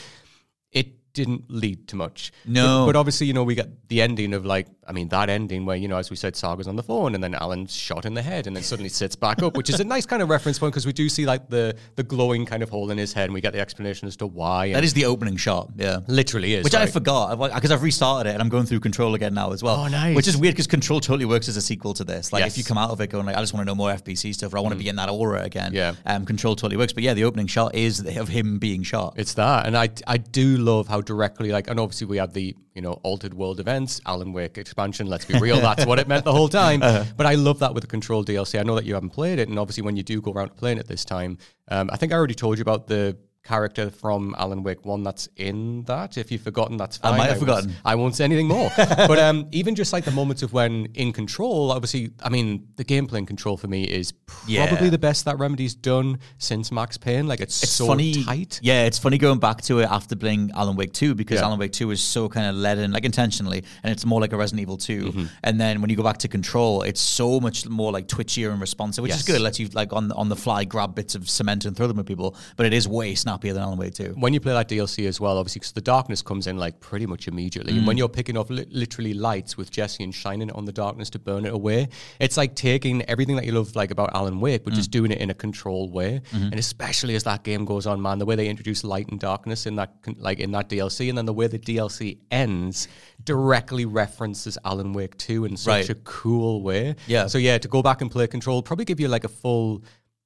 didn't 1.15 1.45
lead 1.49 1.87
to 1.87 1.95
much. 1.95 2.31
No. 2.45 2.81
But, 2.81 2.93
but 2.93 2.99
obviously, 2.99 3.25
you 3.25 3.33
know, 3.33 3.43
we 3.43 3.55
get 3.55 3.87
the 3.89 4.01
ending 4.01 4.33
of 4.33 4.45
like, 4.45 4.67
I 4.87 4.91
mean, 4.91 5.07
that 5.09 5.29
ending 5.29 5.65
where, 5.65 5.75
you 5.75 5.87
know, 5.87 5.97
as 5.97 6.11
we 6.11 6.15
said, 6.15 6.35
Saga's 6.35 6.67
on 6.67 6.75
the 6.75 6.83
phone 6.83 7.15
and 7.15 7.23
then 7.23 7.33
Alan's 7.33 7.73
shot 7.75 8.05
in 8.05 8.13
the 8.13 8.21
head 8.21 8.45
and 8.45 8.55
then 8.55 8.61
suddenly 8.61 8.89
sits 8.89 9.15
back 9.15 9.41
up, 9.41 9.57
which 9.57 9.69
is 9.69 9.79
a 9.79 9.83
nice 9.95 10.05
kind 10.05 10.21
of 10.21 10.29
reference 10.29 10.59
point 10.59 10.73
because 10.73 10.85
we 10.85 10.93
do 10.93 11.09
see 11.09 11.25
like 11.25 11.49
the 11.49 11.75
the 11.95 12.03
glowing 12.03 12.45
kind 12.45 12.61
of 12.61 12.69
hole 12.69 12.91
in 12.91 12.97
his 12.97 13.13
head 13.13 13.25
and 13.25 13.33
we 13.33 13.41
get 13.41 13.53
the 13.53 13.59
explanation 13.59 14.07
as 14.07 14.15
to 14.17 14.27
why. 14.27 14.73
That 14.73 14.83
is 14.83 14.93
the 14.93 15.05
opening 15.05 15.37
shot. 15.37 15.71
Yeah. 15.75 16.01
literally 16.07 16.53
is. 16.53 16.63
Which 16.63 16.75
I 16.75 16.85
forgot 16.85 17.39
because 17.55 17.71
I've 17.71 17.81
restarted 17.81 18.29
it 18.29 18.33
and 18.33 18.41
I'm 18.43 18.49
going 18.49 18.65
through 18.65 18.81
Control 18.81 19.15
again 19.15 19.33
now 19.33 19.53
as 19.53 19.63
well. 19.63 19.77
Oh, 19.77 19.87
nice. 19.87 20.15
Which 20.15 20.27
is 20.27 20.37
weird 20.37 20.53
because 20.53 20.67
Control 20.67 20.99
totally 20.99 21.25
works 21.25 21.47
as 21.47 21.57
a 21.57 21.61
sequel 21.61 21.93
to 21.95 22.03
this. 22.03 22.31
Like 22.31 22.45
if 22.45 22.57
you 22.57 22.63
come 22.63 22.77
out 22.77 22.91
of 22.91 23.01
it 23.01 23.07
going 23.07 23.25
like, 23.25 23.37
I 23.37 23.39
just 23.39 23.53
want 23.53 23.65
to 23.65 23.71
know 23.71 23.75
more 23.75 23.91
FBC 23.91 24.33
stuff 24.35 24.53
or 24.53 24.57
I 24.57 24.61
want 24.61 24.73
to 24.73 24.79
be 24.79 24.89
in 24.89 24.97
that 24.97 25.09
aura 25.09 25.41
again. 25.43 25.73
Yeah. 25.73 25.95
Um, 26.05 26.25
Control 26.25 26.55
totally 26.55 26.77
works. 26.77 26.93
But 26.93 27.03
yeah, 27.03 27.13
the 27.13 27.23
opening 27.23 27.47
shot 27.47 27.73
is 27.73 28.05
of 28.17 28.27
him 28.27 28.59
being 28.59 28.83
shot. 28.83 29.13
It's 29.17 29.33
that, 29.35 29.65
and 29.65 29.77
I 29.77 29.89
I 30.05 30.17
do 30.17 30.57
love 30.57 30.87
how 30.87 31.01
directly 31.05 31.51
like, 31.51 31.69
and 31.69 31.79
obviously 31.79 32.07
we 32.07 32.17
have 32.17 32.33
the 32.33 32.55
you 32.73 32.81
know 32.81 32.93
altered 33.03 33.33
world 33.33 33.59
events, 33.59 34.01
Alan 34.05 34.33
Wake 34.33 34.57
expansion. 34.57 35.07
Let's 35.07 35.25
be 35.25 35.39
real, 35.39 35.59
that's 35.61 35.85
what 35.85 35.99
it 35.99 36.07
meant 36.07 36.25
the 36.25 36.33
whole 36.33 36.49
time. 36.49 36.81
Uh-huh. 36.81 37.05
But 37.15 37.25
I 37.25 37.35
love 37.35 37.59
that 37.59 37.73
with 37.73 37.81
the 37.81 37.87
Control 37.87 38.23
DLC. 38.23 38.59
I 38.59 38.63
know 38.63 38.75
that 38.75 38.85
you 38.85 38.93
haven't 38.93 39.11
played 39.11 39.39
it, 39.39 39.49
and 39.49 39.57
obviously 39.59 39.83
when 39.83 39.95
you 39.95 40.03
do 40.03 40.21
go 40.21 40.31
around 40.31 40.55
playing 40.55 40.77
it 40.77 40.87
this 40.87 41.05
time, 41.05 41.37
um, 41.69 41.89
I 41.91 41.97
think 41.97 42.11
I 42.11 42.15
already 42.15 42.35
told 42.35 42.57
you 42.57 42.61
about 42.61 42.87
the 42.87 43.17
character 43.45 43.89
from 43.89 44.35
Alan 44.37 44.63
Wake 44.63 44.83
One 44.85 45.03
that's 45.03 45.29
in 45.37 45.83
that. 45.83 46.17
If 46.17 46.31
you've 46.31 46.41
forgotten, 46.41 46.75
that's 46.77 46.97
fine. 46.97 47.13
I 47.13 47.17
might 47.17 47.29
have 47.29 47.37
won't- 47.37 47.47
forgotten. 47.47 47.75
I 47.85 47.95
won't 47.95 48.15
say 48.15 48.25
anything 48.25 48.47
more. 48.47 48.69
but 48.77 49.19
um, 49.19 49.47
even 49.51 49.75
just 49.75 49.93
like 49.93 50.03
the 50.03 50.11
moments 50.11 50.41
of 50.43 50.51
when 50.51 50.87
in 50.95 51.13
Control, 51.13 51.71
obviously, 51.71 52.11
I 52.23 52.29
mean, 52.29 52.67
the 52.75 52.83
gameplay 52.83 53.19
in 53.19 53.25
Control 53.25 53.55
for 53.55 53.67
me 53.67 53.83
is 53.83 54.11
probably 54.11 54.55
Yeah. 54.55 54.89
the 54.89 54.97
best 54.97 55.25
that 55.25 55.37
Remedy's 55.39 55.75
done 55.75 56.19
since 56.39 56.71
Max 56.71 56.97
Payne. 56.97 57.27
Like 57.27 57.39
it's, 57.39 57.61
it's 57.63 57.71
so 57.71 57.87
funny. 57.87 58.23
tight. 58.23 58.59
Yeah, 58.63 58.85
it's 58.85 58.97
funny 58.99 59.17
going 59.17 59.39
back 59.39 59.61
to 59.63 59.79
it 59.79 59.85
after 59.89 60.15
playing 60.15 60.51
Alan 60.55 60.75
Wake 60.75 60.93
2 60.93 61.13
because 61.15 61.39
Yeah. 61.39 61.45
Alan 61.45 61.59
Wake 61.59 61.71
2 61.71 61.91
is 61.91 62.01
so 62.01 62.27
kind 62.27 62.47
of 62.47 62.55
led 62.55 62.79
in, 62.79 62.91
like 62.91 63.05
intentionally, 63.05 63.63
and 63.83 63.91
it's 63.93 64.05
more 64.05 64.19
like 64.19 64.33
a 64.33 64.37
Resident 64.37 64.61
Evil 64.61 64.77
2. 64.77 65.03
Mm-hmm. 65.05 65.25
And 65.43 65.61
then 65.61 65.81
when 65.81 65.89
you 65.91 65.95
go 65.95 66.03
back 66.03 66.17
to 66.19 66.27
Control, 66.27 66.81
it's 66.81 66.99
so 67.01 67.39
much 67.39 67.67
more 67.67 67.91
like 67.91 68.07
twitchier 68.07 68.51
and 68.51 68.59
responsive, 68.59 69.03
which 69.03 69.13
is 69.13 69.21
good. 69.23 69.35
It 69.35 69.41
lets 69.41 69.59
you 69.59 69.67
like 69.73 69.93
on 69.93 70.11
on 70.13 70.29
the 70.29 70.35
fly 70.35 70.63
grab 70.65 70.95
bits 70.95 71.13
of 71.13 71.29
cement 71.29 71.65
and 71.65 71.75
throw 71.77 71.85
them 71.87 71.99
at 71.99 72.05
people, 72.07 72.35
but 72.57 72.65
it 72.65 72.73
is 72.73 72.87
way 72.87 73.13
snappier 73.13 73.34
snappier 73.35 73.53
than 73.53 73.63
Alan 73.63 73.77
Wake 73.77 73.93
2. 73.93 74.15
when 74.17 74.33
you 74.33 74.39
play 74.39 74.53
that 74.53 74.69
DLC 74.69 75.07
as 75.07 75.19
well, 75.19 75.37
obviously, 75.37 75.59
because 75.59 75.73
the 75.73 75.81
darkness 75.81 76.21
comes 76.21 76.47
in 76.47 76.57
like 76.57 76.79
pretty 76.79 77.05
much 77.05 77.27
immediately. 77.27 77.77
And 77.77 77.85
when 77.85 77.95
mm. 77.95 77.99
you're 77.99 78.09
picking 78.09 78.37
up 78.37 78.49
li- 78.49 78.65
literally 78.69 79.13
lights 79.13 79.57
with 79.57 79.71
Jesse 79.71 80.03
and 80.03 80.13
shining 80.13 80.49
it 80.49 80.55
on 80.55 80.65
the 80.65 80.71
darkness 80.71 81.09
to 81.11 81.19
burn 81.19 81.45
it 81.45 81.53
away, 81.53 81.89
it's 82.19 82.37
like 82.37 82.55
taking 82.55 83.01
everything 83.03 83.35
that 83.35 83.45
you 83.45 83.51
love 83.51 83.75
like 83.75 83.91
about 83.91 84.11
Alan 84.13 84.39
Wake, 84.39 84.63
but 84.63 84.73
just 84.73 84.89
mm. 84.89 84.93
doing 84.93 85.11
it 85.11 85.19
in 85.19 85.29
a 85.29 85.33
controlled 85.33 85.91
way. 85.91 86.21
Mm-hmm. 86.31 86.45
And 86.45 86.55
especially 86.55 87.15
as 87.15 87.23
that 87.23 87.43
game 87.43 87.65
goes 87.65 87.85
on, 87.85 88.01
man, 88.01 88.19
the 88.19 88.25
way 88.25 88.35
they 88.35 88.47
introduce 88.47 88.83
light 88.83 89.09
and 89.09 89.19
darkness 89.19 89.65
in 89.65 89.75
that 89.75 90.01
con- 90.01 90.15
like 90.19 90.39
in 90.39 90.51
that 90.51 90.69
DLC, 90.69 91.09
and 91.09 91.17
then 91.17 91.25
the 91.25 91.33
way 91.33 91.47
the 91.47 91.59
DLC 91.59 92.19
ends 92.31 92.87
directly 93.23 93.85
references 93.85 94.57
Alan 94.63 94.93
Wake 94.93 95.17
2 95.17 95.45
in 95.45 95.57
such 95.57 95.71
Right. 95.71 95.89
a 95.89 95.95
cool 95.95 96.61
way. 96.61 96.95
Yeah. 97.07 97.27
So 97.27 97.37
yeah, 97.37 97.57
to 97.57 97.67
go 97.67 97.81
back 97.81 98.01
and 98.01 98.11
play 98.11 98.27
Control 98.27 98.61
probably 98.61 98.85
give 98.85 98.99
you 98.99 99.07
like 99.07 99.23
a 99.23 99.29
full 99.29 99.83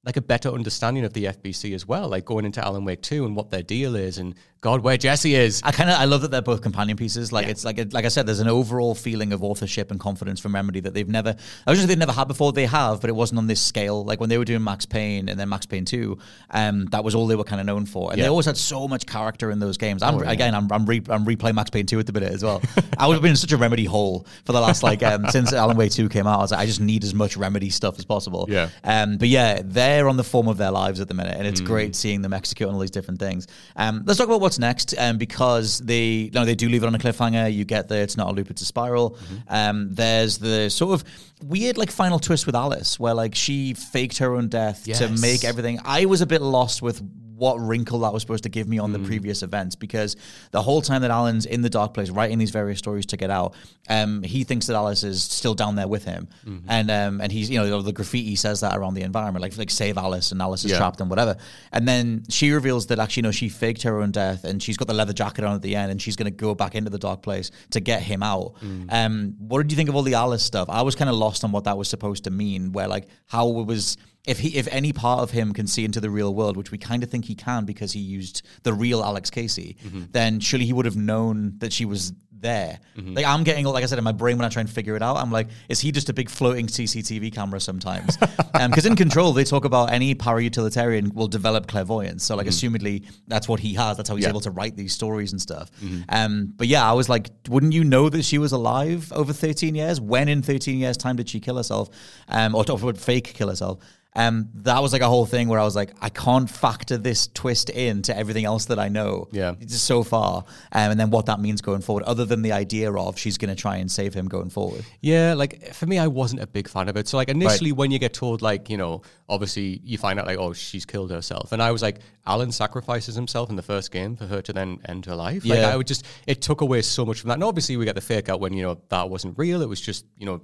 like 0.09 0.17
a 0.17 0.21
better 0.21 0.49
understanding 0.49 1.05
of 1.05 1.13
the 1.13 1.25
FBC 1.25 1.75
as 1.75 1.85
well, 1.85 2.09
like 2.09 2.25
going 2.25 2.43
into 2.43 2.65
Alan 2.65 2.83
Wake 2.83 3.03
2 3.03 3.27
and 3.27 3.35
what 3.35 3.51
their 3.51 3.61
deal 3.61 3.95
is 3.95 4.17
and 4.17 4.33
God 4.61 4.81
where 4.83 4.97
Jesse 4.97 5.35
is. 5.35 5.61
I 5.63 5.71
kind 5.71 5.89
of 5.89 5.97
I 5.97 6.03
love 6.03 6.21
that 6.21 6.31
they're 6.31 6.41
both 6.41 6.61
companion 6.61 6.97
pieces. 6.97 7.31
Like 7.31 7.47
it's 7.47 7.63
like 7.63 7.77
like 7.93 8.03
I 8.03 8.09
said, 8.09 8.25
there's 8.25 8.41
an 8.41 8.49
overall 8.49 8.93
feeling 8.93 9.31
of 9.31 9.41
authorship 9.41 9.89
and 9.89 9.99
confidence 9.99 10.41
from 10.41 10.53
Remedy 10.53 10.81
that 10.81 10.93
they've 10.93 11.07
never. 11.07 11.35
I 11.65 11.69
was 11.71 11.79
just 11.79 11.87
they've 11.87 11.97
never 11.97 12.11
had 12.11 12.27
before. 12.27 12.51
They 12.51 12.65
have, 12.65 12.99
but 12.99 13.09
it 13.09 13.13
wasn't 13.15 13.37
on 13.37 13.47
this 13.47 13.61
scale. 13.61 14.03
Like 14.03 14.19
when 14.19 14.27
they 14.27 14.37
were 14.37 14.43
doing 14.43 14.61
Max 14.63 14.85
Payne 14.85 15.29
and 15.29 15.39
then 15.39 15.47
Max 15.47 15.65
Payne 15.65 15.85
Two, 15.85 16.17
um, 16.51 16.87
that 16.87 17.05
was 17.05 17.15
all 17.15 17.25
they 17.25 17.37
were 17.37 17.45
kind 17.45 17.61
of 17.61 17.67
known 17.67 17.85
for. 17.85 18.11
And 18.11 18.21
they 18.21 18.27
always 18.27 18.45
had 18.45 18.57
so 18.57 18.85
much 18.87 19.05
character 19.05 19.49
in 19.49 19.59
those 19.59 19.77
games. 19.77 20.03
I'm 20.03 20.15
Oh, 20.15 20.23
yeah. 20.23 20.31
again, 20.31 20.53
I'm 20.53 20.69
I'm, 20.73 20.85
re- 20.85 21.03
I'm 21.07 21.25
replaying 21.25 21.55
Max 21.55 21.69
Payne 21.69 21.85
Two 21.85 21.99
at 21.99 22.05
the 22.07 22.11
minute 22.13 22.33
as 22.33 22.43
well. 22.43 22.61
I 22.97 23.07
would 23.07 23.13
have 23.13 23.21
been 23.21 23.31
in 23.31 23.37
such 23.37 23.53
a 23.53 23.57
Remedy 23.57 23.85
hole 23.85 24.25
for 24.43 24.51
the 24.51 24.59
last 24.59 24.83
like 24.83 25.03
um, 25.03 25.25
since 25.29 25.53
Alan 25.53 25.77
Wake 25.77 25.93
Two 25.93 26.09
came 26.09 26.27
out. 26.27 26.39
I 26.39 26.41
was 26.41 26.51
like, 26.51 26.59
I 26.59 26.65
just 26.65 26.81
need 26.81 27.05
as 27.05 27.13
much 27.13 27.37
Remedy 27.37 27.69
stuff 27.69 27.97
as 27.97 28.03
possible. 28.03 28.45
Yeah. 28.49 28.67
Um, 28.83 29.17
but 29.17 29.29
yeah, 29.29 29.61
they're 29.63 30.09
on 30.09 30.17
the 30.17 30.23
form 30.25 30.49
of 30.49 30.57
their 30.57 30.71
lives 30.71 30.99
at 30.99 31.07
the 31.07 31.13
minute, 31.13 31.35
and 31.37 31.45
Mm. 31.45 31.49
it's 31.51 31.61
great 31.61 31.95
seeing 31.95 32.21
them 32.21 32.33
execute 32.33 32.67
on 32.67 32.75
all 32.75 32.81
these 32.81 32.91
different 32.91 33.21
things. 33.21 33.47
Um, 33.77 34.03
let's 34.05 34.17
talk 34.17 34.27
about 34.27 34.41
what's 34.49 34.57
next, 34.57 34.95
um, 34.97 35.19
because 35.19 35.77
they 35.79 36.31
no, 36.33 36.43
they 36.43 36.55
do 36.55 36.67
leave 36.67 36.81
it 36.81 36.87
on 36.87 36.95
a 36.95 36.97
cliffhanger. 36.97 37.53
You 37.53 37.65
get 37.65 37.87
there, 37.87 38.01
it's 38.01 38.17
not 38.17 38.29
a 38.29 38.31
loop, 38.31 38.49
it's 38.49 38.63
a 38.63 38.65
spiral. 38.65 39.11
Mm-hmm. 39.11 39.35
Um, 39.47 39.93
there's 39.93 40.39
the 40.39 40.69
sort 40.69 40.99
of 40.99 41.03
weird 41.43 41.77
like 41.77 41.91
final 41.91 42.17
twist 42.17 42.47
with 42.47 42.55
Alice, 42.55 42.99
where 42.99 43.13
like 43.13 43.35
she 43.35 43.75
faked 43.75 44.17
her 44.17 44.33
own 44.33 44.49
death 44.49 44.85
to 44.85 45.09
make 45.21 45.43
everything. 45.43 45.79
I 45.85 46.05
was 46.05 46.21
a 46.21 46.25
bit 46.25 46.41
lost 46.41 46.81
with 46.81 46.99
what 47.39 47.55
wrinkle 47.59 47.99
that 47.99 48.13
was 48.13 48.21
supposed 48.21 48.43
to 48.43 48.49
give 48.49 48.67
me 48.67 48.77
Mm. 48.77 48.83
on 48.83 48.91
the 48.93 48.99
previous 48.99 49.41
events 49.43 49.75
because 49.75 50.15
the 50.51 50.61
whole 50.61 50.81
time 50.81 51.01
that 51.01 51.11
Alan's 51.11 51.45
in 51.45 51.61
the 51.61 51.69
dark 51.69 51.93
place 51.93 52.09
writing 52.09 52.37
these 52.37 52.51
various 52.51 52.77
stories 52.79 53.05
to 53.07 53.17
get 53.17 53.29
out, 53.29 53.53
um, 53.89 54.21
he 54.23 54.43
thinks 54.43 54.67
that 54.67 54.75
Alice 54.75 55.03
is 55.03 55.23
still 55.23 55.55
down 55.55 55.75
there 55.75 55.87
with 55.87 56.03
him, 56.05 56.27
Mm-hmm. 56.45 56.69
and 56.69 56.91
um, 56.91 57.21
and 57.21 57.31
he's 57.31 57.49
you 57.49 57.57
know 57.59 57.81
the 57.81 57.93
graffiti 57.93 58.35
says 58.35 58.59
that 58.61 58.77
around 58.77 58.93
the 58.93 59.01
environment 59.01 59.41
like 59.41 59.57
like 59.57 59.71
save 59.71 59.97
Alice 59.97 60.31
and 60.31 60.41
Alice 60.41 60.63
is 60.65 60.71
Yeah. 60.71 60.77
trapped 60.77 61.01
and 61.01 61.09
whatever, 61.09 61.37
and 61.71 61.87
then 61.87 62.23
she 62.29 62.51
reveals 62.51 62.85
that 62.87 62.99
actually 62.99 63.23
no 63.23 63.31
she 63.31 63.49
faked 63.49 63.81
her 63.83 64.01
own 64.01 64.11
death 64.11 64.43
and 64.43 64.61
she's 64.61 64.77
got 64.77 64.87
the 64.87 64.93
leather 64.93 65.13
jacket 65.13 65.43
on 65.45 65.55
at 65.55 65.61
the 65.61 65.75
end 65.75 65.91
and 65.91 66.01
she's 66.01 66.15
going 66.15 66.31
to 66.31 66.37
go 66.37 66.53
back 66.53 66.75
into 66.75 66.89
the 66.89 66.99
dark 66.99 67.21
place 67.21 67.51
to 67.71 67.79
get 67.79 68.01
him 68.01 68.21
out. 68.21 68.53
Mm. 68.61 68.85
Um, 68.91 69.35
what 69.39 69.61
did 69.61 69.71
you 69.71 69.75
think 69.77 69.89
of 69.89 69.95
all 69.95 70.01
the 70.03 70.13
Alice 70.15 70.43
stuff? 70.43 70.67
I 70.69 70.81
was 70.81 70.95
kind 70.95 71.09
of 71.09 71.15
lost 71.15 71.43
on 71.43 71.51
what 71.51 71.63
that 71.63 71.77
was 71.77 71.87
supposed 71.87 72.23
to 72.25 72.31
mean. 72.31 72.71
Where 72.73 72.87
like 72.87 73.07
how 73.27 73.47
it 73.59 73.65
was 73.65 73.97
if 74.25 74.39
he 74.39 74.49
if 74.57 74.67
any 74.71 74.91
part 74.93 75.21
of 75.21 75.31
him 75.31 75.53
can 75.53 75.65
see 75.67 75.85
into 75.85 75.99
the 76.01 76.09
real 76.09 76.33
world, 76.35 76.57
which 76.57 76.71
we 76.71 76.77
kind 76.77 77.03
of 77.03 77.09
think 77.09 77.25
he 77.25 77.35
can 77.35 77.65
because 77.65 77.91
he 77.93 77.99
used 77.99 78.41
the 78.63 78.73
real 78.73 79.03
Alex 79.03 79.29
Casey, 79.29 79.77
Mm-hmm. 79.85 80.03
then 80.11 80.39
surely 80.39 80.65
he 80.65 80.73
would 80.73 80.85
have 80.85 80.97
known 80.97 81.53
that 81.59 81.71
she 81.73 81.85
was 81.85 82.13
there. 82.31 82.79
Mm-hmm. 82.97 83.15
Like 83.15 83.25
I'm 83.25 83.43
getting, 83.43 83.65
like 83.65 83.83
I 83.83 83.87
said, 83.87 83.97
in 83.97 84.03
my 84.05 84.13
brain 84.13 84.37
when 84.37 84.45
I 84.45 84.49
try 84.49 84.61
and 84.61 84.69
figure 84.69 84.95
it 84.95 85.01
out, 85.01 85.17
I'm 85.17 85.29
like, 85.31 85.47
is 85.67 85.81
he 85.81 85.91
just 85.91 86.07
a 86.09 86.13
big 86.13 86.29
floating 86.29 86.67
CCTV 86.67 87.33
camera 87.33 87.59
sometimes? 87.59 88.17
Because 88.59 88.85
in 88.85 88.97
Control, 88.97 89.31
they 89.31 89.45
talk 89.45 89.63
about 89.63 89.91
any 89.93 90.13
para-utilitarian 90.15 91.13
will 91.13 91.29
develop 91.29 91.67
clairvoyance. 91.67 92.25
So 92.25 92.35
like, 92.35 92.47
assumedly, 92.47 93.05
that's 93.27 93.47
what 93.47 93.59
he 93.61 93.73
has. 93.75 93.95
That's 93.95 94.09
how 94.09 94.15
he's 94.17 94.23
Yeah. 94.23 94.29
able 94.31 94.41
to 94.41 94.51
write 94.51 94.75
these 94.75 94.91
stories 94.93 95.31
and 95.31 95.41
stuff. 95.41 95.71
Um, 96.09 96.53
but 96.57 96.67
yeah, 96.67 96.89
I 96.89 96.91
was 96.93 97.07
like, 97.07 97.29
wouldn't 97.47 97.71
you 97.73 97.85
know 97.85 98.09
that 98.09 98.23
she 98.25 98.37
was 98.37 98.51
alive 98.51 99.11
over 99.13 99.31
13 99.31 99.75
years? 99.75 100.01
When 100.01 100.27
in 100.27 100.41
13 100.41 100.77
years' 100.77 100.97
time 100.97 101.15
did 101.15 101.29
she 101.29 101.39
kill 101.39 101.55
herself? 101.55 101.89
Um, 102.27 102.53
or, 102.53 102.65
or 102.69 102.77
would 102.79 102.97
fake 102.97 103.33
kill 103.33 103.47
herself? 103.49 103.79
Um, 104.19 104.49
that 104.55 104.81
was 104.81 104.91
like 104.91 105.01
a 105.01 105.07
whole 105.07 105.25
thing 105.25 105.47
where 105.47 105.59
I 105.59 105.63
was 105.63 105.77
like, 105.77 105.91
I 106.01 106.09
can't 106.09 106.49
factor 106.49 106.97
this 106.97 107.27
twist 107.27 107.69
into 107.69 108.15
everything 108.15 108.43
else 108.43 108.65
that 108.65 108.77
I 108.77 108.89
know. 108.89 109.29
Yeah. 109.31 109.55
just 109.59 109.85
so 109.85 110.03
far, 110.03 110.43
um, 110.73 110.91
and 110.91 110.99
then 110.99 111.09
what 111.09 111.27
that 111.27 111.39
means 111.39 111.61
going 111.61 111.81
forward, 111.81 112.03
other 112.03 112.25
than 112.25 112.41
the 112.41 112.51
idea 112.51 112.91
of 112.91 113.17
she's 113.17 113.37
going 113.37 113.55
to 113.55 113.61
try 113.61 113.77
and 113.77 113.89
save 113.89 114.13
him 114.13 114.27
going 114.27 114.49
forward. 114.49 114.83
Yeah, 114.99 115.35
like 115.35 115.73
for 115.73 115.85
me, 115.85 115.97
I 115.99 116.07
wasn't 116.07 116.41
a 116.41 116.47
big 116.47 116.67
fan 116.67 116.89
of 116.89 116.97
it. 116.97 117.07
So 117.07 117.15
like 117.15 117.29
initially, 117.29 117.71
when 117.71 117.91
you 117.91 117.99
get 117.99 118.13
told 118.13 118.41
like 118.41 118.69
you 118.69 118.77
know, 118.77 119.03
obviously 119.29 119.79
you 119.85 119.97
find 119.97 120.19
out 120.19 120.27
like 120.27 120.37
oh 120.37 120.51
she's 120.53 120.85
killed 120.85 121.11
herself, 121.11 121.53
and 121.53 121.61
I 121.63 121.71
was 121.71 121.81
like, 121.81 121.99
Alan 122.25 122.51
sacrifices 122.51 123.15
himself 123.15 123.49
in 123.49 123.55
the 123.55 123.63
first 123.63 123.89
game 123.91 124.17
for 124.17 124.25
her 124.25 124.41
to 124.41 124.51
then 124.51 124.79
end 124.85 125.05
her 125.05 125.15
life. 125.15 125.45
Like 125.45 125.59
Yeah. 125.59 125.69
I 125.69 125.77
would 125.77 125.87
just 125.87 126.05
it 126.27 126.41
took 126.41 126.59
away 126.59 126.81
so 126.81 127.05
much 127.05 127.21
from 127.21 127.29
that. 127.29 127.35
And 127.35 127.43
obviously 127.45 127.77
we 127.77 127.85
get 127.85 127.95
the 127.95 128.01
fake 128.01 128.27
out 128.27 128.41
when 128.41 128.51
you 128.51 128.63
know 128.63 128.81
that 128.89 129.09
wasn't 129.09 129.37
real. 129.37 129.61
It 129.61 129.69
was 129.69 129.79
just 129.79 130.05
you 130.17 130.25
know. 130.25 130.41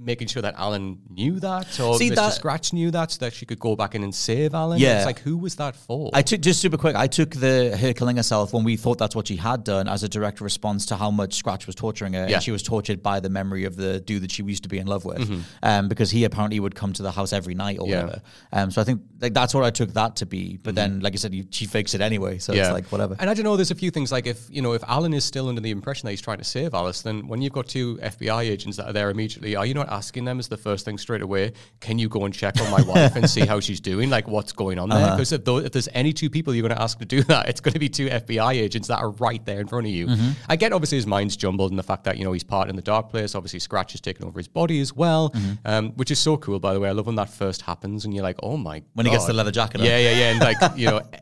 Making 0.00 0.28
sure 0.28 0.42
that 0.42 0.54
Alan 0.56 1.00
knew 1.10 1.40
that, 1.40 1.80
or 1.80 1.96
See, 1.98 2.10
Mr. 2.10 2.14
that- 2.14 2.32
Scratch 2.34 2.72
knew 2.72 2.90
that, 2.92 3.10
so 3.10 3.18
that 3.24 3.32
she 3.32 3.44
could 3.44 3.58
go 3.58 3.74
back 3.74 3.94
in 3.96 4.04
and 4.04 4.14
save 4.14 4.54
Alan. 4.54 4.78
Yeah. 4.78 4.98
it's 4.98 5.06
like 5.06 5.18
who 5.18 5.36
was 5.36 5.56
that 5.56 5.74
for? 5.74 6.10
I 6.14 6.22
took 6.22 6.40
just 6.40 6.60
super 6.60 6.76
quick. 6.76 6.94
I 6.94 7.08
took 7.08 7.30
the 7.30 7.76
her 7.76 7.92
killing 7.92 8.16
herself 8.16 8.52
when 8.52 8.62
we 8.62 8.76
thought 8.76 8.98
that's 8.98 9.16
what 9.16 9.26
she 9.26 9.36
had 9.36 9.64
done 9.64 9.88
as 9.88 10.04
a 10.04 10.08
direct 10.08 10.40
response 10.40 10.86
to 10.86 10.96
how 10.96 11.10
much 11.10 11.34
Scratch 11.34 11.66
was 11.66 11.74
torturing 11.74 12.12
her, 12.12 12.26
Yeah. 12.28 12.34
and 12.36 12.42
she 12.42 12.52
was 12.52 12.62
tortured 12.62 13.02
by 13.02 13.18
the 13.18 13.28
memory 13.28 13.64
of 13.64 13.74
the 13.76 13.98
dude 14.00 14.22
that 14.22 14.30
she 14.30 14.44
used 14.44 14.62
to 14.62 14.68
be 14.68 14.78
in 14.78 14.86
love 14.86 15.04
with, 15.04 15.18
Mm-hmm. 15.18 15.40
um, 15.64 15.88
because 15.88 16.10
he 16.12 16.22
apparently 16.24 16.60
would 16.60 16.76
come 16.76 16.92
to 16.92 17.02
the 17.02 17.10
house 17.10 17.32
every 17.32 17.54
night 17.54 17.78
or 17.80 17.88
Yeah. 17.88 18.02
whatever. 18.04 18.22
Um, 18.52 18.70
so 18.70 18.80
I 18.80 18.84
think 18.84 19.02
like 19.20 19.34
that's 19.34 19.52
what 19.52 19.64
I 19.64 19.70
took 19.70 19.92
that 19.94 20.14
to 20.16 20.26
be. 20.26 20.58
But 20.62 20.76
then, 20.76 21.00
like 21.00 21.14
I 21.14 21.16
said, 21.16 21.34
you, 21.34 21.44
she 21.50 21.66
fakes 21.66 21.94
it 21.94 22.00
anyway, 22.00 22.38
so 22.38 22.52
it's 22.52 22.70
like 22.70 22.86
whatever. 22.92 23.16
And 23.18 23.28
I 23.28 23.34
don't 23.34 23.44
know. 23.44 23.56
There's 23.56 23.72
a 23.72 23.74
few 23.74 23.90
things 23.90 24.12
like 24.12 24.26
if 24.28 24.46
you 24.48 24.62
know 24.62 24.74
if 24.74 24.84
Alan 24.84 25.12
is 25.12 25.24
still 25.24 25.48
under 25.48 25.60
the 25.60 25.70
impression 25.72 26.06
that 26.06 26.12
he's 26.12 26.20
trying 26.20 26.38
to 26.38 26.44
save 26.44 26.72
Alice, 26.72 27.02
then 27.02 27.26
when 27.26 27.42
you've 27.42 27.52
got 27.52 27.66
two 27.66 27.96
FBI 28.00 28.42
agents 28.42 28.76
that 28.76 28.86
are 28.88 28.92
there 28.92 29.10
immediately, 29.10 29.56
are 29.56 29.66
you 29.66 29.74
not 29.74 29.87
asking 29.88 30.24
them 30.24 30.38
as 30.38 30.48
the 30.48 30.56
first 30.56 30.84
thing 30.84 30.98
straight 30.98 31.22
away? 31.22 31.52
Can 31.80 31.98
you 31.98 32.08
go 32.08 32.24
and 32.24 32.34
check 32.34 32.60
on 32.60 32.70
my 32.70 32.82
wife 32.82 33.16
and 33.16 33.28
see 33.28 33.46
how 33.46 33.60
she's 33.60 33.80
doing? 33.80 34.10
Like 34.10 34.28
what's 34.28 34.52
going 34.52 34.78
on 34.78 34.90
Uh-huh. 34.92 35.00
there? 35.06 35.10
Because 35.16 35.32
if, 35.32 35.44
tho- 35.44 35.58
if 35.58 35.72
there's 35.72 35.88
any 35.94 36.12
two 36.12 36.30
people 36.30 36.54
you're 36.54 36.66
going 36.66 36.76
to 36.76 36.82
ask 36.82 36.98
to 36.98 37.04
do 37.04 37.22
that, 37.24 37.48
it's 37.48 37.60
going 37.60 37.72
to 37.74 37.78
be 37.78 37.88
two 37.88 38.08
FBI 38.08 38.54
agents 38.54 38.88
that 38.88 38.98
are 38.98 39.10
right 39.12 39.44
there 39.44 39.60
in 39.60 39.66
front 39.66 39.86
of 39.86 39.92
you. 39.92 40.06
Mm-hmm. 40.06 40.30
I 40.48 40.56
get 40.56 40.72
obviously 40.72 40.96
his 40.98 41.06
mind's 41.06 41.36
jumbled 41.36 41.70
and 41.72 41.78
the 41.78 41.82
fact 41.82 42.04
that 42.04 42.18
you 42.18 42.24
know 42.24 42.32
he's 42.32 42.44
part 42.44 42.68
in 42.68 42.76
the 42.76 42.82
dark 42.82 43.10
place. 43.10 43.34
Obviously, 43.34 43.58
Scratch 43.60 43.94
is 43.94 44.00
taking 44.00 44.26
over 44.26 44.38
his 44.38 44.48
body 44.48 44.80
as 44.80 44.94
well, 44.94 45.30
Mm-hmm. 45.30 45.52
um, 45.64 45.90
which 45.92 46.10
is 46.10 46.18
so 46.18 46.36
cool. 46.36 46.58
By 46.60 46.74
the 46.74 46.80
way, 46.80 46.88
I 46.88 46.92
love 46.92 47.06
when 47.06 47.16
that 47.16 47.30
first 47.30 47.62
happens 47.62 48.04
and 48.04 48.14
you're 48.14 48.22
like, 48.22 48.38
oh 48.42 48.56
my 48.56 48.82
When 48.94 49.06
he 49.06 49.12
gets 49.12 49.26
the 49.26 49.32
leather 49.32 49.50
jacket 49.52 49.80
on. 49.80 49.86
Yeah, 49.86 49.98
yeah, 49.98 50.10
yeah, 50.18 50.30
and 50.30 50.40
like 50.40 50.56
you 50.76 50.86
know. 50.86 51.02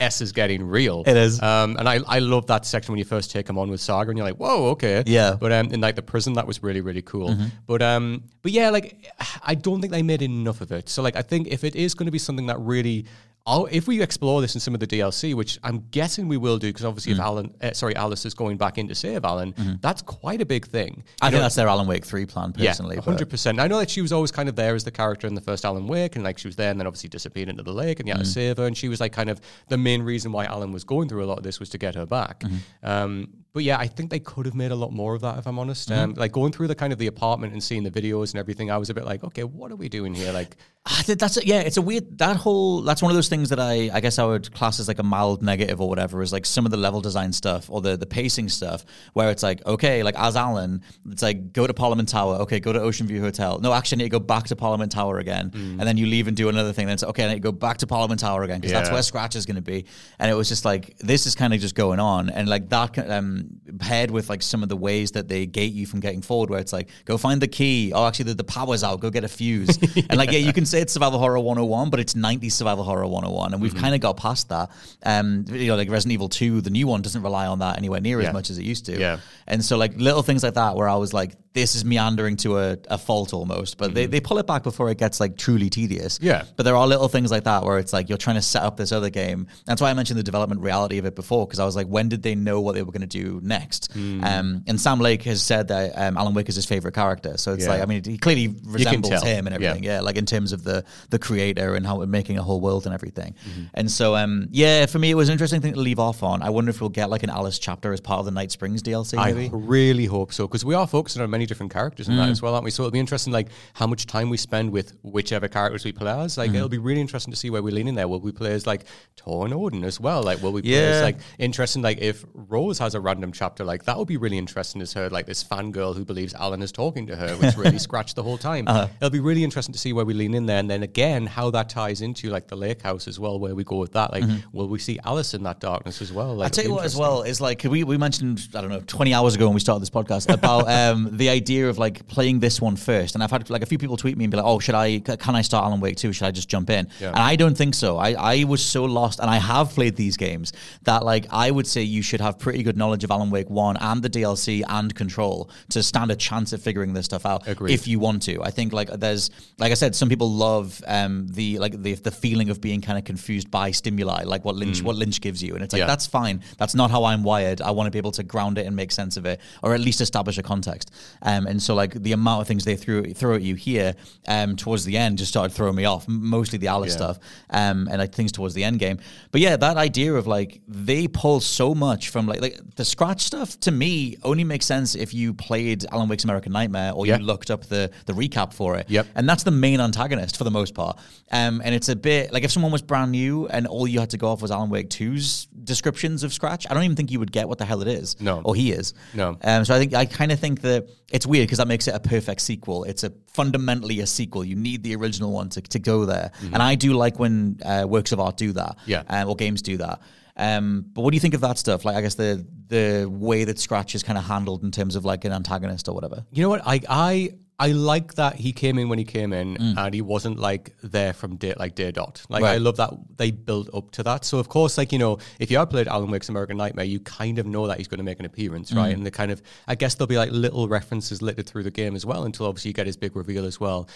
S 0.00 0.20
is 0.20 0.32
getting 0.32 0.62
real. 0.66 1.02
It 1.06 1.16
is. 1.16 1.40
Um, 1.42 1.76
and 1.76 1.88
I, 1.88 2.00
I 2.06 2.18
love 2.18 2.46
that 2.46 2.64
section 2.66 2.92
when 2.92 2.98
you 2.98 3.04
first 3.04 3.30
take 3.30 3.48
him 3.48 3.58
on 3.58 3.70
with 3.70 3.80
Saga, 3.80 4.10
and 4.10 4.18
you're 4.18 4.26
like, 4.26 4.36
whoa, 4.36 4.70
okay. 4.70 5.02
Yeah. 5.06 5.30
Mm-hmm. 5.30 5.38
But 5.38 5.52
um, 5.52 5.66
in 5.72 5.80
like 5.80 5.96
the 5.96 6.02
prison, 6.02 6.34
that 6.34 6.46
was 6.46 6.62
really, 6.62 6.80
really 6.80 7.02
cool. 7.02 7.36
But 7.66 7.82
um, 7.82 8.24
but 8.42 8.52
yeah, 8.52 8.70
like 8.70 9.06
I 9.42 9.54
don't 9.54 9.80
think 9.80 9.92
they 9.92 10.02
made 10.02 10.22
enough 10.22 10.60
of 10.60 10.72
it. 10.72 10.88
So 10.88 11.02
like 11.02 11.16
I 11.16 11.22
think 11.22 11.48
if 11.48 11.64
it 11.64 11.76
is 11.76 11.94
going 11.94 12.06
to 12.06 12.12
be 12.12 12.18
something 12.18 12.46
that 12.46 12.58
really, 12.60 13.06
I'll, 13.44 13.66
if 13.72 13.88
we 13.88 14.00
explore 14.00 14.40
this 14.40 14.54
in 14.54 14.60
some 14.60 14.72
of 14.72 14.78
the 14.78 14.86
DLC, 14.86 15.34
which 15.34 15.58
I'm 15.64 15.84
guessing 15.90 16.28
we 16.28 16.36
will 16.36 16.58
do, 16.58 16.68
because 16.68 16.84
obviously 16.84 17.12
Mm. 17.12 17.16
if 17.16 17.20
Alan, 17.22 17.54
uh, 17.60 17.72
sorry, 17.72 17.96
Alice 17.96 18.24
is 18.24 18.34
going 18.34 18.56
back 18.56 18.78
in 18.78 18.86
to 18.86 18.94
save 18.94 19.24
Alan, 19.24 19.52
that's 19.80 20.00
quite 20.00 20.40
a 20.40 20.46
big 20.46 20.64
thing. 20.66 20.90
Mm-hmm. 20.92 21.00
I 21.22 21.26
You 21.26 21.30
think 21.30 21.38
know, 21.38 21.42
that's 21.42 21.54
their 21.56 21.66
Alan 21.66 21.88
Wake 21.88 22.04
three 22.06 22.24
plan 22.24 22.52
personally. 22.52 22.96
yeah, 22.96 23.02
hundred 23.02 23.28
percent. 23.30 23.58
I 23.58 23.66
know 23.66 23.78
that 23.80 23.90
she 23.90 24.00
was 24.00 24.12
always 24.12 24.30
kind 24.30 24.48
of 24.48 24.54
there 24.54 24.74
as 24.76 24.84
the 24.84 24.92
character 24.92 25.26
in 25.26 25.34
the 25.34 25.40
first 25.40 25.64
Alan 25.64 25.88
Wake, 25.88 26.14
and 26.14 26.24
like 26.24 26.38
she 26.38 26.46
was 26.46 26.54
there, 26.56 26.70
and 26.70 26.78
then 26.78 26.86
obviously 26.86 27.08
disappeared 27.08 27.48
into 27.48 27.64
the 27.64 27.72
lake, 27.72 27.98
and 27.98 28.06
you 28.08 28.14
had 28.14 28.20
to 28.24 28.28
Mm. 28.30 28.32
save 28.34 28.56
her, 28.58 28.66
and 28.66 28.76
she 28.76 28.88
was 28.88 29.00
like 29.00 29.12
kind 29.12 29.28
of 29.28 29.40
the 29.68 29.76
main 29.78 30.02
reason 30.02 30.30
why 30.30 30.44
Alan 30.44 30.70
was 30.70 30.84
going 30.84 31.08
through 31.08 31.24
a 31.24 31.26
lot 31.26 31.38
of 31.38 31.42
this 31.44 31.58
was 31.58 31.68
to 31.70 31.78
get 31.78 31.96
her 31.96 32.06
back. 32.06 32.40
Mm-hmm. 32.40 32.56
Um, 32.88 33.28
but 33.52 33.64
yeah, 33.64 33.78
I 33.78 33.86
think 33.86 34.10
they 34.10 34.20
could 34.20 34.46
have 34.46 34.54
made 34.54 34.70
a 34.70 34.76
lot 34.76 34.92
more 34.92 35.14
of 35.14 35.20
that, 35.20 35.38
if 35.38 35.46
I'm 35.46 35.58
honest. 35.58 35.90
Mm-hmm. 35.90 36.02
Um, 36.02 36.14
like 36.14 36.32
going 36.32 36.52
through 36.52 36.68
the 36.68 36.74
kind 36.74 36.92
of 36.92 36.98
the 36.98 37.06
apartment 37.06 37.52
and 37.52 37.62
seeing 37.62 37.82
the 37.82 37.90
videos 37.90 38.30
and 38.32 38.40
everything, 38.40 38.70
I 38.70 38.78
was 38.78 38.88
a 38.88 38.94
bit 38.94 39.04
like, 39.04 39.22
okay, 39.24 39.44
what 39.44 39.70
are 39.70 39.76
we 39.76 39.88
doing 39.88 40.14
here? 40.14 40.32
Like, 40.32 40.56
think 41.02 41.20
that's 41.20 41.44
yeah. 41.44 41.60
It's 41.60 41.76
a 41.76 41.82
weird 41.82 42.18
that 42.18 42.36
whole. 42.36 42.82
That's 42.82 43.02
one 43.02 43.10
of 43.12 43.14
those 43.14 43.28
things 43.28 43.50
that 43.50 43.60
I 43.60 43.88
I 43.92 44.00
guess 44.00 44.18
I 44.18 44.24
would 44.24 44.52
class 44.52 44.80
as 44.80 44.88
like 44.88 44.98
a 44.98 45.04
mild 45.04 45.40
negative 45.40 45.80
or 45.80 45.88
whatever. 45.88 46.22
Is 46.22 46.32
like 46.32 46.44
some 46.44 46.64
of 46.64 46.72
the 46.72 46.76
level 46.76 47.00
design 47.00 47.32
stuff 47.32 47.70
or 47.70 47.80
the 47.80 47.96
the 47.96 48.06
pacing 48.06 48.48
stuff 48.48 48.84
where 49.12 49.30
it's 49.30 49.44
like 49.44 49.64
okay, 49.64 50.02
like 50.02 50.16
as 50.18 50.34
Alan, 50.34 50.82
it's 51.08 51.22
like 51.22 51.52
go 51.52 51.68
to 51.68 51.74
Parliament 51.74 52.08
Tower. 52.08 52.34
Okay, 52.38 52.58
go 52.58 52.72
to 52.72 52.80
Ocean 52.80 53.06
View 53.06 53.20
Hotel. 53.20 53.60
No, 53.60 53.72
actually, 53.72 53.96
I 53.96 53.98
need 53.98 54.10
to 54.10 54.18
go 54.18 54.18
back 54.18 54.44
to 54.48 54.56
Parliament 54.56 54.90
Tower 54.90 55.20
again, 55.20 55.52
and 55.54 55.80
then 55.80 55.96
you 55.96 56.06
leave 56.06 56.26
and 56.26 56.36
do 56.36 56.48
another 56.48 56.72
thing. 56.72 56.86
Then 56.86 56.94
it's 56.94 57.04
okay, 57.04 57.26
I 57.26 57.28
need 57.28 57.34
to 57.34 57.40
go 57.40 57.52
back 57.52 57.78
to 57.78 57.86
Parliament 57.86 58.20
Tower 58.20 58.42
again 58.42 58.60
because 58.60 58.72
that's 58.72 58.90
where 58.90 59.02
Scratch 59.02 59.36
is 59.36 59.46
going 59.46 59.56
to 59.56 59.62
be. 59.62 59.84
And 60.18 60.32
it 60.32 60.34
was 60.34 60.48
just 60.48 60.64
like 60.64 60.98
this 60.98 61.26
is 61.26 61.36
kind 61.36 61.54
of 61.54 61.60
just 61.60 61.76
going 61.76 62.00
on, 62.00 62.28
and 62.28 62.48
like 62.48 62.68
that 62.70 62.98
um, 63.08 63.41
paired 63.78 64.10
with 64.10 64.28
like 64.28 64.42
some 64.42 64.62
of 64.62 64.68
the 64.68 64.76
ways 64.76 65.12
that 65.12 65.28
they 65.28 65.46
gate 65.46 65.72
you 65.72 65.86
from 65.86 66.00
getting 66.00 66.22
forward, 66.22 66.50
where 66.50 66.60
it's 66.60 66.72
like 66.72 66.88
go 67.04 67.16
find 67.18 67.40
the 67.40 67.48
key. 67.48 67.92
Oh, 67.94 68.06
actually, 68.06 68.26
the, 68.26 68.34
the 68.34 68.44
power's 68.44 68.82
out. 68.84 69.00
Go 69.00 69.10
get 69.10 69.24
a 69.24 69.28
fuse. 69.28 69.76
and 69.96 70.16
like 70.16 70.30
yeah, 70.32 70.38
you 70.38 70.52
can 70.52 70.66
say 70.66 70.80
it's 70.80 70.92
survival 70.92 71.18
horror 71.18 71.38
101, 71.38 71.90
but 71.90 72.00
it's 72.00 72.14
90s 72.14 72.52
survival 72.52 72.84
horror 72.84 73.06
101, 73.06 73.52
and 73.52 73.62
we've 73.62 73.74
kind 73.74 73.94
of 73.94 74.00
got 74.00 74.16
past 74.16 74.48
that. 74.50 74.70
Um, 75.04 75.44
you 75.48 75.66
know, 75.68 75.76
like 75.76 75.90
Resident 75.90 76.12
Evil 76.12 76.28
2, 76.28 76.60
the 76.60 76.70
new 76.70 76.86
one 76.86 77.02
doesn't 77.02 77.22
rely 77.22 77.46
on 77.46 77.58
that 77.60 77.78
anywhere 77.78 78.00
near 78.00 78.20
Yeah. 78.20 78.28
as 78.28 78.32
much 78.34 78.50
as 78.50 78.58
it 78.58 78.64
used 78.64 78.86
to. 78.86 78.98
Yeah. 78.98 79.18
And 79.46 79.64
so 79.64 79.76
like 79.76 79.96
little 79.96 80.22
things 80.22 80.42
like 80.42 80.54
that, 80.54 80.76
where 80.76 80.88
I 80.88 80.96
was 80.96 81.12
like, 81.12 81.34
this 81.54 81.74
is 81.74 81.84
meandering 81.84 82.36
to 82.38 82.58
a, 82.58 82.78
a 82.88 82.96
fault 82.96 83.34
almost, 83.34 83.76
but 83.76 83.94
they, 83.94 84.06
they 84.06 84.20
pull 84.20 84.38
it 84.38 84.46
back 84.46 84.62
before 84.62 84.90
it 84.90 84.96
gets 84.98 85.20
like 85.20 85.36
truly 85.36 85.68
tedious. 85.68 86.16
Mm-hmm. 86.18 86.26
Yeah. 86.26 86.44
But 86.56 86.62
there 86.62 86.76
are 86.76 86.86
little 86.86 87.08
things 87.08 87.30
like 87.30 87.44
that 87.44 87.62
where 87.64 87.78
it's 87.78 87.92
like 87.92 88.08
you're 88.08 88.18
trying 88.18 88.36
to 88.36 88.42
set 88.42 88.62
up 88.62 88.76
this 88.76 88.90
other 88.92 89.10
game. 89.10 89.46
That's 89.66 89.82
why 89.82 89.90
I 89.90 89.94
mentioned 89.94 90.18
the 90.18 90.22
development 90.22 90.62
reality 90.62 90.98
of 90.98 91.04
it 91.04 91.14
before, 91.14 91.46
because 91.46 91.58
I 91.58 91.64
was 91.64 91.76
like, 91.76 91.86
when 91.86 92.08
did 92.08 92.22
they 92.22 92.34
know 92.34 92.60
what 92.60 92.74
they 92.74 92.82
were 92.82 92.92
going 92.92 93.06
to 93.06 93.06
do 93.06 93.40
next? 93.42 93.92
Mm. 93.94 94.24
Um, 94.24 94.64
and 94.66 94.80
Sam 94.80 94.98
Lake 94.98 95.22
has 95.24 95.42
said 95.42 95.68
that 95.68 95.92
um, 95.96 96.16
Alan 96.16 96.32
Wake 96.34 96.48
is 96.48 96.54
his 96.56 96.64
favorite 96.64 96.94
character. 96.94 97.36
So 97.36 97.52
it's 97.52 97.64
Yeah. 97.64 97.70
like, 97.72 97.82
I 97.82 97.86
mean, 97.86 98.02
he 98.04 98.16
clearly 98.16 98.54
resembles 98.64 99.22
him 99.22 99.46
and 99.46 99.54
everything. 99.54 99.84
Yeah. 99.84 100.00
like 100.00 100.16
in 100.16 100.26
terms 100.26 100.52
of 100.52 100.64
the 100.64 100.84
the 101.10 101.18
creator 101.18 101.74
and 101.74 101.86
how 101.86 101.98
we're 101.98 102.06
making 102.06 102.38
a 102.38 102.42
whole 102.42 102.60
world 102.60 102.86
and 102.86 102.94
everything. 102.94 103.34
Mm-hmm. 103.48 103.64
And 103.74 103.90
so, 103.90 104.16
um, 104.16 104.48
yeah, 104.50 104.86
for 104.86 104.98
me, 104.98 105.10
it 105.10 105.14
was 105.14 105.28
an 105.28 105.32
interesting 105.32 105.60
thing 105.60 105.74
to 105.74 105.80
leave 105.80 105.98
off 105.98 106.22
on. 106.22 106.42
I 106.42 106.50
wonder 106.50 106.70
if 106.70 106.80
we'll 106.80 106.90
get 106.90 107.10
like 107.10 107.22
an 107.22 107.30
Alice 107.30 107.58
chapter 107.58 107.92
as 107.92 108.00
part 108.00 108.20
of 108.20 108.24
the 108.24 108.30
Night 108.30 108.50
Springs 108.52 108.82
DLC, 108.82 109.18
I 109.18 109.50
really 109.52 110.06
hope 110.06 110.32
so 110.32 110.46
because 110.46 110.64
we 110.64 110.74
are 110.74 110.86
focusing 110.86 111.20
on 111.22 111.30
many 111.30 111.41
different 111.46 111.72
characters 111.72 112.08
in 112.08 112.16
that 112.16 112.28
Mm. 112.28 112.32
as 112.32 112.42
well, 112.42 112.54
aren't 112.54 112.64
we? 112.64 112.70
So 112.70 112.82
it'll 112.82 112.90
be 112.90 112.98
interesting, 113.00 113.32
like 113.32 113.48
how 113.74 113.86
much 113.86 114.06
time 114.06 114.30
we 114.30 114.36
spend 114.36 114.70
with 114.70 114.94
whichever 115.02 115.48
characters 115.48 115.84
we 115.84 115.92
play 115.92 116.10
as. 116.10 116.34
Mm. 116.34 116.38
Like 116.38 116.54
it'll 116.54 116.68
be 116.68 116.78
really 116.78 117.00
interesting 117.00 117.32
to 117.32 117.36
see 117.38 117.50
where 117.50 117.62
we 117.62 117.70
lean 117.70 117.88
in 117.88 117.94
there. 117.94 118.08
Will 118.08 118.20
we 118.20 118.32
play 118.32 118.52
as 118.52 118.66
like 118.66 118.84
Tor 119.16 119.44
and 119.44 119.54
Odin 119.54 119.84
as 119.84 120.00
well? 120.00 120.22
Like 120.22 120.42
will 120.42 120.52
we 120.52 120.62
play 120.62 120.70
Yeah. 120.72 120.78
as 120.96 121.02
like 121.02 121.18
interesting? 121.38 121.82
Like 121.82 121.98
if 122.00 122.24
Rose 122.34 122.78
has 122.78 122.94
a 122.94 123.00
random 123.00 123.32
chapter, 123.32 123.64
like 123.64 123.84
that 123.84 123.96
would 123.98 124.08
be 124.08 124.16
really 124.16 124.38
interesting 124.38 124.80
as 124.82 124.92
her 124.94 125.08
like 125.10 125.26
this 125.26 125.42
fangirl 125.44 125.94
who 125.96 126.04
believes 126.04 126.34
Alan 126.34 126.62
is 126.62 126.72
talking 126.72 127.06
to 127.06 127.16
her, 127.16 127.34
which 127.40 127.56
really 127.56 127.78
scratched 127.78 128.16
the 128.16 128.22
whole 128.22 128.38
time. 128.38 128.66
Uh-huh. 128.68 128.88
It'll 129.00 129.10
be 129.10 129.20
really 129.20 129.44
interesting 129.44 129.72
to 129.72 129.78
see 129.78 129.92
where 129.92 130.04
we 130.04 130.14
lean 130.14 130.34
in 130.34 130.46
there, 130.46 130.58
and 130.58 130.70
then 130.70 130.82
again 130.82 131.26
how 131.26 131.50
that 131.50 131.68
ties 131.68 132.00
into 132.02 132.30
like 132.30 132.48
the 132.48 132.56
lake 132.56 132.82
house 132.82 133.08
as 133.08 133.18
well, 133.18 133.38
where 133.38 133.54
we 133.54 133.64
go 133.64 133.76
with 133.76 133.92
that. 133.92 134.12
Like 134.12 134.24
will 134.52 134.68
we 134.68 134.78
see 134.78 134.98
Alice 135.04 135.34
in 135.34 135.42
that 135.44 135.60
darkness 135.60 136.00
as 136.02 136.12
well? 136.12 136.34
Like 136.36 136.46
I 136.46 136.48
tell 136.50 136.64
you 136.64 136.72
what, 136.74 136.84
as 136.84 136.96
well, 136.96 137.22
is 137.22 137.40
like 137.40 137.62
we 137.64 137.84
we 137.84 137.96
mentioned 137.98 138.48
I 138.54 138.60
don't 138.60 138.70
know 138.70 138.82
twenty 138.86 139.12
hours 139.14 139.34
ago 139.34 139.46
when 139.46 139.54
we 139.54 139.60
started 139.60 139.80
this 139.82 139.90
podcast 139.90 140.32
about 140.32 140.68
um, 140.78 141.08
the 141.16 141.28
idea 141.38 141.68
of 141.70 141.76
like 141.78 141.96
playing 142.16 142.40
this 142.40 142.60
one 142.60 142.76
first, 142.76 143.14
and 143.14 143.22
I've 143.24 143.30
had 143.30 143.48
like 143.50 143.62
a 143.62 143.66
few 143.66 143.78
people 143.78 143.96
tweet 143.96 144.16
me 144.16 144.24
and 144.24 144.30
be 144.30 144.36
like, 144.36 144.46
"Oh, 144.52 144.58
should 144.64 144.74
I? 144.86 145.00
Can 145.24 145.34
I 145.40 145.42
start 145.42 145.64
Alan 145.66 145.80
Wake 145.80 145.96
too? 145.96 146.12
Should 146.12 146.26
I 146.26 146.30
just 146.30 146.48
jump 146.54 146.68
in?" 146.70 146.88
Yeah. 147.00 147.08
And 147.08 147.18
I 147.32 147.34
don't 147.36 147.56
think 147.62 147.74
so. 147.74 147.90
I 147.98 148.10
I 148.34 148.44
was 148.44 148.62
so 148.64 148.84
lost, 148.84 149.18
and 149.20 149.28
I 149.30 149.38
have 149.52 149.70
played 149.70 149.96
these 149.96 150.16
games 150.16 150.52
that 150.88 151.04
like 151.04 151.26
I 151.30 151.50
would 151.50 151.66
say 151.66 151.82
you 151.82 152.02
should 152.02 152.20
have 152.20 152.38
pretty 152.38 152.62
good 152.62 152.76
knowledge 152.76 153.04
of 153.04 153.10
Alan 153.10 153.30
Wake 153.30 153.50
one 153.50 153.76
and 153.78 154.02
the 154.02 154.10
DLC 154.10 154.62
and 154.68 154.94
Control 154.94 155.50
to 155.70 155.82
stand 155.82 156.10
a 156.10 156.16
chance 156.16 156.52
at 156.52 156.60
figuring 156.60 156.92
this 156.92 157.06
stuff 157.06 157.24
out 157.26 157.48
Agreed. 157.48 157.72
if 157.74 157.88
you 157.88 157.98
want 157.98 158.22
to. 158.28 158.42
I 158.42 158.50
think 158.50 158.72
like 158.72 158.88
there's 159.04 159.30
like 159.58 159.70
I 159.70 159.74
said, 159.82 159.94
some 159.94 160.08
people 160.08 160.30
love 160.30 160.82
um, 160.86 161.26
the 161.28 161.58
like 161.58 161.74
the 161.82 161.94
the 161.94 162.10
feeling 162.24 162.50
of 162.50 162.60
being 162.60 162.80
kind 162.80 162.98
of 162.98 163.04
confused 163.04 163.50
by 163.50 163.70
stimuli, 163.70 164.22
like 164.24 164.44
what 164.44 164.54
Lynch 164.56 164.82
what 164.82 164.96
Lynch 164.96 165.20
gives 165.20 165.42
you, 165.42 165.54
and 165.54 165.62
it's 165.64 165.72
like 165.72 165.80
Yeah. 165.80 165.86
that's 165.86 166.06
fine. 166.06 166.36
That's 166.58 166.74
not 166.74 166.90
how 166.90 167.04
I'm 167.04 167.22
wired. 167.22 167.60
I 167.62 167.70
want 167.70 167.86
to 167.86 167.90
be 167.90 167.98
able 167.98 168.12
to 168.12 168.22
ground 168.22 168.58
it 168.58 168.66
and 168.66 168.74
make 168.76 168.92
sense 168.92 169.16
of 169.16 169.24
it, 169.26 169.40
or 169.62 169.74
at 169.74 169.80
least 169.80 170.00
establish 170.00 170.38
a 170.38 170.42
context. 170.42 170.90
Um, 171.22 171.46
and 171.46 171.62
so 171.62 171.74
like 171.74 171.94
the 171.94 172.12
amount 172.12 172.42
of 172.42 172.48
things 172.48 172.64
they 172.64 172.76
threw 172.76 173.04
throw 173.14 173.34
at 173.36 173.42
you 173.42 173.54
here 173.54 173.94
um, 174.28 174.56
towards 174.56 174.84
the 174.84 174.96
end 174.96 175.18
just 175.18 175.30
started 175.30 175.54
throwing 175.54 175.76
me 175.76 175.84
off. 175.84 176.06
Mostly 176.08 176.58
the 176.58 176.66
Alice 176.68 176.90
Yeah. 176.92 176.96
stuff 176.96 177.18
um, 177.50 177.88
and 177.90 177.98
like 177.98 178.12
things 178.14 178.32
towards 178.32 178.54
the 178.54 178.64
end 178.64 178.78
game. 178.80 178.98
But 179.30 179.40
yeah, 179.40 179.56
that 179.56 179.76
idea 179.76 180.14
of 180.14 180.26
like 180.26 180.60
they 180.68 181.06
pull 181.08 181.40
so 181.40 181.74
much 181.74 182.08
from 182.10 182.26
like 182.26 182.40
like 182.40 182.58
the 182.76 182.84
scratch 182.84 183.20
stuff 183.22 183.58
to 183.60 183.70
me 183.70 184.16
only 184.24 184.44
makes 184.44 184.66
sense 184.66 184.94
if 184.94 185.14
you 185.14 185.32
played 185.34 185.84
Alan 185.92 186.08
Wake's 186.08 186.24
American 186.24 186.52
Nightmare 186.52 186.92
or 186.92 187.06
Yeah. 187.06 187.18
you 187.18 187.24
looked 187.24 187.50
up 187.50 187.66
the 187.66 187.90
the 188.06 188.12
recap 188.12 188.52
for 188.52 188.76
it. 188.76 188.90
Yep. 188.90 189.06
And 189.14 189.28
that's 189.28 189.44
the 189.44 189.50
main 189.52 189.80
antagonist 189.80 190.36
for 190.36 190.44
the 190.44 190.50
most 190.50 190.74
part. 190.74 190.98
Um, 191.30 191.62
and 191.64 191.74
it's 191.74 191.88
a 191.88 191.96
bit 191.96 192.32
like 192.32 192.42
if 192.44 192.50
someone 192.50 192.72
was 192.72 192.82
brand 192.82 193.12
new 193.12 193.46
and 193.46 193.66
all 193.66 193.86
you 193.86 194.00
had 194.00 194.10
to 194.10 194.18
go 194.18 194.28
off 194.28 194.42
was 194.42 194.50
Alan 194.50 194.70
Wake 194.70 194.90
2's 194.90 195.46
descriptions 195.64 196.24
of 196.24 196.32
Scratch, 196.32 196.66
I 196.68 196.74
don't 196.74 196.82
even 196.82 196.96
think 196.96 197.10
you 197.10 197.18
would 197.20 197.32
get 197.32 197.48
what 197.48 197.58
the 197.58 197.64
hell 197.64 197.80
it 197.82 197.88
is. 197.88 198.20
No. 198.20 198.42
Or 198.44 198.54
he 198.54 198.72
is. 198.72 198.92
No. 199.14 199.38
Um, 199.42 199.64
so 199.64 199.74
I 199.74 199.78
think 199.78 199.94
I 199.94 200.04
kind 200.04 200.32
of 200.32 200.40
think 200.40 200.60
that 200.62 200.88
it's 201.12 201.26
weird 201.26 201.46
because 201.46 201.58
that 201.58 201.68
makes 201.68 201.86
it 201.86 201.94
a 201.94 202.00
perfect 202.00 202.40
sequel. 202.40 202.84
It's 202.84 203.04
a 203.04 203.12
fundamentally 203.26 204.00
a 204.00 204.06
sequel. 204.06 204.44
You 204.44 204.56
need 204.56 204.82
the 204.82 204.96
original 204.96 205.30
one 205.30 205.50
to, 205.50 205.60
to 205.60 205.78
go 205.78 206.06
there. 206.06 206.32
And 206.40 206.62
I 206.62 206.74
do 206.74 206.94
like 206.94 207.18
when 207.18 207.60
uh, 207.64 207.84
works 207.86 208.12
of 208.12 208.18
art 208.18 208.38
do 208.38 208.52
that. 208.52 208.78
Mm-hmm. 208.78 208.90
Yeah. 208.90 209.02
Um, 209.08 209.28
or 209.28 209.36
games 209.36 209.60
do 209.60 209.76
that. 209.76 210.00
Um, 210.36 210.86
but 210.92 211.02
what 211.02 211.10
do 211.10 211.16
you 211.16 211.20
think 211.20 211.34
of 211.34 211.42
that 211.42 211.58
stuff? 211.58 211.84
Like, 211.84 211.96
I 211.96 212.00
guess 212.00 212.14
the 212.14 212.46
the 212.68 213.06
way 213.06 213.44
that 213.44 213.58
Scratch 213.58 213.94
is 213.94 214.02
kind 214.02 214.16
of 214.16 214.24
handled 214.24 214.62
in 214.62 214.70
terms 214.70 214.96
of 214.96 215.04
like 215.04 215.26
an 215.26 215.32
antagonist 215.32 215.88
or 215.88 215.94
whatever. 215.94 216.24
You 216.32 216.42
know 216.42 216.48
what? 216.48 216.62
I 216.64 216.80
I 216.88 217.34
I 217.58 217.68
like 217.68 218.14
that 218.14 218.36
he 218.36 218.52
came 218.52 218.76
in 218.78 218.88
when 218.88 218.98
he 218.98 219.04
came 219.04 219.32
in, 219.32 219.56
Mm. 219.56 219.76
and 219.78 219.94
he 219.94 220.00
wasn't 220.02 220.38
like 220.38 220.74
there 220.82 221.12
from 221.12 221.36
day 221.36 221.54
like 221.56 221.74
day 221.76 221.92
dot. 221.92 222.22
Like 222.28 222.42
Right. 222.42 222.54
I 222.54 222.56
love 222.56 222.76
that 222.78 222.90
they 223.16 223.30
built 223.30 223.68
up 223.72 223.92
to 223.92 224.02
that. 224.02 224.24
So 224.24 224.38
of 224.38 224.48
course, 224.48 224.76
like 224.78 224.90
you 224.92 224.98
know, 224.98 225.18
if 225.38 225.50
you 225.50 225.58
have 225.58 225.70
played 225.70 225.86
Alan 225.86 226.10
Wake's 226.10 226.28
American 226.28 226.56
Nightmare, 226.56 226.84
you 226.86 226.98
kind 227.00 227.38
of 227.38 227.46
know 227.46 227.66
that 227.68 227.78
he's 227.78 227.88
going 227.88 227.98
to 227.98 228.04
make 228.04 228.18
an 228.18 228.24
appearance, 228.26 228.72
Mm. 228.72 228.76
right? 228.78 228.94
And 228.96 229.06
the 229.06 229.10
kind 229.12 229.30
of 229.30 229.42
I 229.68 229.74
guess 229.76 229.94
there'll 229.94 230.08
be 230.08 230.16
like 230.16 230.32
little 230.32 230.66
references 230.68 231.22
littered 231.22 231.46
through 231.46 231.62
the 231.62 231.70
game 231.70 231.94
as 231.94 232.04
well 232.04 232.24
until 232.24 232.46
obviously 232.46 232.70
you 232.70 232.74
get 232.74 232.86
his 232.86 232.96
big 232.96 233.14
reveal 233.14 233.44
as 233.44 233.60
well. 233.60 233.88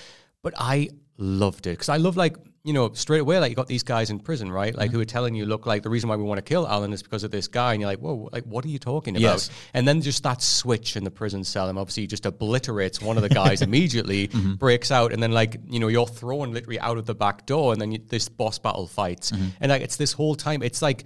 But 0.43 0.55
I 0.59 0.91
loved 1.19 1.67
it 1.67 1.71
because 1.71 1.89
I 1.89 1.97
love 1.97 2.17
like 2.17 2.37
you 2.63 2.73
know 2.73 2.93
straight 2.93 3.21
away 3.21 3.39
like 3.39 3.49
you 3.51 3.57
got 3.57 3.69
these 3.69 3.85
guys 3.85 4.11
in 4.11 4.19
prison 4.19 4.51
right 4.51 4.75
like 4.75 4.91
who 4.91 5.01
are 5.01 5.05
telling 5.05 5.35
you 5.35 5.47
look 5.47 5.67
like 5.67 5.83
the 5.83 5.89
reason 5.89 6.09
why 6.11 6.17
we 6.17 6.25
want 6.25 6.39
to 6.39 6.43
kill 6.43 6.67
Alan 6.69 6.93
is 6.93 7.03
because 7.03 7.23
of 7.25 7.31
this 7.31 7.47
guy 7.49 7.73
and 7.73 7.81
you're 7.81 7.89
like 7.91 8.01
whoa 8.01 8.29
like 8.33 8.45
what 8.45 8.65
are 8.65 8.69
you 8.69 8.79
talking 8.79 9.15
about 9.17 9.23
Yes. 9.23 9.51
and 9.73 9.87
then 9.87 10.03
just 10.03 10.23
that 10.25 10.43
switch 10.43 10.97
in 10.97 11.05
the 11.05 11.11
prison 11.11 11.45
cell 11.45 11.69
and 11.69 11.79
obviously 11.79 12.07
just 12.09 12.27
obliterates 12.27 13.01
one 13.01 13.17
of 13.17 13.23
the 13.23 13.29
guys 13.29 13.63
immediately 13.69 14.29
Mm-hmm. 14.29 14.55
breaks 14.55 14.91
out 14.91 15.13
and 15.13 15.23
then 15.23 15.31
like 15.33 15.57
you 15.69 15.79
know 15.79 15.89
you're 15.89 16.07
thrown 16.09 16.53
literally 16.53 16.81
out 16.81 16.99
of 16.99 17.07
the 17.07 17.15
back 17.15 17.47
door 17.47 17.73
and 17.73 17.81
then 17.81 17.93
you, 17.93 17.99
this 18.09 18.29
boss 18.29 18.59
battle 18.59 18.87
fights 18.87 19.31
Mm-hmm. 19.31 19.47
and 19.61 19.71
like 19.71 19.83
it's 19.83 19.97
this 19.97 20.13
whole 20.13 20.35
time 20.35 20.63
it's 20.63 20.83
like 20.83 21.05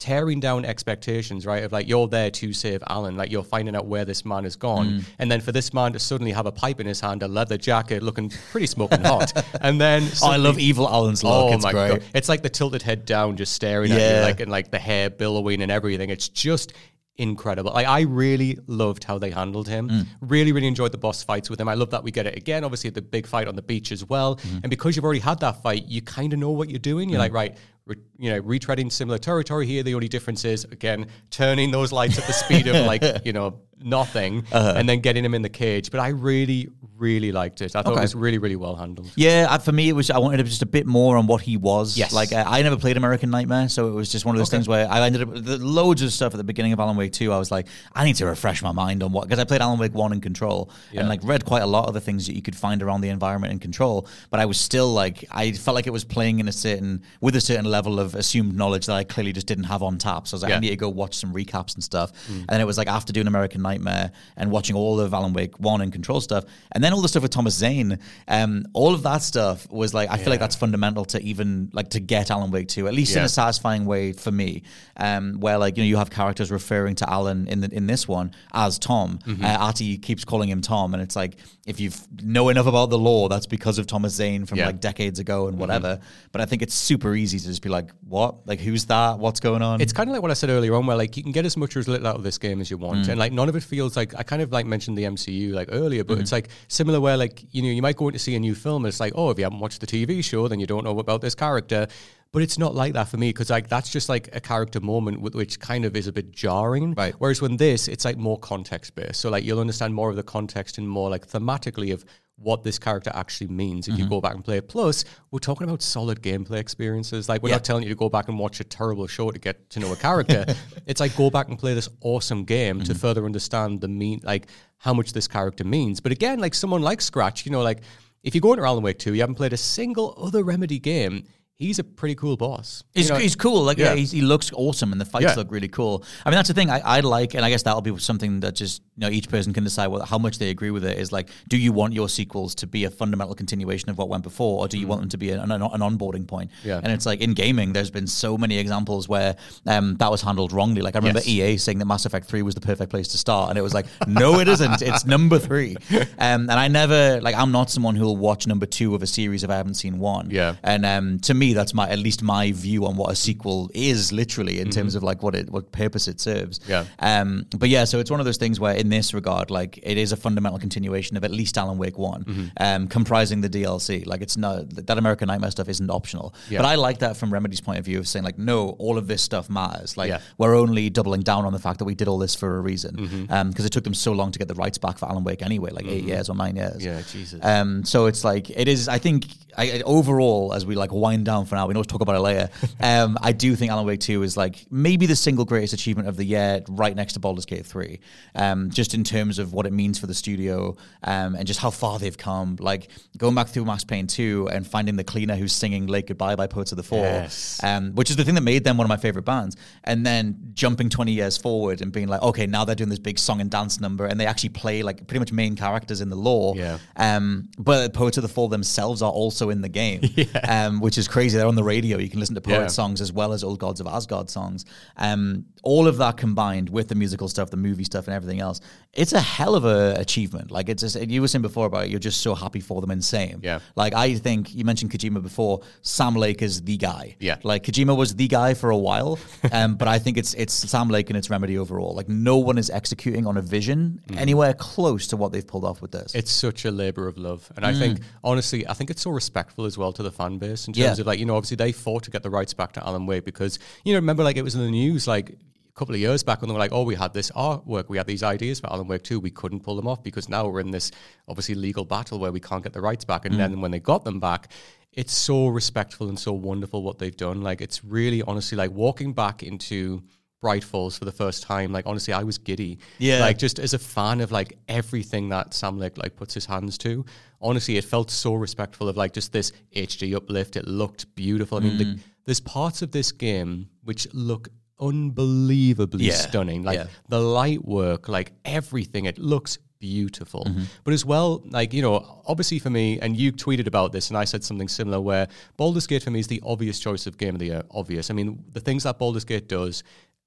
tearing 0.00 0.40
down 0.40 0.64
expectations, 0.64 1.46
right? 1.46 1.62
Of 1.62 1.70
like 1.72 1.86
you're 1.86 2.08
there 2.08 2.30
to 2.32 2.52
save 2.52 2.82
Alan, 2.88 3.16
like 3.16 3.30
you're 3.30 3.44
finding 3.44 3.76
out 3.76 3.86
where 3.86 4.04
this 4.04 4.24
man 4.24 4.42
has 4.44 4.56
gone, 4.56 4.86
Mm. 4.88 5.04
and 5.20 5.30
then 5.30 5.40
for 5.40 5.52
this 5.52 5.72
man 5.72 5.92
to 5.92 5.98
suddenly 5.98 6.32
have 6.32 6.46
a 6.46 6.52
pipe 6.52 6.80
in 6.80 6.86
his 6.86 7.00
hand, 7.00 7.22
a 7.22 7.28
leather 7.28 7.58
jacket, 7.58 8.02
looking 8.02 8.32
pretty 8.50 8.66
smoking 8.66 9.02
hot, 9.04 9.30
and 9.60 9.78
then 9.80 10.08
Oh, 10.22 10.30
I 10.30 10.36
love 10.36 10.58
Evil 10.58 10.88
Alan's 10.88 11.22
look. 11.22 11.32
Oh 11.32 11.52
it's 11.52 11.62
my 11.62 11.70
great. 11.72 11.88
god! 11.90 12.02
It's 12.14 12.28
like 12.30 12.42
the 12.42 12.48
tilted 12.48 12.82
head 12.82 13.04
down, 13.04 13.36
just 13.36 13.52
staring 13.52 13.92
at 13.92 13.98
Yeah. 14.00 14.16
you, 14.20 14.22
like 14.24 14.40
and 14.40 14.50
like 14.50 14.70
the 14.70 14.78
hair 14.78 15.10
billowing 15.10 15.60
and 15.62 15.70
everything. 15.70 16.08
It's 16.10 16.28
just 16.30 16.72
incredible. 17.16 17.72
Like 17.72 17.86
I 17.86 18.00
really 18.02 18.58
loved 18.66 19.04
how 19.04 19.18
they 19.18 19.30
handled 19.30 19.68
him. 19.68 19.88
Mm. 19.88 20.06
Really, 20.20 20.52
really 20.52 20.66
enjoyed 20.66 20.92
the 20.92 20.98
boss 20.98 21.22
fights 21.22 21.50
with 21.50 21.60
him. 21.60 21.68
I 21.68 21.74
love 21.74 21.90
that 21.90 22.02
we 22.02 22.10
get 22.10 22.26
it 22.26 22.36
again. 22.36 22.64
Obviously, 22.64 22.90
the 22.90 23.02
big 23.02 23.26
fight 23.26 23.48
on 23.48 23.56
the 23.56 23.62
beach 23.62 23.92
as 23.92 24.04
well. 24.04 24.36
Mm-hmm. 24.36 24.58
And 24.62 24.70
because 24.70 24.96
you've 24.96 25.04
already 25.04 25.20
had 25.20 25.40
that 25.40 25.62
fight, 25.62 25.86
you 25.86 26.02
kind 26.02 26.32
of 26.32 26.38
know 26.38 26.50
what 26.50 26.70
you're 26.70 26.78
doing. 26.78 27.08
You're 27.08 27.18
like, 27.18 27.32
right. 27.32 27.56
Re- 27.86 27.96
you 28.18 28.30
know, 28.30 28.40
retreading 28.42 28.92
similar 28.92 29.18
territory 29.18 29.66
here. 29.66 29.82
The 29.82 29.94
only 29.94 30.08
difference 30.08 30.44
is 30.44 30.64
again 30.64 31.06
turning 31.30 31.70
those 31.70 31.92
lights 31.92 32.18
at 32.18 32.26
the 32.26 32.32
speed 32.32 32.66
of 32.68 32.86
like 32.86 33.02
you 33.24 33.32
know 33.32 33.60
nothing, 33.82 34.44
Uh-huh. 34.52 34.74
and 34.76 34.88
then 34.88 35.00
getting 35.00 35.24
him 35.24 35.34
in 35.34 35.42
the 35.42 35.48
cage. 35.48 35.90
But 35.90 36.00
I 36.00 36.08
really, 36.08 36.68
really 36.98 37.32
liked 37.32 37.62
it. 37.62 37.74
I 37.74 37.82
thought 37.82 37.92
Okay. 37.92 38.00
it 38.00 38.02
was 38.02 38.14
really, 38.14 38.38
really 38.38 38.56
well 38.56 38.76
handled. 38.76 39.10
Yeah, 39.16 39.56
for 39.58 39.72
me, 39.72 39.88
it 39.88 39.92
was. 39.94 40.10
I 40.10 40.18
wanted 40.18 40.44
just 40.46 40.62
a 40.62 40.66
bit 40.66 40.86
more 40.86 41.16
on 41.16 41.26
what 41.26 41.40
he 41.42 41.56
was. 41.56 41.96
Yes. 41.96 42.12
like 42.12 42.32
uh, 42.32 42.44
I 42.46 42.60
never 42.62 42.76
played 42.76 42.96
American 42.96 43.30
Nightmare, 43.30 43.68
so 43.70 43.88
it 43.88 43.92
was 43.92 44.10
just 44.10 44.24
one 44.26 44.34
of 44.34 44.38
those 44.38 44.48
Okay. 44.48 44.58
things 44.58 44.68
where 44.68 44.86
I 44.90 45.00
ended 45.06 45.22
up 45.22 45.30
the 45.34 45.56
loads 45.58 46.02
of 46.02 46.12
stuff 46.12 46.34
at 46.34 46.36
the 46.36 46.44
beginning 46.44 46.72
of 46.74 46.80
Alan 46.80 46.96
Wake 46.96 47.12
Two. 47.12 47.32
I 47.32 47.38
was 47.38 47.50
like, 47.50 47.66
I 47.94 48.04
need 48.04 48.16
to 48.16 48.26
refresh 48.26 48.62
my 48.62 48.72
mind 48.72 49.02
on 49.02 49.12
what 49.12 49.22
because 49.28 49.38
I 49.38 49.44
played 49.44 49.62
Alan 49.62 49.78
Wake 49.78 49.94
One 49.94 50.12
in 50.12 50.20
Control 50.20 50.70
Yeah. 50.92 51.00
and 51.00 51.08
like 51.08 51.20
read 51.22 51.44
quite 51.46 51.62
a 51.62 51.66
lot 51.66 51.88
of 51.88 51.94
the 51.94 52.00
things 52.00 52.26
that 52.26 52.34
you 52.36 52.42
could 52.42 52.56
find 52.56 52.82
around 52.82 53.00
the 53.00 53.08
environment 53.08 53.52
in 53.52 53.58
Control, 53.60 54.06
but 54.30 54.38
I 54.40 54.44
was 54.46 54.58
still 54.60 54.92
like, 54.92 55.24
I 55.30 55.52
felt 55.52 55.74
like 55.74 55.86
it 55.86 55.92
was 55.92 56.04
playing 56.04 56.38
in 56.40 56.48
a 56.48 56.52
certain 56.52 57.02
with 57.22 57.34
a 57.36 57.40
certain 57.40 57.64
level 57.64 57.98
of 57.98 58.14
assumed 58.14 58.54
knowledge 58.54 58.86
that 58.86 58.96
I 58.96 59.04
clearly 59.04 59.32
just 59.32 59.46
didn't 59.46 59.64
have 59.64 59.82
on 59.82 59.96
tap. 59.96 60.28
So 60.28 60.34
I 60.34 60.36
was 60.36 60.42
like, 60.42 60.50
I 60.50 60.54
Yeah. 60.54 60.58
Mm. 60.58 60.62
need 60.62 60.70
to 60.70 60.76
go 60.76 60.88
watch 60.90 61.14
some 61.14 61.32
recaps 61.32 61.74
and 61.74 61.82
stuff. 61.82 62.12
And 62.28 62.46
then 62.48 62.60
it 62.60 62.66
was 62.66 62.76
like 62.76 62.88
after 62.88 63.12
doing 63.12 63.26
American 63.26 63.62
Nightmare 63.62 63.69
and 63.78 64.50
watching 64.50 64.76
all 64.76 64.98
of 65.00 65.12
Alan 65.14 65.32
Wake 65.32 65.58
One 65.60 65.80
and 65.80 65.92
Control 65.92 66.20
stuff, 66.20 66.44
and 66.72 66.82
then 66.82 66.92
all 66.92 67.00
the 67.02 67.08
stuff 67.08 67.22
with 67.22 67.30
Thomas 67.32 67.54
Zane, 67.54 67.98
um, 68.28 68.64
all 68.72 68.94
of 68.94 69.02
that 69.04 69.22
stuff 69.22 69.70
was 69.70 69.94
like 69.94 70.10
I 70.10 70.16
feel 70.18 70.30
like 70.30 70.40
that's 70.40 70.56
fundamental 70.56 71.04
to 71.06 71.22
even 71.22 71.70
like 71.72 71.90
to 71.90 72.00
get 72.00 72.30
Alan 72.30 72.50
Wake 72.50 72.68
Two, 72.68 72.88
at 72.88 72.94
least 72.94 73.16
in 73.16 73.22
a 73.22 73.28
satisfying 73.28 73.84
way 73.84 74.12
for 74.12 74.30
me. 74.32 74.62
Um, 74.96 75.40
where 75.40 75.56
like 75.58 75.76
you 75.76 75.82
know 75.82 75.86
you 75.88 75.96
have 75.96 76.10
characters 76.10 76.50
referring 76.50 76.94
to 76.96 77.08
Alan 77.10 77.46
in 77.48 77.60
the, 77.60 77.72
in 77.74 77.86
this 77.86 78.06
one 78.08 78.32
as 78.52 78.78
Tom. 78.78 79.18
Mm-hmm. 79.26 79.44
Uh, 79.44 79.56
Ahti 79.68 79.98
keeps 79.98 80.24
calling 80.24 80.48
him 80.48 80.60
Tom, 80.60 80.92
and 80.94 81.02
it's 81.02 81.16
like 81.16 81.36
if 81.66 81.80
you 81.80 81.90
know 82.22 82.48
enough 82.48 82.66
about 82.66 82.90
the 82.90 82.98
lore, 82.98 83.28
that's 83.28 83.46
because 83.46 83.78
of 83.78 83.86
Thomas 83.86 84.14
Zane 84.14 84.44
from 84.46 84.58
Yeah. 84.58 84.66
like 84.66 84.80
decades 84.80 85.18
ago 85.18 85.30
Mm-hmm. 85.42 85.48
and 85.50 85.58
whatever. 85.58 86.00
But 86.32 86.40
I 86.40 86.46
think 86.46 86.62
it's 86.62 86.74
super 86.74 87.14
easy 87.14 87.38
to 87.38 87.44
just 87.46 87.62
be 87.62 87.68
like, 87.68 87.90
what? 88.08 88.46
Like 88.46 88.60
who's 88.60 88.86
that? 88.86 89.18
What's 89.18 89.40
going 89.40 89.62
on? 89.62 89.80
It's 89.80 89.92
kind 89.92 90.08
of 90.10 90.12
like 90.14 90.22
what 90.22 90.30
I 90.30 90.34
said 90.34 90.50
earlier 90.50 90.74
on, 90.74 90.86
where 90.86 90.96
like 90.96 91.16
you 91.16 91.22
can 91.22 91.32
get 91.32 91.46
as 91.46 91.56
much 91.56 91.76
or 91.76 91.78
as 91.80 91.88
little 91.88 92.06
out 92.06 92.16
of 92.16 92.22
this 92.22 92.36
game 92.38 92.60
as 92.60 92.70
you 92.70 92.76
want, 92.76 93.06
Mm. 93.06 93.08
and 93.10 93.18
like 93.18 93.32
none 93.32 93.48
of 93.48 93.56
it 93.56 93.59
feels 93.60 93.96
like 93.96 94.14
I 94.14 94.22
kind 94.22 94.42
of 94.42 94.52
like 94.52 94.66
mentioned 94.66 94.96
the 94.98 95.04
MCU 95.04 95.52
like 95.52 95.68
earlier, 95.72 96.04
but 96.04 96.14
Mm-hmm. 96.14 96.22
it's 96.22 96.32
like 96.32 96.48
similar 96.68 97.00
where 97.00 97.16
like 97.16 97.44
you 97.52 97.62
know 97.62 97.68
you 97.68 97.82
might 97.82 97.96
go 97.96 98.08
in 98.08 98.12
to 98.14 98.18
see 98.18 98.34
a 98.34 98.40
new 98.40 98.54
film, 98.54 98.84
and 98.84 98.90
it's 98.90 99.00
like 99.00 99.12
oh 99.16 99.30
if 99.30 99.38
you 99.38 99.44
haven't 99.44 99.60
watched 99.60 99.80
the 99.80 99.86
TV 99.86 100.22
show, 100.24 100.48
then 100.48 100.60
you 100.60 100.66
don't 100.66 100.84
know 100.84 100.98
about 100.98 101.20
this 101.20 101.34
character. 101.34 101.86
But 102.32 102.42
it's 102.42 102.58
not 102.58 102.76
like 102.76 102.92
that 102.92 103.08
for 103.08 103.16
me 103.16 103.30
because 103.30 103.50
like 103.50 103.68
that's 103.68 103.90
just 103.90 104.08
like 104.08 104.28
a 104.32 104.40
character 104.40 104.78
moment 104.80 105.20
with, 105.20 105.34
which 105.34 105.58
kind 105.58 105.84
of 105.84 105.96
is 105.96 106.06
a 106.06 106.12
bit 106.12 106.30
jarring. 106.30 106.94
Right. 106.94 107.12
Whereas 107.18 107.42
when 107.42 107.56
this, 107.56 107.88
it's 107.88 108.04
like 108.04 108.16
more 108.16 108.38
context 108.38 108.94
based. 108.94 109.18
So 109.20 109.30
like 109.30 109.42
you'll 109.42 109.58
understand 109.58 109.94
more 109.94 110.10
of 110.10 110.14
the 110.14 110.22
context 110.22 110.78
and 110.78 110.88
more 110.88 111.10
like 111.10 111.26
thematically 111.26 111.92
of 111.92 112.04
what 112.42 112.64
this 112.64 112.78
character 112.78 113.10
actually 113.14 113.48
means 113.48 113.86
if 113.86 113.94
you 113.96 114.04
mm-hmm. 114.04 114.14
go 114.14 114.20
back 114.20 114.34
and 114.34 114.44
play 114.44 114.56
it. 114.56 114.68
Plus, 114.68 115.04
we're 115.30 115.38
talking 115.38 115.68
about 115.68 115.82
solid 115.82 116.22
gameplay 116.22 116.58
experiences. 116.58 117.28
Like, 117.28 117.42
we're 117.42 117.50
Yeah. 117.50 117.56
not 117.56 117.64
telling 117.64 117.82
you 117.82 117.90
to 117.90 117.94
go 117.94 118.08
back 118.08 118.28
and 118.28 118.38
watch 118.38 118.60
a 118.60 118.64
terrible 118.64 119.06
show 119.06 119.30
to 119.30 119.38
get 119.38 119.68
to 119.70 119.80
know 119.80 119.92
a 119.92 119.96
character. 119.96 120.46
it's 120.86 121.00
like 121.00 121.14
go 121.16 121.28
back 121.28 121.48
and 121.48 121.58
play 121.58 121.74
this 121.74 121.88
awesome 122.00 122.44
game 122.44 122.80
to 122.80 122.92
mm-hmm. 122.92 122.98
further 122.98 123.26
understand 123.26 123.82
the 123.82 123.88
mean, 123.88 124.20
like 124.22 124.46
how 124.78 124.94
much 124.94 125.12
this 125.12 125.28
character 125.28 125.64
means. 125.64 126.00
But 126.00 126.12
again, 126.12 126.38
like 126.38 126.54
someone 126.54 126.80
like 126.80 127.02
Scratch, 127.02 127.44
you 127.44 127.52
know, 127.52 127.62
like 127.62 127.82
if 128.22 128.34
you 128.34 128.40
go 128.40 128.52
into 128.52 128.64
Alan 128.64 128.82
Wake 128.82 128.98
2, 128.98 129.14
you 129.14 129.20
haven't 129.20 129.36
played 129.36 129.52
a 129.52 129.58
single 129.58 130.14
other 130.20 130.42
Remedy 130.42 130.78
game, 130.78 131.24
he's 131.60 131.78
a 131.78 131.84
pretty 131.84 132.14
cool 132.16 132.36
boss. 132.36 132.82
You 132.94 133.00
He's, 133.02 133.10
know, 133.10 133.16
he's 133.16 133.36
cool. 133.36 133.62
Like 133.62 133.78
yeah, 133.78 133.90
Yeah. 133.90 133.96
he's, 133.96 134.10
he 134.10 134.22
looks 134.22 134.50
awesome, 134.54 134.90
and 134.92 135.00
the 135.00 135.04
fights 135.04 135.26
Yeah. 135.26 135.34
look 135.36 135.52
really 135.52 135.68
cool. 135.68 136.02
I 136.24 136.30
mean, 136.30 136.36
that's 136.36 136.48
the 136.48 136.54
thing 136.54 136.70
I, 136.70 136.80
I 136.80 137.00
like, 137.00 137.34
and 137.34 137.44
I 137.44 137.50
guess 137.50 137.62
that'll 137.62 137.82
be 137.82 137.96
something 137.98 138.40
that 138.40 138.54
just 138.56 138.82
you 138.96 139.02
know 139.02 139.10
each 139.10 139.28
person 139.28 139.52
can 139.52 139.62
decide 139.62 139.86
what, 139.88 140.08
how 140.08 140.18
much 140.18 140.38
they 140.38 140.50
agree 140.50 140.70
with 140.72 140.84
it. 140.84 140.98
Is 140.98 141.12
like, 141.12 141.28
do 141.48 141.56
you 141.56 141.70
want 141.72 141.92
your 141.94 142.08
sequels 142.08 142.54
to 142.56 142.66
be 142.66 142.84
a 142.84 142.90
fundamental 142.90 143.34
continuation 143.34 143.90
of 143.90 143.98
what 143.98 144.08
went 144.08 144.22
before, 144.24 144.58
or 144.60 144.68
do 144.68 144.78
you 144.78 144.86
want 144.88 145.02
them 145.02 145.10
to 145.10 145.18
be 145.18 145.30
an, 145.30 145.40
an, 145.40 145.62
an 145.62 145.80
onboarding 145.80 146.26
point? 146.26 146.50
Yeah. 146.64 146.80
And 146.82 146.90
it's 146.92 147.06
like 147.06 147.20
in 147.20 147.34
gaming, 147.34 147.72
there's 147.74 147.90
been 147.90 148.06
so 148.08 148.36
many 148.38 148.58
examples 148.58 149.08
where 149.08 149.36
um, 149.66 149.96
that 149.96 150.10
was 150.10 150.22
handled 150.22 150.52
wrongly. 150.52 150.82
Like 150.82 150.96
I 150.96 150.98
remember 150.98 151.20
Yes. 151.20 151.28
EA 151.28 151.56
saying 151.58 151.78
that 151.78 151.86
Mass 151.86 152.06
Effect 152.06 152.26
Three 152.26 152.42
was 152.42 152.54
the 152.54 152.60
perfect 152.62 152.90
place 152.90 153.08
to 153.08 153.18
start, 153.18 153.50
and 153.50 153.58
it 153.58 153.62
was 153.62 153.74
like, 153.74 153.86
no, 154.06 154.40
it 154.40 154.48
isn't. 154.48 154.80
It's 154.82 155.04
number 155.04 155.38
three. 155.38 155.76
Um, 156.18 156.42
and 156.50 156.52
I 156.52 156.68
never 156.68 157.20
like 157.20 157.34
I'm 157.34 157.50
not 157.52 157.70
someone 157.70 157.94
who 157.96 158.04
will 158.04 158.16
watch 158.16 158.46
number 158.46 158.66
two 158.66 158.94
of 158.94 159.02
a 159.02 159.06
series 159.06 159.42
if 159.44 159.50
I 159.50 159.56
haven't 159.56 159.74
seen 159.74 159.98
one. 159.98 160.30
Yeah. 160.30 160.56
And 160.62 160.84
um, 160.84 161.18
to 161.20 161.34
me, 161.34 161.49
that's 161.52 161.74
my 161.74 161.88
at 161.88 161.98
least 161.98 162.22
my 162.22 162.52
view 162.52 162.86
on 162.86 162.96
what 162.96 163.10
a 163.10 163.16
sequel 163.16 163.70
is, 163.74 164.12
literally 164.12 164.60
in 164.60 164.70
terms 164.70 164.94
of 164.94 165.02
like 165.02 165.22
what 165.22 165.34
it 165.34 165.50
what 165.50 165.72
purpose 165.72 166.08
it 166.08 166.20
serves. 166.20 166.58
Mm-hmm. 166.60 166.70
Yeah. 166.70 166.84
Um. 166.98 167.46
But 167.56 167.68
yeah, 167.68 167.84
so 167.84 167.98
it's 167.98 168.10
one 168.10 168.20
of 168.20 168.26
those 168.26 168.36
things 168.36 168.58
where, 168.60 168.74
in 168.74 168.88
this 168.88 169.12
regard, 169.14 169.50
like 169.50 169.78
it 169.82 169.98
is 169.98 170.12
a 170.12 170.16
fundamental 170.16 170.58
continuation 170.58 171.16
of 171.16 171.24
at 171.24 171.30
least 171.30 171.56
Alan 171.58 171.78
Wake 171.78 171.98
One, 171.98 172.24
Mm-hmm. 172.24 172.46
um, 172.58 172.88
comprising 172.88 173.40
the 173.40 173.48
DLC. 173.50 174.06
Like 174.06 174.20
it's 174.22 174.36
not 174.36 174.68
that 174.86 174.98
American 174.98 175.26
Nightmare 175.28 175.50
stuff 175.50 175.68
isn't 175.68 175.90
optional. 175.90 176.34
Yeah. 176.48 176.58
But 176.60 176.66
I 176.66 176.74
like 176.76 176.98
that 177.00 177.16
from 177.16 177.32
Remedy's 177.32 177.60
point 177.60 177.78
of 177.78 177.84
view 177.84 177.98
of 177.98 178.06
saying 178.08 178.24
like, 178.24 178.38
no, 178.38 178.70
all 178.78 178.98
of 178.98 179.06
this 179.06 179.22
stuff 179.22 179.48
matters. 179.50 179.96
Like 179.96 180.08
Yeah. 180.08 180.20
we're 180.38 180.54
only 180.54 180.90
doubling 180.90 181.22
down 181.22 181.44
on 181.44 181.52
the 181.52 181.58
fact 181.58 181.78
that 181.78 181.84
we 181.84 181.94
did 181.94 182.08
all 182.08 182.18
this 182.18 182.34
for 182.34 182.56
a 182.56 182.60
reason, 182.60 182.96
Mm-hmm. 182.96 183.32
um, 183.32 183.48
because 183.50 183.64
it 183.64 183.70
took 183.72 183.84
them 183.84 183.94
so 183.94 184.12
long 184.12 184.30
to 184.32 184.38
get 184.38 184.48
the 184.48 184.54
rights 184.54 184.78
back 184.78 184.98
for 184.98 185.08
Alan 185.08 185.24
Wake 185.24 185.42
anyway, 185.42 185.70
like 185.70 185.86
eight 185.86 186.04
years 186.04 186.28
or 186.28 186.36
nine 186.36 186.56
years. 186.56 186.84
Yeah, 186.84 187.02
Jesus. 187.02 187.40
Um, 187.42 187.84
so 187.84 188.06
it's 188.06 188.24
like 188.24 188.50
it 188.50 188.68
is. 188.68 188.88
I 188.88 188.98
think 188.98 189.26
I, 189.56 189.64
I- 189.78 189.82
overall, 189.84 190.52
as 190.54 190.64
we 190.66 190.74
like 190.74 190.92
wind 190.92 191.24
down 191.24 191.46
for 191.46 191.54
now, 191.56 191.66
we 191.66 191.74
know 191.74 191.82
to 191.82 191.88
talk 191.88 192.00
about 192.00 192.16
it 192.16 192.20
later. 192.20 192.48
Um, 192.82 193.18
I 193.20 193.32
do 193.32 193.54
think 193.56 193.70
Alan 193.70 193.84
Wake 193.86 194.00
Two 194.00 194.22
is 194.22 194.36
like 194.38 194.64
maybe 194.70 195.04
the 195.06 195.14
single 195.16 195.44
greatest 195.44 195.74
achievement 195.74 196.08
of 196.08 196.16
the 196.16 196.24
year, 196.24 196.62
right 196.68 196.96
next 196.96 197.12
to 197.14 197.20
Baldur's 197.20 197.44
Gate 197.44 197.66
Three. 197.66 198.00
Um, 198.34 198.70
just 198.70 198.94
in 198.94 199.04
terms 199.04 199.38
of 199.38 199.52
what 199.52 199.66
it 199.66 199.72
means 199.72 199.98
for 199.98 200.06
the 200.06 200.14
studio, 200.14 200.76
um, 201.04 201.34
and 201.34 201.46
just 201.46 201.60
how 201.60 201.68
far 201.70 201.98
they've 201.98 202.16
come. 202.16 202.56
Like 202.58 202.88
going 203.18 203.34
back 203.34 203.48
through 203.48 203.66
Max 203.66 203.84
Payne 203.84 204.06
Two 204.06 204.48
and 204.50 204.66
finding 204.66 204.96
the 204.96 205.04
cleaner 205.04 205.36
who's 205.36 205.52
singing 205.52 205.86
"Late 205.88 206.06
Goodbye" 206.06 206.36
by 206.36 206.46
Poets 206.46 206.72
of 206.72 206.76
the 206.76 206.82
Fall, 206.82 207.00
Yes. 207.00 207.60
um, 207.62 207.92
which 207.94 208.08
is 208.10 208.16
the 208.16 208.24
thing 208.24 208.34
that 208.36 208.40
made 208.42 208.64
them 208.64 208.76
one 208.78 208.86
of 208.86 208.88
my 208.88 208.96
favorite 208.96 209.24
bands. 209.26 209.56
And 209.84 210.06
then 210.06 210.50
jumping 210.54 210.88
20 210.88 211.12
years 211.12 211.36
forward 211.36 211.80
and 211.82 211.92
being 211.92 212.08
like, 212.08 212.22
okay, 212.22 212.46
now 212.46 212.64
they're 212.64 212.74
doing 212.74 212.90
this 212.90 212.98
big 212.98 213.18
song 213.18 213.40
and 213.42 213.50
dance 213.50 213.78
number, 213.80 214.06
and 214.06 214.18
they 214.18 214.26
actually 214.26 214.50
play 214.50 214.82
like 214.82 215.06
pretty 215.06 215.18
much 215.20 215.32
main 215.32 215.54
characters 215.54 216.00
in 216.00 216.08
the 216.08 216.16
lore. 216.16 216.54
Yeah. 216.56 216.78
Um, 216.96 217.48
but 217.58 217.92
Poets 217.92 218.16
of 218.16 218.22
the 218.22 218.28
Fall 218.28 218.48
themselves 218.48 219.02
are 219.02 219.12
also 219.12 219.39
in 219.48 219.62
the 219.62 219.68
game, 219.70 220.02
um, 220.48 220.80
which 220.80 220.98
is 220.98 221.08
crazy. 221.08 221.38
They're 221.38 221.46
on 221.46 221.54
the 221.54 221.64
radio. 221.64 221.96
You 221.96 222.10
can 222.10 222.20
listen 222.20 222.34
to 222.34 222.42
Poet 222.42 222.54
Yeah. 222.60 222.66
songs 222.66 223.00
as 223.00 223.10
well 223.12 223.32
as 223.32 223.42
Old 223.42 223.58
Gods 223.58 223.80
of 223.80 223.86
Asgard 223.86 224.28
songs. 224.28 224.66
Um, 224.98 225.46
all 225.62 225.86
of 225.86 225.98
that 225.98 226.16
combined 226.16 226.68
with 226.70 226.88
the 226.88 226.94
musical 226.94 227.28
stuff, 227.28 227.50
the 227.50 227.56
movie 227.56 227.84
stuff, 227.84 228.06
and 228.06 228.14
everything 228.14 228.40
else, 228.40 228.60
it's 228.92 229.12
a 229.12 229.20
hell 229.20 229.54
of 229.54 229.64
a 229.64 229.94
achievement. 229.98 230.50
Like 230.50 230.68
it's 230.68 230.82
just, 230.82 231.00
you 231.08 231.20
were 231.20 231.28
saying 231.28 231.42
before 231.42 231.66
about 231.66 231.84
it, 231.84 231.90
you're 231.90 232.00
just 232.00 232.20
so 232.22 232.34
happy 232.34 232.60
for 232.60 232.80
them 232.80 232.90
and 232.90 233.04
same. 233.04 233.40
Yeah. 233.42 233.60
Like 233.76 233.94
I 233.94 234.14
think 234.16 234.54
you 234.54 234.64
mentioned 234.64 234.90
Kojima 234.90 235.22
before. 235.22 235.60
Sam 235.82 236.14
Lake 236.14 236.42
is 236.42 236.62
the 236.62 236.76
guy. 236.76 237.16
Yeah. 237.20 237.36
Like 237.42 237.64
Kojima 237.64 237.96
was 237.96 238.14
the 238.16 238.28
guy 238.28 238.54
for 238.54 238.70
a 238.70 238.76
while, 238.76 239.18
um, 239.52 239.76
but 239.76 239.88
I 239.88 239.98
think 239.98 240.16
it's 240.18 240.34
it's 240.34 240.52
Sam 240.52 240.88
Lake 240.88 241.10
and 241.10 241.16
its 241.16 241.30
Remedy 241.30 241.58
overall. 241.58 241.94
Like 241.94 242.08
no 242.08 242.36
one 242.38 242.58
is 242.58 242.70
executing 242.70 243.26
on 243.26 243.36
a 243.36 243.42
vision 243.42 244.00
anywhere 244.16 244.54
close 244.54 245.06
to 245.08 245.16
what 245.16 245.32
they've 245.32 245.46
pulled 245.46 245.64
off 245.64 245.82
with 245.82 245.92
this. 245.92 246.14
It's 246.14 246.30
such 246.30 246.64
a 246.64 246.70
labor 246.70 247.06
of 247.06 247.18
love. 247.18 247.50
And 247.56 247.64
I 247.66 247.74
think, 247.74 248.00
honestly, 248.24 248.66
I 248.66 248.72
think 248.74 248.90
it's 248.90 249.02
so 249.02 249.10
respectful 249.10 249.64
as 249.66 249.76
well 249.78 249.92
to 249.92 250.02
the 250.02 250.10
fan 250.10 250.38
base 250.38 250.66
in 250.66 250.72
terms 250.72 250.98
Yeah. 250.98 251.00
of 251.00 251.06
like, 251.06 251.18
you 251.18 251.26
know, 251.26 251.36
obviously 251.36 251.56
they 251.56 251.72
fought 251.72 252.04
to 252.04 252.10
get 252.10 252.22
the 252.22 252.30
rights 252.30 252.54
back 252.54 252.72
to 252.72 252.84
Alan 252.86 253.06
Wake 253.06 253.24
because, 253.24 253.58
you 253.84 253.92
know, 253.92 253.98
remember 253.98 254.22
like 254.24 254.36
it 254.36 254.42
was 254.42 254.54
in 254.54 254.60
the 254.62 254.70
news 254.70 255.06
like 255.06 255.36
a 255.70 255.78
couple 255.78 255.94
of 255.94 256.00
years 256.00 256.22
back 256.22 256.40
when 256.40 256.48
they 256.48 256.52
were 256.52 256.58
like, 256.58 256.72
oh, 256.72 256.82
we 256.82 256.94
had 256.94 257.14
this 257.14 257.30
artwork, 257.30 257.88
we 257.88 257.96
had 257.96 258.06
these 258.06 258.22
ideas 258.22 258.60
for 258.60 258.70
Alan 258.72 258.88
Wake 258.88 259.02
2, 259.04 259.20
we 259.20 259.30
couldn't 259.30 259.60
pull 259.60 259.76
them 259.76 259.86
off 259.86 260.02
because 260.02 260.28
now 260.28 260.46
we're 260.46 260.60
in 260.60 260.70
this 260.70 260.90
obviously 261.28 261.54
legal 261.54 261.84
battle 261.84 262.18
where 262.18 262.32
we 262.32 262.40
can't 262.40 262.62
get 262.62 262.72
the 262.72 262.80
rights 262.80 263.04
back. 263.04 263.24
And 263.24 263.38
then 263.38 263.60
when 263.60 263.70
they 263.70 263.80
got 263.80 264.04
them 264.04 264.18
back, 264.20 264.50
it's 264.92 265.14
so 265.14 265.46
respectful 265.46 266.08
and 266.08 266.18
so 266.18 266.32
wonderful 266.32 266.82
what 266.82 266.98
they've 266.98 267.16
done. 267.16 267.42
Like 267.42 267.60
it's 267.60 267.84
really 267.84 268.22
honestly 268.22 268.56
like 268.58 268.72
walking 268.72 269.12
back 269.12 269.42
into 269.44 270.02
Bright 270.40 270.64
Falls 270.64 270.98
for 270.98 271.04
the 271.04 271.12
first 271.12 271.42
time. 271.44 271.70
Like 271.70 271.86
honestly, 271.86 272.12
I 272.12 272.24
was 272.24 272.38
giddy. 272.38 272.78
Yeah. 272.98 273.20
Like 273.20 273.38
just 273.38 273.58
as 273.60 273.72
a 273.74 273.78
fan 273.78 274.20
of 274.20 274.32
like 274.32 274.58
everything 274.68 275.28
that 275.28 275.54
Sam 275.54 275.78
Lake 275.78 275.98
like 275.98 276.16
puts 276.16 276.34
his 276.34 276.46
hands 276.46 276.76
to. 276.78 277.04
Honestly, 277.40 277.76
it 277.76 277.84
felt 277.84 278.10
so 278.10 278.34
respectful 278.34 278.88
of 278.88 278.96
like 278.96 279.12
just 279.12 279.32
this 279.32 279.52
HD 279.76 280.16
uplift. 280.16 280.56
It 280.56 280.66
looked 280.66 281.14
beautiful. 281.14 281.58
I 281.58 281.60
mean, 281.60 281.74
Mm. 281.74 281.78
the, 281.78 281.98
there's 282.24 282.40
parts 282.40 282.82
of 282.82 282.90
this 282.90 283.12
game 283.12 283.68
which 283.84 284.06
look 284.12 284.48
unbelievably 284.80 286.06
Yeah. 286.06 286.14
stunning. 286.14 286.62
Like 286.62 286.78
Yeah. 286.78 286.86
the 287.08 287.20
light 287.20 287.64
work, 287.64 288.08
like 288.08 288.32
everything. 288.44 289.04
It 289.04 289.18
looks 289.18 289.58
beautiful. 289.78 290.44
Mm-hmm. 290.44 290.64
But 290.84 290.94
as 290.94 291.04
well, 291.04 291.42
like, 291.50 291.72
you 291.72 291.82
know, 291.82 292.22
obviously 292.26 292.58
for 292.58 292.70
me, 292.70 292.98
and 293.00 293.16
you 293.16 293.32
tweeted 293.32 293.66
about 293.66 293.92
this, 293.92 294.08
and 294.08 294.16
I 294.16 294.24
said 294.24 294.44
something 294.44 294.68
similar 294.68 295.00
where 295.00 295.26
Baldur's 295.56 295.86
Gate 295.86 296.02
for 296.02 296.10
me 296.10 296.20
is 296.20 296.26
the 296.26 296.42
obvious 296.44 296.78
choice 296.78 297.06
of 297.06 297.16
game 297.16 297.34
of 297.34 297.38
the 297.38 297.46
year. 297.46 297.62
Obvious. 297.70 298.10
I 298.10 298.14
mean, 298.14 298.44
the 298.52 298.60
things 298.60 298.82
that 298.84 298.98
Baldur's 298.98 299.24
Gate 299.24 299.48
does 299.48 299.82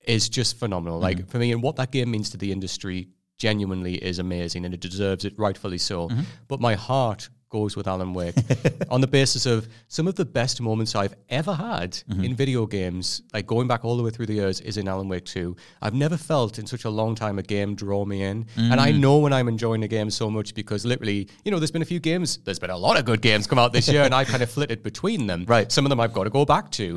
is 0.05 0.27
just 0.29 0.57
phenomenal. 0.57 0.95
Mm-hmm. 0.97 1.19
Like, 1.19 1.29
for 1.29 1.37
me, 1.37 1.51
and 1.51 1.61
what 1.61 1.75
that 1.77 1.91
game 1.91 2.09
means 2.11 2.29
to 2.31 2.37
the 2.37 2.51
industry 2.51 3.09
genuinely 3.37 3.95
is 3.95 4.19
amazing, 4.19 4.65
and 4.65 4.73
it 4.73 4.79
deserves 4.79 5.23
it, 5.25 5.33
rightfully 5.37 5.77
so. 5.77 6.09
Mm-hmm. 6.09 6.21
But 6.47 6.59
my 6.59 6.75
heart 6.75 7.29
goes 7.53 7.75
with 7.77 7.87
Alan 7.87 8.13
Wake 8.13 8.33
on 8.89 8.99
the 8.99 9.07
basis 9.07 9.45
of 9.45 9.67
some 9.87 10.07
of 10.07 10.15
the 10.15 10.25
best 10.25 10.59
moments 10.59 10.95
I've 10.95 11.13
ever 11.29 11.53
had 11.53 11.91
Mm-hmm. 11.93 12.23
in 12.23 12.35
video 12.35 12.65
games, 12.65 13.21
like 13.35 13.45
going 13.45 13.67
back 13.67 13.85
all 13.85 13.95
the 13.97 14.03
way 14.03 14.09
through 14.09 14.25
the 14.25 14.33
years, 14.33 14.59
is 14.61 14.77
in 14.77 14.87
Alan 14.87 15.07
Wake 15.07 15.25
2. 15.25 15.55
I've 15.81 15.93
never 15.93 16.17
felt 16.17 16.57
in 16.57 16.65
such 16.65 16.85
a 16.85 16.89
long 16.89 17.13
time 17.13 17.37
a 17.37 17.43
game 17.43 17.75
draw 17.75 18.03
me 18.05 18.23
in. 18.23 18.45
And 18.55 18.79
I 18.81 18.91
Mm. 18.91 18.99
know 18.99 19.17
when 19.19 19.33
I'm 19.33 19.47
enjoying 19.47 19.83
a 19.83 19.87
game 19.87 20.09
so 20.09 20.29
much 20.31 20.53
because 20.55 20.83
literally, 20.85 21.27
you 21.45 21.51
know, 21.51 21.59
there's 21.59 21.71
been 21.77 21.81
a 21.83 21.91
few 21.93 21.99
games, 21.99 22.39
there's 22.45 22.57
been 22.59 22.71
a 22.71 22.77
lot 22.87 22.97
of 22.99 23.05
good 23.05 23.21
games 23.21 23.45
come 23.47 23.59
out 23.59 23.71
this 23.73 23.87
year, 23.87 24.01
and 24.03 24.13
I 24.15 24.23
kind 24.25 24.41
of 24.41 24.49
flitted 24.49 24.81
between 24.81 25.27
them. 25.27 25.45
Right. 25.47 25.71
Some 25.71 25.85
of 25.85 25.89
them 25.91 25.99
I've 25.99 26.13
got 26.13 26.23
to 26.23 26.29
go 26.31 26.45
back 26.45 26.71
to. 26.71 26.87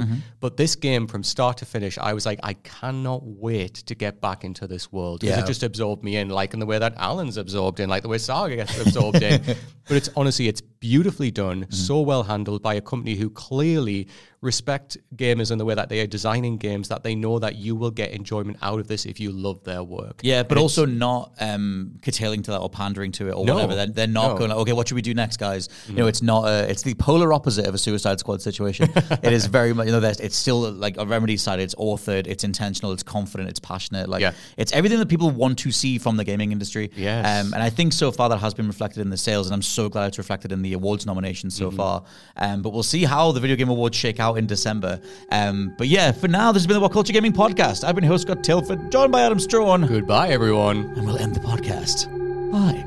But 0.40 0.56
this 0.56 0.74
game, 0.76 1.06
from 1.06 1.22
start 1.22 1.58
to 1.58 1.66
finish, 1.66 1.98
I 1.98 2.12
was 2.14 2.24
like, 2.24 2.40
I 2.42 2.54
cannot 2.54 3.20
wait 3.24 3.74
to 3.88 3.94
get 3.94 4.20
back 4.20 4.44
into 4.44 4.66
this 4.66 4.90
world. 4.92 5.20
Because 5.20 5.36
Yeah. 5.36 5.42
it 5.44 5.46
just 5.46 5.62
absorbed 5.62 6.02
me 6.02 6.16
in, 6.16 6.28
like 6.30 6.54
in 6.54 6.60
the 6.60 6.66
way 6.66 6.78
that 6.78 6.94
Alan's 6.96 7.36
absorbed 7.36 7.80
in, 7.80 7.88
like 7.90 8.02
the 8.02 8.08
way 8.08 8.18
Saga 8.18 8.56
gets 8.56 8.78
absorbed 8.80 9.22
in. 9.22 9.42
But 9.88 9.96
it's 9.98 10.10
honestly, 10.16 10.45
it's 10.46 10.62
beautifully 10.80 11.30
done, 11.30 11.66
so 11.70 12.00
well 12.00 12.22
handled 12.24 12.62
by 12.62 12.74
a 12.74 12.80
company 12.80 13.14
who 13.14 13.30
clearly 13.30 14.08
respect 14.42 14.96
gamers 15.16 15.50
in 15.50 15.58
the 15.58 15.64
way 15.64 15.74
that 15.74 15.88
they 15.88 15.98
are 16.00 16.06
designing 16.06 16.56
games 16.56 16.88
that 16.88 17.02
they 17.02 17.14
know 17.14 17.38
that 17.38 17.56
you 17.56 17.74
will 17.74 17.90
get 17.90 18.12
enjoyment 18.12 18.56
out 18.62 18.78
of 18.78 18.86
this 18.86 19.04
if 19.06 19.18
you 19.18 19.32
love 19.32 19.64
their 19.64 19.82
work. 19.82 20.20
Yeah, 20.22 20.42
but 20.42 20.52
And 20.52 20.60
also 20.60 20.84
not 20.86 21.32
um, 21.40 21.96
curtailing 22.02 22.42
to 22.42 22.50
that 22.52 22.58
or 22.60 22.68
pandering 22.70 23.10
to 23.12 23.28
it 23.28 23.32
or 23.32 23.44
No. 23.44 23.54
whatever. 23.54 23.74
They're, 23.74 23.86
they're 23.86 24.06
not 24.06 24.28
No. 24.28 24.34
Mm. 24.34 24.38
going. 24.38 24.50
Like, 24.50 24.58
okay, 24.60 24.72
what 24.72 24.86
should 24.88 24.94
we 24.94 25.02
do 25.02 25.14
next, 25.14 25.38
guys? 25.38 25.68
You 25.88 25.94
know, 25.94 26.06
it's 26.06 26.22
not. 26.22 26.44
A, 26.46 26.70
it's 26.70 26.82
the 26.82 26.94
polar 26.94 27.32
opposite 27.32 27.66
of 27.66 27.74
a 27.74 27.78
Suicide 27.78 28.20
Squad 28.20 28.40
situation. 28.42 28.88
it 28.94 29.32
is 29.32 29.46
very 29.46 29.72
much. 29.72 29.86
You 29.86 29.92
know, 29.92 30.00
there's, 30.00 30.20
it's 30.20 30.36
still 30.36 30.70
like 30.70 30.96
a 30.98 31.06
remedy 31.06 31.36
side. 31.38 31.58
It's 31.58 31.74
authored. 31.74 32.26
It's 32.26 32.44
intentional. 32.44 32.92
It's 32.92 33.02
confident. 33.02 33.48
It's 33.48 33.58
passionate. 33.60 34.08
Like 34.08 34.20
Yeah. 34.20 34.32
it's 34.56 34.72
everything 34.72 34.98
that 34.98 35.08
people 35.08 35.30
want 35.30 35.58
to 35.60 35.72
see 35.72 35.98
from 35.98 36.16
the 36.18 36.24
gaming 36.24 36.52
industry. 36.52 36.90
Yes. 36.94 37.24
Um, 37.46 37.52
and 37.54 37.62
I 37.62 37.70
think 37.70 37.92
so 37.94 38.12
far 38.12 38.28
that 38.28 38.38
has 38.38 38.54
been 38.54 38.68
reflected 38.68 39.00
in 39.00 39.10
the 39.10 39.16
sales, 39.16 39.46
and 39.48 39.54
I'm 39.54 39.62
so 39.62 39.88
glad 39.88 40.08
it's 40.08 40.18
reflected 40.18 40.52
in 40.52 40.62
the 40.62 40.65
awards 40.72 41.06
nominations 41.06 41.54
so 41.56 41.68
Mm-hmm. 41.68 41.76
far. 41.76 42.04
Um, 42.36 42.62
but 42.62 42.70
we'll 42.70 42.82
see 42.82 43.04
how 43.04 43.32
the 43.32 43.40
Video 43.40 43.56
Game 43.56 43.68
Awards 43.68 43.96
shake 43.96 44.20
out 44.20 44.38
in 44.38 44.46
December. 44.46 45.00
Um, 45.30 45.74
but 45.78 45.88
yeah, 45.88 46.12
for 46.12 46.28
now, 46.28 46.52
this 46.52 46.62
has 46.62 46.66
been 46.66 46.80
the 46.80 46.88
WhatCulture 46.88 47.12
Gaming 47.12 47.32
podcast. 47.32 47.84
I've 47.84 47.94
been 47.94 48.04
your 48.04 48.12
host 48.12 48.22
Scott 48.22 48.42
Tilford, 48.44 48.90
joined 48.90 49.12
by 49.12 49.22
Adam 49.22 49.38
Straughan. 49.38 49.86
Goodbye, 49.88 50.28
everyone. 50.28 50.78
And 50.96 51.06
we'll 51.06 51.18
end 51.18 51.34
the 51.34 51.40
podcast. 51.40 52.06
Bye. 52.52 52.84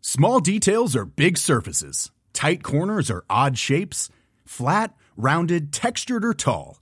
Small 0.00 0.40
details 0.40 0.94
are 0.96 1.04
big 1.04 1.38
surfaces. 1.38 2.10
Tight 2.32 2.62
corners 2.62 3.10
are 3.10 3.24
odd 3.30 3.56
shapes. 3.58 4.08
Flat, 4.44 4.94
rounded, 5.16 5.72
textured, 5.72 6.24
or 6.24 6.34
tall. 6.34 6.81